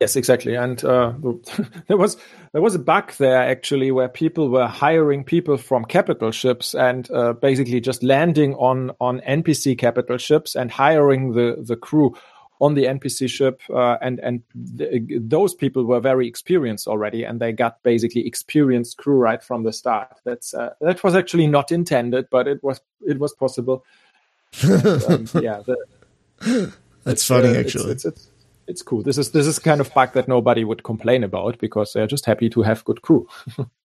Yes, 0.00 0.16
exactly. 0.16 0.56
And 0.56 0.84
uh, 0.84 1.12
there 1.86 1.96
was 1.96 2.16
there 2.52 2.62
was 2.62 2.74
a 2.74 2.80
bug 2.80 3.12
there 3.12 3.40
actually 3.40 3.90
where 3.90 4.08
people 4.08 4.50
were 4.50 4.66
hiring 4.66 5.24
people 5.24 5.56
from 5.56 5.84
capital 5.84 6.30
ships 6.30 6.74
and 6.74 7.08
uh, 7.10 7.32
basically 7.34 7.80
just 7.80 8.02
landing 8.02 8.54
on 8.54 8.90
on 9.00 9.20
NPC 9.20 9.78
capital 9.78 10.18
ships 10.18 10.56
and 10.56 10.70
hiring 10.70 11.32
the 11.32 11.62
the 11.64 11.76
crew 11.76 12.14
on 12.60 12.74
the 12.74 12.84
NPC 12.84 13.28
ship, 13.28 13.62
uh, 13.70 13.96
and 14.00 14.20
and 14.20 14.42
th- 14.78 15.02
those 15.20 15.54
people 15.54 15.84
were 15.84 16.00
very 16.00 16.28
experienced 16.28 16.86
already, 16.86 17.24
and 17.24 17.40
they 17.40 17.52
got 17.52 17.82
basically 17.82 18.26
experienced 18.26 18.96
crew 18.96 19.16
right 19.16 19.42
from 19.42 19.64
the 19.64 19.72
start. 19.72 20.20
That's 20.24 20.54
uh, 20.54 20.74
that 20.80 21.02
was 21.02 21.14
actually 21.14 21.46
not 21.46 21.72
intended, 21.72 22.28
but 22.30 22.46
it 22.46 22.62
was 22.62 22.80
it 23.00 23.18
was 23.18 23.32
possible. 23.34 23.84
And, 24.62 25.04
um, 25.04 25.28
yeah, 25.42 25.62
the, 25.66 26.72
That's 27.04 27.26
funny 27.26 27.48
uh, 27.48 27.60
actually. 27.60 27.92
It's, 27.92 28.04
it's, 28.04 28.16
it's, 28.16 28.30
it's 28.66 28.82
cool. 28.82 29.02
This 29.02 29.18
is 29.18 29.32
this 29.32 29.46
is 29.46 29.58
kind 29.58 29.80
of 29.80 29.92
bug 29.92 30.12
that 30.12 30.28
nobody 30.28 30.64
would 30.64 30.84
complain 30.84 31.24
about 31.24 31.58
because 31.58 31.92
they're 31.92 32.06
just 32.06 32.26
happy 32.26 32.48
to 32.50 32.62
have 32.62 32.84
good 32.84 33.02
crew. 33.02 33.28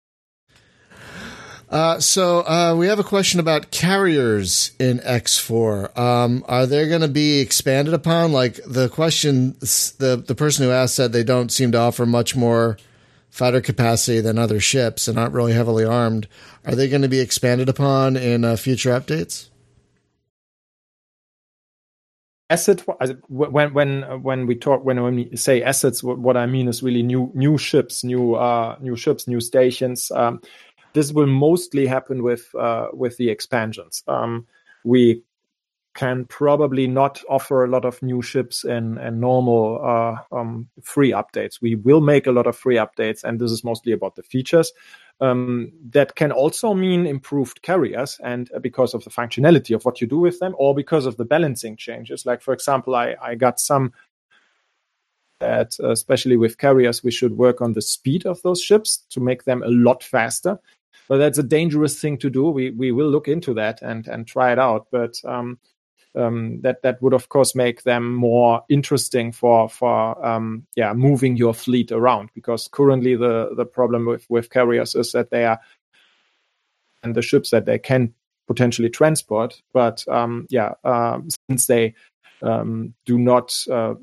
Uh, 1.72 2.02
so 2.02 2.46
uh, 2.46 2.76
we 2.78 2.88
have 2.88 3.00
a 3.00 3.04
question 3.04 3.40
about 3.40 3.72
carriers 3.72 4.74
in 4.78 5.00
X4. 5.00 5.98
Um, 5.98 6.44
are 6.50 6.66
they 6.66 6.86
going 6.90 7.00
to 7.00 7.08
be 7.08 7.40
expanded 7.40 7.94
upon? 7.94 8.34
Like 8.34 8.60
the 8.68 8.90
question, 8.90 9.54
the 9.62 10.22
the 10.28 10.36
person 10.36 10.66
who 10.66 10.72
asked 10.72 10.96
said 10.96 11.14
they 11.14 11.24
don't 11.24 11.50
seem 11.50 11.72
to 11.72 11.78
offer 11.78 12.06
much 12.06 12.36
more 12.36 12.78
fighter 13.30 13.62
capacity 13.62 14.20
than 14.20 14.38
other 14.38 14.60
ships 14.60 15.08
and 15.08 15.18
aren't 15.18 15.34
really 15.34 15.54
heavily 15.54 15.86
armed. 15.86 16.28
Are 16.66 16.76
they 16.76 16.90
going 16.90 17.04
to 17.04 17.08
be 17.08 17.22
expanded 17.22 17.70
upon 17.70 18.18
in 18.18 18.44
uh, 18.44 18.58
future 18.58 18.90
updates? 18.90 19.48
Asset 22.50 22.84
when 23.30 23.74
when 23.74 24.02
when 24.24 24.46
we 24.46 24.56
talk 24.56 24.84
when 24.84 25.02
we 25.02 25.38
say 25.38 25.64
assets, 25.64 26.04
what 26.04 26.36
I 26.36 26.48
mean 26.48 26.68
is 26.68 26.84
really 26.84 27.02
new 27.02 27.32
new 27.34 27.58
ships, 27.58 28.04
new 28.04 28.36
uh, 28.36 28.76
new 28.82 28.98
ships, 28.98 29.26
new 29.26 29.40
stations. 29.40 30.12
Um, 30.12 30.42
this 30.94 31.14
will 31.14 31.28
mostly 31.28 31.86
happen 31.86 32.24
with 32.24 32.54
uh, 32.56 32.88
with 32.94 33.18
the 33.18 33.30
expansions. 33.30 34.04
Um, 34.08 34.48
we 34.84 35.24
can 35.94 36.24
probably 36.26 36.88
not 36.88 37.22
offer 37.30 37.66
a 37.66 37.68
lot 37.68 37.84
of 37.84 38.02
new 38.02 38.22
ships 38.22 38.64
and 38.64 38.98
and 38.98 39.20
normal 39.20 39.80
uh, 39.84 40.36
um, 40.36 40.70
free 40.82 41.12
updates. 41.12 41.62
We 41.62 41.76
will 41.76 42.02
make 42.02 42.28
a 42.28 42.32
lot 42.32 42.48
of 42.48 42.56
free 42.56 42.78
updates, 42.78 43.24
and 43.24 43.39
this 43.39 43.52
is 43.52 43.64
mostly 43.64 43.92
about 43.92 44.16
the 44.16 44.24
features. 44.24 44.72
Um, 45.20 45.72
that 45.92 46.16
can 46.16 46.32
also 46.32 46.74
mean 46.74 47.06
improved 47.06 47.62
carriers, 47.62 48.20
and 48.24 48.50
uh, 48.56 48.60
because 48.60 48.94
of 48.94 49.04
the 49.04 49.12
functionality 49.12 49.76
of 49.76 49.86
what 49.86 50.02
you 50.02 50.08
do 50.08 50.18
with 50.18 50.39
them, 50.39 50.56
or 50.58 50.74
because 50.74 51.06
of 51.06 51.18
the 51.18 51.26
balancing 51.26 51.76
changes. 51.78 52.26
Like 52.26 52.42
for 52.42 52.54
example, 52.54 52.96
I 52.96 53.16
I 53.22 53.36
got 53.36 53.60
some 53.60 53.94
that 55.39 55.76
uh, 55.84 55.89
especially 55.89 56.38
with 56.38 56.58
carriers, 56.58 57.04
we 57.04 57.12
should 57.12 57.38
work 57.38 57.62
on 57.62 57.74
the 57.74 57.82
speed 57.82 58.26
of 58.26 58.42
those 58.44 58.62
ships 58.62 59.04
to 59.10 59.20
make 59.20 59.44
them 59.44 59.62
a 59.64 59.70
lot 59.70 60.04
faster 60.04 60.60
but 61.08 61.18
that's 61.18 61.38
a 61.38 61.44
dangerous 61.44 62.00
thing 62.00 62.18
to 62.20 62.30
do. 62.30 62.50
We 62.50 62.72
we 62.72 62.92
will 62.92 63.10
look 63.10 63.28
into 63.28 63.54
that 63.56 63.82
and 63.82 64.08
and 64.08 64.28
try 64.28 64.52
it 64.52 64.60
out. 64.60 64.88
But 64.92 65.16
um, 65.26 65.60
um, 66.16 66.62
that 66.62 66.82
that 66.84 67.02
would 67.02 67.14
of 67.14 67.30
course 67.30 67.56
make 67.56 67.84
them 67.84 68.14
more 68.14 68.64
interesting 68.70 69.32
for 69.32 69.70
for 69.70 70.26
um, 70.26 70.66
yeah 70.76 70.94
moving 70.94 71.38
your 71.38 71.54
fleet 71.54 71.92
around 71.92 72.30
because 72.34 72.68
currently 72.72 73.16
the 73.16 73.52
the 73.56 73.66
problem 73.66 74.06
with 74.06 74.26
with 74.30 74.50
carriers 74.50 74.96
is 74.96 75.12
that 75.14 75.30
they 75.32 75.46
are 75.46 75.60
and 77.04 77.16
the 77.16 77.22
ships 77.22 77.50
that 77.50 77.66
they 77.66 77.80
can 77.80 78.14
potentially 78.48 78.89
transport, 78.89 79.62
but 79.74 80.06
um, 80.08 80.46
yeah, 80.50 80.74
uh, 80.84 81.20
since 81.50 81.68
they 81.68 81.96
um, 82.42 82.94
do 83.06 83.18
not 83.18 83.56
uh, 83.72 83.94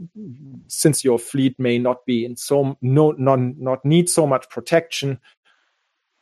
since 0.69 1.05
your 1.05 1.19
fleet 1.19 1.59
may 1.59 1.79
not 1.79 2.07
be 2.07 2.25
in 2.25 2.37
so 2.37 2.77
no 2.81 3.11
not 3.13 3.41
not 3.41 3.85
need 3.85 4.09
so 4.09 4.27
much 4.27 4.49
protection 4.49 5.19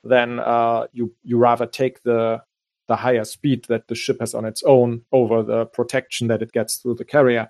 then 0.08 0.38
uh, 0.38 0.86
you 0.92 1.12
you 1.22 1.38
rather 1.38 1.66
take 1.66 2.02
the 2.02 2.42
the 2.88 2.96
higher 2.96 3.24
speed 3.24 3.64
that 3.68 3.88
the 3.88 3.94
ship 3.94 4.20
has 4.20 4.34
on 4.34 4.44
its 4.44 4.62
own 4.62 5.02
over 5.10 5.42
the 5.42 5.66
protection 5.66 6.28
that 6.28 6.42
it 6.42 6.52
gets 6.52 6.76
through 6.76 6.94
the 6.94 7.04
carrier. 7.04 7.48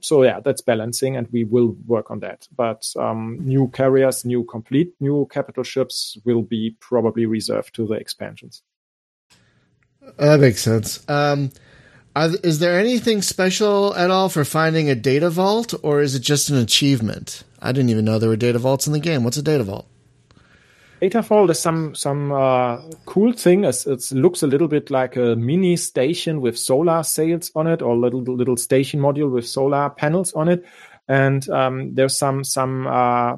So 0.00 0.22
yeah, 0.22 0.40
that's 0.40 0.62
balancing, 0.62 1.16
and 1.16 1.28
we 1.32 1.44
will 1.44 1.76
work 1.86 2.10
on 2.10 2.20
that. 2.20 2.48
But 2.56 2.90
um, 2.96 3.38
new 3.40 3.68
carriers, 3.68 4.24
new 4.24 4.44
complete 4.44 4.94
new 5.00 5.26
capital 5.30 5.64
ships 5.64 6.16
will 6.24 6.42
be 6.42 6.76
probably 6.80 7.26
reserved 7.26 7.74
to 7.74 7.86
the 7.86 7.94
expansions. 7.94 8.62
That 10.18 10.40
makes 10.40 10.62
sense. 10.62 11.04
Um, 11.08 11.50
Are, 12.16 12.30
is 12.44 12.60
there 12.60 12.78
anything 12.78 13.22
special 13.22 13.94
at 13.96 14.10
all 14.10 14.28
for 14.28 14.44
finding 14.44 14.88
a 14.88 14.94
data 14.94 15.30
vault, 15.30 15.74
or 15.82 16.00
is 16.00 16.14
it 16.14 16.20
just 16.20 16.48
an 16.48 16.56
achievement? 16.56 17.42
I 17.60 17.72
didn't 17.72 17.90
even 17.90 18.04
know 18.04 18.18
there 18.18 18.28
were 18.28 18.36
data 18.36 18.58
vaults 18.58 18.86
in 18.86 18.92
the 18.92 19.00
game. 19.00 19.24
What's 19.24 19.36
a 19.36 19.42
data 19.42 19.64
vault? 19.64 19.86
Data 21.04 21.20
vault 21.20 21.50
is 21.50 21.58
some 21.58 21.94
some 21.94 22.32
uh, 22.32 22.80
cool 23.04 23.34
thing. 23.34 23.64
It 23.64 24.10
looks 24.12 24.42
a 24.42 24.46
little 24.46 24.68
bit 24.68 24.90
like 24.90 25.16
a 25.16 25.36
mini 25.36 25.76
station 25.76 26.40
with 26.40 26.58
solar 26.58 27.02
sails 27.02 27.50
on 27.54 27.66
it, 27.66 27.82
or 27.82 27.94
little 27.94 28.22
little 28.22 28.56
station 28.56 29.00
module 29.00 29.30
with 29.30 29.46
solar 29.46 29.90
panels 29.90 30.32
on 30.32 30.48
it. 30.48 30.64
And 31.06 31.46
um, 31.50 31.94
there's 31.94 32.16
some 32.16 32.42
some 32.42 32.86
uh, 32.86 33.36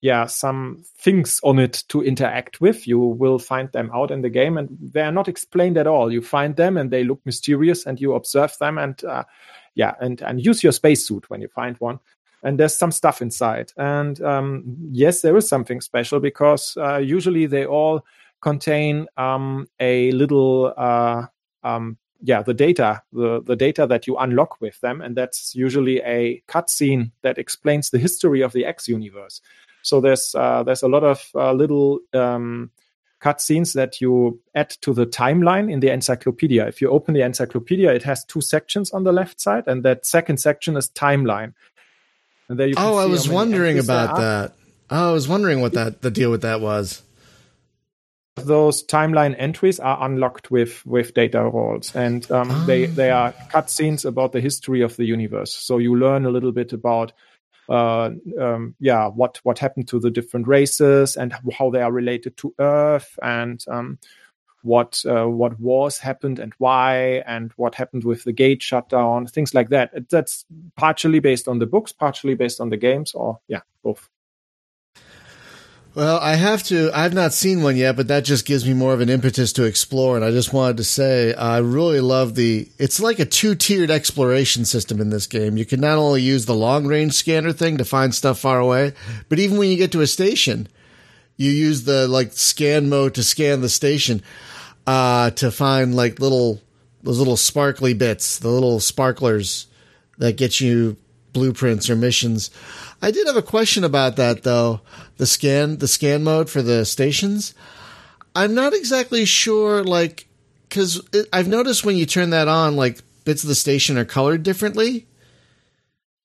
yeah 0.00 0.24
some 0.24 0.84
things 0.96 1.38
on 1.44 1.58
it 1.58 1.84
to 1.88 2.02
interact 2.02 2.62
with 2.62 2.88
you 2.88 2.98
will 2.98 3.38
find 3.38 3.70
them 3.72 3.90
out 3.92 4.10
in 4.10 4.22
the 4.22 4.30
game 4.30 4.56
and 4.56 4.70
they 4.80 5.02
are 5.02 5.12
not 5.12 5.28
explained 5.28 5.76
at 5.76 5.86
all 5.86 6.10
you 6.10 6.22
find 6.22 6.56
them 6.56 6.78
and 6.78 6.90
they 6.90 7.04
look 7.04 7.20
mysterious 7.24 7.86
and 7.86 8.00
you 8.00 8.14
observe 8.14 8.56
them 8.58 8.78
and 8.78 9.04
uh, 9.04 9.22
yeah 9.74 9.94
and 10.00 10.20
and 10.22 10.44
use 10.44 10.62
your 10.62 10.72
spacesuit 10.72 11.30
when 11.30 11.40
you 11.40 11.48
find 11.48 11.76
one 11.78 12.00
and 12.42 12.58
there's 12.58 12.76
some 12.76 12.90
stuff 12.90 13.22
inside 13.22 13.72
and 13.76 14.20
um, 14.22 14.64
yes 14.90 15.22
there 15.22 15.36
is 15.36 15.48
something 15.48 15.80
special 15.80 16.20
because 16.20 16.76
uh, 16.76 16.98
usually 16.98 17.46
they 17.46 17.64
all 17.64 18.04
contain 18.40 19.06
um, 19.16 19.68
a 19.80 20.10
little 20.12 20.74
uh, 20.76 21.26
um, 21.62 21.96
yeah 22.22 22.42
the 22.42 22.54
data 22.54 23.02
the, 23.12 23.42
the 23.42 23.56
data 23.56 23.86
that 23.86 24.06
you 24.06 24.16
unlock 24.16 24.60
with 24.60 24.80
them 24.80 25.00
and 25.00 25.16
that's 25.16 25.54
usually 25.54 26.00
a 26.00 26.42
cutscene 26.48 27.10
that 27.22 27.38
explains 27.38 27.90
the 27.90 27.98
history 27.98 28.40
of 28.42 28.52
the 28.52 28.64
x 28.64 28.88
universe 28.88 29.40
so 29.82 30.00
there's 30.00 30.34
uh, 30.34 30.62
there's 30.62 30.82
a 30.82 30.88
lot 30.88 31.04
of 31.04 31.28
uh, 31.34 31.52
little 31.52 31.98
um, 32.14 32.70
cutscenes 33.22 33.74
that 33.74 34.00
you 34.00 34.40
add 34.54 34.70
to 34.82 34.92
the 34.92 35.06
timeline 35.06 35.70
in 35.70 35.80
the 35.80 35.90
encyclopedia. 35.90 36.66
If 36.66 36.80
you 36.80 36.90
open 36.90 37.14
the 37.14 37.22
encyclopedia, 37.22 37.92
it 37.92 38.02
has 38.02 38.24
two 38.24 38.40
sections 38.40 38.90
on 38.90 39.04
the 39.04 39.12
left 39.12 39.40
side, 39.40 39.64
and 39.66 39.84
that 39.84 40.04
second 40.04 40.38
section 40.38 40.76
is 40.76 40.90
timeline. 40.90 41.54
And 42.48 42.58
there 42.58 42.68
you 42.68 42.74
oh, 42.76 42.96
I 42.96 43.06
was 43.06 43.28
wondering 43.28 43.78
about 43.78 44.16
that. 44.16 44.54
Oh, 44.90 45.10
I 45.10 45.12
was 45.12 45.28
wondering 45.28 45.60
what 45.60 45.72
that 45.74 46.02
the 46.02 46.10
deal 46.10 46.30
with 46.30 46.42
that 46.42 46.60
was. 46.60 47.02
Those 48.36 48.82
timeline 48.84 49.34
entries 49.38 49.78
are 49.78 50.04
unlocked 50.04 50.50
with 50.50 50.84
with 50.86 51.14
data 51.14 51.48
vaults, 51.50 51.94
and 51.94 52.28
um, 52.30 52.50
oh. 52.50 52.64
they 52.66 52.86
they 52.86 53.10
are 53.10 53.32
cutscenes 53.50 54.04
about 54.04 54.32
the 54.32 54.40
history 54.40 54.82
of 54.82 54.96
the 54.96 55.04
universe. 55.04 55.54
So 55.54 55.78
you 55.78 55.96
learn 55.96 56.24
a 56.24 56.30
little 56.30 56.52
bit 56.52 56.72
about 56.72 57.12
uh, 57.68 58.10
um, 58.40 58.74
yeah, 58.80 59.08
what 59.08 59.38
what 59.44 59.58
happened 59.58 59.88
to 59.88 60.00
the 60.00 60.10
different 60.10 60.48
races 60.48 61.16
and 61.16 61.34
how 61.58 61.70
they 61.70 61.80
are 61.80 61.92
related 61.92 62.36
to 62.38 62.54
Earth 62.58 63.18
and 63.22 63.64
um, 63.68 63.98
what 64.62 65.02
uh, 65.06 65.26
what 65.26 65.58
wars 65.60 65.98
happened 65.98 66.38
and 66.38 66.52
why 66.58 67.22
and 67.26 67.52
what 67.56 67.74
happened 67.74 68.04
with 68.04 68.24
the 68.24 68.32
gate 68.32 68.62
shutdown, 68.62 69.26
things 69.26 69.54
like 69.54 69.68
that. 69.70 70.08
That's 70.08 70.44
partially 70.76 71.20
based 71.20 71.48
on 71.48 71.58
the 71.58 71.66
books, 71.66 71.92
partially 71.92 72.34
based 72.34 72.60
on 72.60 72.70
the 72.70 72.76
games, 72.76 73.12
or 73.14 73.40
yeah, 73.48 73.60
both. 73.82 74.08
Well, 75.94 76.18
I 76.20 76.36
have 76.36 76.62
to. 76.64 76.90
I've 76.94 77.12
not 77.12 77.34
seen 77.34 77.62
one 77.62 77.76
yet, 77.76 77.96
but 77.96 78.08
that 78.08 78.24
just 78.24 78.46
gives 78.46 78.66
me 78.66 78.72
more 78.72 78.94
of 78.94 79.02
an 79.02 79.10
impetus 79.10 79.52
to 79.54 79.64
explore. 79.64 80.16
And 80.16 80.24
I 80.24 80.30
just 80.30 80.50
wanted 80.50 80.78
to 80.78 80.84
say, 80.84 81.34
I 81.34 81.58
really 81.58 82.00
love 82.00 82.34
the. 82.34 82.66
It's 82.78 82.98
like 82.98 83.18
a 83.18 83.26
two 83.26 83.54
tiered 83.54 83.90
exploration 83.90 84.64
system 84.64 85.02
in 85.02 85.10
this 85.10 85.26
game. 85.26 85.58
You 85.58 85.66
can 85.66 85.80
not 85.80 85.98
only 85.98 86.22
use 86.22 86.46
the 86.46 86.54
long 86.54 86.86
range 86.86 87.12
scanner 87.12 87.52
thing 87.52 87.76
to 87.76 87.84
find 87.84 88.14
stuff 88.14 88.38
far 88.38 88.58
away, 88.58 88.94
but 89.28 89.38
even 89.38 89.58
when 89.58 89.70
you 89.70 89.76
get 89.76 89.92
to 89.92 90.00
a 90.00 90.06
station, 90.06 90.66
you 91.36 91.50
use 91.50 91.84
the 91.84 92.08
like 92.08 92.32
scan 92.32 92.88
mode 92.88 93.14
to 93.14 93.22
scan 93.22 93.60
the 93.60 93.68
station 93.68 94.22
uh, 94.86 95.30
to 95.30 95.50
find 95.50 95.94
like 95.94 96.18
little 96.18 96.60
those 97.02 97.18
little 97.18 97.36
sparkly 97.36 97.94
bits, 97.94 98.38
the 98.38 98.48
little 98.48 98.80
sparklers 98.80 99.66
that 100.18 100.36
get 100.36 100.60
you 100.60 100.96
blueprints 101.32 101.90
or 101.90 101.96
missions. 101.96 102.50
I 103.00 103.10
did 103.10 103.26
have 103.26 103.36
a 103.36 103.42
question 103.42 103.84
about 103.84 104.16
that 104.16 104.42
though. 104.42 104.80
The 105.16 105.26
scan, 105.26 105.78
the 105.78 105.88
scan 105.88 106.22
mode 106.24 106.48
for 106.48 106.62
the 106.62 106.84
stations. 106.84 107.54
I'm 108.34 108.54
not 108.54 108.72
exactly 108.72 109.24
sure, 109.24 109.84
like, 109.84 110.26
because 110.68 111.02
I've 111.32 111.48
noticed 111.48 111.84
when 111.84 111.96
you 111.96 112.06
turn 112.06 112.30
that 112.30 112.48
on, 112.48 112.76
like 112.76 113.00
bits 113.24 113.42
of 113.42 113.48
the 113.48 113.54
station 113.54 113.98
are 113.98 114.04
colored 114.04 114.42
differently, 114.42 115.06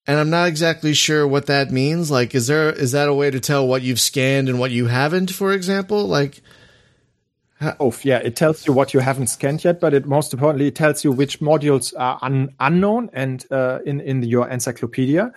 and 0.05 0.17
I'm 0.17 0.29
not 0.29 0.47
exactly 0.47 0.93
sure 0.93 1.27
what 1.27 1.47
that 1.47 1.69
means. 1.69 2.09
Like, 2.09 2.33
is 2.33 2.47
there 2.47 2.71
is 2.71 2.93
that 2.93 3.09
a 3.09 3.13
way 3.13 3.29
to 3.29 3.41
tell 3.41 3.67
what 3.67 3.81
you've 3.81 3.99
scanned 3.99 4.47
and 4.47 4.57
what 4.57 4.71
you 4.71 4.87
haven't, 4.87 5.31
for 5.31 5.51
example? 5.51 6.07
Like, 6.07 6.41
Oh, 7.79 7.93
yeah, 8.03 8.19
it 8.19 8.35
tells 8.35 8.67
you 8.67 8.73
what 8.73 8.93
you 8.93 8.99
haven't 8.99 9.27
scanned 9.27 9.63
yet, 9.63 9.79
but 9.79 9.93
it 9.93 10.05
most 10.05 10.31
importantly 10.31 10.67
it 10.67 10.75
tells 10.75 11.03
you 11.03 11.11
which 11.11 11.39
modules 11.39 11.91
are 11.97 12.19
un- 12.21 12.53
unknown 12.59 13.09
and 13.13 13.45
uh, 13.51 13.79
in 13.85 13.99
in 14.01 14.21
your 14.21 14.47
encyclopedia. 14.47 15.31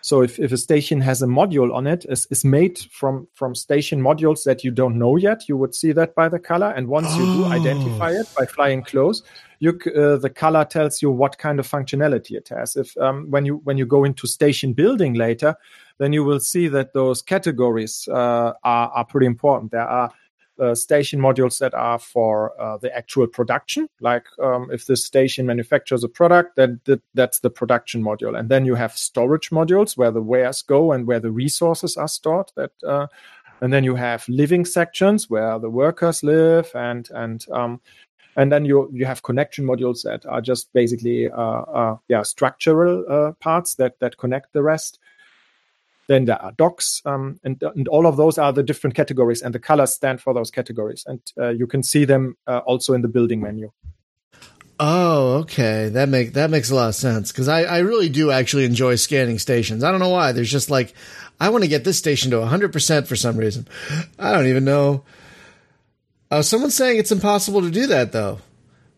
So 0.00 0.22
if, 0.22 0.38
if 0.38 0.52
a 0.52 0.56
station 0.56 1.00
has 1.00 1.20
a 1.20 1.26
module 1.26 1.74
on 1.74 1.86
it, 1.88 2.06
is, 2.08 2.26
is 2.30 2.44
made 2.44 2.78
from 2.92 3.26
from 3.34 3.54
station 3.54 4.00
modules 4.00 4.44
that 4.44 4.64
you 4.64 4.70
don't 4.70 4.98
know 4.98 5.16
yet, 5.16 5.48
you 5.48 5.56
would 5.58 5.74
see 5.74 5.92
that 5.92 6.14
by 6.14 6.28
the 6.28 6.38
color. 6.38 6.70
And 6.70 6.88
once 6.88 7.08
oh. 7.10 7.18
you 7.18 7.24
do 7.24 7.44
identify 7.52 8.12
it 8.12 8.26
by 8.38 8.46
flying 8.46 8.82
close, 8.82 9.22
you 9.58 9.78
uh, 9.94 10.16
the 10.16 10.30
color 10.30 10.64
tells 10.64 11.02
you 11.02 11.10
what 11.10 11.36
kind 11.36 11.58
of 11.58 11.68
functionality 11.68 12.36
it 12.36 12.48
has. 12.48 12.76
If 12.76 12.96
um, 12.96 13.30
when 13.30 13.44
you 13.44 13.60
when 13.64 13.76
you 13.76 13.84
go 13.84 14.04
into 14.04 14.26
station 14.26 14.72
building 14.72 15.14
later, 15.14 15.56
then 15.98 16.14
you 16.14 16.24
will 16.24 16.40
see 16.40 16.68
that 16.68 16.94
those 16.94 17.20
categories 17.20 18.08
uh, 18.08 18.52
are 18.62 18.88
are 18.88 19.04
pretty 19.04 19.26
important. 19.26 19.72
There 19.72 19.88
are 19.88 20.10
uh, 20.58 20.74
station 20.74 21.20
modules 21.20 21.58
that 21.58 21.74
are 21.74 21.98
for 21.98 22.60
uh, 22.60 22.76
the 22.78 22.94
actual 22.96 23.26
production. 23.26 23.88
Like 24.00 24.26
um, 24.42 24.68
if 24.72 24.86
the 24.86 24.96
station 24.96 25.46
manufactures 25.46 26.04
a 26.04 26.08
product, 26.08 26.56
then 26.56 26.80
th- 26.84 27.00
that's 27.14 27.40
the 27.40 27.50
production 27.50 28.02
module. 28.02 28.38
And 28.38 28.48
then 28.48 28.64
you 28.64 28.74
have 28.74 28.96
storage 28.96 29.50
modules 29.50 29.96
where 29.96 30.10
the 30.10 30.22
wares 30.22 30.62
go 30.62 30.92
and 30.92 31.06
where 31.06 31.20
the 31.20 31.30
resources 31.30 31.96
are 31.96 32.08
stored. 32.08 32.52
That 32.56 32.72
uh, 32.86 33.06
and 33.60 33.72
then 33.72 33.84
you 33.84 33.94
have 33.94 34.28
living 34.28 34.64
sections 34.64 35.30
where 35.30 35.58
the 35.58 35.70
workers 35.70 36.22
live 36.22 36.70
and 36.74 37.08
and 37.14 37.46
um, 37.52 37.80
and 38.36 38.52
then 38.52 38.64
you 38.64 38.90
you 38.92 39.06
have 39.06 39.22
connection 39.22 39.64
modules 39.64 40.02
that 40.02 40.26
are 40.26 40.40
just 40.40 40.72
basically 40.72 41.30
uh, 41.30 41.62
uh, 41.62 41.96
yeah 42.08 42.22
structural 42.22 43.04
uh, 43.08 43.32
parts 43.40 43.74
that 43.76 43.98
that 44.00 44.18
connect 44.18 44.52
the 44.52 44.62
rest 44.62 44.98
then 46.08 46.24
there 46.24 46.40
are 46.40 46.52
docks, 46.52 47.02
um, 47.04 47.40
and, 47.42 47.60
and 47.62 47.88
all 47.88 48.06
of 48.06 48.16
those 48.16 48.38
are 48.38 48.52
the 48.52 48.62
different 48.62 48.94
categories, 48.94 49.42
and 49.42 49.54
the 49.54 49.58
colors 49.58 49.94
stand 49.94 50.20
for 50.20 50.32
those 50.34 50.50
categories. 50.50 51.04
And 51.06 51.20
uh, 51.38 51.48
you 51.48 51.66
can 51.66 51.82
see 51.82 52.04
them 52.04 52.36
uh, 52.46 52.58
also 52.58 52.94
in 52.94 53.02
the 53.02 53.08
building 53.08 53.40
menu. 53.40 53.72
Oh, 54.78 55.38
okay. 55.38 55.88
That 55.88 56.08
make 56.08 56.34
that 56.34 56.50
makes 56.50 56.70
a 56.70 56.74
lot 56.74 56.88
of 56.88 56.94
sense 56.94 57.32
because 57.32 57.48
I, 57.48 57.62
I 57.62 57.78
really 57.78 58.10
do 58.10 58.30
actually 58.30 58.66
enjoy 58.66 58.96
scanning 58.96 59.38
stations. 59.38 59.82
I 59.82 59.90
don't 59.90 60.00
know 60.00 60.10
why. 60.10 60.32
There's 60.32 60.50
just 60.50 60.70
like 60.70 60.92
I 61.40 61.48
want 61.48 61.64
to 61.64 61.68
get 61.68 61.84
this 61.84 61.98
station 61.98 62.30
to 62.32 62.36
100% 62.36 63.06
for 63.06 63.16
some 63.16 63.36
reason. 63.36 63.66
I 64.18 64.32
don't 64.32 64.46
even 64.46 64.64
know. 64.64 65.04
Uh, 66.30 66.42
someone's 66.42 66.74
saying 66.74 66.98
it's 66.98 67.12
impossible 67.12 67.62
to 67.62 67.70
do 67.70 67.86
that 67.86 68.12
though. 68.12 68.38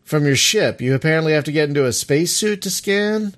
From 0.03 0.25
your 0.25 0.35
ship, 0.35 0.81
you 0.81 0.95
apparently 0.95 1.33
have 1.33 1.43
to 1.45 1.51
get 1.51 1.69
into 1.69 1.85
a 1.85 1.93
spacesuit 1.93 2.63
to 2.63 2.71
scan 2.71 3.35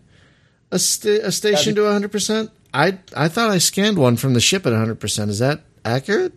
a, 0.72 0.80
st- 0.80 1.22
a 1.22 1.32
station 1.32 1.76
to 1.76 1.82
100%. 1.82 2.49
I 2.74 2.99
I 3.15 3.28
thought 3.28 3.49
I 3.49 3.57
scanned 3.57 3.97
one 3.97 4.17
from 4.17 4.34
the 4.34 4.39
ship 4.39 4.65
at 4.65 4.74
100%. 4.74 5.30
Is 5.30 5.39
that 5.39 5.61
accurate? 5.84 6.34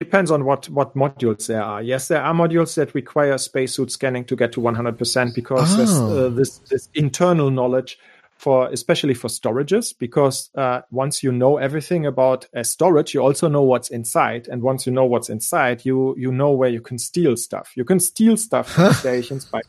Depends 0.00 0.30
on 0.30 0.44
what 0.44 0.68
what 0.68 0.94
modules 0.94 1.46
there 1.46 1.62
are. 1.62 1.82
Yes, 1.82 2.08
there 2.08 2.22
are 2.22 2.34
modules 2.34 2.74
that 2.74 2.94
require 2.94 3.38
spacesuit 3.38 3.90
scanning 3.90 4.24
to 4.24 4.36
get 4.36 4.52
to 4.52 4.60
100% 4.60 5.34
because 5.34 5.78
oh. 5.78 6.26
uh, 6.26 6.28
this 6.28 6.58
this 6.70 6.88
internal 6.94 7.50
knowledge 7.50 7.98
for 8.42 8.68
especially 8.72 9.14
for 9.14 9.28
storages 9.28 9.94
because 9.96 10.50
uh, 10.56 10.80
once 10.90 11.22
you 11.22 11.30
know 11.30 11.58
everything 11.58 12.04
about 12.04 12.44
a 12.54 12.64
storage 12.64 13.14
you 13.14 13.20
also 13.20 13.46
know 13.46 13.62
what's 13.62 13.88
inside 13.88 14.48
and 14.48 14.62
once 14.62 14.84
you 14.84 14.92
know 14.92 15.04
what's 15.04 15.30
inside 15.30 15.84
you 15.84 16.12
you 16.18 16.32
know 16.32 16.50
where 16.50 16.68
you 16.68 16.80
can 16.80 16.98
steal 16.98 17.36
stuff 17.36 17.70
you 17.76 17.84
can 17.84 18.00
steal 18.00 18.36
stuff 18.36 18.68
from 18.68 18.92
stations 18.94 19.44
by 19.44 19.60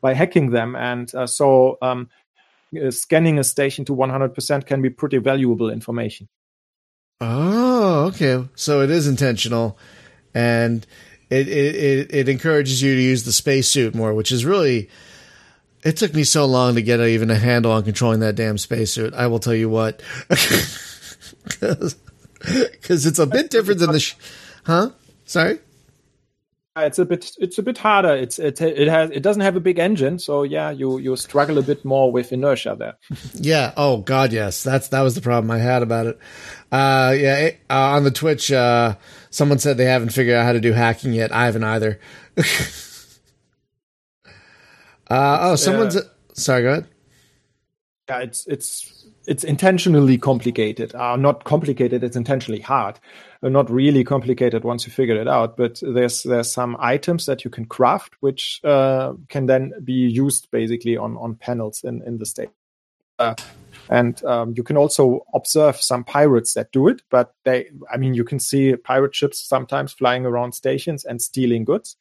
by 0.00 0.14
hacking 0.14 0.48
them 0.48 0.74
and 0.76 1.14
uh, 1.14 1.26
so 1.26 1.76
um, 1.82 2.08
Uh, 2.74 2.90
scanning 2.90 3.38
a 3.38 3.44
station 3.44 3.84
to 3.84 3.94
100% 3.94 4.66
can 4.66 4.80
be 4.80 4.90
pretty 4.90 5.18
valuable 5.18 5.70
information. 5.70 6.28
Oh, 7.20 8.06
okay. 8.06 8.48
So 8.54 8.80
it 8.80 8.90
is 8.90 9.06
intentional, 9.06 9.78
and 10.34 10.86
it 11.30 11.46
it 11.48 12.12
it, 12.12 12.28
encourages 12.28 12.82
you 12.82 12.94
to 12.96 13.00
use 13.00 13.22
the 13.24 13.32
spacesuit 13.32 13.94
more, 13.94 14.12
which 14.14 14.32
is 14.32 14.44
really. 14.44 14.90
It 15.84 15.96
took 15.96 16.14
me 16.14 16.22
so 16.22 16.46
long 16.46 16.76
to 16.76 16.82
get 16.82 17.00
even 17.00 17.28
a 17.30 17.36
handle 17.36 17.72
on 17.72 17.82
controlling 17.82 18.20
that 18.20 18.36
damn 18.36 18.56
spacesuit. 18.56 19.14
I 19.14 19.26
will 19.26 19.40
tell 19.40 19.54
you 19.54 19.68
what, 19.68 20.00
because 20.28 21.96
it's 23.06 23.18
a 23.18 23.26
bit 23.26 23.50
different 23.50 23.80
than 23.80 23.90
the, 23.90 23.98
sh- 23.98 24.14
huh? 24.64 24.90
Sorry 25.24 25.58
it's 26.76 26.98
a 26.98 27.04
bit 27.04 27.32
it's 27.38 27.58
a 27.58 27.62
bit 27.62 27.78
harder. 27.78 28.14
It's 28.14 28.38
it 28.38 28.60
it 28.60 28.88
has 28.88 29.10
it 29.10 29.22
doesn't 29.22 29.42
have 29.42 29.56
a 29.56 29.60
big 29.60 29.78
engine, 29.78 30.18
so 30.18 30.42
yeah, 30.42 30.70
you 30.70 30.98
you 30.98 31.16
struggle 31.16 31.58
a 31.58 31.62
bit 31.62 31.84
more 31.84 32.10
with 32.10 32.32
inertia 32.32 32.76
there. 32.78 32.96
yeah. 33.34 33.72
Oh 33.76 33.98
God, 33.98 34.32
yes. 34.32 34.62
That's 34.62 34.88
that 34.88 35.02
was 35.02 35.14
the 35.14 35.20
problem 35.20 35.50
I 35.50 35.58
had 35.58 35.82
about 35.82 36.06
it. 36.06 36.18
Uh, 36.70 37.14
yeah. 37.16 37.36
It, 37.38 37.60
uh, 37.68 37.96
on 37.96 38.04
the 38.04 38.10
Twitch, 38.10 38.50
uh, 38.50 38.96
someone 39.30 39.58
said 39.58 39.76
they 39.76 39.84
haven't 39.84 40.10
figured 40.10 40.36
out 40.36 40.46
how 40.46 40.52
to 40.52 40.60
do 40.60 40.72
hacking 40.72 41.12
yet. 41.12 41.32
I 41.32 41.46
haven't 41.46 41.64
either. 41.64 42.00
Uh, 45.10 45.38
oh, 45.42 45.56
someone's. 45.56 45.94
Uh, 45.94 46.08
sorry, 46.32 46.62
go 46.62 46.70
ahead. 46.70 46.86
Yeah, 48.08 48.18
it's 48.20 48.46
it's 48.46 49.01
it's 49.26 49.44
intentionally 49.44 50.18
complicated. 50.18 50.94
Uh, 50.94 51.16
not 51.16 51.44
complicated. 51.44 52.02
It's 52.02 52.16
intentionally 52.16 52.60
hard. 52.60 52.98
Uh, 53.42 53.48
not 53.48 53.70
really 53.70 54.04
complicated 54.04 54.64
once 54.64 54.86
you 54.86 54.92
figure 54.92 55.20
it 55.20 55.28
out. 55.28 55.56
But 55.56 55.82
there's 55.82 56.22
there's 56.22 56.50
some 56.50 56.76
items 56.78 57.26
that 57.26 57.44
you 57.44 57.50
can 57.50 57.64
craft, 57.66 58.14
which 58.20 58.60
uh, 58.64 59.14
can 59.28 59.46
then 59.46 59.72
be 59.84 59.92
used 59.92 60.50
basically 60.50 60.96
on 60.96 61.16
on 61.16 61.34
panels 61.36 61.84
in 61.84 62.02
in 62.02 62.18
the 62.18 62.26
state. 62.26 62.50
And 63.90 64.22
um, 64.24 64.54
you 64.56 64.62
can 64.62 64.76
also 64.76 65.26
observe 65.34 65.76
some 65.76 66.04
pirates 66.04 66.54
that 66.54 66.72
do 66.72 66.88
it, 66.88 67.02
but 67.10 67.34
they, 67.44 67.68
I 67.92 67.96
mean, 67.96 68.14
you 68.14 68.24
can 68.24 68.38
see 68.38 68.74
pirate 68.76 69.14
ships 69.14 69.38
sometimes 69.38 69.92
flying 69.92 70.24
around 70.24 70.52
stations 70.52 71.04
and 71.04 71.20
stealing 71.20 71.64
goods. 71.64 71.96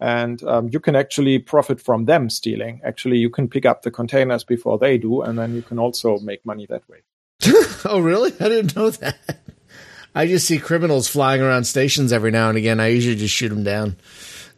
And 0.00 0.42
um, 0.44 0.68
you 0.72 0.80
can 0.80 0.96
actually 0.96 1.38
profit 1.38 1.80
from 1.80 2.06
them 2.06 2.30
stealing. 2.30 2.80
Actually, 2.84 3.18
you 3.18 3.28
can 3.30 3.48
pick 3.48 3.66
up 3.66 3.82
the 3.82 3.90
containers 3.90 4.42
before 4.42 4.78
they 4.78 4.96
do, 4.96 5.20
and 5.20 5.38
then 5.38 5.54
you 5.54 5.62
can 5.62 5.78
also 5.78 6.18
make 6.20 6.44
money 6.46 6.66
that 6.66 6.88
way. 6.88 7.02
oh, 7.84 8.00
really? 8.00 8.32
I 8.40 8.48
didn't 8.48 8.74
know 8.74 8.90
that. 8.90 9.18
I 10.14 10.26
just 10.26 10.46
see 10.46 10.58
criminals 10.58 11.08
flying 11.08 11.40
around 11.40 11.64
stations 11.64 12.12
every 12.12 12.30
now 12.30 12.48
and 12.48 12.58
again. 12.58 12.80
I 12.80 12.88
usually 12.88 13.16
just 13.16 13.34
shoot 13.34 13.50
them 13.50 13.62
down. 13.62 13.96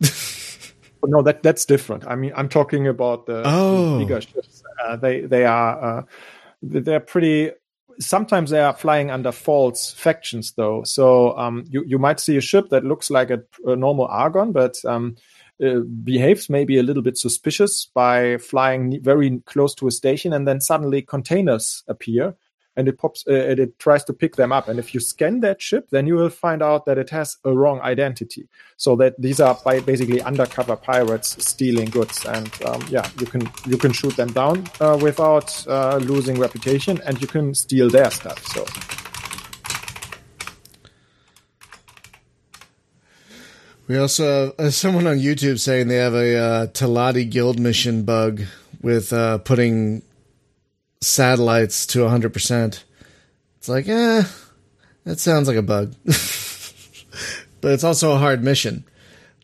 no, 1.04 1.22
that 1.22 1.42
that's 1.42 1.64
different. 1.64 2.06
I 2.06 2.14
mean, 2.14 2.32
I'm 2.34 2.48
talking 2.48 2.88
about 2.88 3.26
the 3.26 3.42
oh. 3.44 3.98
bigger 3.98 4.20
ships. 4.20 4.62
Uh, 4.82 4.96
they 4.96 5.20
they 5.20 5.44
are 5.44 5.98
uh, 5.98 6.02
they're 6.62 7.00
pretty 7.00 7.52
sometimes 7.98 8.50
they 8.50 8.60
are 8.60 8.72
flying 8.72 9.10
under 9.10 9.32
false 9.32 9.92
factions 9.92 10.52
though. 10.52 10.82
So 10.84 11.36
um, 11.36 11.64
you, 11.68 11.84
you 11.86 11.98
might 11.98 12.20
see 12.20 12.36
a 12.36 12.40
ship 12.40 12.70
that 12.70 12.84
looks 12.84 13.10
like 13.10 13.30
a, 13.30 13.42
a 13.66 13.76
normal 13.76 14.06
argon 14.06 14.52
but 14.52 14.76
um, 14.84 15.16
uh, 15.62 15.80
behaves 16.02 16.48
maybe 16.48 16.78
a 16.78 16.82
little 16.82 17.02
bit 17.02 17.18
suspicious 17.18 17.90
by 17.94 18.38
flying 18.38 19.00
very 19.02 19.40
close 19.46 19.74
to 19.76 19.86
a 19.86 19.92
station 19.92 20.32
and 20.32 20.48
then 20.48 20.60
suddenly 20.60 21.02
containers 21.02 21.84
appear 21.88 22.34
and 22.76 22.88
it 22.88 22.98
pops 22.98 23.24
uh, 23.26 23.32
and 23.32 23.58
it 23.58 23.78
tries 23.78 24.04
to 24.04 24.12
pick 24.12 24.36
them 24.36 24.52
up. 24.52 24.68
And 24.68 24.78
if 24.78 24.94
you 24.94 25.00
scan 25.00 25.40
that 25.40 25.58
chip 25.58 25.88
then 25.90 26.06
you 26.06 26.14
will 26.14 26.30
find 26.30 26.62
out 26.62 26.86
that 26.86 26.98
it 26.98 27.10
has 27.10 27.36
a 27.44 27.52
wrong 27.52 27.80
identity. 27.80 28.48
So 28.76 28.96
that 28.96 29.20
these 29.20 29.40
are 29.40 29.56
basically 29.64 30.20
undercover 30.22 30.76
pirates 30.76 31.42
stealing 31.44 31.90
goods. 31.90 32.24
And 32.26 32.50
um, 32.64 32.82
yeah 32.88 33.08
you 33.18 33.26
can 33.26 33.48
you 33.66 33.76
can 33.76 33.92
shoot 33.92 34.16
them 34.16 34.32
down 34.32 34.66
uh, 34.80 34.98
without 35.00 35.66
uh, 35.66 35.96
losing 35.96 36.38
reputation 36.38 37.00
and 37.06 37.20
you 37.20 37.26
can 37.26 37.54
steal 37.54 37.88
their 37.90 38.10
stuff 38.10 38.44
so. 38.46 38.66
We 43.88 43.98
also 43.98 44.54
have 44.58 44.74
someone 44.74 45.06
on 45.06 45.18
YouTube 45.18 45.58
saying 45.58 45.88
they 45.88 45.96
have 45.96 46.14
a 46.14 46.36
uh, 46.36 46.66
Teladi 46.68 47.28
guild 47.28 47.58
mission 47.58 48.04
bug 48.04 48.40
with 48.80 49.12
uh, 49.12 49.38
putting 49.38 50.02
satellites 51.02 51.86
to 51.86 52.00
100%. 52.00 52.82
It's 53.58 53.68
like, 53.68 53.88
eh, 53.88 54.24
that 55.04 55.20
sounds 55.20 55.48
like 55.48 55.56
a 55.56 55.62
bug. 55.62 55.94
but 56.04 57.72
it's 57.72 57.84
also 57.84 58.12
a 58.12 58.18
hard 58.18 58.42
mission. 58.42 58.84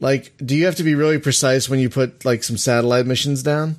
Like, 0.00 0.32
do 0.38 0.56
you 0.56 0.66
have 0.66 0.76
to 0.76 0.84
be 0.84 0.94
really 0.94 1.18
precise 1.18 1.68
when 1.68 1.80
you 1.80 1.90
put 1.90 2.24
like 2.24 2.44
some 2.44 2.56
satellite 2.56 3.06
missions 3.06 3.42
down? 3.42 3.76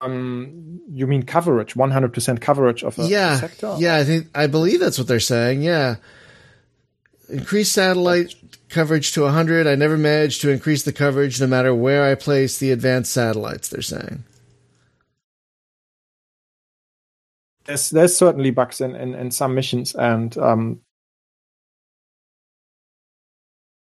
Um, 0.00 0.80
you 0.90 1.06
mean 1.06 1.22
coverage, 1.22 1.74
100% 1.74 2.40
coverage 2.40 2.84
of 2.84 2.98
a 2.98 3.06
yeah, 3.06 3.40
sector? 3.40 3.76
Yeah, 3.78 3.96
I 3.96 4.04
think 4.04 4.28
I 4.34 4.46
believe 4.46 4.80
that's 4.80 4.98
what 4.98 5.08
they're 5.08 5.20
saying. 5.20 5.62
Yeah. 5.62 5.96
Increase 7.28 7.70
satellite 7.72 8.34
coverage 8.68 9.12
to 9.12 9.22
100. 9.22 9.66
I 9.66 9.74
never 9.76 9.96
managed 9.96 10.42
to 10.42 10.50
increase 10.50 10.82
the 10.82 10.92
coverage 10.92 11.40
no 11.40 11.46
matter 11.46 11.74
where 11.74 12.04
I 12.04 12.14
place 12.14 12.58
the 12.58 12.70
advanced 12.70 13.12
satellites, 13.12 13.68
they're 13.68 13.82
saying. 13.82 14.24
There's 17.64 17.90
there's 17.90 18.16
certainly 18.16 18.50
bugs 18.50 18.80
in, 18.80 18.94
in, 18.94 19.14
in 19.14 19.30
some 19.30 19.54
missions 19.54 19.94
and 19.94 20.36
um, 20.38 20.80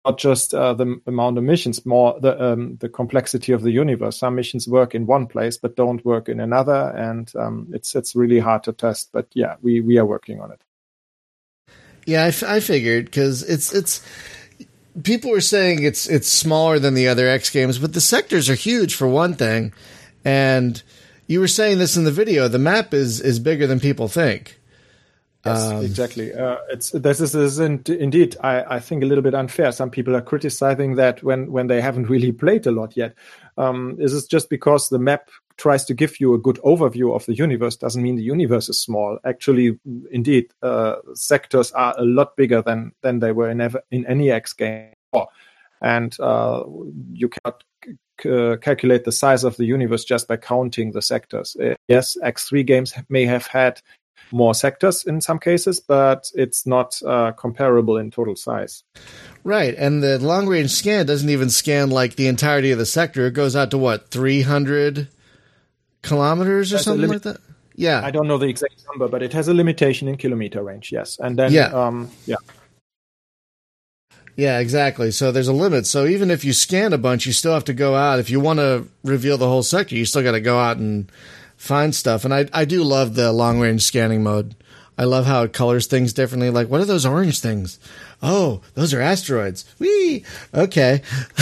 not 0.04 0.18
just 0.18 0.54
uh, 0.54 0.72
the 0.74 1.00
amount 1.06 1.38
of 1.38 1.44
missions, 1.44 1.84
more 1.84 2.18
the 2.20 2.52
um, 2.52 2.76
the 2.80 2.88
complexity 2.88 3.52
of 3.52 3.62
the 3.62 3.70
universe. 3.70 4.18
Some 4.18 4.34
missions 4.34 4.66
work 4.66 4.94
in 4.94 5.06
one 5.06 5.26
place 5.26 5.58
but 5.58 5.76
don't 5.76 6.04
work 6.04 6.28
in 6.28 6.40
another, 6.40 6.92
and 6.96 7.30
um, 7.36 7.68
it's 7.72 7.94
it's 7.94 8.16
really 8.16 8.38
hard 8.38 8.62
to 8.64 8.72
test. 8.72 9.10
But 9.12 9.28
yeah, 9.34 9.56
we 9.62 9.80
we 9.80 9.98
are 9.98 10.06
working 10.06 10.40
on 10.40 10.52
it. 10.52 10.62
Yeah, 12.06 12.24
I, 12.24 12.28
f- 12.28 12.42
I 12.42 12.60
figured 12.60 13.04
because 13.06 13.42
it's 13.42 13.72
it's 13.74 14.02
people 15.02 15.30
were 15.30 15.42
saying 15.42 15.82
it's 15.82 16.08
it's 16.08 16.28
smaller 16.28 16.78
than 16.78 16.94
the 16.94 17.08
other 17.08 17.28
X 17.28 17.50
games, 17.50 17.78
but 17.78 17.92
the 17.92 18.00
sectors 18.00 18.48
are 18.48 18.54
huge 18.54 18.94
for 18.94 19.06
one 19.06 19.34
thing, 19.34 19.74
and 20.24 20.82
you 21.30 21.38
were 21.38 21.48
saying 21.48 21.78
this 21.78 21.96
in 21.96 22.02
the 22.02 22.10
video. 22.10 22.48
The 22.48 22.58
map 22.58 22.92
is 22.92 23.20
is 23.20 23.38
bigger 23.38 23.66
than 23.68 23.78
people 23.78 24.08
think. 24.08 24.60
Yes, 25.46 25.62
um, 25.62 25.84
exactly. 25.84 26.34
Uh, 26.34 26.56
it's 26.70 26.90
this 26.90 27.20
is, 27.20 27.34
is 27.36 27.60
indeed, 27.60 28.36
I, 28.42 28.76
I 28.76 28.80
think, 28.80 29.04
a 29.04 29.06
little 29.06 29.22
bit 29.22 29.34
unfair. 29.34 29.70
Some 29.70 29.90
people 29.90 30.16
are 30.16 30.20
criticizing 30.20 30.96
that 30.96 31.22
when 31.22 31.52
when 31.52 31.68
they 31.68 31.80
haven't 31.80 32.10
really 32.14 32.32
played 32.32 32.66
a 32.66 32.72
lot 32.72 32.96
yet. 32.96 33.14
Um, 33.56 33.94
this 33.96 34.12
is 34.12 34.26
just 34.26 34.50
because 34.50 34.88
the 34.88 34.98
map 34.98 35.30
tries 35.56 35.84
to 35.84 35.94
give 35.94 36.18
you 36.18 36.34
a 36.34 36.38
good 36.38 36.58
overview 36.64 37.14
of 37.14 37.24
the 37.26 37.34
universe 37.34 37.76
doesn't 37.76 38.02
mean 38.02 38.16
the 38.16 38.22
universe 38.22 38.68
is 38.68 38.82
small. 38.82 39.18
Actually, 39.24 39.78
indeed, 40.10 40.52
uh, 40.62 40.96
sectors 41.14 41.70
are 41.72 41.94
a 41.96 42.04
lot 42.04 42.36
bigger 42.36 42.60
than 42.60 42.90
than 43.02 43.20
they 43.20 43.30
were 43.30 43.48
in 43.48 43.60
ever, 43.60 43.80
in 43.92 44.04
any 44.06 44.32
X 44.32 44.52
game. 44.52 44.92
And 45.80 46.14
uh, 46.20 46.64
you 47.12 47.30
cannot 47.30 47.64
uh, 48.26 48.56
calculate 48.56 49.04
the 49.04 49.12
size 49.12 49.44
of 49.44 49.56
the 49.56 49.64
universe 49.64 50.04
just 50.04 50.28
by 50.28 50.36
counting 50.36 50.92
the 50.92 51.02
sectors. 51.02 51.56
Uh, 51.56 51.74
yes, 51.88 52.16
X3 52.22 52.66
games 52.66 52.94
may 53.08 53.24
have 53.26 53.46
had 53.46 53.80
more 54.32 54.54
sectors 54.54 55.04
in 55.04 55.20
some 55.20 55.38
cases, 55.38 55.80
but 55.80 56.30
it's 56.34 56.66
not 56.66 57.00
uh, 57.06 57.32
comparable 57.32 57.96
in 57.96 58.10
total 58.10 58.36
size. 58.36 58.84
Right, 59.44 59.74
and 59.76 60.02
the 60.02 60.18
long 60.18 60.46
range 60.46 60.70
scan 60.70 61.06
doesn't 61.06 61.28
even 61.28 61.50
scan 61.50 61.90
like 61.90 62.16
the 62.16 62.26
entirety 62.26 62.70
of 62.70 62.78
the 62.78 62.86
sector. 62.86 63.26
It 63.26 63.32
goes 63.32 63.56
out 63.56 63.70
to 63.72 63.78
what 63.78 64.08
three 64.10 64.42
hundred 64.42 65.08
kilometers 66.02 66.72
or 66.72 66.76
That's 66.76 66.84
something 66.84 67.08
like 67.08 67.22
that. 67.22 67.40
Yeah, 67.74 68.02
I 68.04 68.10
don't 68.10 68.28
know 68.28 68.38
the 68.38 68.48
exact 68.48 68.84
number, 68.88 69.08
but 69.08 69.22
it 69.22 69.32
has 69.32 69.48
a 69.48 69.54
limitation 69.54 70.08
in 70.08 70.16
kilometer 70.16 70.62
range. 70.62 70.92
Yes, 70.92 71.18
and 71.18 71.38
then 71.38 71.52
yeah, 71.52 71.68
um, 71.68 72.10
yeah. 72.26 72.36
Yeah, 74.40 74.58
exactly. 74.58 75.10
So 75.10 75.30
there's 75.32 75.48
a 75.48 75.52
limit. 75.52 75.86
So 75.86 76.06
even 76.06 76.30
if 76.30 76.46
you 76.46 76.54
scan 76.54 76.94
a 76.94 76.98
bunch, 76.98 77.26
you 77.26 77.32
still 77.34 77.52
have 77.52 77.66
to 77.66 77.74
go 77.74 77.94
out. 77.94 78.18
If 78.20 78.30
you 78.30 78.40
want 78.40 78.58
to 78.58 78.88
reveal 79.04 79.36
the 79.36 79.46
whole 79.46 79.62
sector, 79.62 79.94
you 79.94 80.06
still 80.06 80.22
got 80.22 80.32
to 80.32 80.40
go 80.40 80.58
out 80.58 80.78
and 80.78 81.12
find 81.58 81.94
stuff. 81.94 82.24
And 82.24 82.32
I, 82.32 82.48
I 82.50 82.64
do 82.64 82.82
love 82.82 83.16
the 83.16 83.32
long 83.32 83.60
range 83.60 83.82
scanning 83.82 84.22
mode. 84.22 84.54
I 84.96 85.04
love 85.04 85.26
how 85.26 85.42
it 85.42 85.52
colors 85.52 85.86
things 85.86 86.14
differently. 86.14 86.48
Like, 86.48 86.68
what 86.70 86.80
are 86.80 86.86
those 86.86 87.04
orange 87.04 87.40
things? 87.40 87.78
Oh, 88.22 88.62
those 88.72 88.94
are 88.94 89.02
asteroids. 89.02 89.66
Wee! 89.78 90.24
Okay. 90.54 91.02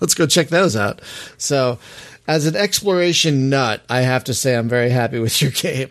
Let's 0.00 0.14
go 0.14 0.28
check 0.28 0.50
those 0.50 0.76
out. 0.76 1.02
So, 1.36 1.80
as 2.28 2.46
an 2.46 2.54
exploration 2.54 3.50
nut, 3.50 3.82
I 3.88 4.02
have 4.02 4.22
to 4.24 4.34
say 4.34 4.54
I'm 4.54 4.68
very 4.68 4.90
happy 4.90 5.18
with 5.18 5.42
your 5.42 5.50
game. 5.50 5.90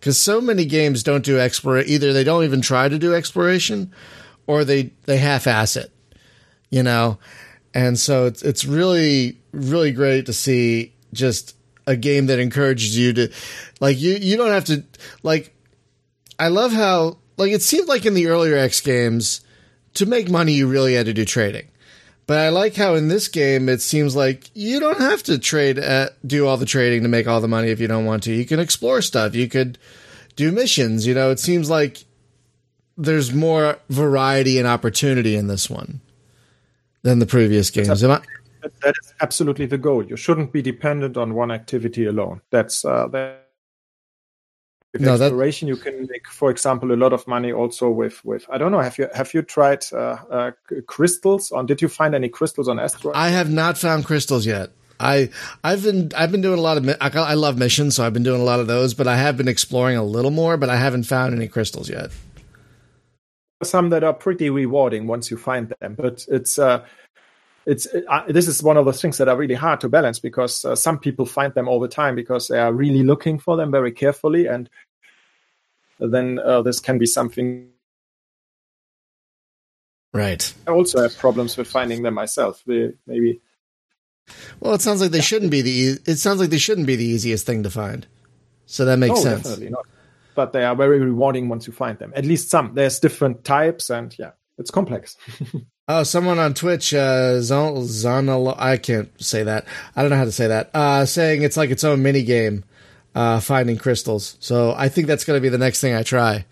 Because 0.00 0.20
so 0.20 0.40
many 0.40 0.64
games 0.64 1.04
don't 1.04 1.24
do 1.24 1.38
exploration. 1.38 1.92
Either 1.92 2.12
they 2.12 2.24
don't 2.24 2.42
even 2.42 2.60
try 2.60 2.88
to 2.88 2.98
do 2.98 3.14
exploration, 3.14 3.92
or 4.48 4.64
they 4.64 4.90
they 5.04 5.18
half-ass 5.18 5.76
it, 5.76 5.92
you 6.70 6.82
know. 6.82 7.18
And 7.72 7.96
so 7.96 8.26
it's 8.26 8.42
it's 8.42 8.64
really 8.64 9.38
really 9.52 9.92
great 9.92 10.26
to 10.26 10.32
see 10.32 10.94
just 11.12 11.54
a 11.86 11.94
game 11.94 12.26
that 12.26 12.40
encourages 12.40 12.98
you 12.98 13.12
to 13.12 13.32
like 13.80 14.00
you 14.00 14.14
you 14.14 14.36
don't 14.36 14.50
have 14.50 14.64
to 14.64 14.82
like 15.22 15.54
I 16.38 16.48
love 16.48 16.72
how 16.72 17.18
like 17.36 17.52
it 17.52 17.62
seemed 17.62 17.86
like 17.86 18.04
in 18.04 18.14
the 18.14 18.26
earlier 18.26 18.56
X 18.56 18.80
games 18.80 19.42
to 19.94 20.06
make 20.06 20.28
money 20.30 20.54
you 20.54 20.66
really 20.66 20.94
had 20.94 21.06
to 21.06 21.14
do 21.14 21.24
trading. 21.24 21.68
But 22.26 22.40
I 22.40 22.48
like 22.50 22.74
how 22.74 22.94
in 22.94 23.08
this 23.08 23.28
game 23.28 23.68
it 23.68 23.80
seems 23.80 24.14
like 24.14 24.50
you 24.54 24.80
don't 24.80 24.98
have 25.00 25.22
to 25.24 25.38
trade 25.38 25.78
at, 25.78 26.14
do 26.26 26.46
all 26.46 26.58
the 26.58 26.66
trading 26.66 27.02
to 27.02 27.08
make 27.08 27.26
all 27.26 27.40
the 27.40 27.48
money 27.48 27.68
if 27.68 27.80
you 27.80 27.88
don't 27.88 28.04
want 28.04 28.22
to. 28.24 28.34
You 28.34 28.44
can 28.44 28.60
explore 28.60 29.00
stuff. 29.00 29.34
You 29.34 29.48
could 29.48 29.78
do 30.36 30.52
missions, 30.52 31.06
you 31.06 31.14
know. 31.14 31.30
It 31.30 31.40
seems 31.40 31.70
like 31.70 32.04
there's 32.98 33.32
more 33.32 33.78
variety 33.88 34.58
and 34.58 34.66
opportunity 34.66 35.36
in 35.36 35.46
this 35.46 35.70
one 35.70 36.00
than 37.02 37.20
the 37.20 37.26
previous 37.26 37.70
games. 37.70 38.02
Am 38.02 38.10
I? 38.10 38.20
That 38.82 38.94
is 39.00 39.14
absolutely 39.20 39.66
the 39.66 39.78
goal. 39.78 40.04
You 40.04 40.16
shouldn't 40.16 40.52
be 40.52 40.60
dependent 40.60 41.16
on 41.16 41.34
one 41.34 41.52
activity 41.52 42.04
alone. 42.04 42.42
That's 42.50 42.84
uh, 42.84 43.06
that. 43.08 43.44
With 44.92 45.02
no, 45.02 45.14
exploration, 45.14 45.68
that... 45.68 45.76
you 45.76 45.82
can 45.82 46.08
make, 46.10 46.26
for 46.26 46.50
example, 46.50 46.92
a 46.92 46.96
lot 46.96 47.12
of 47.12 47.26
money 47.28 47.52
also 47.52 47.88
with 47.88 48.22
with. 48.24 48.46
I 48.50 48.58
don't 48.58 48.72
know. 48.72 48.80
Have 48.80 48.98
you 48.98 49.08
have 49.14 49.32
you 49.32 49.42
tried 49.42 49.84
uh, 49.92 50.16
uh, 50.30 50.50
crystals? 50.86 51.52
On 51.52 51.66
did 51.66 51.80
you 51.80 51.88
find 51.88 52.14
any 52.14 52.28
crystals 52.28 52.68
on 52.68 52.80
asteroids? 52.80 53.16
I 53.16 53.28
have 53.28 53.50
not 53.50 53.78
found 53.78 54.06
crystals 54.06 54.44
yet. 54.44 54.70
I 54.98 55.28
I've 55.62 55.84
been 55.84 56.10
I've 56.16 56.32
been 56.32 56.40
doing 56.40 56.58
a 56.58 56.62
lot 56.62 56.78
of 56.78 56.88
I, 57.00 57.10
I 57.14 57.34
love 57.34 57.58
missions, 57.58 57.94
so 57.94 58.04
I've 58.04 58.14
been 58.14 58.24
doing 58.24 58.40
a 58.40 58.44
lot 58.44 58.60
of 58.60 58.66
those. 58.66 58.94
But 58.94 59.06
I 59.06 59.16
have 59.16 59.36
been 59.36 59.46
exploring 59.46 59.96
a 59.96 60.02
little 60.02 60.32
more, 60.32 60.56
but 60.56 60.68
I 60.68 60.76
haven't 60.76 61.04
found 61.04 61.34
any 61.34 61.48
crystals 61.48 61.88
yet 61.88 62.10
some 63.62 63.90
that 63.90 64.04
are 64.04 64.14
pretty 64.14 64.50
rewarding 64.50 65.06
once 65.06 65.30
you 65.30 65.36
find 65.36 65.74
them, 65.80 65.94
but 65.94 66.24
it's 66.28 66.58
uh, 66.58 66.84
it's 67.66 67.86
uh, 67.86 68.24
this 68.28 68.48
is 68.48 68.62
one 68.62 68.76
of 68.76 68.84
those 68.84 69.02
things 69.02 69.18
that 69.18 69.28
are 69.28 69.36
really 69.36 69.54
hard 69.54 69.80
to 69.80 69.88
balance 69.88 70.18
because 70.18 70.64
uh, 70.64 70.74
some 70.74 70.98
people 70.98 71.26
find 71.26 71.52
them 71.54 71.68
all 71.68 71.80
the 71.80 71.88
time 71.88 72.14
because 72.14 72.48
they 72.48 72.58
are 72.58 72.72
really 72.72 73.02
looking 73.02 73.38
for 73.38 73.56
them 73.56 73.70
very 73.70 73.92
carefully, 73.92 74.46
and 74.46 74.70
then 75.98 76.38
uh, 76.38 76.62
this 76.62 76.80
can 76.80 76.98
be 76.98 77.06
something. 77.06 77.68
Right. 80.14 80.52
I 80.66 80.70
also 80.70 81.02
have 81.02 81.16
problems 81.18 81.56
with 81.56 81.68
finding 81.68 82.02
them 82.02 82.14
myself. 82.14 82.62
Maybe. 82.66 83.40
Well, 84.60 84.74
it 84.74 84.80
sounds 84.80 85.00
like 85.00 85.10
they 85.10 85.20
shouldn't 85.20 85.50
be 85.50 85.62
the. 85.62 85.98
It 86.06 86.16
sounds 86.16 86.40
like 86.40 86.50
they 86.50 86.58
shouldn't 86.58 86.86
be 86.86 86.96
the 86.96 87.04
easiest 87.04 87.44
thing 87.44 87.62
to 87.64 87.70
find. 87.70 88.06
So 88.66 88.84
that 88.84 88.98
makes 88.98 89.18
oh, 89.18 89.22
sense. 89.22 89.42
Definitely 89.42 89.70
not. 89.70 89.86
But 90.38 90.52
they 90.52 90.62
are 90.62 90.76
very 90.76 91.00
rewarding 91.00 91.48
once 91.48 91.66
you 91.66 91.72
find 91.72 91.98
them. 91.98 92.12
At 92.14 92.24
least 92.24 92.48
some. 92.48 92.72
There's 92.72 93.00
different 93.00 93.42
types, 93.42 93.90
and 93.90 94.16
yeah, 94.16 94.30
it's 94.56 94.70
complex. 94.70 95.16
oh, 95.88 96.04
someone 96.04 96.38
on 96.38 96.54
Twitch, 96.54 96.94
uh, 96.94 97.40
Zon, 97.40 98.54
I 98.56 98.76
can't 98.76 99.10
say 99.20 99.42
that. 99.42 99.66
I 99.96 100.02
don't 100.02 100.12
know 100.12 100.16
how 100.16 100.26
to 100.26 100.30
say 100.30 100.46
that. 100.46 100.70
Uh, 100.72 101.06
saying 101.06 101.42
it's 101.42 101.56
like 101.56 101.70
its 101.70 101.82
own 101.82 102.04
mini 102.04 102.22
game, 102.22 102.62
uh, 103.16 103.40
finding 103.40 103.78
crystals. 103.78 104.36
So 104.38 104.72
I 104.78 104.88
think 104.88 105.08
that's 105.08 105.24
going 105.24 105.38
to 105.38 105.42
be 105.42 105.48
the 105.48 105.58
next 105.58 105.80
thing 105.80 105.92
I 105.92 106.04
try. 106.04 106.44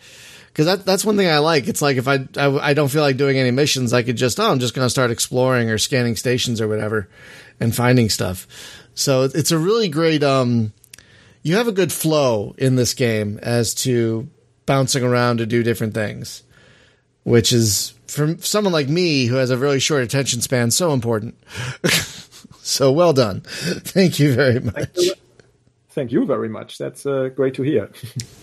Because 0.48 0.66
that, 0.66 0.84
that's 0.84 1.04
one 1.04 1.16
thing 1.16 1.28
I 1.28 1.38
like. 1.38 1.68
It's 1.68 1.80
like 1.80 1.96
if 1.96 2.08
I, 2.08 2.26
I, 2.36 2.70
I 2.70 2.74
don't 2.74 2.88
feel 2.88 3.02
like 3.02 3.16
doing 3.16 3.38
any 3.38 3.52
missions, 3.52 3.92
I 3.92 4.02
could 4.02 4.16
just 4.16 4.40
oh 4.40 4.50
I'm 4.50 4.58
just 4.58 4.74
going 4.74 4.84
to 4.84 4.90
start 4.90 5.12
exploring 5.12 5.70
or 5.70 5.78
scanning 5.78 6.16
stations 6.16 6.60
or 6.60 6.66
whatever, 6.66 7.08
and 7.60 7.72
finding 7.72 8.08
stuff. 8.08 8.48
So 8.94 9.30
it's 9.32 9.52
a 9.52 9.58
really 9.58 9.88
great 9.88 10.24
um, 10.24 10.72
you 11.46 11.54
have 11.54 11.68
a 11.68 11.72
good 11.72 11.92
flow 11.92 12.56
in 12.58 12.74
this 12.74 12.92
game 12.92 13.38
as 13.40 13.72
to 13.72 14.28
bouncing 14.66 15.04
around 15.04 15.38
to 15.38 15.46
do 15.46 15.62
different 15.62 15.94
things, 15.94 16.42
which 17.22 17.52
is 17.52 17.94
for 18.08 18.36
someone 18.38 18.72
like 18.72 18.88
me 18.88 19.26
who 19.26 19.36
has 19.36 19.50
a 19.50 19.56
really 19.56 19.78
short 19.78 20.02
attention 20.02 20.40
span 20.40 20.72
so 20.72 20.92
important. 20.92 21.36
so 22.62 22.90
well 22.90 23.12
done. 23.12 23.40
Thank 23.46 24.18
you 24.18 24.34
very 24.34 24.58
much. 24.58 24.98
Thank 25.90 26.10
you, 26.10 26.26
very 26.26 26.48
much. 26.48 26.78
That's 26.78 27.06
uh, 27.06 27.30
great 27.34 27.54
to 27.54 27.62
hear. 27.62 27.90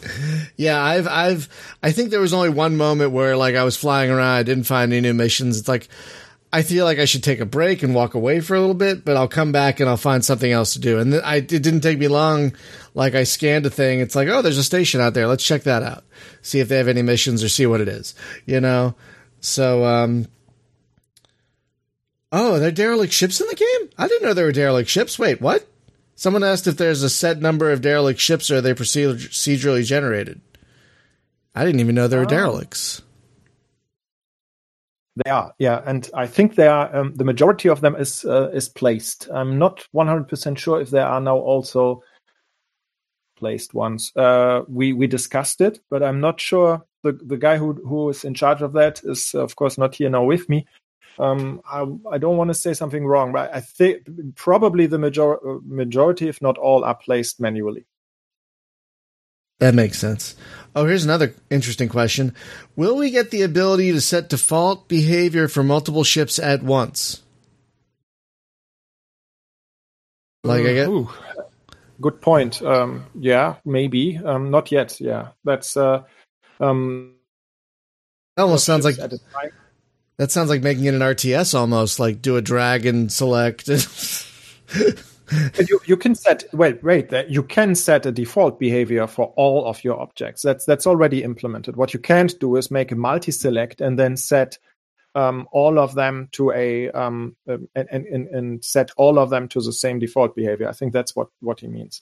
yeah, 0.55 0.81
I've 0.81 1.07
I've 1.07 1.49
I 1.83 1.91
think 1.91 2.09
there 2.09 2.21
was 2.21 2.33
only 2.33 2.49
one 2.49 2.77
moment 2.77 3.11
where 3.11 3.35
like 3.35 3.55
I 3.55 3.65
was 3.65 3.75
flying 3.75 4.11
around, 4.11 4.37
I 4.37 4.43
didn't 4.43 4.63
find 4.63 4.93
any 4.93 5.01
new 5.01 5.13
missions. 5.13 5.59
It's 5.59 5.67
like 5.67 5.89
I 6.53 6.61
feel 6.61 6.85
like 6.85 6.99
I 6.99 7.05
should 7.05 7.23
take 7.23 7.39
a 7.39 7.47
break 7.47 7.81
and 7.81 7.95
walk 7.95 8.13
away 8.13 8.39
for 8.39 8.53
a 8.53 8.59
little 8.59 8.75
bit, 8.75 9.03
but 9.03 9.17
I'll 9.17 9.27
come 9.27 9.51
back 9.51 9.79
and 9.79 9.89
I'll 9.89 9.97
find 9.97 10.23
something 10.23 10.51
else 10.51 10.73
to 10.73 10.79
do. 10.79 10.99
And 10.99 11.15
I, 11.15 11.37
it 11.37 11.47
didn't 11.47 11.81
take 11.81 11.97
me 11.97 12.07
long. 12.07 12.53
Like 12.93 13.15
I 13.15 13.23
scanned 13.23 13.65
a 13.65 13.71
thing. 13.71 14.01
It's 14.01 14.15
like, 14.15 14.27
oh, 14.27 14.43
there's 14.43 14.59
a 14.59 14.63
station 14.63 15.01
out 15.01 15.15
there. 15.15 15.25
Let's 15.25 15.43
check 15.43 15.63
that 15.63 15.81
out. 15.81 16.03
See 16.43 16.59
if 16.59 16.69
they 16.69 16.77
have 16.77 16.87
any 16.87 17.01
missions 17.01 17.43
or 17.43 17.49
see 17.49 17.65
what 17.65 17.81
it 17.81 17.87
is, 17.87 18.13
you 18.45 18.61
know? 18.61 18.93
So, 19.39 19.83
um, 19.83 20.27
oh, 22.31 22.57
are 22.57 22.59
there 22.59 22.69
derelict 22.69 23.13
ships 23.13 23.41
in 23.41 23.47
the 23.47 23.55
game? 23.55 23.89
I 23.97 24.07
didn't 24.07 24.27
know 24.27 24.35
there 24.35 24.45
were 24.45 24.51
derelict 24.51 24.91
ships. 24.91 25.17
Wait, 25.17 25.41
what? 25.41 25.67
Someone 26.13 26.43
asked 26.43 26.67
if 26.67 26.77
there's 26.77 27.01
a 27.01 27.09
set 27.09 27.41
number 27.41 27.71
of 27.71 27.81
derelict 27.81 28.19
ships 28.19 28.51
or 28.51 28.57
are 28.57 28.61
they 28.61 28.75
procedurally 28.75 29.83
generated? 29.83 30.39
I 31.55 31.65
didn't 31.65 31.79
even 31.79 31.95
know 31.95 32.07
there 32.07 32.19
were 32.19 32.25
oh. 32.25 32.29
derelicts. 32.29 33.01
They 35.23 35.29
are, 35.29 35.53
yeah, 35.59 35.81
and 35.85 36.09
I 36.15 36.25
think 36.25 36.55
they 36.55 36.67
are. 36.67 36.95
Um, 36.95 37.13
the 37.15 37.23
majority 37.23 37.69
of 37.69 37.81
them 37.81 37.95
is 37.95 38.25
uh, 38.25 38.49
is 38.49 38.67
placed. 38.67 39.29
I'm 39.31 39.59
not 39.59 39.87
100 39.91 40.27
percent 40.27 40.57
sure 40.57 40.81
if 40.81 40.89
there 40.89 41.05
are 41.05 41.21
now 41.21 41.37
also 41.37 42.01
placed 43.37 43.75
ones. 43.75 44.11
Uh, 44.15 44.61
we 44.67 44.91
we 44.93 45.05
discussed 45.05 45.61
it, 45.61 45.79
but 45.91 46.01
I'm 46.01 46.19
not 46.19 46.41
sure. 46.41 46.83
The 47.03 47.11
the 47.11 47.37
guy 47.37 47.57
who 47.57 47.73
who 47.73 48.09
is 48.09 48.23
in 48.23 48.33
charge 48.33 48.63
of 48.63 48.73
that 48.73 49.01
is 49.03 49.35
of 49.35 49.55
course 49.55 49.77
not 49.77 49.93
here 49.93 50.09
now 50.09 50.23
with 50.23 50.49
me. 50.49 50.65
Um, 51.19 51.61
I, 51.69 51.85
I 52.11 52.17
don't 52.17 52.37
want 52.37 52.49
to 52.49 52.55
say 52.55 52.73
something 52.73 53.05
wrong, 53.05 53.31
but 53.33 53.53
I 53.53 53.59
think 53.59 54.35
probably 54.35 54.87
the 54.87 54.97
major- 54.97 55.37
majority, 55.63 56.27
if 56.27 56.41
not 56.41 56.57
all, 56.57 56.83
are 56.83 56.95
placed 56.95 57.39
manually. 57.39 57.85
That 59.59 59.75
makes 59.75 59.99
sense. 59.99 60.35
Oh, 60.75 60.85
here's 60.85 61.03
another 61.03 61.35
interesting 61.49 61.87
question. 61.87 62.33
Will 62.75 62.95
we 62.97 63.11
get 63.11 63.29
the 63.29 63.43
ability 63.43 63.91
to 63.91 64.01
set 64.01 64.29
default 64.29 64.87
behavior 64.87 65.47
for 65.47 65.63
multiple 65.63 66.03
ships 66.03 66.39
at 66.39 66.63
once? 66.63 67.21
Like 70.43 70.65
I 70.65 70.73
get 70.73 70.89
Ooh, 70.89 71.09
good 72.01 72.21
point. 72.21 72.61
Um, 72.61 73.05
yeah, 73.17 73.55
maybe. 73.63 74.17
Um, 74.17 74.51
not 74.51 74.71
yet. 74.71 74.99
Yeah, 74.99 75.29
that's 75.43 75.77
uh, 75.77 76.03
um, 76.59 77.15
that 78.35 78.43
almost 78.43 78.65
sounds 78.65 78.83
like 78.83 78.97
that 80.17 80.31
sounds 80.31 80.49
like 80.49 80.61
making 80.61 80.85
it 80.85 80.95
an 80.95 81.01
RTS 81.01 81.57
almost. 81.57 81.99
Like 81.99 82.21
do 82.21 82.35
a 82.35 82.41
drag 82.41 82.85
and 82.85 83.11
select. 83.11 83.69
you, 85.67 85.79
you 85.85 85.97
can 85.97 86.15
set 86.15 86.45
wait 86.53 86.83
wait 86.83 87.11
you 87.29 87.43
can 87.43 87.75
set 87.75 88.05
a 88.05 88.11
default 88.11 88.59
behavior 88.59 89.07
for 89.07 89.33
all 89.35 89.65
of 89.65 89.83
your 89.83 89.99
objects. 89.99 90.41
That's 90.41 90.65
that's 90.65 90.87
already 90.87 91.23
implemented. 91.23 91.75
What 91.75 91.93
you 91.93 91.99
can't 91.99 92.37
do 92.39 92.55
is 92.55 92.71
make 92.71 92.91
a 92.91 92.95
multi-select 92.95 93.81
and 93.81 93.97
then 93.97 94.17
set 94.17 94.57
um, 95.15 95.47
all 95.51 95.79
of 95.79 95.95
them 95.95 96.29
to 96.33 96.51
a 96.51 96.89
um, 96.91 97.35
um, 97.47 97.67
and, 97.75 97.87
and, 97.89 98.27
and 98.27 98.65
set 98.65 98.91
all 98.97 99.19
of 99.19 99.29
them 99.29 99.47
to 99.49 99.61
the 99.61 99.73
same 99.73 99.99
default 99.99 100.35
behavior. 100.35 100.67
I 100.67 100.73
think 100.73 100.93
that's 100.93 101.15
what 101.15 101.27
what 101.39 101.59
he 101.59 101.67
means. 101.67 102.01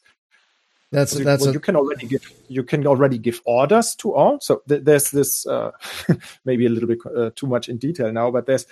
That's 0.91 1.17
you, 1.17 1.23
that's 1.23 1.41
well, 1.41 1.51
a... 1.51 1.53
you 1.53 1.59
can 1.59 1.75
already 1.75 2.07
give 2.07 2.29
you 2.47 2.63
can 2.63 2.85
already 2.85 3.17
give 3.17 3.41
orders 3.45 3.95
to 3.95 4.13
all. 4.13 4.39
So 4.41 4.61
th- 4.67 4.83
there's 4.83 5.11
this 5.11 5.45
uh, 5.45 5.71
maybe 6.45 6.65
a 6.65 6.69
little 6.69 6.87
bit 6.87 6.99
uh, 7.05 7.31
too 7.35 7.47
much 7.47 7.69
in 7.69 7.77
detail 7.77 8.11
now 8.11 8.31
but 8.31 8.45
there's 8.45 8.65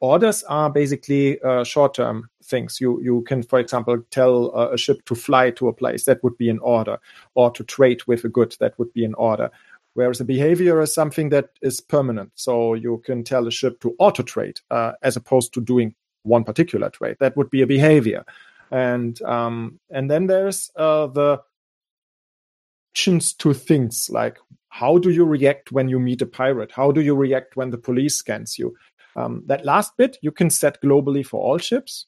orders 0.00 0.42
are 0.44 0.70
basically 0.70 1.40
uh, 1.42 1.64
short-term 1.64 2.28
things. 2.44 2.80
You 2.80 3.00
you 3.02 3.22
can, 3.22 3.42
for 3.42 3.58
example, 3.58 4.02
tell 4.10 4.56
uh, 4.56 4.70
a 4.70 4.78
ship 4.78 5.04
to 5.06 5.14
fly 5.14 5.50
to 5.52 5.68
a 5.68 5.72
place. 5.72 6.04
That 6.04 6.22
would 6.22 6.36
be 6.38 6.50
an 6.50 6.58
order, 6.60 6.98
or 7.34 7.50
to 7.52 7.64
trade 7.64 8.02
with 8.06 8.24
a 8.24 8.28
good. 8.28 8.56
That 8.60 8.78
would 8.78 8.92
be 8.92 9.04
an 9.04 9.14
order. 9.14 9.50
Whereas 9.94 10.20
a 10.20 10.24
behavior 10.24 10.80
is 10.80 10.94
something 10.94 11.30
that 11.30 11.50
is 11.60 11.80
permanent. 11.80 12.30
So 12.36 12.74
you 12.74 13.02
can 13.04 13.24
tell 13.24 13.48
a 13.48 13.50
ship 13.50 13.80
to 13.80 13.96
auto 13.98 14.22
trade 14.22 14.60
uh, 14.70 14.92
as 15.02 15.16
opposed 15.16 15.52
to 15.54 15.60
doing 15.60 15.94
one 16.22 16.44
particular 16.44 16.88
trade. 16.90 17.16
That 17.18 17.36
would 17.36 17.50
be 17.50 17.62
a 17.62 17.66
behavior. 17.66 18.24
And 18.70 19.20
um, 19.22 19.80
and 19.90 20.10
then 20.10 20.26
there's 20.26 20.70
uh, 20.76 21.08
the 21.08 21.40
actions 22.92 23.32
to 23.32 23.54
things 23.54 24.08
like 24.10 24.38
how 24.70 24.98
do 24.98 25.10
you 25.10 25.24
react 25.24 25.72
when 25.72 25.88
you 25.88 25.98
meet 25.98 26.22
a 26.22 26.26
pirate? 26.26 26.70
How 26.72 26.92
do 26.92 27.00
you 27.00 27.14
react 27.14 27.56
when 27.56 27.70
the 27.70 27.78
police 27.78 28.16
scans 28.16 28.58
you? 28.58 28.76
Um, 29.18 29.42
that 29.46 29.64
last 29.64 29.96
bit 29.96 30.16
you 30.22 30.30
can 30.30 30.50
set 30.50 30.80
globally 30.80 31.26
for 31.26 31.40
all 31.42 31.58
ships, 31.58 32.06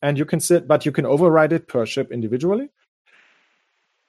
and 0.00 0.16
you 0.18 0.24
can 0.24 0.40
set, 0.40 0.68
but 0.68 0.86
you 0.86 0.92
can 0.92 1.06
override 1.06 1.52
it 1.52 1.66
per 1.66 1.86
ship 1.86 2.12
individually. 2.12 2.68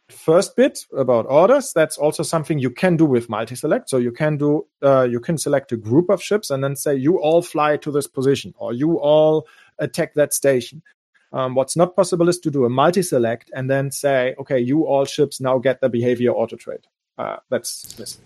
First 0.10 0.56
bit 0.56 0.86
about 0.96 1.26
orders, 1.30 1.72
that's 1.74 1.98
also 1.98 2.24
something 2.24 2.60
you 2.60 2.70
can 2.70 2.98
do 2.98 3.06
with 3.06 3.30
multi-select. 3.30 3.90
So 3.90 3.98
you 3.98 4.12
can 4.12 4.38
do, 4.38 4.68
uh, 4.84 5.08
you 5.10 5.20
can 5.20 5.38
select 5.38 5.72
a 5.72 5.78
group 5.78 6.10
of 6.10 6.22
ships 6.22 6.52
and 6.52 6.64
then 6.64 6.76
say 6.76 6.96
you 6.96 7.20
all 7.20 7.42
fly 7.42 7.78
to 7.78 7.92
this 7.92 8.08
position 8.08 8.54
or 8.58 8.74
you 8.74 9.00
all 9.00 9.48
attack 9.80 10.14
that 10.14 10.34
station. 10.34 10.84
Um, 11.32 11.56
what's 11.56 11.76
not 11.76 11.96
possible 11.96 12.30
is 12.30 12.38
to 12.40 12.52
do 12.52 12.66
a 12.66 12.70
multi-select 12.70 13.50
and 13.56 13.70
then 13.70 13.90
say, 13.92 14.36
okay, 14.40 14.60
you 14.60 14.86
all 14.86 15.06
ships 15.06 15.42
now 15.42 15.58
get 15.58 15.82
the 15.82 15.90
behavior 15.90 16.32
auto 16.32 16.58
trade. 16.58 16.86
Uh, 17.18 17.38
that's 17.50 17.94
this. 17.94 18.20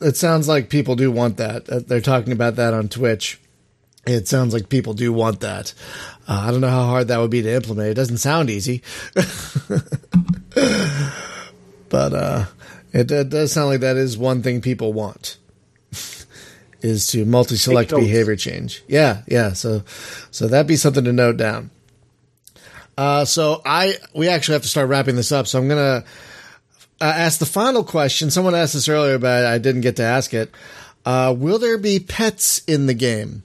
It 0.00 0.16
sounds 0.16 0.48
like 0.48 0.70
people 0.70 0.96
do 0.96 1.10
want 1.10 1.36
that. 1.36 1.68
Uh, 1.68 1.80
they're 1.86 2.00
talking 2.00 2.32
about 2.32 2.56
that 2.56 2.74
on 2.74 2.88
Twitch. 2.88 3.38
It 4.06 4.26
sounds 4.26 4.52
like 4.54 4.68
people 4.68 4.94
do 4.94 5.12
want 5.12 5.40
that. 5.40 5.74
Uh, 6.26 6.44
I 6.46 6.50
don't 6.50 6.60
know 6.60 6.68
how 6.68 6.86
hard 6.86 7.08
that 7.08 7.18
would 7.18 7.30
be 7.30 7.42
to 7.42 7.54
implement. 7.54 7.88
It 7.88 7.94
doesn't 7.94 8.18
sound 8.18 8.50
easy, 8.50 8.82
but 11.88 12.12
uh, 12.12 12.46
it, 12.92 13.10
it, 13.10 13.28
does 13.28 13.52
sound 13.52 13.68
like 13.68 13.80
that 13.80 13.96
is 13.96 14.16
one 14.16 14.42
thing 14.42 14.60
people 14.60 14.92
want 14.92 15.36
is 16.80 17.06
to 17.08 17.24
multi-select 17.24 17.90
behavior 17.90 18.36
change. 18.36 18.82
Yeah, 18.88 19.22
yeah. 19.26 19.52
So, 19.52 19.82
so 20.30 20.48
that'd 20.48 20.66
be 20.66 20.76
something 20.76 21.04
to 21.04 21.12
note 21.12 21.36
down. 21.36 21.70
Uh, 22.96 23.24
so 23.24 23.62
I 23.64 23.94
we 24.14 24.28
actually 24.28 24.54
have 24.54 24.62
to 24.62 24.68
start 24.68 24.88
wrapping 24.88 25.16
this 25.16 25.30
up. 25.30 25.46
So 25.46 25.58
I'm 25.58 25.68
gonna 25.68 26.04
uh, 27.00 27.04
ask 27.04 27.38
the 27.38 27.46
final 27.46 27.84
question. 27.84 28.30
Someone 28.30 28.54
asked 28.54 28.74
this 28.74 28.88
earlier, 28.88 29.18
but 29.18 29.46
I 29.46 29.58
didn't 29.58 29.82
get 29.82 29.96
to 29.96 30.02
ask 30.02 30.34
it. 30.34 30.50
Uh, 31.04 31.34
will 31.36 31.58
there 31.58 31.78
be 31.78 32.00
pets 32.00 32.60
in 32.66 32.86
the 32.86 32.94
game 32.94 33.42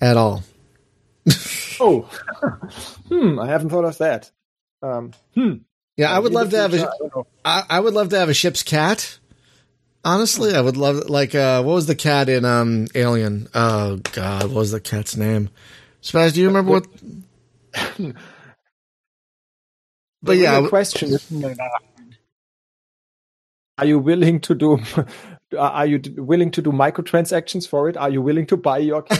at 0.00 0.16
all? 0.16 0.42
oh, 1.80 2.02
hmm. 3.08 3.38
I 3.38 3.46
haven't 3.46 3.70
thought 3.70 3.84
of 3.84 3.98
that. 3.98 4.30
Um, 4.82 5.12
hmm. 5.34 5.54
Yeah, 5.96 6.12
I 6.12 6.18
would 6.18 6.32
love 6.32 6.50
to 6.50 6.58
have 6.58 6.74
a. 6.74 6.88
I, 7.44 7.64
I 7.68 7.80
would 7.80 7.94
love 7.94 8.10
to 8.10 8.18
have 8.18 8.28
a 8.28 8.34
ship's 8.34 8.62
cat. 8.62 9.18
Honestly, 10.04 10.54
I 10.54 10.60
would 10.60 10.76
love 10.76 11.10
like 11.10 11.34
uh, 11.34 11.62
what 11.62 11.74
was 11.74 11.86
the 11.86 11.96
cat 11.96 12.28
in 12.28 12.44
um 12.44 12.86
Alien? 12.94 13.48
Oh 13.52 13.96
God, 14.12 14.44
what 14.44 14.54
was 14.54 14.70
the 14.70 14.80
cat's 14.80 15.16
name? 15.16 15.50
Spaz, 16.00 16.34
do 16.34 16.40
you 16.40 16.46
remember 16.46 16.70
what? 16.70 16.86
but 20.22 20.36
yeah, 20.36 20.68
question 20.68 21.18
are 23.78 23.86
you 23.86 23.98
willing 23.98 24.40
to 24.40 24.54
do 24.54 24.78
are 25.58 25.86
you 25.86 26.00
willing 26.16 26.50
to 26.50 26.60
do 26.60 26.70
microtransactions 26.70 27.66
for 27.66 27.88
it 27.88 27.96
are 27.96 28.10
you 28.10 28.20
willing 28.20 28.46
to 28.46 28.56
buy 28.56 28.78
your 28.78 29.04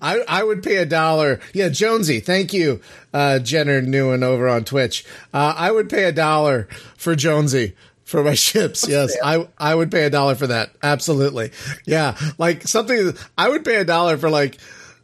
I, 0.00 0.22
I 0.28 0.44
would 0.44 0.62
pay 0.62 0.76
a 0.76 0.86
dollar. 0.86 1.40
Yeah, 1.52 1.68
Jonesy, 1.68 2.20
thank 2.20 2.52
you, 2.52 2.80
uh, 3.12 3.40
Jenner 3.40 3.82
Newen 3.82 4.22
over 4.22 4.48
on 4.48 4.64
Twitch. 4.64 5.04
Uh, 5.34 5.54
I 5.56 5.70
would 5.70 5.90
pay 5.90 6.04
a 6.04 6.12
dollar 6.12 6.68
for 6.96 7.14
Jonesy 7.14 7.74
for 8.04 8.24
my 8.24 8.34
ships. 8.46 8.88
yes, 8.88 9.16
I 9.22 9.48
I 9.58 9.74
would 9.74 9.90
pay 9.90 10.04
a 10.04 10.10
dollar 10.10 10.34
for 10.34 10.46
that. 10.46 10.70
Absolutely. 10.82 11.50
Yeah, 11.84 12.16
like 12.38 12.66
something. 12.66 13.12
I 13.36 13.48
would 13.48 13.64
pay 13.64 13.76
a 13.76 13.84
dollar 13.84 14.16
for 14.16 14.30
like 14.30 14.58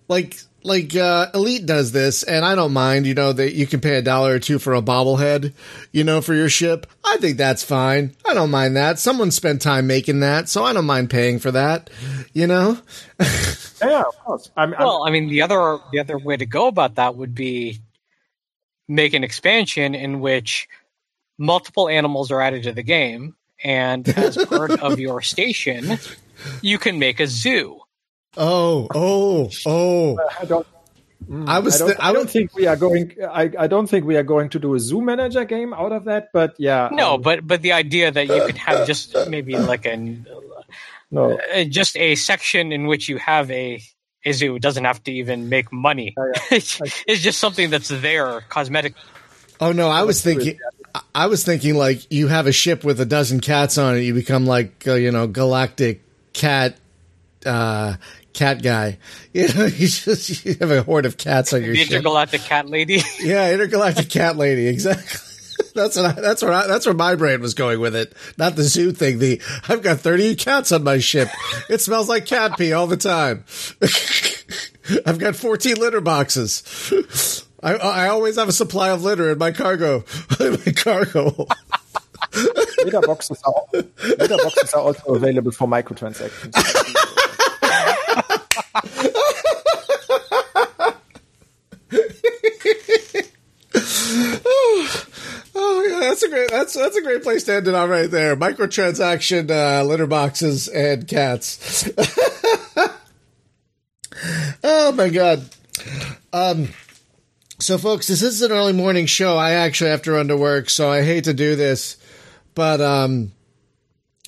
like 0.08 0.36
like 0.64 0.96
uh, 0.96 1.26
Elite 1.34 1.66
does 1.66 1.92
this, 1.92 2.22
and 2.22 2.44
I 2.44 2.54
don't 2.54 2.72
mind. 2.72 3.06
You 3.06 3.14
know 3.14 3.32
that 3.32 3.52
you 3.52 3.66
can 3.66 3.80
pay 3.80 3.96
a 3.96 4.02
dollar 4.02 4.34
or 4.34 4.38
two 4.38 4.58
for 4.58 4.74
a 4.74 4.82
bobblehead, 4.82 5.52
you 5.92 6.04
know, 6.04 6.20
for 6.20 6.34
your 6.34 6.48
ship. 6.48 6.86
I 7.04 7.18
think 7.18 7.36
that's 7.36 7.62
fine. 7.62 8.16
I 8.26 8.34
don't 8.34 8.50
mind 8.50 8.76
that. 8.76 8.98
Someone 8.98 9.30
spent 9.30 9.62
time 9.62 9.86
making 9.86 10.20
that, 10.20 10.48
so 10.48 10.64
I 10.64 10.72
don't 10.72 10.86
mind 10.86 11.10
paying 11.10 11.38
for 11.38 11.50
that. 11.50 11.90
You 12.32 12.46
know. 12.46 12.78
yeah, 13.82 14.02
of 14.02 14.18
course. 14.24 14.50
I'm, 14.56 14.72
I'm, 14.74 14.80
well, 14.80 15.06
I 15.06 15.10
mean, 15.10 15.28
the 15.28 15.42
other 15.42 15.78
the 15.92 16.00
other 16.00 16.18
way 16.18 16.36
to 16.36 16.46
go 16.46 16.66
about 16.66 16.94
that 16.96 17.14
would 17.14 17.34
be 17.34 17.80
make 18.88 19.12
an 19.12 19.22
expansion 19.22 19.94
in 19.94 20.20
which 20.20 20.66
multiple 21.38 21.88
animals 21.88 22.30
are 22.30 22.40
added 22.40 22.62
to 22.62 22.72
the 22.72 22.82
game, 22.82 23.36
and 23.62 24.08
as 24.08 24.42
part 24.46 24.70
of 24.70 24.98
your 24.98 25.20
station, 25.20 25.98
you 26.62 26.78
can 26.78 26.98
make 26.98 27.20
a 27.20 27.26
zoo 27.26 27.83
Oh, 28.36 28.88
oh, 28.94 29.50
oh! 29.66 30.18
I 30.40 30.44
don't. 30.44 30.66
Mm, 31.28 31.48
I 31.48 31.58
was. 31.60 31.80
I 31.80 31.86
don't, 31.86 32.04
I 32.04 32.12
don't, 32.12 32.28
think 32.28 32.54
we 32.54 32.66
are 32.66 32.76
going. 32.76 33.14
I, 33.22 33.50
I 33.58 33.66
don't 33.66 33.86
think 33.86 34.04
we 34.04 34.16
are 34.16 34.22
going 34.22 34.50
to 34.50 34.58
do 34.58 34.74
a 34.74 34.80
zoo 34.80 35.00
manager 35.00 35.44
game 35.44 35.72
out 35.72 35.92
of 35.92 36.04
that. 36.04 36.30
But 36.32 36.54
yeah. 36.58 36.88
No, 36.92 37.14
um, 37.14 37.22
but 37.22 37.46
but 37.46 37.62
the 37.62 37.72
idea 37.72 38.10
that 38.10 38.26
you 38.26 38.44
could 38.44 38.58
have 38.58 38.86
just 38.86 39.16
maybe 39.28 39.56
like 39.56 39.86
an 39.86 40.26
no, 41.10 41.38
uh, 41.54 41.64
just 41.64 41.96
a 41.96 42.14
section 42.16 42.72
in 42.72 42.86
which 42.86 43.08
you 43.08 43.18
have 43.18 43.50
a 43.50 43.80
a 44.24 44.32
zoo 44.32 44.58
doesn't 44.58 44.84
have 44.84 45.02
to 45.04 45.12
even 45.12 45.48
make 45.48 45.72
money. 45.72 46.14
Yeah, 46.16 46.32
yeah. 46.50 46.58
it's 47.06 47.22
just 47.22 47.38
something 47.38 47.70
that's 47.70 47.88
there, 47.88 48.40
cosmetic. 48.48 48.94
Oh 49.60 49.72
no, 49.72 49.88
I 49.88 50.02
was 50.02 50.22
thinking. 50.22 50.58
I 51.14 51.26
was 51.26 51.44
thinking 51.44 51.74
like 51.74 52.10
you 52.12 52.28
have 52.28 52.46
a 52.46 52.52
ship 52.52 52.84
with 52.84 53.00
a 53.00 53.06
dozen 53.06 53.40
cats 53.40 53.78
on 53.78 53.96
it. 53.96 54.00
You 54.00 54.14
become 54.14 54.46
like 54.46 54.86
uh, 54.86 54.94
you 54.94 55.10
know 55.10 55.26
galactic 55.26 56.02
cat 56.32 56.76
uh, 57.46 57.94
cat 58.34 58.62
guy. 58.62 58.98
You 59.32 59.48
know, 59.52 59.64
you 59.64 59.88
just 59.88 60.44
you 60.44 60.54
have 60.60 60.70
a 60.70 60.82
horde 60.84 61.06
of 61.06 61.16
cats 61.16 61.52
on 61.52 61.62
your 61.64 61.72
the 61.72 61.78
ship. 61.82 61.90
intergalactic 61.90 62.42
cat 62.42 62.68
lady. 62.68 63.00
yeah, 63.20 63.52
intergalactic 63.52 64.08
cat 64.10 64.36
lady. 64.36 64.68
Exactly. 64.74 65.20
That's 65.74 65.96
what 65.96 66.04
I, 66.06 66.12
that's 66.20 66.42
where 66.42 66.52
I, 66.52 66.66
that's 66.68 66.86
where 66.86 66.94
my 66.94 67.16
brain 67.16 67.40
was 67.40 67.54
going 67.54 67.80
with 67.80 67.96
it. 67.96 68.12
Not 68.38 68.54
the 68.54 68.62
zoo 68.62 68.92
thing. 68.92 69.18
The 69.18 69.40
I've 69.68 69.82
got 69.82 69.98
thirty 70.00 70.36
cats 70.36 70.70
on 70.70 70.84
my 70.84 70.98
ship. 70.98 71.28
It 71.68 71.80
smells 71.80 72.08
like 72.08 72.26
cat 72.26 72.56
pee 72.56 72.72
all 72.72 72.86
the 72.86 72.96
time. 72.96 73.44
I've 75.04 75.18
got 75.18 75.34
fourteen 75.34 75.76
litter 75.76 76.00
boxes. 76.00 77.44
I 77.62 77.74
I 77.74 78.08
always 78.08 78.36
have 78.36 78.48
a 78.48 78.52
supply 78.52 78.90
of 78.90 79.02
litter 79.02 79.30
in 79.32 79.38
my 79.38 79.50
cargo. 79.50 80.04
in 80.38 80.52
my 80.64 80.72
cargo. 80.72 81.46
litter 82.84 83.00
boxes 83.00 83.42
are 83.44 83.64
litter 83.72 84.36
boxes 84.36 84.74
are 84.74 84.80
also 84.82 85.14
available 85.14 85.50
for 85.52 85.66
microtransactions. 85.66 86.52
Oh, 95.54 95.86
yeah, 95.88 96.00
that's 96.00 96.22
a 96.22 96.28
great 96.28 96.50
that's 96.50 96.74
that's 96.74 96.96
a 96.96 97.02
great 97.02 97.22
place 97.22 97.44
to 97.44 97.54
end 97.54 97.68
it 97.68 97.74
on 97.74 97.88
right 97.88 98.10
there. 98.10 98.34
Microtransaction 98.36 99.50
uh, 99.50 99.84
litter 99.84 100.06
boxes 100.06 100.68
and 100.68 101.06
cats. 101.06 101.88
oh 104.64 104.92
my 104.92 105.08
god. 105.08 105.48
Um 106.32 106.68
so 107.60 107.78
folks, 107.78 108.08
this 108.08 108.22
is 108.22 108.42
an 108.42 108.50
early 108.52 108.72
morning 108.72 109.06
show. 109.06 109.36
I 109.36 109.52
actually 109.52 109.90
have 109.90 110.02
to 110.02 110.12
run 110.12 110.28
to 110.28 110.36
work, 110.36 110.68
so 110.68 110.90
I 110.90 111.02
hate 111.02 111.24
to 111.24 111.34
do 111.34 111.54
this, 111.54 111.96
but 112.54 112.80
um 112.80 113.32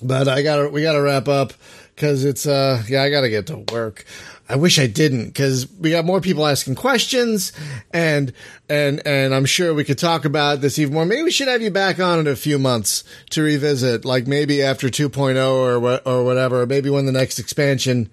but 0.03 0.29
I 0.29 0.43
got 0.43 0.57
to 0.57 0.69
we 0.69 0.83
got 0.83 0.93
to 0.93 1.03
wrap 1.03 1.27
up 1.29 1.53
cuz 1.97 2.25
it's 2.25 2.47
uh 2.47 2.83
yeah, 2.89 3.03
I 3.03 3.11
got 3.11 3.23
to 3.23 3.31
get 3.31 3.47
to 3.49 3.65
work. 3.73 4.05
I 4.49 4.57
wish 4.57 4.79
I 4.79 4.87
didn't 4.87 5.27
because 5.27 5.69
we 5.73 5.91
got 5.91 6.05
more 6.05 6.21
people 6.21 6.47
asking 6.47 6.77
questions 6.77 7.53
and 7.93 8.33
and 8.69 9.05
and 9.05 9.35
I'm 9.35 9.45
sure 9.45 9.75
we 9.75 9.83
could 9.83 9.99
talk 9.99 10.25
about 10.25 10.61
this 10.61 10.79
even 10.79 10.95
more. 10.95 11.05
Maybe 11.05 11.25
we 11.25 11.31
should 11.33 11.49
have 11.49 11.63
you 11.63 11.71
back 11.71 11.99
on 11.99 12.21
in 12.21 12.27
a 12.29 12.37
few 12.37 12.59
months 12.59 13.03
to 13.31 13.43
revisit, 13.43 14.05
like 14.05 14.27
maybe 14.27 14.63
after 14.63 14.89
2.0 14.89 15.37
or 15.53 15.81
what 15.81 16.07
or 16.07 16.25
whatever, 16.25 16.63
or 16.63 16.67
maybe 16.67 16.91
when 16.91 17.07
the 17.07 17.13
next 17.13 17.39
expansion 17.41 18.09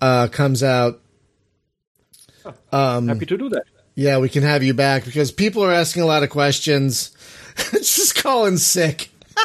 uh, 0.00 0.28
comes 0.28 0.62
out. 0.62 1.00
Um, 2.70 3.08
Happy 3.08 3.26
to 3.26 3.38
do 3.38 3.48
that. 3.50 3.64
Yeah, 3.94 4.18
we 4.18 4.28
can 4.28 4.42
have 4.42 4.62
you 4.62 4.74
back 4.74 5.04
because 5.04 5.32
people 5.32 5.64
are 5.64 5.72
asking 5.72 6.02
a 6.02 6.06
lot 6.06 6.22
of 6.22 6.30
questions. 6.30 7.16
Just 7.72 8.14
calling 8.16 8.56
sick. 8.56 9.10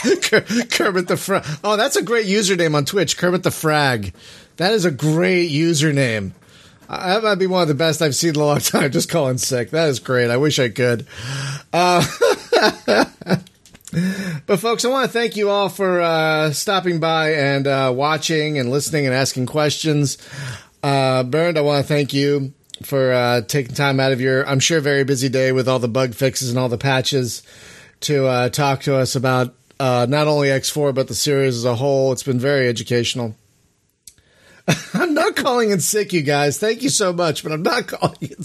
Kermit 0.00 1.08
the 1.08 1.16
Frog. 1.18 1.44
Oh, 1.62 1.76
that's 1.76 1.96
a 1.96 2.02
great 2.02 2.26
username 2.26 2.74
on 2.74 2.84
Twitch. 2.84 3.16
Kermit 3.16 3.42
the 3.42 3.50
Frag. 3.50 4.14
That 4.60 4.74
is 4.74 4.84
a 4.84 4.90
great 4.90 5.50
username. 5.50 6.32
That 6.86 7.22
might 7.22 7.36
be 7.36 7.46
one 7.46 7.62
of 7.62 7.68
the 7.68 7.74
best 7.74 8.02
I've 8.02 8.14
seen 8.14 8.34
in 8.34 8.36
a 8.36 8.44
long 8.44 8.58
time. 8.60 8.90
Just 8.92 9.08
calling 9.08 9.38
sick. 9.38 9.70
That 9.70 9.88
is 9.88 10.00
great. 10.00 10.28
I 10.28 10.36
wish 10.36 10.58
I 10.58 10.68
could. 10.68 11.06
Uh, 11.72 12.04
but 14.46 14.60
folks, 14.60 14.84
I 14.84 14.88
want 14.88 15.06
to 15.06 15.10
thank 15.10 15.38
you 15.38 15.48
all 15.48 15.70
for 15.70 16.02
uh, 16.02 16.52
stopping 16.52 17.00
by 17.00 17.32
and 17.32 17.66
uh, 17.66 17.90
watching 17.96 18.58
and 18.58 18.70
listening 18.70 19.06
and 19.06 19.14
asking 19.14 19.46
questions. 19.46 20.18
Uh, 20.82 21.22
Bernd, 21.22 21.56
I 21.56 21.62
want 21.62 21.82
to 21.82 21.88
thank 21.88 22.12
you 22.12 22.52
for 22.82 23.14
uh, 23.14 23.40
taking 23.40 23.74
time 23.74 23.98
out 23.98 24.12
of 24.12 24.20
your, 24.20 24.46
I'm 24.46 24.60
sure, 24.60 24.80
very 24.80 25.04
busy 25.04 25.30
day 25.30 25.52
with 25.52 25.70
all 25.70 25.78
the 25.78 25.88
bug 25.88 26.12
fixes 26.12 26.50
and 26.50 26.58
all 26.58 26.68
the 26.68 26.76
patches 26.76 27.42
to 28.00 28.26
uh, 28.26 28.50
talk 28.50 28.82
to 28.82 28.94
us 28.96 29.16
about 29.16 29.54
uh, 29.78 30.04
not 30.06 30.26
only 30.26 30.48
X4 30.48 30.94
but 30.94 31.08
the 31.08 31.14
series 31.14 31.56
as 31.56 31.64
a 31.64 31.76
whole. 31.76 32.12
It's 32.12 32.24
been 32.24 32.38
very 32.38 32.68
educational. 32.68 33.36
I'm 34.94 35.14
not 35.14 35.36
calling 35.36 35.70
in 35.70 35.80
sick, 35.80 36.12
you 36.12 36.22
guys. 36.22 36.58
Thank 36.58 36.82
you 36.82 36.88
so 36.88 37.12
much, 37.12 37.42
but 37.42 37.52
I'm 37.52 37.62
not 37.62 37.86
calling 37.88 38.16
in. 38.20 38.44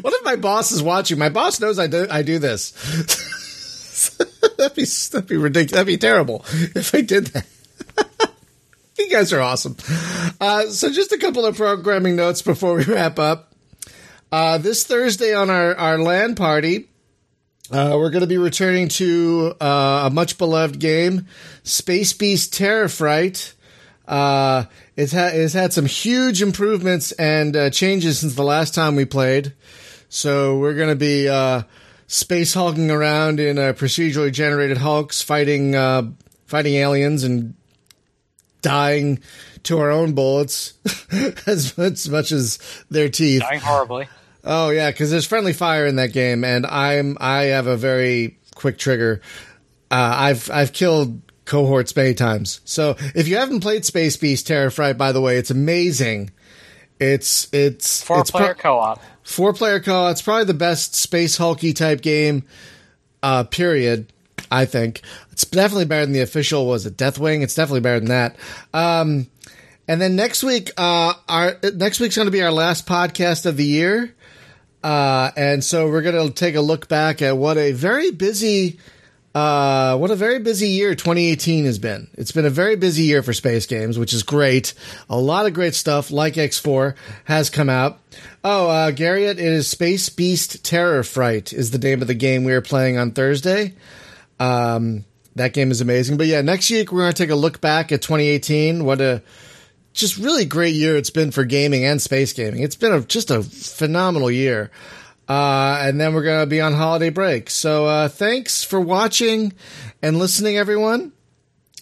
What 0.00 0.14
if 0.14 0.24
my 0.24 0.36
boss 0.36 0.72
is 0.72 0.82
watching? 0.82 1.18
My 1.18 1.28
boss 1.28 1.60
knows 1.60 1.78
I 1.78 1.86
do. 1.86 2.06
I 2.10 2.22
do 2.22 2.38
this. 2.38 2.72
that'd 4.58 4.76
be 4.76 4.84
that'd 4.84 5.28
be 5.28 5.36
ridiculous. 5.36 5.72
That'd 5.72 5.86
be 5.86 5.96
terrible 5.96 6.44
if 6.74 6.94
I 6.94 7.00
did 7.00 7.28
that. 7.28 7.46
you 8.98 9.10
guys 9.10 9.32
are 9.32 9.40
awesome. 9.40 9.76
Uh, 10.40 10.66
so, 10.66 10.90
just 10.90 11.12
a 11.12 11.18
couple 11.18 11.44
of 11.44 11.56
programming 11.56 12.16
notes 12.16 12.42
before 12.42 12.74
we 12.74 12.84
wrap 12.84 13.18
up. 13.18 13.54
Uh, 14.32 14.58
this 14.58 14.84
Thursday 14.84 15.34
on 15.34 15.50
our 15.50 15.74
our 15.74 15.98
LAN 15.98 16.34
party, 16.34 16.88
uh, 17.70 17.96
we're 17.96 18.10
going 18.10 18.20
to 18.20 18.26
be 18.26 18.38
returning 18.38 18.88
to 18.88 19.54
uh, 19.60 20.02
a 20.06 20.10
much 20.10 20.38
beloved 20.38 20.78
game, 20.78 21.26
Space 21.62 22.12
Beast 22.12 22.52
Terror 22.54 22.88
Fright. 22.88 23.54
Uh, 24.10 24.64
it's, 24.96 25.12
ha- 25.12 25.30
it's 25.32 25.54
had 25.54 25.72
some 25.72 25.86
huge 25.86 26.42
improvements 26.42 27.12
and 27.12 27.56
uh, 27.56 27.70
changes 27.70 28.18
since 28.18 28.34
the 28.34 28.42
last 28.42 28.74
time 28.74 28.96
we 28.96 29.04
played. 29.04 29.54
So 30.08 30.58
we're 30.58 30.74
going 30.74 30.88
to 30.88 30.96
be 30.96 31.28
uh, 31.28 31.62
space 32.08 32.52
hulking 32.52 32.90
around 32.90 33.38
in 33.38 33.56
uh, 33.56 33.72
procedurally 33.72 34.32
generated 34.32 34.78
hulks, 34.78 35.22
fighting 35.22 35.76
uh, 35.76 36.10
fighting 36.46 36.74
aliens 36.74 37.22
and 37.22 37.54
dying 38.62 39.20
to 39.62 39.78
our 39.78 39.92
own 39.92 40.12
bullets 40.14 40.74
as, 41.46 41.78
much, 41.78 41.92
as 41.92 42.08
much 42.08 42.32
as 42.32 42.58
their 42.90 43.08
teeth. 43.08 43.42
Dying 43.42 43.60
horribly. 43.60 44.08
Oh 44.42 44.70
yeah, 44.70 44.90
because 44.90 45.12
there's 45.12 45.26
friendly 45.26 45.52
fire 45.52 45.86
in 45.86 45.96
that 45.96 46.12
game, 46.12 46.42
and 46.42 46.66
I'm 46.66 47.16
I 47.20 47.42
have 47.44 47.68
a 47.68 47.76
very 47.76 48.38
quick 48.56 48.76
trigger. 48.76 49.20
Uh, 49.88 50.14
I've 50.16 50.50
I've 50.50 50.72
killed 50.72 51.20
cohorts 51.50 51.94
many 51.96 52.14
times. 52.14 52.60
So 52.64 52.96
if 53.14 53.26
you 53.26 53.36
haven't 53.36 53.60
played 53.60 53.84
Space 53.84 54.16
Beast 54.16 54.46
Terror 54.46 54.70
Fright, 54.70 54.96
by 54.96 55.10
the 55.10 55.20
way, 55.20 55.36
it's 55.36 55.50
amazing. 55.50 56.30
It's 57.00 57.52
it's 57.52 58.02
four 58.04 58.20
it's 58.20 58.30
player 58.30 58.54
pro- 58.54 58.78
co-op. 58.78 59.02
Four 59.24 59.52
player 59.52 59.80
co-op. 59.80 60.12
It's 60.12 60.22
probably 60.22 60.44
the 60.44 60.54
best 60.54 60.94
space 60.94 61.36
hulky 61.36 61.72
type 61.72 62.02
game. 62.02 62.44
Uh, 63.22 63.42
period. 63.44 64.12
I 64.50 64.64
think 64.64 65.02
it's 65.32 65.44
definitely 65.44 65.86
better 65.86 66.06
than 66.06 66.12
the 66.12 66.20
official. 66.20 66.66
Was 66.66 66.86
it 66.86 66.96
Deathwing? 66.96 67.42
It's 67.42 67.54
definitely 67.54 67.80
better 67.80 68.00
than 68.00 68.08
that. 68.08 68.36
Um, 68.72 69.26
and 69.88 70.00
then 70.00 70.14
next 70.14 70.44
week, 70.44 70.70
uh, 70.76 71.14
our 71.28 71.56
next 71.74 71.98
week's 71.98 72.14
going 72.16 72.26
to 72.26 72.32
be 72.32 72.42
our 72.42 72.52
last 72.52 72.86
podcast 72.86 73.44
of 73.44 73.56
the 73.56 73.66
year. 73.66 74.14
Uh, 74.84 75.30
and 75.36 75.64
so 75.64 75.88
we're 75.88 76.02
going 76.02 76.28
to 76.28 76.32
take 76.32 76.54
a 76.54 76.60
look 76.60 76.88
back 76.88 77.22
at 77.22 77.36
what 77.36 77.58
a 77.58 77.72
very 77.72 78.12
busy 78.12 78.78
uh, 79.34 79.96
what 79.96 80.10
a 80.10 80.16
very 80.16 80.40
busy 80.40 80.68
year 80.68 80.94
2018 80.94 81.64
has 81.64 81.78
been. 81.78 82.08
It's 82.14 82.32
been 82.32 82.46
a 82.46 82.50
very 82.50 82.74
busy 82.74 83.04
year 83.04 83.22
for 83.22 83.32
space 83.32 83.66
games, 83.66 83.98
which 83.98 84.12
is 84.12 84.24
great. 84.24 84.74
A 85.08 85.16
lot 85.16 85.46
of 85.46 85.54
great 85.54 85.74
stuff 85.74 86.10
like 86.10 86.34
X4 86.34 86.96
has 87.24 87.48
come 87.48 87.68
out. 87.68 88.00
Oh, 88.42 88.68
uh, 88.68 88.90
Garriott, 88.90 89.32
it 89.32 89.38
is 89.38 89.68
Space 89.68 90.08
Beast 90.08 90.64
Terror 90.64 91.04
Fright 91.04 91.52
is 91.52 91.70
the 91.70 91.78
name 91.78 92.02
of 92.02 92.08
the 92.08 92.14
game 92.14 92.42
we 92.42 92.52
are 92.52 92.60
playing 92.60 92.98
on 92.98 93.12
Thursday. 93.12 93.74
Um, 94.40 95.04
that 95.36 95.52
game 95.52 95.70
is 95.70 95.80
amazing. 95.80 96.16
But 96.16 96.26
yeah, 96.26 96.40
next 96.40 96.68
week 96.70 96.90
we're 96.90 97.02
going 97.02 97.12
to 97.12 97.22
take 97.22 97.30
a 97.30 97.36
look 97.36 97.60
back 97.60 97.92
at 97.92 98.02
2018. 98.02 98.84
What 98.84 99.00
a 99.00 99.22
just 99.92 100.16
really 100.16 100.44
great 100.44 100.74
year 100.74 100.96
it's 100.96 101.10
been 101.10 101.30
for 101.30 101.44
gaming 101.44 101.84
and 101.84 102.02
space 102.02 102.32
gaming. 102.32 102.62
It's 102.62 102.76
been 102.76 102.92
a, 102.92 103.00
just 103.00 103.30
a 103.30 103.42
phenomenal 103.42 104.30
year. 104.30 104.70
Uh, 105.30 105.78
and 105.82 106.00
then 106.00 106.12
we're 106.12 106.24
going 106.24 106.40
to 106.40 106.46
be 106.46 106.60
on 106.60 106.72
holiday 106.72 107.08
break. 107.08 107.50
So 107.50 107.86
uh, 107.86 108.08
thanks 108.08 108.64
for 108.64 108.80
watching 108.80 109.52
and 110.02 110.18
listening, 110.18 110.58
everyone. 110.58 111.12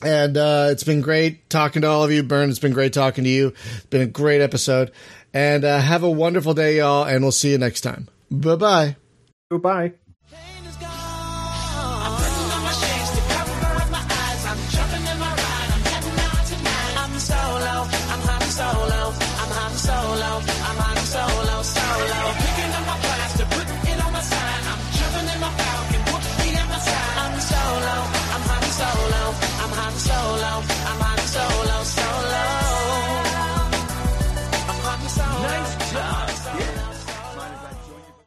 And 0.03 0.37
uh, 0.37 0.69
it's 0.71 0.85
been 0.85 1.01
great 1.01 1.49
talking 1.49 1.81
to 1.81 1.89
all 1.89 2.05
of 2.05 2.13
you. 2.13 2.23
Bernd, 2.23 2.51
it's 2.51 2.59
been 2.59 2.75
great 2.75 2.93
talking 2.93 3.25
to 3.25 3.31
you. 3.31 3.55
It's 3.77 3.87
been 3.87 4.03
a 4.03 4.07
great 4.07 4.43
episode. 4.43 4.93
And 5.33 5.65
uh, 5.65 5.81
have 5.81 6.03
a 6.03 6.11
wonderful 6.11 6.53
day, 6.53 6.77
y'all. 6.77 7.05
And 7.05 7.23
we'll 7.23 7.33
see 7.33 7.51
you 7.51 7.57
next 7.57 7.81
time. 7.81 8.09
Bye 8.31 8.57
bye. 8.57 8.97
Goodbye. 9.51 9.95